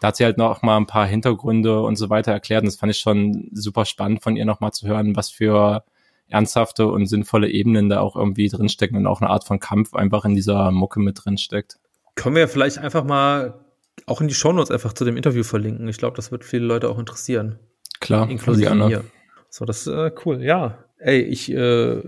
da 0.00 0.08
hat 0.08 0.16
sie 0.16 0.24
halt 0.24 0.38
noch 0.38 0.62
mal 0.62 0.76
ein 0.76 0.86
paar 0.86 1.06
Hintergründe 1.06 1.82
und 1.82 1.96
so 1.96 2.10
weiter 2.10 2.32
erklärt. 2.32 2.62
Und 2.62 2.66
das 2.66 2.76
fand 2.76 2.92
ich 2.92 2.98
schon 2.98 3.48
super 3.52 3.84
spannend 3.84 4.22
von 4.22 4.36
ihr 4.36 4.44
noch 4.44 4.60
mal 4.60 4.72
zu 4.72 4.86
hören, 4.86 5.16
was 5.16 5.30
für 5.30 5.84
ernsthafte 6.28 6.86
und 6.86 7.06
sinnvolle 7.06 7.50
Ebenen 7.50 7.88
da 7.88 8.00
auch 8.00 8.16
irgendwie 8.16 8.48
drinstecken 8.48 8.96
und 8.96 9.06
auch 9.06 9.20
eine 9.20 9.30
Art 9.30 9.44
von 9.44 9.60
Kampf 9.60 9.94
einfach 9.94 10.24
in 10.24 10.34
dieser 10.34 10.70
Mucke 10.70 11.00
mit 11.00 11.24
drinsteckt. 11.24 11.78
Können 12.14 12.36
wir 12.36 12.48
vielleicht 12.48 12.78
einfach 12.78 13.04
mal 13.04 13.64
auch 14.06 14.20
in 14.20 14.28
die 14.28 14.34
Shownotes 14.34 14.70
einfach 14.70 14.92
zu 14.92 15.04
dem 15.04 15.16
Interview 15.16 15.42
verlinken. 15.42 15.88
Ich 15.88 15.98
glaube, 15.98 16.16
das 16.16 16.32
wird 16.32 16.44
viele 16.44 16.66
Leute 16.66 16.88
auch 16.88 16.98
interessieren. 16.98 17.58
Klar, 18.00 18.28
inklusive 18.28 18.74
mir. 18.74 19.04
So, 19.48 19.64
das 19.64 19.86
ist 19.86 19.92
äh, 19.92 20.10
cool. 20.24 20.42
Ja, 20.42 20.84
ey, 20.98 21.20
ich 21.20 21.52
äh, 21.52 22.02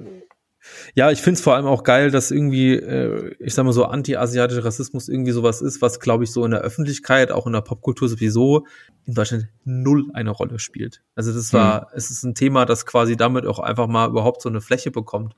ja, 0.95 1.11
ich 1.11 1.20
finde 1.20 1.39
es 1.39 1.43
vor 1.43 1.55
allem 1.55 1.66
auch 1.66 1.82
geil, 1.82 2.11
dass 2.11 2.30
irgendwie, 2.30 2.74
äh, 2.74 3.35
ich 3.39 3.55
sag 3.55 3.64
mal 3.64 3.72
so, 3.72 3.85
anti-asiatischer 3.85 4.64
Rassismus 4.64 5.09
irgendwie 5.09 5.32
sowas 5.32 5.61
ist, 5.61 5.82
was, 5.82 6.01
glaube 6.01 6.24
ich, 6.24 6.32
so 6.32 6.45
in 6.45 6.53
der 6.53 6.61
Öffentlichkeit, 6.61 7.30
auch 7.30 7.47
in 7.47 7.53
der 7.53 7.61
Popkultur 7.61 8.09
sowieso 8.09 8.66
in 9.05 9.14
Deutschland 9.14 9.49
null 9.64 10.07
eine 10.14 10.30
Rolle 10.30 10.59
spielt. 10.59 11.03
Also 11.14 11.32
das 11.32 11.53
war, 11.53 11.82
hm. 11.82 11.89
es 11.97 12.11
ist 12.11 12.22
ein 12.24 12.35
Thema, 12.35 12.64
das 12.64 12.87
quasi 12.87 13.16
damit 13.16 13.47
auch 13.47 13.59
einfach 13.59 13.87
mal 13.87 14.09
überhaupt 14.09 14.41
so 14.41 14.49
eine 14.49 14.61
Fläche 14.61 14.91
bekommt. 14.91 15.35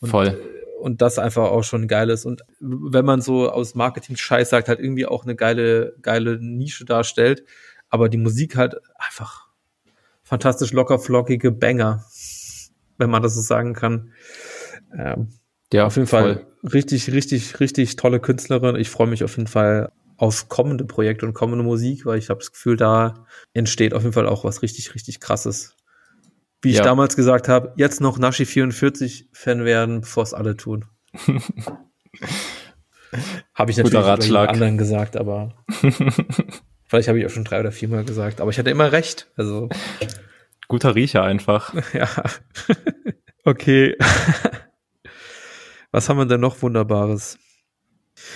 Und, 0.00 0.10
Voll. 0.10 0.38
Und 0.80 1.02
das 1.02 1.18
einfach 1.18 1.50
auch 1.50 1.62
schon 1.62 1.88
geil 1.88 2.10
ist. 2.10 2.24
Und 2.24 2.42
wenn 2.58 3.04
man 3.04 3.20
so 3.20 3.50
aus 3.50 3.74
Marketing-Scheiß 3.74 4.50
sagt, 4.50 4.68
halt 4.68 4.80
irgendwie 4.80 5.06
auch 5.06 5.24
eine 5.24 5.36
geile, 5.36 5.94
geile 6.02 6.38
Nische 6.40 6.84
darstellt, 6.84 7.44
aber 7.88 8.08
die 8.08 8.18
Musik 8.18 8.56
halt 8.56 8.76
einfach 8.96 9.48
fantastisch 10.22 10.72
locker 10.72 10.98
flockige 10.98 11.50
Banger, 11.50 12.04
wenn 12.98 13.10
man 13.10 13.22
das 13.22 13.34
so 13.34 13.40
sagen 13.40 13.74
kann. 13.74 14.12
Ähm, 14.96 15.28
ja, 15.72 15.86
auf 15.86 15.96
jeden 15.96 16.08
voll. 16.08 16.34
Fall 16.34 16.46
richtig, 16.72 17.12
richtig, 17.12 17.60
richtig 17.60 17.96
tolle 17.96 18.20
Künstlerin. 18.20 18.76
Ich 18.76 18.90
freue 18.90 19.06
mich 19.06 19.24
auf 19.24 19.36
jeden 19.36 19.48
Fall 19.48 19.92
auf 20.16 20.48
kommende 20.48 20.84
Projekte 20.84 21.26
und 21.26 21.32
kommende 21.32 21.64
Musik, 21.64 22.04
weil 22.04 22.18
ich 22.18 22.28
habe 22.28 22.40
das 22.40 22.52
Gefühl, 22.52 22.76
da 22.76 23.26
entsteht 23.54 23.94
auf 23.94 24.02
jeden 24.02 24.12
Fall 24.12 24.26
auch 24.26 24.44
was 24.44 24.62
richtig, 24.62 24.94
richtig 24.94 25.18
krasses 25.18 25.76
wie 26.62 26.70
ich 26.70 26.76
ja. 26.76 26.84
damals 26.84 27.16
gesagt 27.16 27.48
habe, 27.48 27.72
jetzt 27.76 28.00
noch 28.00 28.18
Nashi 28.18 28.44
44 28.44 29.28
Fan 29.32 29.64
werden, 29.64 30.02
bevor 30.02 30.22
es 30.22 30.34
alle 30.34 30.56
tun. 30.56 30.84
habe 33.54 33.70
ich 33.70 33.76
natürlich 33.76 34.32
bei 34.32 34.48
anderen 34.48 34.78
gesagt, 34.78 35.16
aber 35.16 35.54
vielleicht 36.86 37.08
habe 37.08 37.18
ich 37.18 37.26
auch 37.26 37.30
schon 37.30 37.44
drei 37.44 37.60
oder 37.60 37.72
viermal 37.72 38.04
gesagt, 38.04 38.40
aber 38.40 38.50
ich 38.50 38.58
hatte 38.58 38.70
immer 38.70 38.92
recht. 38.92 39.30
Also 39.36 39.68
guter 40.68 40.94
Riecher 40.94 41.22
einfach. 41.22 41.74
ja. 41.94 42.08
okay. 43.44 43.96
Was 45.90 46.08
haben 46.08 46.18
wir 46.18 46.26
denn 46.26 46.40
noch 46.40 46.62
Wunderbares? 46.62 47.38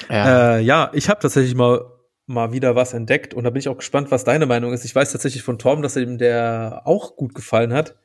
Ja, 0.09 0.57
äh, 0.57 0.61
ja 0.61 0.91
ich 0.95 1.09
habe 1.09 1.21
tatsächlich 1.21 1.55
mal 1.55 1.85
mal 2.27 2.53
wieder 2.53 2.75
was 2.75 2.95
entdeckt 2.95 3.35
und 3.35 3.45
da 3.45 3.51
bin 3.51 3.61
ich 3.61 3.69
auch 3.69 3.77
gespannt, 3.77 4.11
was 4.11 4.25
deine 4.25 4.47
Meinung 4.47 4.73
ist. 4.73 4.85
Ich 4.87 4.95
weiß 4.95 5.13
tatsächlich 5.13 5.43
von 5.43 5.59
Torben, 5.59 5.83
dass 5.83 5.97
ihm 5.97 6.17
der 6.17 6.83
auch 6.85 7.17
gut 7.17 7.35
gefallen 7.35 7.75
hat. 7.75 7.97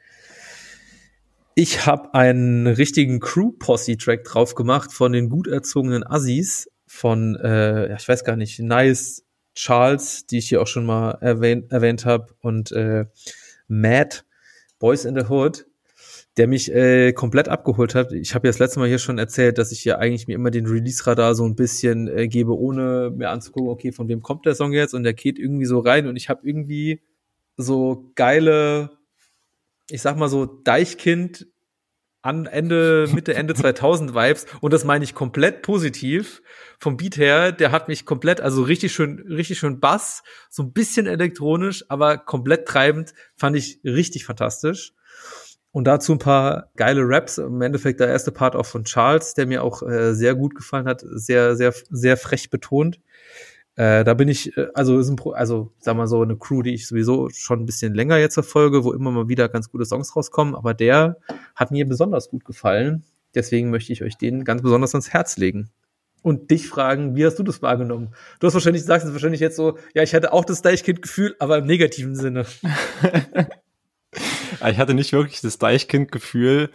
Ich 1.62 1.86
habe 1.86 2.14
einen 2.14 2.68
richtigen 2.68 3.20
Crew-Posse-Track 3.20 4.24
drauf 4.24 4.56
gemacht 4.56 4.94
von 4.94 5.12
den 5.12 5.28
gut 5.28 5.46
erzogenen 5.46 6.08
Assis 6.08 6.70
von, 6.88 7.36
äh, 7.36 7.90
ja, 7.90 7.98
ich 7.98 8.08
weiß 8.08 8.24
gar 8.24 8.38
nicht, 8.38 8.60
Nice 8.60 9.26
Charles, 9.56 10.26
die 10.26 10.38
ich 10.38 10.48
hier 10.48 10.62
auch 10.62 10.68
schon 10.68 10.86
mal 10.86 11.18
erwähnt, 11.20 11.70
erwähnt 11.70 12.06
habe, 12.06 12.28
und 12.40 12.72
äh, 12.72 13.08
Matt, 13.68 14.24
Boys 14.80 15.04
in 15.04 15.20
the 15.20 15.26
Hood, 15.26 15.66
der 16.38 16.48
mich 16.48 16.74
äh, 16.74 17.12
komplett 17.12 17.50
abgeholt 17.50 17.94
hat. 17.94 18.14
Ich 18.14 18.36
habe 18.36 18.48
ja 18.48 18.54
das 18.54 18.60
letzte 18.60 18.80
Mal 18.80 18.88
hier 18.88 18.98
schon 18.98 19.18
erzählt, 19.18 19.58
dass 19.58 19.74
ich 19.74 19.82
hier 19.82 20.00
eigentlich 20.00 20.28
mir 20.28 20.36
immer 20.36 20.52
den 20.52 20.66
Release-Radar 20.66 21.36
so 21.36 21.44
ein 21.44 21.58
bisschen 21.58 22.08
äh, 22.08 22.30
gebe, 22.30 22.58
ohne 22.58 23.12
mir 23.14 23.32
anzugucken, 23.32 23.70
okay, 23.70 23.92
von 23.92 24.08
wem 24.08 24.22
kommt 24.22 24.46
der 24.46 24.56
Song 24.56 24.72
jetzt? 24.72 24.94
Und 24.94 25.04
der 25.04 25.14
geht 25.14 25.38
irgendwie 25.38 25.66
so 25.66 25.80
rein 25.80 26.08
und 26.08 26.16
ich 26.16 26.30
habe 26.30 26.40
irgendwie 26.48 27.02
so 27.58 28.14
geile 28.16 28.99
ich 29.90 30.02
sag 30.02 30.18
mal 30.18 30.30
so 30.30 30.46
Deichkind 30.46 31.48
an 32.22 32.46
Ende, 32.46 33.08
Mitte, 33.14 33.34
Ende 33.34 33.54
2000 33.54 34.14
Vibes 34.14 34.46
und 34.62 34.74
das 34.74 34.84
meine 34.84 35.04
ich 35.04 35.16
komplett 35.16 35.62
positiv. 35.62 36.42
Vom 36.80 36.98
Beat 36.98 37.18
her, 37.18 37.52
der 37.52 37.72
hat 37.72 37.88
mich 37.88 38.06
komplett, 38.06 38.42
also 38.42 38.64
richtig 38.64 38.94
schön, 38.94 39.20
richtig 39.28 39.60
schön 39.60 39.80
Bass, 39.80 40.24
so 40.50 40.64
ein 40.64 40.74
bisschen 40.74 41.08
elektronisch, 41.08 41.86
aber 41.90 42.18
komplett 42.18 42.68
treibend, 42.68 43.14
fand 43.36 43.56
ich 43.56 43.80
richtig 43.84 44.26
fantastisch. 44.26 44.94
Und 45.72 45.86
dazu 45.86 46.14
ein 46.14 46.20
paar 46.20 46.72
geile 46.76 47.02
Raps. 47.04 47.38
Im 47.38 47.62
Endeffekt 47.62 48.00
der 48.00 48.08
erste 48.08 48.32
Part 48.32 48.56
auch 48.56 48.66
von 48.66 48.86
Charles, 48.86 49.36
der 49.36 49.46
mir 49.46 49.64
auch 49.64 49.84
äh, 49.84 50.16
sehr 50.16 50.34
gut 50.34 50.56
gefallen 50.56 50.88
hat, 50.88 51.04
sehr, 51.06 51.56
sehr, 51.56 51.74
sehr 51.92 52.18
frech 52.18 52.50
betont. 52.50 53.00
Äh, 53.80 54.04
da 54.04 54.14
bin 54.14 54.28
ich, 54.28 54.58
äh, 54.58 54.68
also 54.74 55.00
ist 55.00 55.08
ein 55.08 55.16
Pro, 55.16 55.32
also 55.32 55.72
sag 55.80 55.96
mal 55.96 56.06
so 56.06 56.22
eine 56.22 56.36
Crew, 56.36 56.64
die 56.64 56.74
ich 56.74 56.86
sowieso 56.86 57.30
schon 57.30 57.62
ein 57.62 57.66
bisschen 57.66 57.94
länger 57.94 58.18
jetzt 58.18 58.34
verfolge, 58.34 58.84
wo 58.84 58.92
immer 58.92 59.10
mal 59.10 59.30
wieder 59.30 59.48
ganz 59.48 59.72
gute 59.72 59.86
Songs 59.86 60.18
rauskommen, 60.18 60.54
aber 60.54 60.74
der 60.74 61.16
hat 61.56 61.72
mir 61.72 61.88
besonders 61.88 62.30
gut 62.30 62.44
gefallen. 62.44 63.06
Deswegen 63.36 63.70
möchte 63.70 63.94
ich 63.94 64.04
euch 64.04 64.18
den 64.18 64.44
ganz 64.44 64.64
besonders 64.64 64.94
ans 64.94 65.12
Herz 65.12 65.38
legen. 65.38 65.70
Und 66.22 66.52
dich 66.52 66.68
fragen, 66.68 67.16
wie 67.16 67.26
hast 67.26 67.40
du 67.40 67.44
das 67.44 67.62
wahrgenommen? 67.62 68.10
Du 68.42 68.48
hast 68.48 68.54
wahrscheinlich, 68.54 68.84
sagst 68.84 69.08
es 69.08 69.14
wahrscheinlich 69.14 69.40
jetzt 69.40 69.56
so, 69.56 69.78
ja, 69.94 70.04
ich 70.04 70.14
hatte 70.14 70.34
auch 70.34 70.44
das 70.44 70.62
Deichkind-Gefühl, 70.62 71.38
aber 71.40 71.60
im 71.60 71.66
negativen 71.66 72.18
Sinne. 72.18 72.46
ich 74.12 74.78
hatte 74.78 74.94
nicht 74.94 75.14
wirklich 75.14 75.40
das 75.40 75.58
Deichkind-Gefühl, 75.58 76.70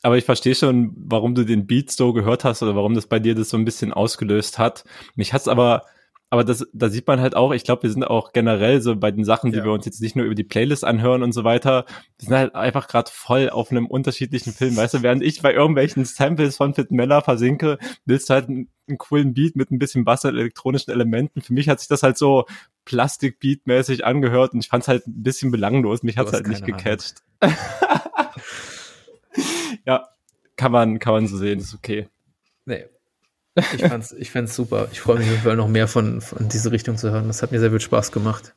aber 0.00 0.16
ich 0.16 0.24
verstehe 0.24 0.54
schon, 0.54 0.94
warum 0.96 1.34
du 1.34 1.44
den 1.44 1.66
Beat 1.66 1.90
so 1.90 2.14
gehört 2.14 2.44
hast 2.44 2.62
oder 2.62 2.74
warum 2.74 2.94
das 2.94 3.06
bei 3.06 3.18
dir 3.18 3.34
das 3.34 3.50
so 3.50 3.58
ein 3.58 3.66
bisschen 3.66 3.92
ausgelöst 3.92 4.58
hat. 4.58 4.84
Mich 5.14 5.34
hat's 5.34 5.46
aber 5.46 5.82
aber 6.30 6.44
das, 6.44 6.66
da 6.74 6.90
sieht 6.90 7.06
man 7.06 7.20
halt 7.20 7.34
auch, 7.34 7.52
ich 7.52 7.64
glaube, 7.64 7.84
wir 7.84 7.90
sind 7.90 8.04
auch 8.04 8.32
generell 8.32 8.82
so 8.82 8.94
bei 8.96 9.10
den 9.10 9.24
Sachen, 9.24 9.50
die 9.50 9.58
ja. 9.58 9.64
wir 9.64 9.72
uns 9.72 9.86
jetzt 9.86 10.02
nicht 10.02 10.14
nur 10.14 10.26
über 10.26 10.34
die 10.34 10.44
Playlist 10.44 10.84
anhören 10.84 11.22
und 11.22 11.32
so 11.32 11.42
weiter, 11.42 11.86
wir 12.18 12.26
sind 12.26 12.36
halt 12.36 12.54
einfach 12.54 12.86
gerade 12.86 13.10
voll 13.10 13.48
auf 13.48 13.70
einem 13.70 13.86
unterschiedlichen 13.86 14.52
Film. 14.52 14.76
Weißt 14.76 14.92
du, 14.94 15.02
während 15.02 15.22
ich 15.22 15.40
bei 15.40 15.54
irgendwelchen 15.54 16.04
Samples 16.04 16.56
von 16.58 16.74
Fit 16.74 16.90
Miller 16.90 17.22
versinke, 17.22 17.78
willst 18.04 18.28
du 18.28 18.34
halt 18.34 18.48
einen, 18.48 18.68
einen 18.88 18.98
coolen 18.98 19.32
Beat 19.32 19.56
mit 19.56 19.70
ein 19.70 19.78
bisschen 19.78 20.04
Bass 20.04 20.24
und 20.26 20.36
elektronischen 20.36 20.92
Elementen. 20.92 21.40
Für 21.40 21.54
mich 21.54 21.68
hat 21.68 21.80
sich 21.80 21.88
das 21.88 22.02
halt 22.02 22.18
so 22.18 22.44
Plastik-Beat-mäßig 22.84 24.04
angehört 24.04 24.52
und 24.52 24.60
ich 24.60 24.68
fand 24.68 24.82
es 24.82 24.88
halt 24.88 25.06
ein 25.06 25.22
bisschen 25.22 25.50
belanglos. 25.50 26.02
Mich 26.02 26.18
hat's 26.18 26.34
halt 26.34 26.46
nicht 26.46 26.66
gecatcht. 26.66 27.22
ja, 29.86 30.08
kann 30.56 30.72
man, 30.72 30.98
kann 30.98 31.14
man 31.14 31.26
so 31.26 31.38
sehen, 31.38 31.58
ist 31.58 31.74
okay. 31.74 32.08
Nee, 32.66 32.84
ich 33.74 33.84
fand's, 33.84 34.12
ich 34.12 34.30
fand's 34.30 34.54
super. 34.54 34.88
Ich 34.92 35.00
freue 35.00 35.18
mich, 35.18 35.44
noch 35.44 35.68
mehr 35.68 35.88
von, 35.88 36.20
von 36.20 36.48
diese 36.48 36.72
Richtung 36.72 36.96
zu 36.96 37.10
hören. 37.10 37.28
Das 37.28 37.42
hat 37.42 37.52
mir 37.52 37.60
sehr 37.60 37.70
viel 37.70 37.80
Spaß 37.80 38.12
gemacht. 38.12 38.54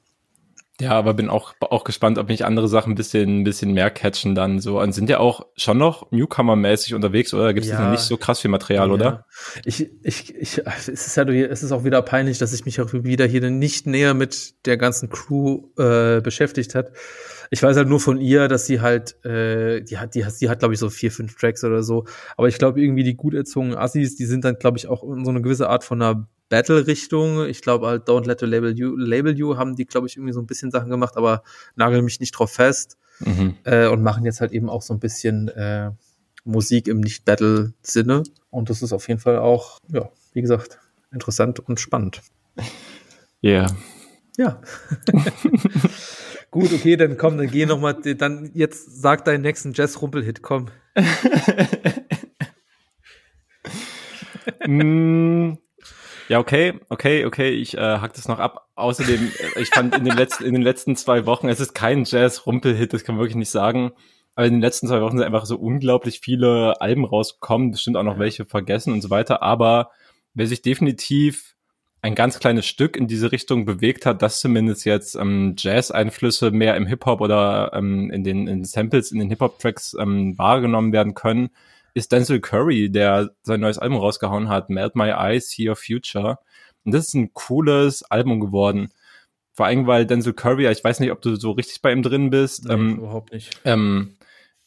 Ja, 0.81 0.91
aber 0.93 1.13
bin 1.13 1.29
auch, 1.29 1.53
auch 1.59 1.83
gespannt, 1.83 2.17
ob 2.17 2.27
mich 2.27 2.43
andere 2.45 2.67
Sachen 2.67 2.93
ein 2.93 2.95
bisschen, 2.95 3.41
ein 3.41 3.43
bisschen 3.43 3.73
mehr 3.73 3.91
catchen 3.91 4.35
dann 4.35 4.59
so. 4.59 4.79
Und 4.79 4.93
sind 4.93 5.09
ja 5.09 5.19
auch 5.19 5.45
schon 5.55 5.77
noch 5.77 6.11
Newcomer-mäßig 6.11 6.95
unterwegs, 6.95 7.33
oder? 7.33 7.53
Gibt 7.53 7.65
es 7.65 7.71
ja, 7.71 7.81
noch 7.81 7.91
nicht 7.91 8.01
so 8.01 8.17
krass 8.17 8.39
viel 8.39 8.51
Material, 8.51 8.87
ja. 8.87 8.93
oder? 8.93 9.25
Ich, 9.63 9.89
ich, 10.03 10.35
ich, 10.35 10.61
es 10.65 10.87
ist 10.87 11.15
ja, 11.15 11.23
es 11.27 11.63
ist 11.63 11.71
auch 11.71 11.83
wieder 11.83 12.01
peinlich, 12.01 12.39
dass 12.39 12.53
ich 12.53 12.65
mich 12.65 12.81
auch 12.81 12.91
wieder 12.93 13.25
hier 13.25 13.49
nicht 13.49 13.85
näher 13.85 14.13
mit 14.13 14.65
der 14.65 14.77
ganzen 14.77 15.09
Crew 15.09 15.69
äh, 15.77 16.21
beschäftigt 16.21 16.75
hat. 16.75 16.91
Ich 17.51 17.61
weiß 17.61 17.75
halt 17.75 17.89
nur 17.89 17.99
von 17.99 18.19
ihr, 18.19 18.47
dass 18.47 18.65
sie 18.65 18.81
halt, 18.81 19.23
äh, 19.25 19.81
die 19.81 19.97
hat, 19.97 20.15
die 20.15 20.25
hat, 20.25 20.33
die 20.39 20.49
hat, 20.49 20.59
glaube 20.59 20.73
ich, 20.73 20.79
so 20.79 20.89
vier, 20.89 21.11
fünf 21.11 21.35
Tracks 21.35 21.63
oder 21.63 21.83
so. 21.83 22.05
Aber 22.37 22.47
ich 22.47 22.57
glaube, 22.57 22.81
irgendwie 22.81 23.03
die 23.03 23.15
gut 23.15 23.33
erzogenen 23.33 23.77
Assis, 23.77 24.15
die 24.15 24.25
sind 24.25 24.45
dann, 24.45 24.55
glaube 24.55 24.77
ich, 24.77 24.87
auch 24.87 25.03
in 25.03 25.25
so 25.25 25.31
eine 25.31 25.41
gewisse 25.41 25.69
Art 25.69 25.83
von 25.83 26.01
einer 26.01 26.27
Battle-Richtung. 26.51 27.47
Ich 27.47 27.61
glaube 27.61 27.87
halt 27.87 28.07
Don't 28.07 28.27
Let 28.27 28.41
the 28.41 28.45
Label 28.45 28.77
You, 28.77 28.95
Label 28.97 29.35
You 29.35 29.57
haben 29.57 29.75
die, 29.75 29.85
glaube 29.85 30.07
ich, 30.07 30.17
irgendwie 30.17 30.33
so 30.33 30.41
ein 30.41 30.45
bisschen 30.45 30.69
Sachen 30.69 30.89
gemacht, 30.89 31.15
aber 31.15 31.43
nagel 31.75 32.01
mich 32.01 32.19
nicht 32.19 32.31
drauf 32.31 32.51
fest. 32.51 32.97
Mhm. 33.19 33.55
Äh, 33.63 33.87
und 33.87 34.03
machen 34.03 34.25
jetzt 34.25 34.41
halt 34.41 34.51
eben 34.51 34.69
auch 34.69 34.81
so 34.81 34.93
ein 34.93 34.99
bisschen 34.99 35.47
äh, 35.49 35.91
Musik 36.43 36.87
im 36.87 36.99
Nicht-Battle-Sinne. 36.99 38.23
Und 38.49 38.69
das 38.69 38.81
ist 38.81 38.93
auf 38.93 39.07
jeden 39.07 39.19
Fall 39.19 39.37
auch, 39.37 39.77
ja, 39.87 40.09
wie 40.33 40.41
gesagt, 40.41 40.79
interessant 41.11 41.59
und 41.59 41.79
spannend. 41.79 42.21
Ja. 43.41 43.51
Yeah. 43.51 43.75
Ja. 44.37 44.61
Gut, 46.51 46.73
okay, 46.73 46.97
dann 46.97 47.17
komm, 47.17 47.37
dann 47.37 47.47
geh 47.47 47.65
noch 47.65 47.79
mal, 47.79 47.93
dann 47.93 48.51
jetzt 48.53 49.01
sag 49.01 49.23
deinen 49.23 49.41
nächsten 49.41 49.73
Jazz-Rumpel-Hit, 49.73 50.41
komm. 50.41 50.67
mm, 54.67 55.53
ja, 56.31 56.39
okay, 56.39 56.79
okay, 56.87 57.25
okay, 57.25 57.49
ich 57.49 57.77
äh, 57.77 57.81
hack 57.81 58.13
das 58.13 58.29
noch 58.29 58.39
ab. 58.39 58.69
Außerdem, 58.75 59.33
äh, 59.37 59.61
ich 59.61 59.67
fand 59.67 59.93
in 59.97 60.05
den 60.05 60.15
letzten, 60.15 60.45
in 60.45 60.53
den 60.53 60.61
letzten 60.61 60.95
zwei 60.95 61.25
Wochen, 61.25 61.49
es 61.49 61.59
ist 61.59 61.73
kein 61.73 62.05
Jazz-Rumpel-Hit, 62.05 62.93
das 62.93 63.03
kann 63.03 63.15
man 63.15 63.23
wirklich 63.23 63.35
nicht 63.35 63.49
sagen. 63.49 63.91
Aber 64.35 64.47
in 64.47 64.53
den 64.53 64.61
letzten 64.61 64.87
zwei 64.87 65.01
Wochen 65.01 65.17
sind 65.17 65.25
einfach 65.25 65.45
so 65.45 65.57
unglaublich 65.57 66.21
viele 66.21 66.79
Alben 66.79 67.03
rausgekommen, 67.03 67.71
bestimmt 67.71 67.97
auch 67.97 68.03
noch 68.03 68.17
welche 68.17 68.45
vergessen 68.45 68.93
und 68.93 69.01
so 69.01 69.09
weiter. 69.09 69.43
Aber 69.43 69.91
wer 70.33 70.47
sich 70.47 70.61
definitiv 70.61 71.57
ein 72.01 72.15
ganz 72.15 72.39
kleines 72.39 72.65
Stück 72.65 72.95
in 72.95 73.07
diese 73.07 73.33
Richtung 73.33 73.65
bewegt 73.65 74.05
hat, 74.05 74.21
dass 74.21 74.39
zumindest 74.39 74.85
jetzt 74.85 75.15
ähm, 75.15 75.55
Jazz-Einflüsse 75.57 76.51
mehr 76.51 76.77
im 76.77 76.87
Hip-Hop 76.87 77.19
oder 77.19 77.71
ähm, 77.73 78.09
in 78.09 78.23
den 78.23 78.47
in 78.47 78.63
Samples, 78.63 79.11
in 79.11 79.19
den 79.19 79.27
Hip-Hop-Tracks 79.27 79.97
ähm, 79.99 80.37
wahrgenommen 80.37 80.93
werden 80.93 81.13
können, 81.13 81.49
ist 81.93 82.11
Denzel 82.11 82.39
Curry, 82.39 82.91
der 82.91 83.31
sein 83.43 83.59
neues 83.59 83.77
Album 83.77 83.97
rausgehauen 83.97 84.49
hat, 84.49 84.69
Melt 84.69 84.95
My 84.95 85.09
Eyes, 85.09 85.49
See 85.49 85.69
Your 85.69 85.75
Future. 85.75 86.37
Und 86.83 86.93
das 86.93 87.07
ist 87.07 87.13
ein 87.13 87.33
cooles 87.33 88.03
Album 88.03 88.39
geworden. 88.39 88.91
Vor 89.53 89.65
allem, 89.65 89.87
weil 89.87 90.05
Denzel 90.05 90.33
Curry, 90.33 90.67
ich 90.67 90.83
weiß 90.83 90.99
nicht, 90.99 91.11
ob 91.11 91.21
du 91.21 91.35
so 91.35 91.51
richtig 91.51 91.81
bei 91.81 91.91
ihm 91.91 92.03
drin 92.03 92.29
bist. 92.29 92.65
Nee, 92.65 92.73
ähm, 92.73 92.97
überhaupt 92.97 93.33
nicht. 93.33 93.59
Ähm, 93.65 94.17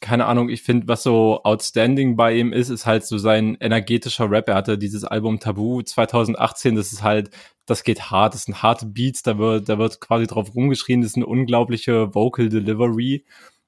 keine 0.01 0.27
Ahnung, 0.27 0.51
ich 0.51 0.63
finde, 0.63 0.87
was 0.87 1.03
so 1.03 1.43
outstanding 1.45 2.15
bei 2.15 2.35
ihm 2.35 2.53
ist, 2.53 2.69
ist 2.69 2.85
halt 2.85 3.07
so 3.07 3.17
sein 3.17 3.57
energetischer 3.59 4.31
Rap. 4.31 4.49
Er 4.49 4.57
hatte 4.57 4.77
dieses 4.77 5.05
Album 5.05 5.41
Tabu 5.41 5.81
2018, 5.81 6.77
das 6.77 6.93
ist 6.93 7.03
halt, 7.03 7.31
das 7.65 7.85
geht 7.85 8.11
hart, 8.11 8.35
das 8.35 8.45
sind 8.45 8.63
harte 8.63 8.85
Beats, 8.85 9.23
da 9.23 9.39
wird, 9.39 9.69
da 9.71 9.79
wird 9.79 10.01
quasi 10.01 10.27
drauf 10.27 10.55
rumgeschrien, 10.55 11.01
das 11.01 11.13
ist 11.13 11.17
eine 11.17 11.27
unglaubliche 11.27 12.15
Vocal 12.15 12.51
Delivery. 12.51 13.25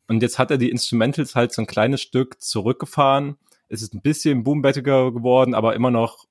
Und 0.08 0.22
jetzt 0.22 0.38
hat 0.38 0.50
er 0.50 0.58
die 0.58 0.70
Instrumentals 0.70 1.34
halt 1.34 1.54
so 1.54 1.62
ein 1.62 1.66
kleines 1.66 2.02
Stück 2.02 2.40
zurückgefahren. 2.40 3.36
Es 3.68 3.82
ist 3.82 3.94
ein 3.94 4.02
bisschen 4.02 4.42
boombettiger 4.42 5.12
geworden, 5.12 5.54
aber 5.54 5.74
immer 5.74 5.90
noch 5.90 6.26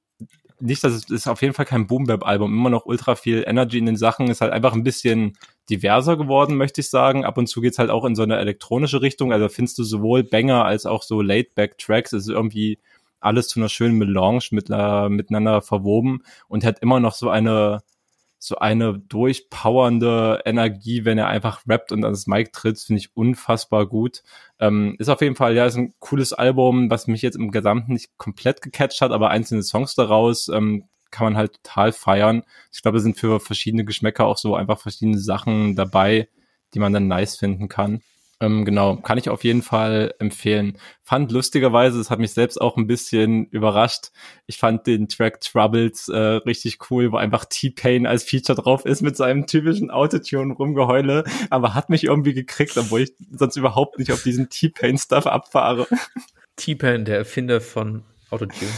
nicht, 0.60 0.84
dass 0.84 0.94
es 0.94 1.10
ist 1.10 1.28
auf 1.28 1.42
jeden 1.42 1.54
Fall 1.54 1.66
kein 1.66 1.88
Boom-Bap-Album, 1.88 2.54
immer 2.54 2.70
noch 2.70 2.86
ultra 2.86 3.16
viel 3.16 3.44
Energy 3.46 3.78
in 3.78 3.86
den 3.86 3.98
Sachen, 3.98 4.30
ist 4.30 4.42
halt 4.42 4.54
einfach 4.54 4.74
ein 4.74 4.84
bisschen 4.84 5.38
diverser 5.70 6.18
geworden, 6.18 6.56
möchte 6.56 6.82
ich 6.82 6.90
sagen. 6.90 7.26
Ab 7.26 7.38
und 7.38 7.48
zu 7.48 7.62
geht's 7.62 7.78
halt 7.78 7.90
auch 7.90 8.06
in 8.06 8.16
so 8.16 8.24
eine 8.24 8.38
elektronische 8.38 9.02
Richtung, 9.02 9.34
also 9.34 9.50
findest 9.50 9.78
du 9.78 9.84
sowohl 9.84 10.24
Banger 10.24 10.66
als 10.66 10.86
auch 10.86 11.04
so 11.04 11.22
Laid-Back-Tracks, 11.22 12.14
es 12.14 12.24
ist 12.24 12.30
irgendwie 12.30 12.80
alles 13.20 13.48
zu 13.48 13.60
einer 13.60 13.70
schönen 13.70 13.98
Melange 13.98 14.44
mit, 14.52 14.70
äh, 14.70 15.10
miteinander 15.10 15.62
verwoben 15.62 16.24
und 16.48 16.64
hat 16.64 16.80
immer 16.80 17.00
noch 17.00 17.16
so 17.16 17.30
eine 17.30 17.82
so 18.38 18.58
eine 18.58 19.00
durchpowernde 19.00 20.42
Energie, 20.46 21.06
wenn 21.06 21.18
er 21.18 21.28
einfach 21.28 21.64
rappt 21.68 21.92
und 21.92 22.04
ans 22.04 22.28
Mic 22.28 22.52
tritt, 22.52 22.80
finde 22.80 23.00
ich 23.00 23.16
unfassbar 23.16 23.88
gut. 23.88 24.24
Ähm, 24.60 24.96
ist 25.00 25.10
auf 25.10 25.22
jeden 25.22 25.36
Fall, 25.36 25.56
ja, 25.56 25.66
ist 25.66 25.78
ein 25.78 25.94
cooles 26.00 26.34
Album, 26.34 26.90
was 26.90 27.08
mich 27.08 27.22
jetzt 27.22 27.36
im 27.36 27.52
Gesamten 27.52 27.94
nicht 27.94 28.18
komplett 28.18 28.62
gecatcht 28.62 29.02
hat, 29.02 29.12
aber 29.12 29.30
einzelne 29.30 29.64
Songs 29.64 29.96
daraus 29.96 30.48
ähm, 30.50 30.88
kann 31.12 31.26
man 31.26 31.38
halt 31.38 31.64
total 31.64 31.92
feiern. 31.92 32.44
Ich 32.72 32.82
glaube, 32.82 32.98
es 32.98 33.04
sind 33.04 33.18
für 33.18 33.40
verschiedene 33.40 33.86
Geschmäcker 33.86 34.26
auch 34.26 34.38
so 34.38 34.56
einfach 34.56 34.80
verschiedene 34.80 35.18
Sachen 35.18 35.76
dabei, 35.76 36.28
die 36.74 36.80
man 36.80 36.94
dann 36.94 37.08
nice 37.08 37.38
finden 37.38 37.70
kann. 37.70 38.02
Ähm, 38.42 38.66
genau, 38.66 38.98
kann 38.98 39.18
ich 39.18 39.30
auf 39.30 39.46
jeden 39.46 39.62
Fall 39.62 40.14
empfehlen. 40.20 40.78
Fand 41.04 41.32
lustigerweise, 41.32 42.00
es 42.00 42.10
hat 42.10 42.20
mich 42.20 42.34
selbst 42.34 42.60
auch 42.60 42.76
ein 42.76 42.86
bisschen 42.86 43.46
überrascht. 43.46 44.10
Ich 44.46 44.58
fand 44.58 44.88
den 44.88 45.08
Track 45.08 45.40
Troubles 45.40 46.10
äh, 46.10 46.18
richtig 46.18 46.80
cool, 46.90 47.14
wo 47.14 47.18
einfach 47.18 47.46
T-Pain 47.46 48.06
als 48.06 48.24
Feature 48.24 48.62
drauf 48.62 48.86
ist 48.86 49.02
mit 49.02 49.16
seinem 49.16 49.48
typischen 49.48 49.90
Autotune 49.90 50.54
rumgeheule, 50.54 51.24
aber 51.50 51.74
hat 51.74 51.90
mich 51.90 52.04
irgendwie 52.04 52.34
gekriegt, 52.34 52.78
obwohl 52.78 53.02
ich 53.02 53.14
sonst 53.32 53.56
überhaupt 53.56 54.00
nicht 54.00 54.12
auf 54.12 54.24
diesen 54.24 54.50
T-Pain-Stuff 54.50 55.28
abfahre. 55.28 55.88
T-Pain, 56.58 57.06
der 57.06 57.18
Erfinder 57.18 57.62
von 57.62 58.04
Autotune. 58.32 58.72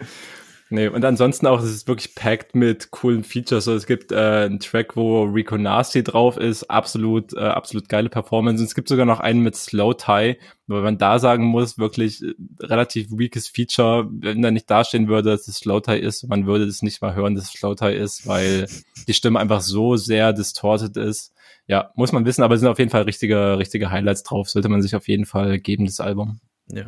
Nee, 0.72 0.86
und 0.86 1.04
ansonsten 1.04 1.48
auch, 1.48 1.60
es 1.60 1.70
ist 1.70 1.88
wirklich 1.88 2.14
packed 2.14 2.54
mit 2.54 2.92
coolen 2.92 3.24
Features. 3.24 3.64
So, 3.64 3.74
es 3.74 3.86
gibt 3.86 4.12
äh, 4.12 4.44
einen 4.44 4.60
Track, 4.60 4.96
wo 4.96 5.24
Rico 5.24 5.58
Nasty 5.58 6.04
drauf 6.04 6.36
ist, 6.36 6.70
absolut, 6.70 7.34
äh, 7.34 7.40
absolut 7.40 7.88
geile 7.88 8.08
Performance. 8.08 8.62
Und 8.62 8.68
es 8.68 8.76
gibt 8.76 8.88
sogar 8.88 9.04
noch 9.04 9.18
einen 9.18 9.40
mit 9.40 9.56
Slow 9.56 9.94
Tie, 9.94 10.36
weil 10.68 10.82
man 10.82 10.96
da 10.96 11.18
sagen 11.18 11.44
muss, 11.44 11.76
wirklich 11.76 12.22
äh, 12.22 12.34
relativ 12.60 13.08
weakes 13.10 13.48
Feature, 13.48 14.08
wenn 14.12 14.42
da 14.42 14.52
nicht 14.52 14.70
dastehen 14.70 15.08
würde, 15.08 15.30
dass 15.30 15.48
es 15.48 15.56
Slow 15.56 15.80
Tie 15.80 15.98
ist, 15.98 16.28
man 16.28 16.46
würde 16.46 16.66
es 16.66 16.82
nicht 16.82 17.02
mal 17.02 17.16
hören, 17.16 17.34
dass 17.34 17.46
es 17.46 17.52
Slow 17.52 17.74
Tie 17.74 17.92
ist, 17.92 18.28
weil 18.28 18.68
die 19.08 19.14
Stimme 19.14 19.40
einfach 19.40 19.62
so 19.62 19.96
sehr 19.96 20.32
distorted 20.32 20.96
ist. 20.96 21.32
Ja, 21.66 21.90
muss 21.96 22.12
man 22.12 22.24
wissen, 22.24 22.44
aber 22.44 22.54
es 22.54 22.60
sind 22.60 22.68
auf 22.68 22.78
jeden 22.78 22.90
Fall 22.92 23.02
richtige, 23.02 23.58
richtige 23.58 23.90
Highlights 23.90 24.22
drauf. 24.22 24.48
Sollte 24.48 24.68
man 24.68 24.82
sich 24.82 24.94
auf 24.94 25.08
jeden 25.08 25.26
Fall 25.26 25.58
geben, 25.58 25.84
das 25.86 25.98
Album. 25.98 26.40
Ja. 26.72 26.86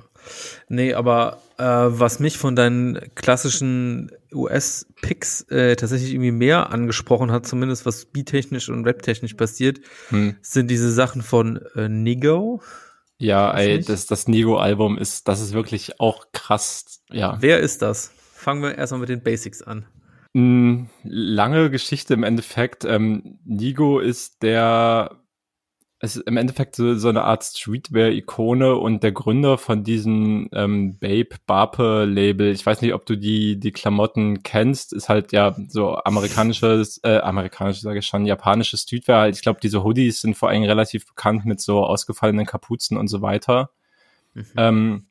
Nee, 0.68 0.94
aber 0.94 1.42
äh, 1.58 1.64
was 1.64 2.20
mich 2.20 2.38
von 2.38 2.56
deinen 2.56 2.98
klassischen 3.14 4.10
US-Picks 4.32 5.42
äh, 5.50 5.76
tatsächlich 5.76 6.12
irgendwie 6.12 6.32
mehr 6.32 6.70
angesprochen 6.70 7.30
hat, 7.30 7.46
zumindest 7.46 7.86
was 7.86 8.06
beattechnisch 8.06 8.68
und 8.68 8.86
raptechnisch 8.86 9.34
passiert, 9.34 9.80
hm. 10.08 10.36
sind 10.40 10.70
diese 10.70 10.92
Sachen 10.92 11.22
von 11.22 11.60
äh, 11.74 11.88
Nigo. 11.88 12.62
Ja, 13.18 13.52
ey, 13.56 13.80
das, 13.80 14.06
das 14.06 14.26
Nigo-Album 14.26 14.98
ist, 14.98 15.28
das 15.28 15.40
ist 15.40 15.52
wirklich 15.52 16.00
auch 16.00 16.26
krass, 16.32 17.02
ja. 17.10 17.36
Wer 17.40 17.60
ist 17.60 17.82
das? 17.82 18.12
Fangen 18.34 18.62
wir 18.62 18.76
erstmal 18.76 19.00
mit 19.00 19.08
den 19.08 19.22
Basics 19.22 19.62
an. 19.62 19.86
Hm, 20.34 20.88
lange 21.04 21.70
Geschichte 21.70 22.14
im 22.14 22.24
Endeffekt. 22.24 22.84
Ähm, 22.84 23.38
Nigo 23.44 24.00
ist 24.00 24.42
der 24.42 25.21
es 26.04 26.16
ist 26.16 26.26
im 26.26 26.36
Endeffekt 26.36 26.74
so, 26.74 26.96
so 26.96 27.08
eine 27.08 27.22
Art 27.22 27.44
Streetwear-Ikone 27.44 28.74
und 28.74 29.04
der 29.04 29.12
Gründer 29.12 29.56
von 29.56 29.84
diesem 29.84 30.48
ähm, 30.52 30.98
Babe 30.98 31.36
Barpe 31.46 32.06
Label. 32.06 32.50
Ich 32.50 32.66
weiß 32.66 32.82
nicht, 32.82 32.92
ob 32.92 33.06
du 33.06 33.16
die 33.16 33.60
die 33.60 33.70
Klamotten 33.70 34.42
kennst. 34.42 34.92
Ist 34.92 35.08
halt 35.08 35.30
ja 35.30 35.54
so 35.68 35.94
amerikanisches, 35.94 36.98
äh, 37.04 37.18
amerikanisches 37.18 37.82
sage 37.82 38.00
ich 38.00 38.06
schon, 38.06 38.26
japanisches 38.26 38.82
Streetwear. 38.82 39.20
Halt. 39.20 39.36
Ich 39.36 39.42
glaube, 39.42 39.60
diese 39.62 39.84
Hoodies 39.84 40.22
sind 40.22 40.36
vor 40.36 40.48
allem 40.48 40.64
relativ 40.64 41.06
bekannt 41.06 41.44
mit 41.44 41.60
so 41.60 41.84
ausgefallenen 41.84 42.46
Kapuzen 42.46 42.96
und 42.96 43.06
so 43.06 43.22
weiter. 43.22 43.70
Mhm. 44.34 44.44
Ähm, 44.56 45.06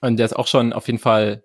und 0.00 0.16
der 0.16 0.24
ist 0.24 0.36
auch 0.36 0.46
schon 0.46 0.72
auf 0.72 0.86
jeden 0.86 0.98
Fall 0.98 1.44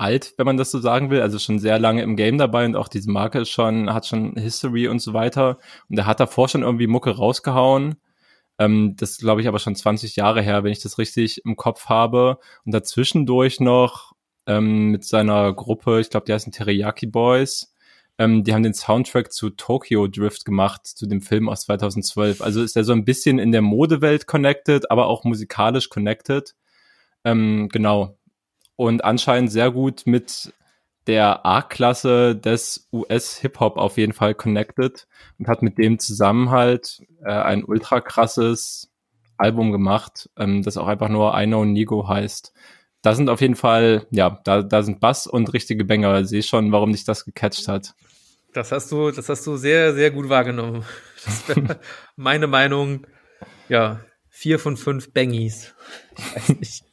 alt, 0.00 0.34
wenn 0.38 0.46
man 0.46 0.56
das 0.56 0.70
so 0.70 0.78
sagen 0.78 1.10
will, 1.10 1.20
also 1.20 1.38
schon 1.38 1.58
sehr 1.58 1.78
lange 1.78 2.02
im 2.02 2.16
Game 2.16 2.38
dabei 2.38 2.64
und 2.64 2.76
auch 2.76 2.88
diese 2.88 3.10
Marke 3.10 3.40
ist 3.40 3.50
schon, 3.50 3.92
hat 3.92 4.06
schon 4.06 4.34
History 4.36 4.88
und 4.88 5.00
so 5.00 5.12
weiter. 5.12 5.58
Und 5.88 5.98
er 5.98 6.06
hat 6.06 6.20
davor 6.20 6.48
schon 6.48 6.62
irgendwie 6.62 6.86
Mucke 6.86 7.10
rausgehauen. 7.10 7.96
Ähm, 8.58 8.94
das 8.96 9.18
glaube 9.18 9.40
ich 9.40 9.48
aber 9.48 9.58
schon 9.58 9.76
20 9.76 10.16
Jahre 10.16 10.42
her, 10.42 10.64
wenn 10.64 10.72
ich 10.72 10.80
das 10.82 10.98
richtig 10.98 11.44
im 11.44 11.56
Kopf 11.56 11.86
habe. 11.86 12.38
Und 12.64 12.72
dazwischendurch 12.72 13.60
noch 13.60 14.12
ähm, 14.46 14.88
mit 14.90 15.04
seiner 15.04 15.52
Gruppe, 15.52 16.00
ich 16.00 16.10
glaube, 16.10 16.26
die 16.26 16.32
heißen 16.32 16.52
Teriyaki 16.52 17.06
Boys. 17.06 17.74
Ähm, 18.18 18.44
die 18.44 18.52
haben 18.52 18.62
den 18.62 18.74
Soundtrack 18.74 19.32
zu 19.32 19.50
Tokyo 19.50 20.06
Drift 20.08 20.44
gemacht, 20.44 20.86
zu 20.86 21.06
dem 21.06 21.22
Film 21.22 21.48
aus 21.48 21.62
2012. 21.62 22.42
Also 22.42 22.62
ist 22.62 22.76
er 22.76 22.84
so 22.84 22.92
ein 22.92 23.04
bisschen 23.04 23.38
in 23.38 23.52
der 23.52 23.62
Modewelt 23.62 24.26
connected, 24.26 24.90
aber 24.90 25.06
auch 25.06 25.24
musikalisch 25.24 25.88
connected. 25.88 26.54
Ähm, 27.24 27.68
genau. 27.72 28.18
Und 28.80 29.04
anscheinend 29.04 29.52
sehr 29.52 29.70
gut 29.72 30.04
mit 30.06 30.54
der 31.06 31.44
A-Klasse 31.44 32.34
des 32.34 32.88
US-Hip-Hop 32.90 33.76
auf 33.76 33.98
jeden 33.98 34.14
Fall 34.14 34.34
connected 34.34 35.06
und 35.38 35.48
hat 35.48 35.60
mit 35.60 35.76
dem 35.76 35.98
zusammen 35.98 36.48
halt 36.48 37.02
äh, 37.22 37.30
ein 37.30 37.62
ultra 37.62 38.00
krasses 38.00 38.90
Album 39.36 39.70
gemacht, 39.70 40.30
ähm, 40.38 40.62
das 40.62 40.78
auch 40.78 40.86
einfach 40.86 41.10
nur 41.10 41.38
I 41.38 41.44
Know 41.44 41.66
Nigo 41.66 42.08
heißt. 42.08 42.54
Da 43.02 43.14
sind 43.14 43.28
auf 43.28 43.42
jeden 43.42 43.54
Fall, 43.54 44.06
ja, 44.12 44.40
da, 44.44 44.62
da 44.62 44.82
sind 44.82 44.98
Bass 44.98 45.26
und 45.26 45.52
richtige 45.52 45.84
Banger. 45.84 46.24
Sehe 46.24 46.42
schon, 46.42 46.72
warum 46.72 46.92
dich 46.92 47.04
das 47.04 47.26
gecatcht 47.26 47.68
hat. 47.68 47.92
Das 48.54 48.72
hast 48.72 48.90
du, 48.92 49.10
das 49.10 49.28
hast 49.28 49.46
du 49.46 49.58
sehr, 49.58 49.92
sehr 49.92 50.10
gut 50.10 50.30
wahrgenommen. 50.30 50.86
Das 51.26 51.44
meine 52.16 52.46
Meinung. 52.46 53.06
Ja, 53.68 54.00
vier 54.30 54.58
von 54.58 54.78
fünf 54.78 55.12
Bangies. 55.12 55.74
Ich 56.16 56.34
weiß 56.34 56.48
nicht. 56.58 56.89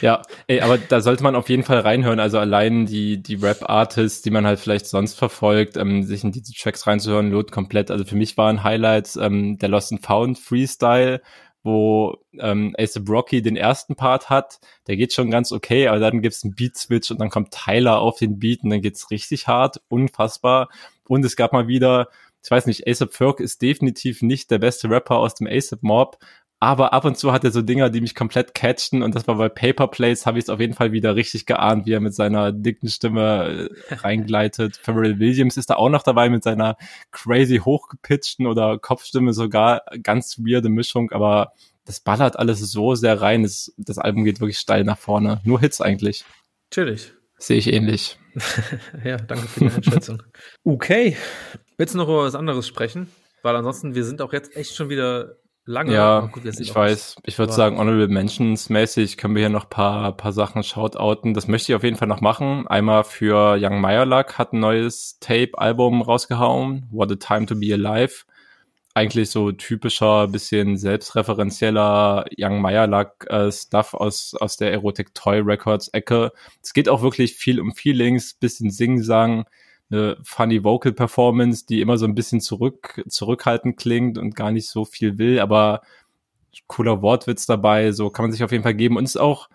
Ja, 0.00 0.22
ey, 0.46 0.60
aber 0.60 0.78
da 0.78 1.00
sollte 1.00 1.22
man 1.22 1.34
auf 1.34 1.48
jeden 1.48 1.62
Fall 1.62 1.80
reinhören. 1.80 2.20
Also 2.20 2.38
allein 2.38 2.86
die, 2.86 3.22
die 3.22 3.36
Rap-Artists, 3.36 4.22
die 4.22 4.30
man 4.30 4.46
halt 4.46 4.60
vielleicht 4.60 4.86
sonst 4.86 5.14
verfolgt, 5.14 5.76
ähm, 5.76 6.02
sich 6.02 6.24
in 6.24 6.32
diese 6.32 6.52
Tracks 6.52 6.86
reinzuhören, 6.86 7.30
lohnt 7.30 7.52
komplett. 7.52 7.90
Also 7.90 8.04
für 8.04 8.16
mich 8.16 8.36
waren 8.36 8.62
Highlights 8.62 9.16
ähm, 9.16 9.58
der 9.58 9.68
Lost 9.68 9.92
and 9.92 10.04
Found 10.04 10.38
Freestyle, 10.38 11.22
wo 11.62 12.18
ähm, 12.38 12.74
Ace 12.78 13.00
Rocky 13.08 13.42
den 13.42 13.56
ersten 13.56 13.96
Part 13.96 14.28
hat. 14.30 14.58
Der 14.86 14.96
geht 14.96 15.12
schon 15.12 15.30
ganz 15.30 15.52
okay, 15.52 15.88
aber 15.88 15.98
dann 15.98 16.22
gibt's 16.22 16.44
einen 16.44 16.54
Beat-Switch 16.54 17.10
und 17.10 17.18
dann 17.18 17.30
kommt 17.30 17.52
Tyler 17.52 18.00
auf 18.00 18.18
den 18.18 18.38
Beat 18.38 18.62
und 18.62 18.70
dann 18.70 18.82
geht's 18.82 19.10
richtig 19.10 19.48
hart, 19.48 19.80
unfassbar. 19.88 20.68
Und 21.08 21.24
es 21.24 21.36
gab 21.36 21.52
mal 21.52 21.68
wieder 21.68 22.08
ich 22.46 22.50
weiß 22.52 22.66
nicht, 22.66 22.86
ASAP 22.86 23.12
Ferg 23.12 23.40
ist 23.40 23.60
definitiv 23.60 24.22
nicht 24.22 24.52
der 24.52 24.58
beste 24.58 24.88
Rapper 24.88 25.16
aus 25.16 25.34
dem 25.34 25.48
ASAP 25.48 25.82
Mob, 25.82 26.16
aber 26.66 26.92
ab 26.92 27.04
und 27.04 27.16
zu 27.16 27.30
hat 27.30 27.44
er 27.44 27.52
so 27.52 27.62
Dinger, 27.62 27.90
die 27.90 28.00
mich 28.00 28.16
komplett 28.16 28.52
catchen 28.52 29.04
und 29.04 29.14
das 29.14 29.28
war 29.28 29.36
bei 29.36 29.48
Paper 29.48 29.86
Plays, 29.86 30.26
habe 30.26 30.38
ich 30.38 30.46
es 30.46 30.50
auf 30.50 30.58
jeden 30.58 30.74
Fall 30.74 30.90
wieder 30.90 31.14
richtig 31.14 31.46
geahnt, 31.46 31.86
wie 31.86 31.92
er 31.92 32.00
mit 32.00 32.12
seiner 32.12 32.50
dicken 32.50 32.88
Stimme 32.88 33.70
äh, 33.88 33.94
reingleitet. 33.94 34.76
Pharrell 34.82 35.20
Williams 35.20 35.56
ist 35.56 35.70
da 35.70 35.76
auch 35.76 35.90
noch 35.90 36.02
dabei 36.02 36.28
mit 36.28 36.42
seiner 36.42 36.76
crazy 37.12 37.58
hochgepitchten 37.58 38.48
oder 38.48 38.80
Kopfstimme 38.80 39.32
sogar, 39.32 39.82
ganz 40.02 40.38
weirde 40.40 40.68
Mischung, 40.68 41.12
aber 41.12 41.52
das 41.84 42.00
ballert 42.00 42.36
alles 42.36 42.58
so 42.58 42.96
sehr 42.96 43.20
rein, 43.20 43.44
das, 43.44 43.72
das 43.76 43.98
Album 43.98 44.24
geht 44.24 44.40
wirklich 44.40 44.58
steil 44.58 44.82
nach 44.82 44.98
vorne. 44.98 45.40
Nur 45.44 45.60
Hits 45.60 45.80
eigentlich. 45.80 46.24
Natürlich. 46.72 47.12
Sehe 47.38 47.58
ich 47.58 47.72
ähnlich. 47.72 48.18
ja, 49.04 49.18
danke 49.18 49.46
für 49.46 49.60
die 49.60 49.70
Einschätzung. 49.70 50.20
okay. 50.64 51.16
Willst 51.76 51.94
du 51.94 51.98
noch 51.98 52.08
über 52.08 52.24
was 52.24 52.34
anderes 52.34 52.66
sprechen? 52.66 53.06
Weil 53.42 53.54
ansonsten, 53.54 53.94
wir 53.94 54.02
sind 54.02 54.20
auch 54.20 54.32
jetzt 54.32 54.56
echt 54.56 54.74
schon 54.74 54.88
wieder 54.88 55.36
lange. 55.66 55.92
Ja, 55.92 56.20
gut, 56.32 56.44
ich 56.44 56.74
weiß. 56.74 57.16
Ich 57.24 57.38
würde 57.38 57.52
sagen, 57.52 57.78
Honorable 57.78 58.08
Mentions 58.08 58.70
mäßig 58.70 59.16
können 59.16 59.34
wir 59.34 59.40
hier 59.40 59.48
noch 59.50 59.68
paar, 59.68 60.16
paar 60.16 60.32
Sachen 60.32 60.62
shoutouten. 60.62 61.34
Das 61.34 61.48
möchte 61.48 61.72
ich 61.72 61.76
auf 61.76 61.82
jeden 61.82 61.96
Fall 61.96 62.08
noch 62.08 62.20
machen. 62.20 62.66
Einmal 62.66 63.04
für 63.04 63.56
Young 63.60 63.80
Meyerluck 63.80 64.38
hat 64.38 64.52
ein 64.52 64.60
neues 64.60 65.18
Tape-Album 65.20 66.02
rausgehauen. 66.02 66.86
What 66.90 67.12
a 67.12 67.16
Time 67.16 67.46
to 67.46 67.56
Be 67.56 67.74
Alive. 67.74 68.24
Eigentlich 68.94 69.28
so 69.28 69.52
typischer, 69.52 70.26
bisschen 70.28 70.78
selbstreferenzieller 70.78 72.24
Young 72.38 72.62
Meyerluck 72.62 73.26
äh, 73.28 73.52
Stuff 73.52 73.92
aus, 73.92 74.34
aus 74.40 74.56
der 74.56 74.72
Erotic 74.72 75.14
Toy 75.14 75.40
Records 75.40 75.88
Ecke. 75.88 76.32
Es 76.62 76.72
geht 76.72 76.88
auch 76.88 77.02
wirklich 77.02 77.34
viel 77.34 77.60
um 77.60 77.74
Feelings, 77.74 78.34
bisschen 78.34 78.70
Sing-Sang 78.70 79.44
eine 79.90 80.16
funny 80.22 80.64
Vocal 80.64 80.92
Performance, 80.92 81.66
die 81.66 81.80
immer 81.80 81.98
so 81.98 82.06
ein 82.06 82.14
bisschen 82.14 82.40
zurück, 82.40 83.02
zurückhaltend 83.08 83.76
klingt 83.76 84.18
und 84.18 84.34
gar 84.34 84.50
nicht 84.50 84.68
so 84.68 84.84
viel 84.84 85.18
will, 85.18 85.38
aber 85.40 85.82
cooler 86.66 87.02
Wortwitz 87.02 87.46
dabei, 87.46 87.92
so 87.92 88.10
kann 88.10 88.24
man 88.24 88.32
sich 88.32 88.42
auf 88.42 88.52
jeden 88.52 88.64
Fall 88.64 88.74
geben 88.74 88.96
und 88.96 89.04
ist 89.04 89.16
auch 89.16 89.48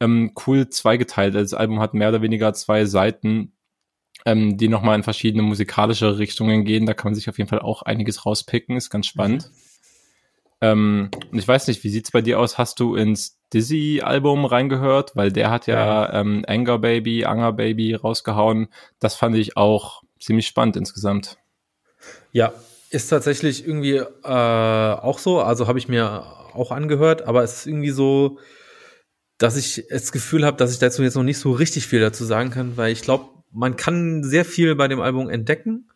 ähm, 0.00 0.32
cool 0.46 0.68
zweigeteilt. 0.68 1.34
Das 1.34 1.54
Album 1.54 1.80
hat 1.80 1.94
mehr 1.94 2.08
oder 2.08 2.22
weniger 2.22 2.52
zwei 2.54 2.84
Seiten, 2.84 3.52
ähm, 4.24 4.56
die 4.56 4.68
nochmal 4.68 4.96
in 4.96 5.02
verschiedene 5.02 5.42
musikalische 5.42 6.18
Richtungen 6.18 6.64
gehen. 6.64 6.86
Da 6.86 6.94
kann 6.94 7.10
man 7.10 7.14
sich 7.14 7.28
auf 7.28 7.38
jeden 7.38 7.50
Fall 7.50 7.60
auch 7.60 7.82
einiges 7.82 8.24
rauspicken, 8.24 8.76
ist 8.76 8.90
ganz 8.90 9.06
spannend. 9.06 9.50
Mhm. 9.50 9.63
Ähm, 10.64 11.10
ich 11.32 11.46
weiß 11.46 11.68
nicht, 11.68 11.84
wie 11.84 11.90
sieht's 11.90 12.10
bei 12.10 12.22
dir 12.22 12.40
aus? 12.40 12.56
Hast 12.56 12.80
du 12.80 12.96
ins 12.96 13.38
Dizzy-Album 13.52 14.46
reingehört? 14.46 15.14
Weil 15.14 15.30
der 15.30 15.50
hat 15.50 15.66
ja, 15.66 16.04
ja. 16.06 16.20
Ähm, 16.20 16.44
Anger 16.46 16.78
Baby, 16.78 17.26
Anger 17.26 17.52
Baby 17.52 17.94
rausgehauen. 17.94 18.68
Das 18.98 19.14
fand 19.14 19.36
ich 19.36 19.58
auch 19.58 20.02
ziemlich 20.18 20.46
spannend 20.46 20.76
insgesamt. 20.76 21.36
Ja, 22.32 22.54
ist 22.90 23.08
tatsächlich 23.08 23.66
irgendwie 23.66 23.96
äh, 23.96 24.04
auch 24.24 25.18
so. 25.18 25.40
Also 25.40 25.66
habe 25.66 25.78
ich 25.78 25.88
mir 25.88 26.24
auch 26.54 26.70
angehört, 26.70 27.22
aber 27.22 27.42
es 27.42 27.58
ist 27.58 27.66
irgendwie 27.66 27.90
so, 27.90 28.38
dass 29.36 29.56
ich 29.56 29.84
das 29.90 30.12
Gefühl 30.12 30.46
habe, 30.46 30.56
dass 30.56 30.72
ich 30.72 30.78
dazu 30.78 31.02
jetzt 31.02 31.16
noch 31.16 31.24
nicht 31.24 31.38
so 31.38 31.52
richtig 31.52 31.86
viel 31.86 32.00
dazu 32.00 32.24
sagen 32.24 32.50
kann, 32.50 32.76
weil 32.76 32.92
ich 32.92 33.02
glaube, 33.02 33.26
man 33.52 33.76
kann 33.76 34.24
sehr 34.24 34.44
viel 34.44 34.74
bei 34.76 34.88
dem 34.88 35.00
Album 35.00 35.28
entdecken. 35.28 35.90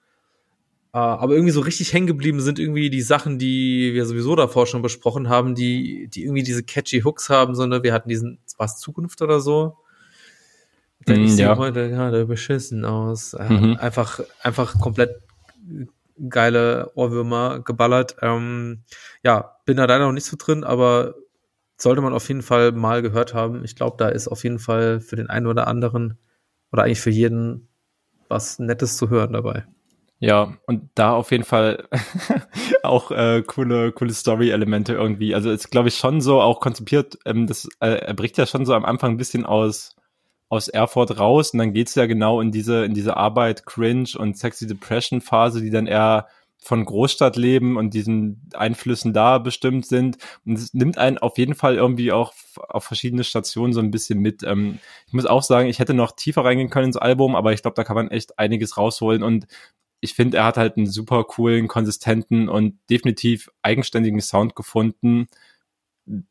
Uh, 0.95 1.21
aber 1.21 1.35
irgendwie 1.35 1.53
so 1.53 1.61
richtig 1.61 1.93
hängen 1.93 2.07
geblieben 2.07 2.41
sind 2.41 2.59
irgendwie 2.59 2.89
die 2.89 3.03
Sachen, 3.03 3.39
die 3.39 3.93
wir 3.93 4.07
sowieso 4.07 4.35
davor 4.37 4.67
schon 4.67 4.81
besprochen 4.81 5.29
haben, 5.29 5.55
die, 5.55 6.09
die 6.09 6.25
irgendwie 6.25 6.43
diese 6.43 6.63
catchy 6.63 7.03
Hooks 7.03 7.29
haben, 7.29 7.55
sondern 7.55 7.83
wir 7.83 7.93
hatten 7.93 8.09
diesen, 8.09 8.39
was 8.57 8.79
Zukunft 8.79 9.21
oder 9.21 9.41
so. 9.41 9.77
Denn 11.07 11.21
mm, 11.21 11.25
ich 11.27 11.37
ja. 11.37 11.57
heute 11.59 11.91
gerade 11.91 12.25
beschissen 12.25 12.87
aus. 12.87 13.35
Äh, 13.35 13.53
mhm. 13.53 13.77
Einfach, 13.77 14.21
einfach 14.43 14.81
komplett 14.81 15.21
geile 16.29 16.91
Ohrwürmer 16.95 17.61
geballert. 17.61 18.17
Ähm, 18.23 18.83
ja, 19.23 19.57
bin 19.67 19.77
da 19.77 19.85
leider 19.85 20.07
noch 20.07 20.13
nicht 20.13 20.27
so 20.27 20.37
drin, 20.39 20.65
aber 20.65 21.15
sollte 21.77 22.01
man 22.01 22.13
auf 22.13 22.27
jeden 22.29 22.43
Fall 22.43 22.73
mal 22.73 23.03
gehört 23.03 23.35
haben. 23.35 23.65
Ich 23.65 23.77
glaube, 23.77 23.97
da 23.99 24.09
ist 24.09 24.27
auf 24.27 24.43
jeden 24.43 24.59
Fall 24.59 25.01
für 25.01 25.17
den 25.17 25.29
einen 25.29 25.47
oder 25.47 25.69
anderen 25.69 26.19
oder 26.73 26.85
eigentlich 26.85 27.01
für 27.01 27.11
jeden 27.11 27.69
was 28.29 28.59
Nettes 28.59 28.97
zu 28.97 29.11
hören 29.11 29.33
dabei. 29.33 29.65
Ja, 30.21 30.57
und 30.67 30.91
da 30.95 31.13
auf 31.13 31.31
jeden 31.31 31.45
Fall 31.45 31.89
auch 32.83 33.13
äh, 33.13 33.43
coole, 33.47 33.93
coole 33.93 34.13
Story-Elemente 34.13 34.93
irgendwie. 34.95 35.35
Also 35.35 35.51
ist, 35.51 35.71
glaube 35.71 35.89
ich, 35.89 35.97
schon 35.97 36.21
so 36.21 36.41
auch 36.41 36.61
konzipiert, 36.61 37.19
ähm, 37.25 37.47
das, 37.47 37.69
äh, 37.81 37.99
er 38.01 38.15
bricht 38.15 38.37
ja 38.37 38.47
schon 38.47 38.67
so 38.67 38.75
am 38.75 38.85
Anfang 38.85 39.13
ein 39.13 39.17
bisschen 39.17 39.47
aus, 39.47 39.95
aus 40.49 40.67
Erfurt 40.67 41.19
raus 41.21 41.53
und 41.53 41.61
dann 41.61 41.73
geht's 41.73 41.95
ja 41.95 42.07
genau 42.07 42.41
in 42.41 42.51
diese, 42.51 42.85
in 42.85 42.95
diese 42.95 43.17
Arbeit, 43.17 43.65
Cringe 43.65 44.09
und 44.19 44.37
Sexy 44.37 44.67
Depression 44.67 45.21
Phase, 45.21 45.61
die 45.61 45.71
dann 45.71 45.87
eher 45.87 46.27
von 46.61 46.85
Großstadtleben 46.85 47.77
und 47.77 47.95
diesen 47.95 48.51
Einflüssen 48.55 49.13
da 49.13 49.39
bestimmt 49.39 49.87
sind. 49.87 50.19
Und 50.45 50.59
es 50.59 50.75
nimmt 50.75 50.99
einen 50.99 51.19
auf 51.19 51.39
jeden 51.39 51.55
Fall 51.55 51.77
irgendwie 51.77 52.11
auch 52.11 52.33
auf 52.57 52.85
verschiedene 52.85 53.23
Stationen 53.23 53.73
so 53.73 53.79
ein 53.81 53.93
bisschen 53.93 54.19
mit. 54.19 54.43
Ähm, 54.43 54.81
ich 55.07 55.13
muss 55.13 55.27
auch 55.27 55.45
sagen, 55.45 55.69
ich 55.69 55.79
hätte 55.79 55.95
noch 55.95 56.13
tiefer 56.13 56.45
reingehen 56.45 56.71
können 56.71 56.87
ins 56.87 56.97
Album, 56.97 57.37
aber 57.37 57.53
ich 57.53 57.63
glaube, 57.63 57.77
da 57.77 57.85
kann 57.85 57.95
man 57.95 58.11
echt 58.11 58.39
einiges 58.41 58.77
rausholen. 58.77 59.23
Und 59.23 59.47
ich 60.01 60.15
finde, 60.15 60.39
er 60.39 60.45
hat 60.45 60.57
halt 60.57 60.77
einen 60.77 60.87
super 60.87 61.25
coolen, 61.25 61.69
konsistenten 61.69 62.49
und 62.49 62.79
definitiv 62.91 63.51
eigenständigen 63.63 64.21
Sound 64.21 64.55
gefunden. 64.55 65.27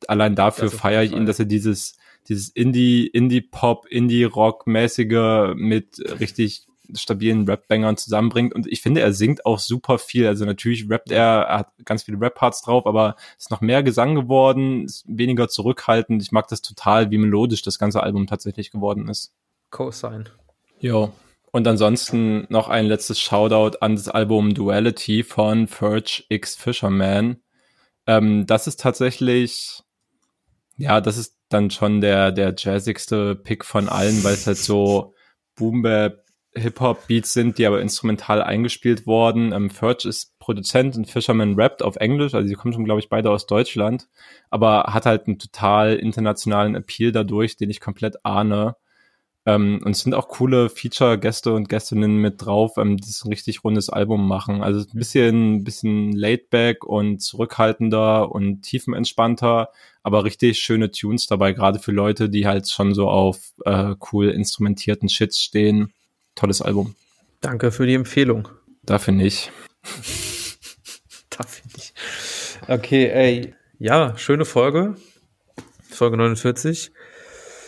Allein 0.07 0.35
dafür 0.35 0.71
feiere 0.71 1.03
ich 1.03 1.11
ihn, 1.11 1.25
dass 1.25 1.39
er 1.39 1.45
dieses, 1.45 1.97
dieses 2.29 2.49
Indie, 2.49 3.07
Indie-Pop, 3.07 3.85
Indie-Rock-mäßige 3.87 5.53
mit 5.55 5.99
richtig 6.19 6.65
stabilen 6.95 7.45
Rap-Bangern 7.47 7.97
zusammenbringt. 7.97 8.55
Und 8.55 8.65
ich 8.67 8.81
finde, 8.81 9.01
er 9.01 9.11
singt 9.11 9.45
auch 9.45 9.59
super 9.59 9.97
viel. 9.97 10.25
Also 10.25 10.45
natürlich 10.45 10.89
rappt 10.89 11.11
er, 11.11 11.41
er 11.41 11.59
hat 11.59 11.71
ganz 11.83 12.03
viele 12.03 12.19
Rap-Parts 12.19 12.61
drauf, 12.61 12.85
aber 12.85 13.17
ist 13.37 13.51
noch 13.51 13.61
mehr 13.61 13.83
Gesang 13.83 14.15
geworden, 14.15 14.85
ist 14.85 15.03
weniger 15.05 15.49
zurückhaltend. 15.49 16.21
Ich 16.21 16.31
mag 16.31 16.47
das 16.47 16.61
total, 16.61 17.11
wie 17.11 17.17
melodisch 17.17 17.61
das 17.61 17.77
ganze 17.77 18.01
Album 18.01 18.25
tatsächlich 18.25 18.71
geworden 18.71 19.09
ist. 19.09 19.33
Co-Sign. 19.69 20.29
Jo, 20.79 21.11
und 21.57 21.67
ansonsten 21.67 22.45
noch 22.49 22.69
ein 22.69 22.85
letztes 22.85 23.19
Shoutout 23.19 23.79
an 23.81 23.95
das 23.95 24.09
Album 24.09 24.53
Duality 24.53 25.23
von 25.23 25.67
Ferch 25.67 26.27
X 26.29 26.55
Fisherman. 26.55 27.37
Ähm, 28.05 28.45
das 28.45 28.67
ist 28.67 28.79
tatsächlich, 28.79 29.81
ja, 30.77 31.01
das 31.01 31.17
ist 31.17 31.35
dann 31.49 31.71
schon 31.71 31.99
der, 31.99 32.31
der 32.31 32.53
jazzigste 32.55 33.35
Pick 33.35 33.65
von 33.65 33.89
allen, 33.89 34.23
weil 34.23 34.35
es 34.35 34.45
halt 34.45 34.59
so 34.59 35.15
Boom 35.55 35.81
Bap 35.81 36.25
Hip-Hop-Beats 36.53 37.33
sind, 37.33 37.57
die 37.57 37.65
aber 37.65 37.81
instrumental 37.81 38.43
eingespielt 38.43 39.07
wurden. 39.07 39.51
Ähm, 39.51 39.71
Ferch 39.71 40.05
ist 40.05 40.37
Produzent 40.37 40.95
und 40.95 41.09
Fisherman 41.09 41.55
rappt 41.55 41.81
auf 41.81 41.95
Englisch, 41.95 42.35
also 42.35 42.47
sie 42.47 42.53
kommen 42.53 42.73
schon, 42.75 42.85
glaube 42.85 42.99
ich, 42.99 43.09
beide 43.09 43.31
aus 43.31 43.47
Deutschland, 43.47 44.07
aber 44.51 44.93
hat 44.93 45.07
halt 45.07 45.25
einen 45.25 45.39
total 45.39 45.95
internationalen 45.95 46.75
Appeal 46.75 47.11
dadurch, 47.11 47.57
den 47.57 47.71
ich 47.71 47.79
komplett 47.79 48.23
ahne. 48.23 48.75
Ähm, 49.47 49.79
und 49.85 49.91
es 49.91 50.01
sind 50.01 50.13
auch 50.13 50.27
coole 50.27 50.69
Feature-Gäste 50.69 51.53
und 51.53 51.69
Gästinnen 51.69 52.17
mit 52.17 52.45
drauf, 52.45 52.73
ähm, 52.75 52.97
die 52.97 53.09
ein 53.09 53.29
richtig 53.29 53.63
rundes 53.63 53.89
Album 53.89 54.27
machen. 54.27 54.61
Also 54.61 54.81
ein 54.81 54.99
bisschen, 54.99 55.63
bisschen 55.63 56.11
laidback 56.11 56.83
und 56.83 57.19
zurückhaltender 57.19 58.29
und 58.29 58.63
tiefenentspannter, 58.63 59.69
aber 60.03 60.25
richtig 60.25 60.59
schöne 60.59 60.91
Tunes 60.91 61.27
dabei, 61.27 61.53
gerade 61.53 61.79
für 61.79 61.93
Leute, 61.93 62.29
die 62.29 62.45
halt 62.45 62.69
schon 62.69 62.93
so 62.93 63.09
auf 63.09 63.53
äh, 63.63 63.95
cool 64.11 64.27
instrumentierten 64.27 65.07
Shits 65.07 65.39
stehen. 65.39 65.93
Tolles 66.35 66.61
Album. 66.61 66.95
Danke 67.39 67.71
für 67.71 67.87
die 67.87 67.93
Empfehlung. 67.95 68.49
Dafür 68.83 69.13
nicht. 69.13 69.53
Dafür 71.29 71.63
nicht. 71.73 71.93
Okay, 72.67 73.05
ey. 73.07 73.55
Ja, 73.79 74.17
schöne 74.17 74.43
Folge. 74.43 74.97
Folge 75.89 76.17
49. 76.17 76.91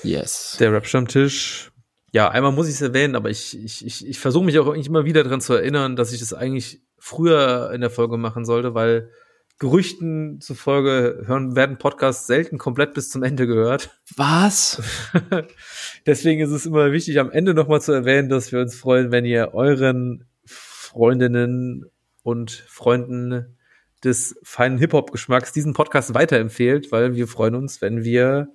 Yes. 0.03 0.57
Der 0.59 0.73
Rap-Stammtisch. 0.73 1.68
Ja, 2.11 2.29
einmal 2.29 2.51
muss 2.51 2.67
ich 2.67 2.75
es 2.75 2.81
erwähnen, 2.81 3.15
aber 3.15 3.29
ich, 3.29 3.57
ich, 3.63 3.85
ich, 3.85 4.07
ich 4.07 4.19
versuche 4.19 4.45
mich 4.45 4.57
auch 4.59 4.73
immer 4.73 5.05
wieder 5.05 5.23
daran 5.23 5.41
zu 5.41 5.53
erinnern, 5.53 5.95
dass 5.95 6.11
ich 6.11 6.19
das 6.19 6.33
eigentlich 6.33 6.81
früher 6.97 7.71
in 7.73 7.81
der 7.81 7.89
Folge 7.89 8.17
machen 8.17 8.45
sollte, 8.45 8.73
weil 8.73 9.11
Gerüchten 9.59 10.39
zufolge 10.39 11.23
hören, 11.25 11.55
werden 11.55 11.77
Podcasts 11.77 12.27
selten 12.27 12.57
komplett 12.57 12.93
bis 12.93 13.09
zum 13.09 13.23
Ende 13.23 13.45
gehört. 13.45 13.99
Was? 14.15 14.81
Deswegen 16.05 16.41
ist 16.41 16.51
es 16.51 16.65
immer 16.65 16.93
wichtig, 16.93 17.19
am 17.19 17.29
Ende 17.29 17.53
nochmal 17.53 17.81
zu 17.81 17.91
erwähnen, 17.91 18.29
dass 18.29 18.53
wir 18.53 18.61
uns 18.61 18.75
freuen, 18.75 19.11
wenn 19.11 19.25
ihr 19.25 19.53
euren 19.53 20.25
Freundinnen 20.45 21.85
und 22.23 22.51
Freunden 22.51 23.57
des 24.03 24.39
feinen 24.43 24.77
Hip-Hop-Geschmacks 24.77 25.51
diesen 25.51 25.73
Podcast 25.73 26.13
weiterempfehlt, 26.13 26.91
weil 26.93 27.15
wir 27.15 27.27
freuen 27.27 27.55
uns, 27.55 27.81
wenn 27.81 28.05
wir, 28.05 28.47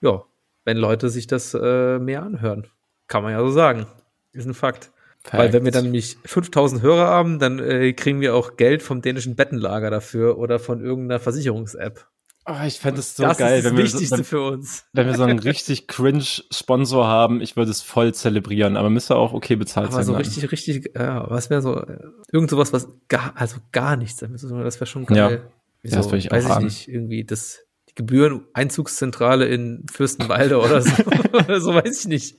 ja, 0.00 0.24
wenn 0.64 0.76
Leute 0.76 1.08
sich 1.08 1.28
das 1.28 1.54
äh, 1.54 2.00
mehr 2.00 2.24
anhören. 2.24 2.66
Kann 3.12 3.22
man 3.22 3.32
ja 3.32 3.40
so 3.40 3.50
sagen. 3.50 3.84
Ist 4.32 4.46
ein 4.46 4.54
Fakt. 4.54 4.90
Fact. 5.22 5.34
Weil 5.38 5.52
wenn 5.52 5.64
wir 5.66 5.70
dann 5.70 5.84
nämlich 5.84 6.16
5000 6.24 6.80
Hörer 6.80 7.08
haben, 7.08 7.38
dann 7.38 7.58
äh, 7.58 7.92
kriegen 7.92 8.22
wir 8.22 8.34
auch 8.34 8.56
Geld 8.56 8.82
vom 8.82 9.02
dänischen 9.02 9.36
Bettenlager 9.36 9.90
dafür 9.90 10.38
oder 10.38 10.58
von 10.58 10.82
irgendeiner 10.82 11.20
Versicherungs-App. 11.20 12.06
Oh, 12.46 12.54
ich 12.66 12.80
fände 12.80 13.00
es 13.00 13.14
so 13.14 13.22
das 13.22 13.36
geil, 13.36 13.58
ist 13.58 13.64
das 13.64 13.70
wenn 13.70 13.76
wir, 13.76 13.84
Wichtigste 13.84 14.16
wenn, 14.16 14.24
für 14.24 14.40
uns. 14.40 14.86
wenn 14.94 15.06
wir 15.06 15.14
so 15.14 15.24
einen 15.24 15.38
richtig 15.38 15.88
cringe 15.88 16.24
Sponsor 16.50 17.06
haben. 17.06 17.42
Ich 17.42 17.54
würde 17.54 17.70
es 17.70 17.82
voll 17.82 18.14
zelebrieren, 18.14 18.78
aber 18.78 18.88
müsste 18.88 19.14
auch 19.16 19.34
okay 19.34 19.56
bezahlt 19.56 19.88
Aber 19.88 19.96
sein. 19.96 20.04
so 20.06 20.12
dann. 20.12 20.22
richtig, 20.22 20.50
richtig, 20.50 20.90
ja, 20.96 21.28
was 21.30 21.50
wäre 21.50 21.60
so, 21.60 21.76
äh, 21.82 21.98
irgend 22.32 22.48
sowas, 22.48 22.72
was 22.72 22.88
gar, 23.08 23.34
also 23.36 23.58
gar 23.72 23.96
nichts, 23.96 24.16
das 24.16 24.32
wäre 24.42 24.86
schon 24.86 25.04
geil. 25.04 25.16
Ja. 25.44 25.52
Wieso, 25.82 25.96
Ja, 25.96 26.02
das 26.02 26.06
würde 26.06 26.18
ich 26.18 26.32
auch 26.32 26.36
weiß 26.36 26.44
ich 26.46 26.50
haben. 26.50 26.64
nicht, 26.64 26.88
irgendwie 26.88 27.24
das, 27.24 27.60
Gebühren-Einzugszentrale 27.94 29.46
in 29.46 29.84
Fürstenwalde 29.90 30.58
oder 30.58 30.80
so, 30.80 31.02
oder 31.32 31.60
so 31.60 31.74
weiß 31.74 32.00
ich 32.00 32.08
nicht. 32.08 32.38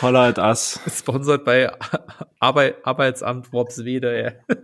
Holla 0.00 0.28
at 0.28 0.38
us. 0.38 0.80
Sponsert 0.96 1.44
bei 1.44 1.72
Arbeit, 2.38 2.76
Arbeitsamt 2.84 3.52
Worpswede, 3.52 4.22
ja. 4.48 4.56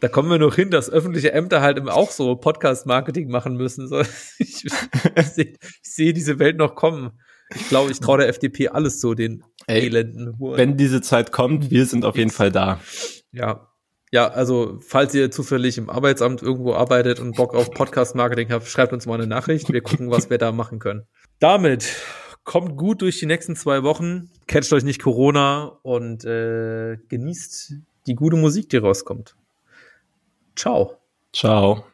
Da 0.00 0.08
kommen 0.08 0.30
wir 0.30 0.38
noch 0.38 0.54
hin, 0.54 0.70
dass 0.70 0.90
öffentliche 0.90 1.32
Ämter 1.32 1.60
halt 1.60 1.76
eben 1.76 1.88
auch 1.88 2.10
so 2.10 2.34
Podcast-Marketing 2.36 3.30
machen 3.30 3.56
müssen. 3.56 3.86
So, 3.86 4.00
ich 4.38 4.64
ich 4.64 5.26
sehe 5.26 5.54
sehe 5.82 6.12
diese 6.14 6.38
Welt 6.38 6.56
noch 6.56 6.74
kommen. 6.74 7.20
Ich 7.54 7.68
glaube, 7.68 7.90
ich 7.90 7.98
traue 7.98 8.18
der 8.18 8.28
FDP 8.28 8.68
alles 8.68 9.00
zu, 9.00 9.14
den 9.14 9.44
Ey, 9.66 9.86
elenden. 9.86 10.36
Wenn 10.38 10.76
diese 10.76 11.00
Zeit 11.02 11.32
kommt, 11.32 11.70
wir 11.70 11.84
sind 11.84 12.04
auf 12.04 12.16
jeden 12.16 12.30
Fall 12.30 12.52
da. 12.52 12.80
Ja. 13.32 13.69
Ja, 14.12 14.28
also, 14.28 14.78
falls 14.80 15.14
ihr 15.14 15.30
zufällig 15.30 15.78
im 15.78 15.88
Arbeitsamt 15.88 16.42
irgendwo 16.42 16.74
arbeitet 16.74 17.20
und 17.20 17.36
Bock 17.36 17.54
auf 17.54 17.70
Podcast-Marketing 17.70 18.50
habt, 18.50 18.66
schreibt 18.66 18.92
uns 18.92 19.06
mal 19.06 19.14
eine 19.14 19.28
Nachricht. 19.28 19.72
Wir 19.72 19.82
gucken, 19.82 20.10
was 20.10 20.30
wir 20.30 20.38
da 20.38 20.50
machen 20.50 20.80
können. 20.80 21.06
Damit 21.38 21.86
kommt 22.42 22.76
gut 22.76 23.02
durch 23.02 23.20
die 23.20 23.26
nächsten 23.26 23.54
zwei 23.54 23.84
Wochen. 23.84 24.28
Catcht 24.48 24.72
euch 24.72 24.82
nicht 24.82 25.00
Corona 25.00 25.78
und 25.82 26.24
äh, 26.24 26.96
genießt 27.08 27.74
die 28.08 28.14
gute 28.14 28.36
Musik, 28.36 28.68
die 28.70 28.78
rauskommt. 28.78 29.36
Ciao. 30.56 30.96
Ciao. 31.32 31.84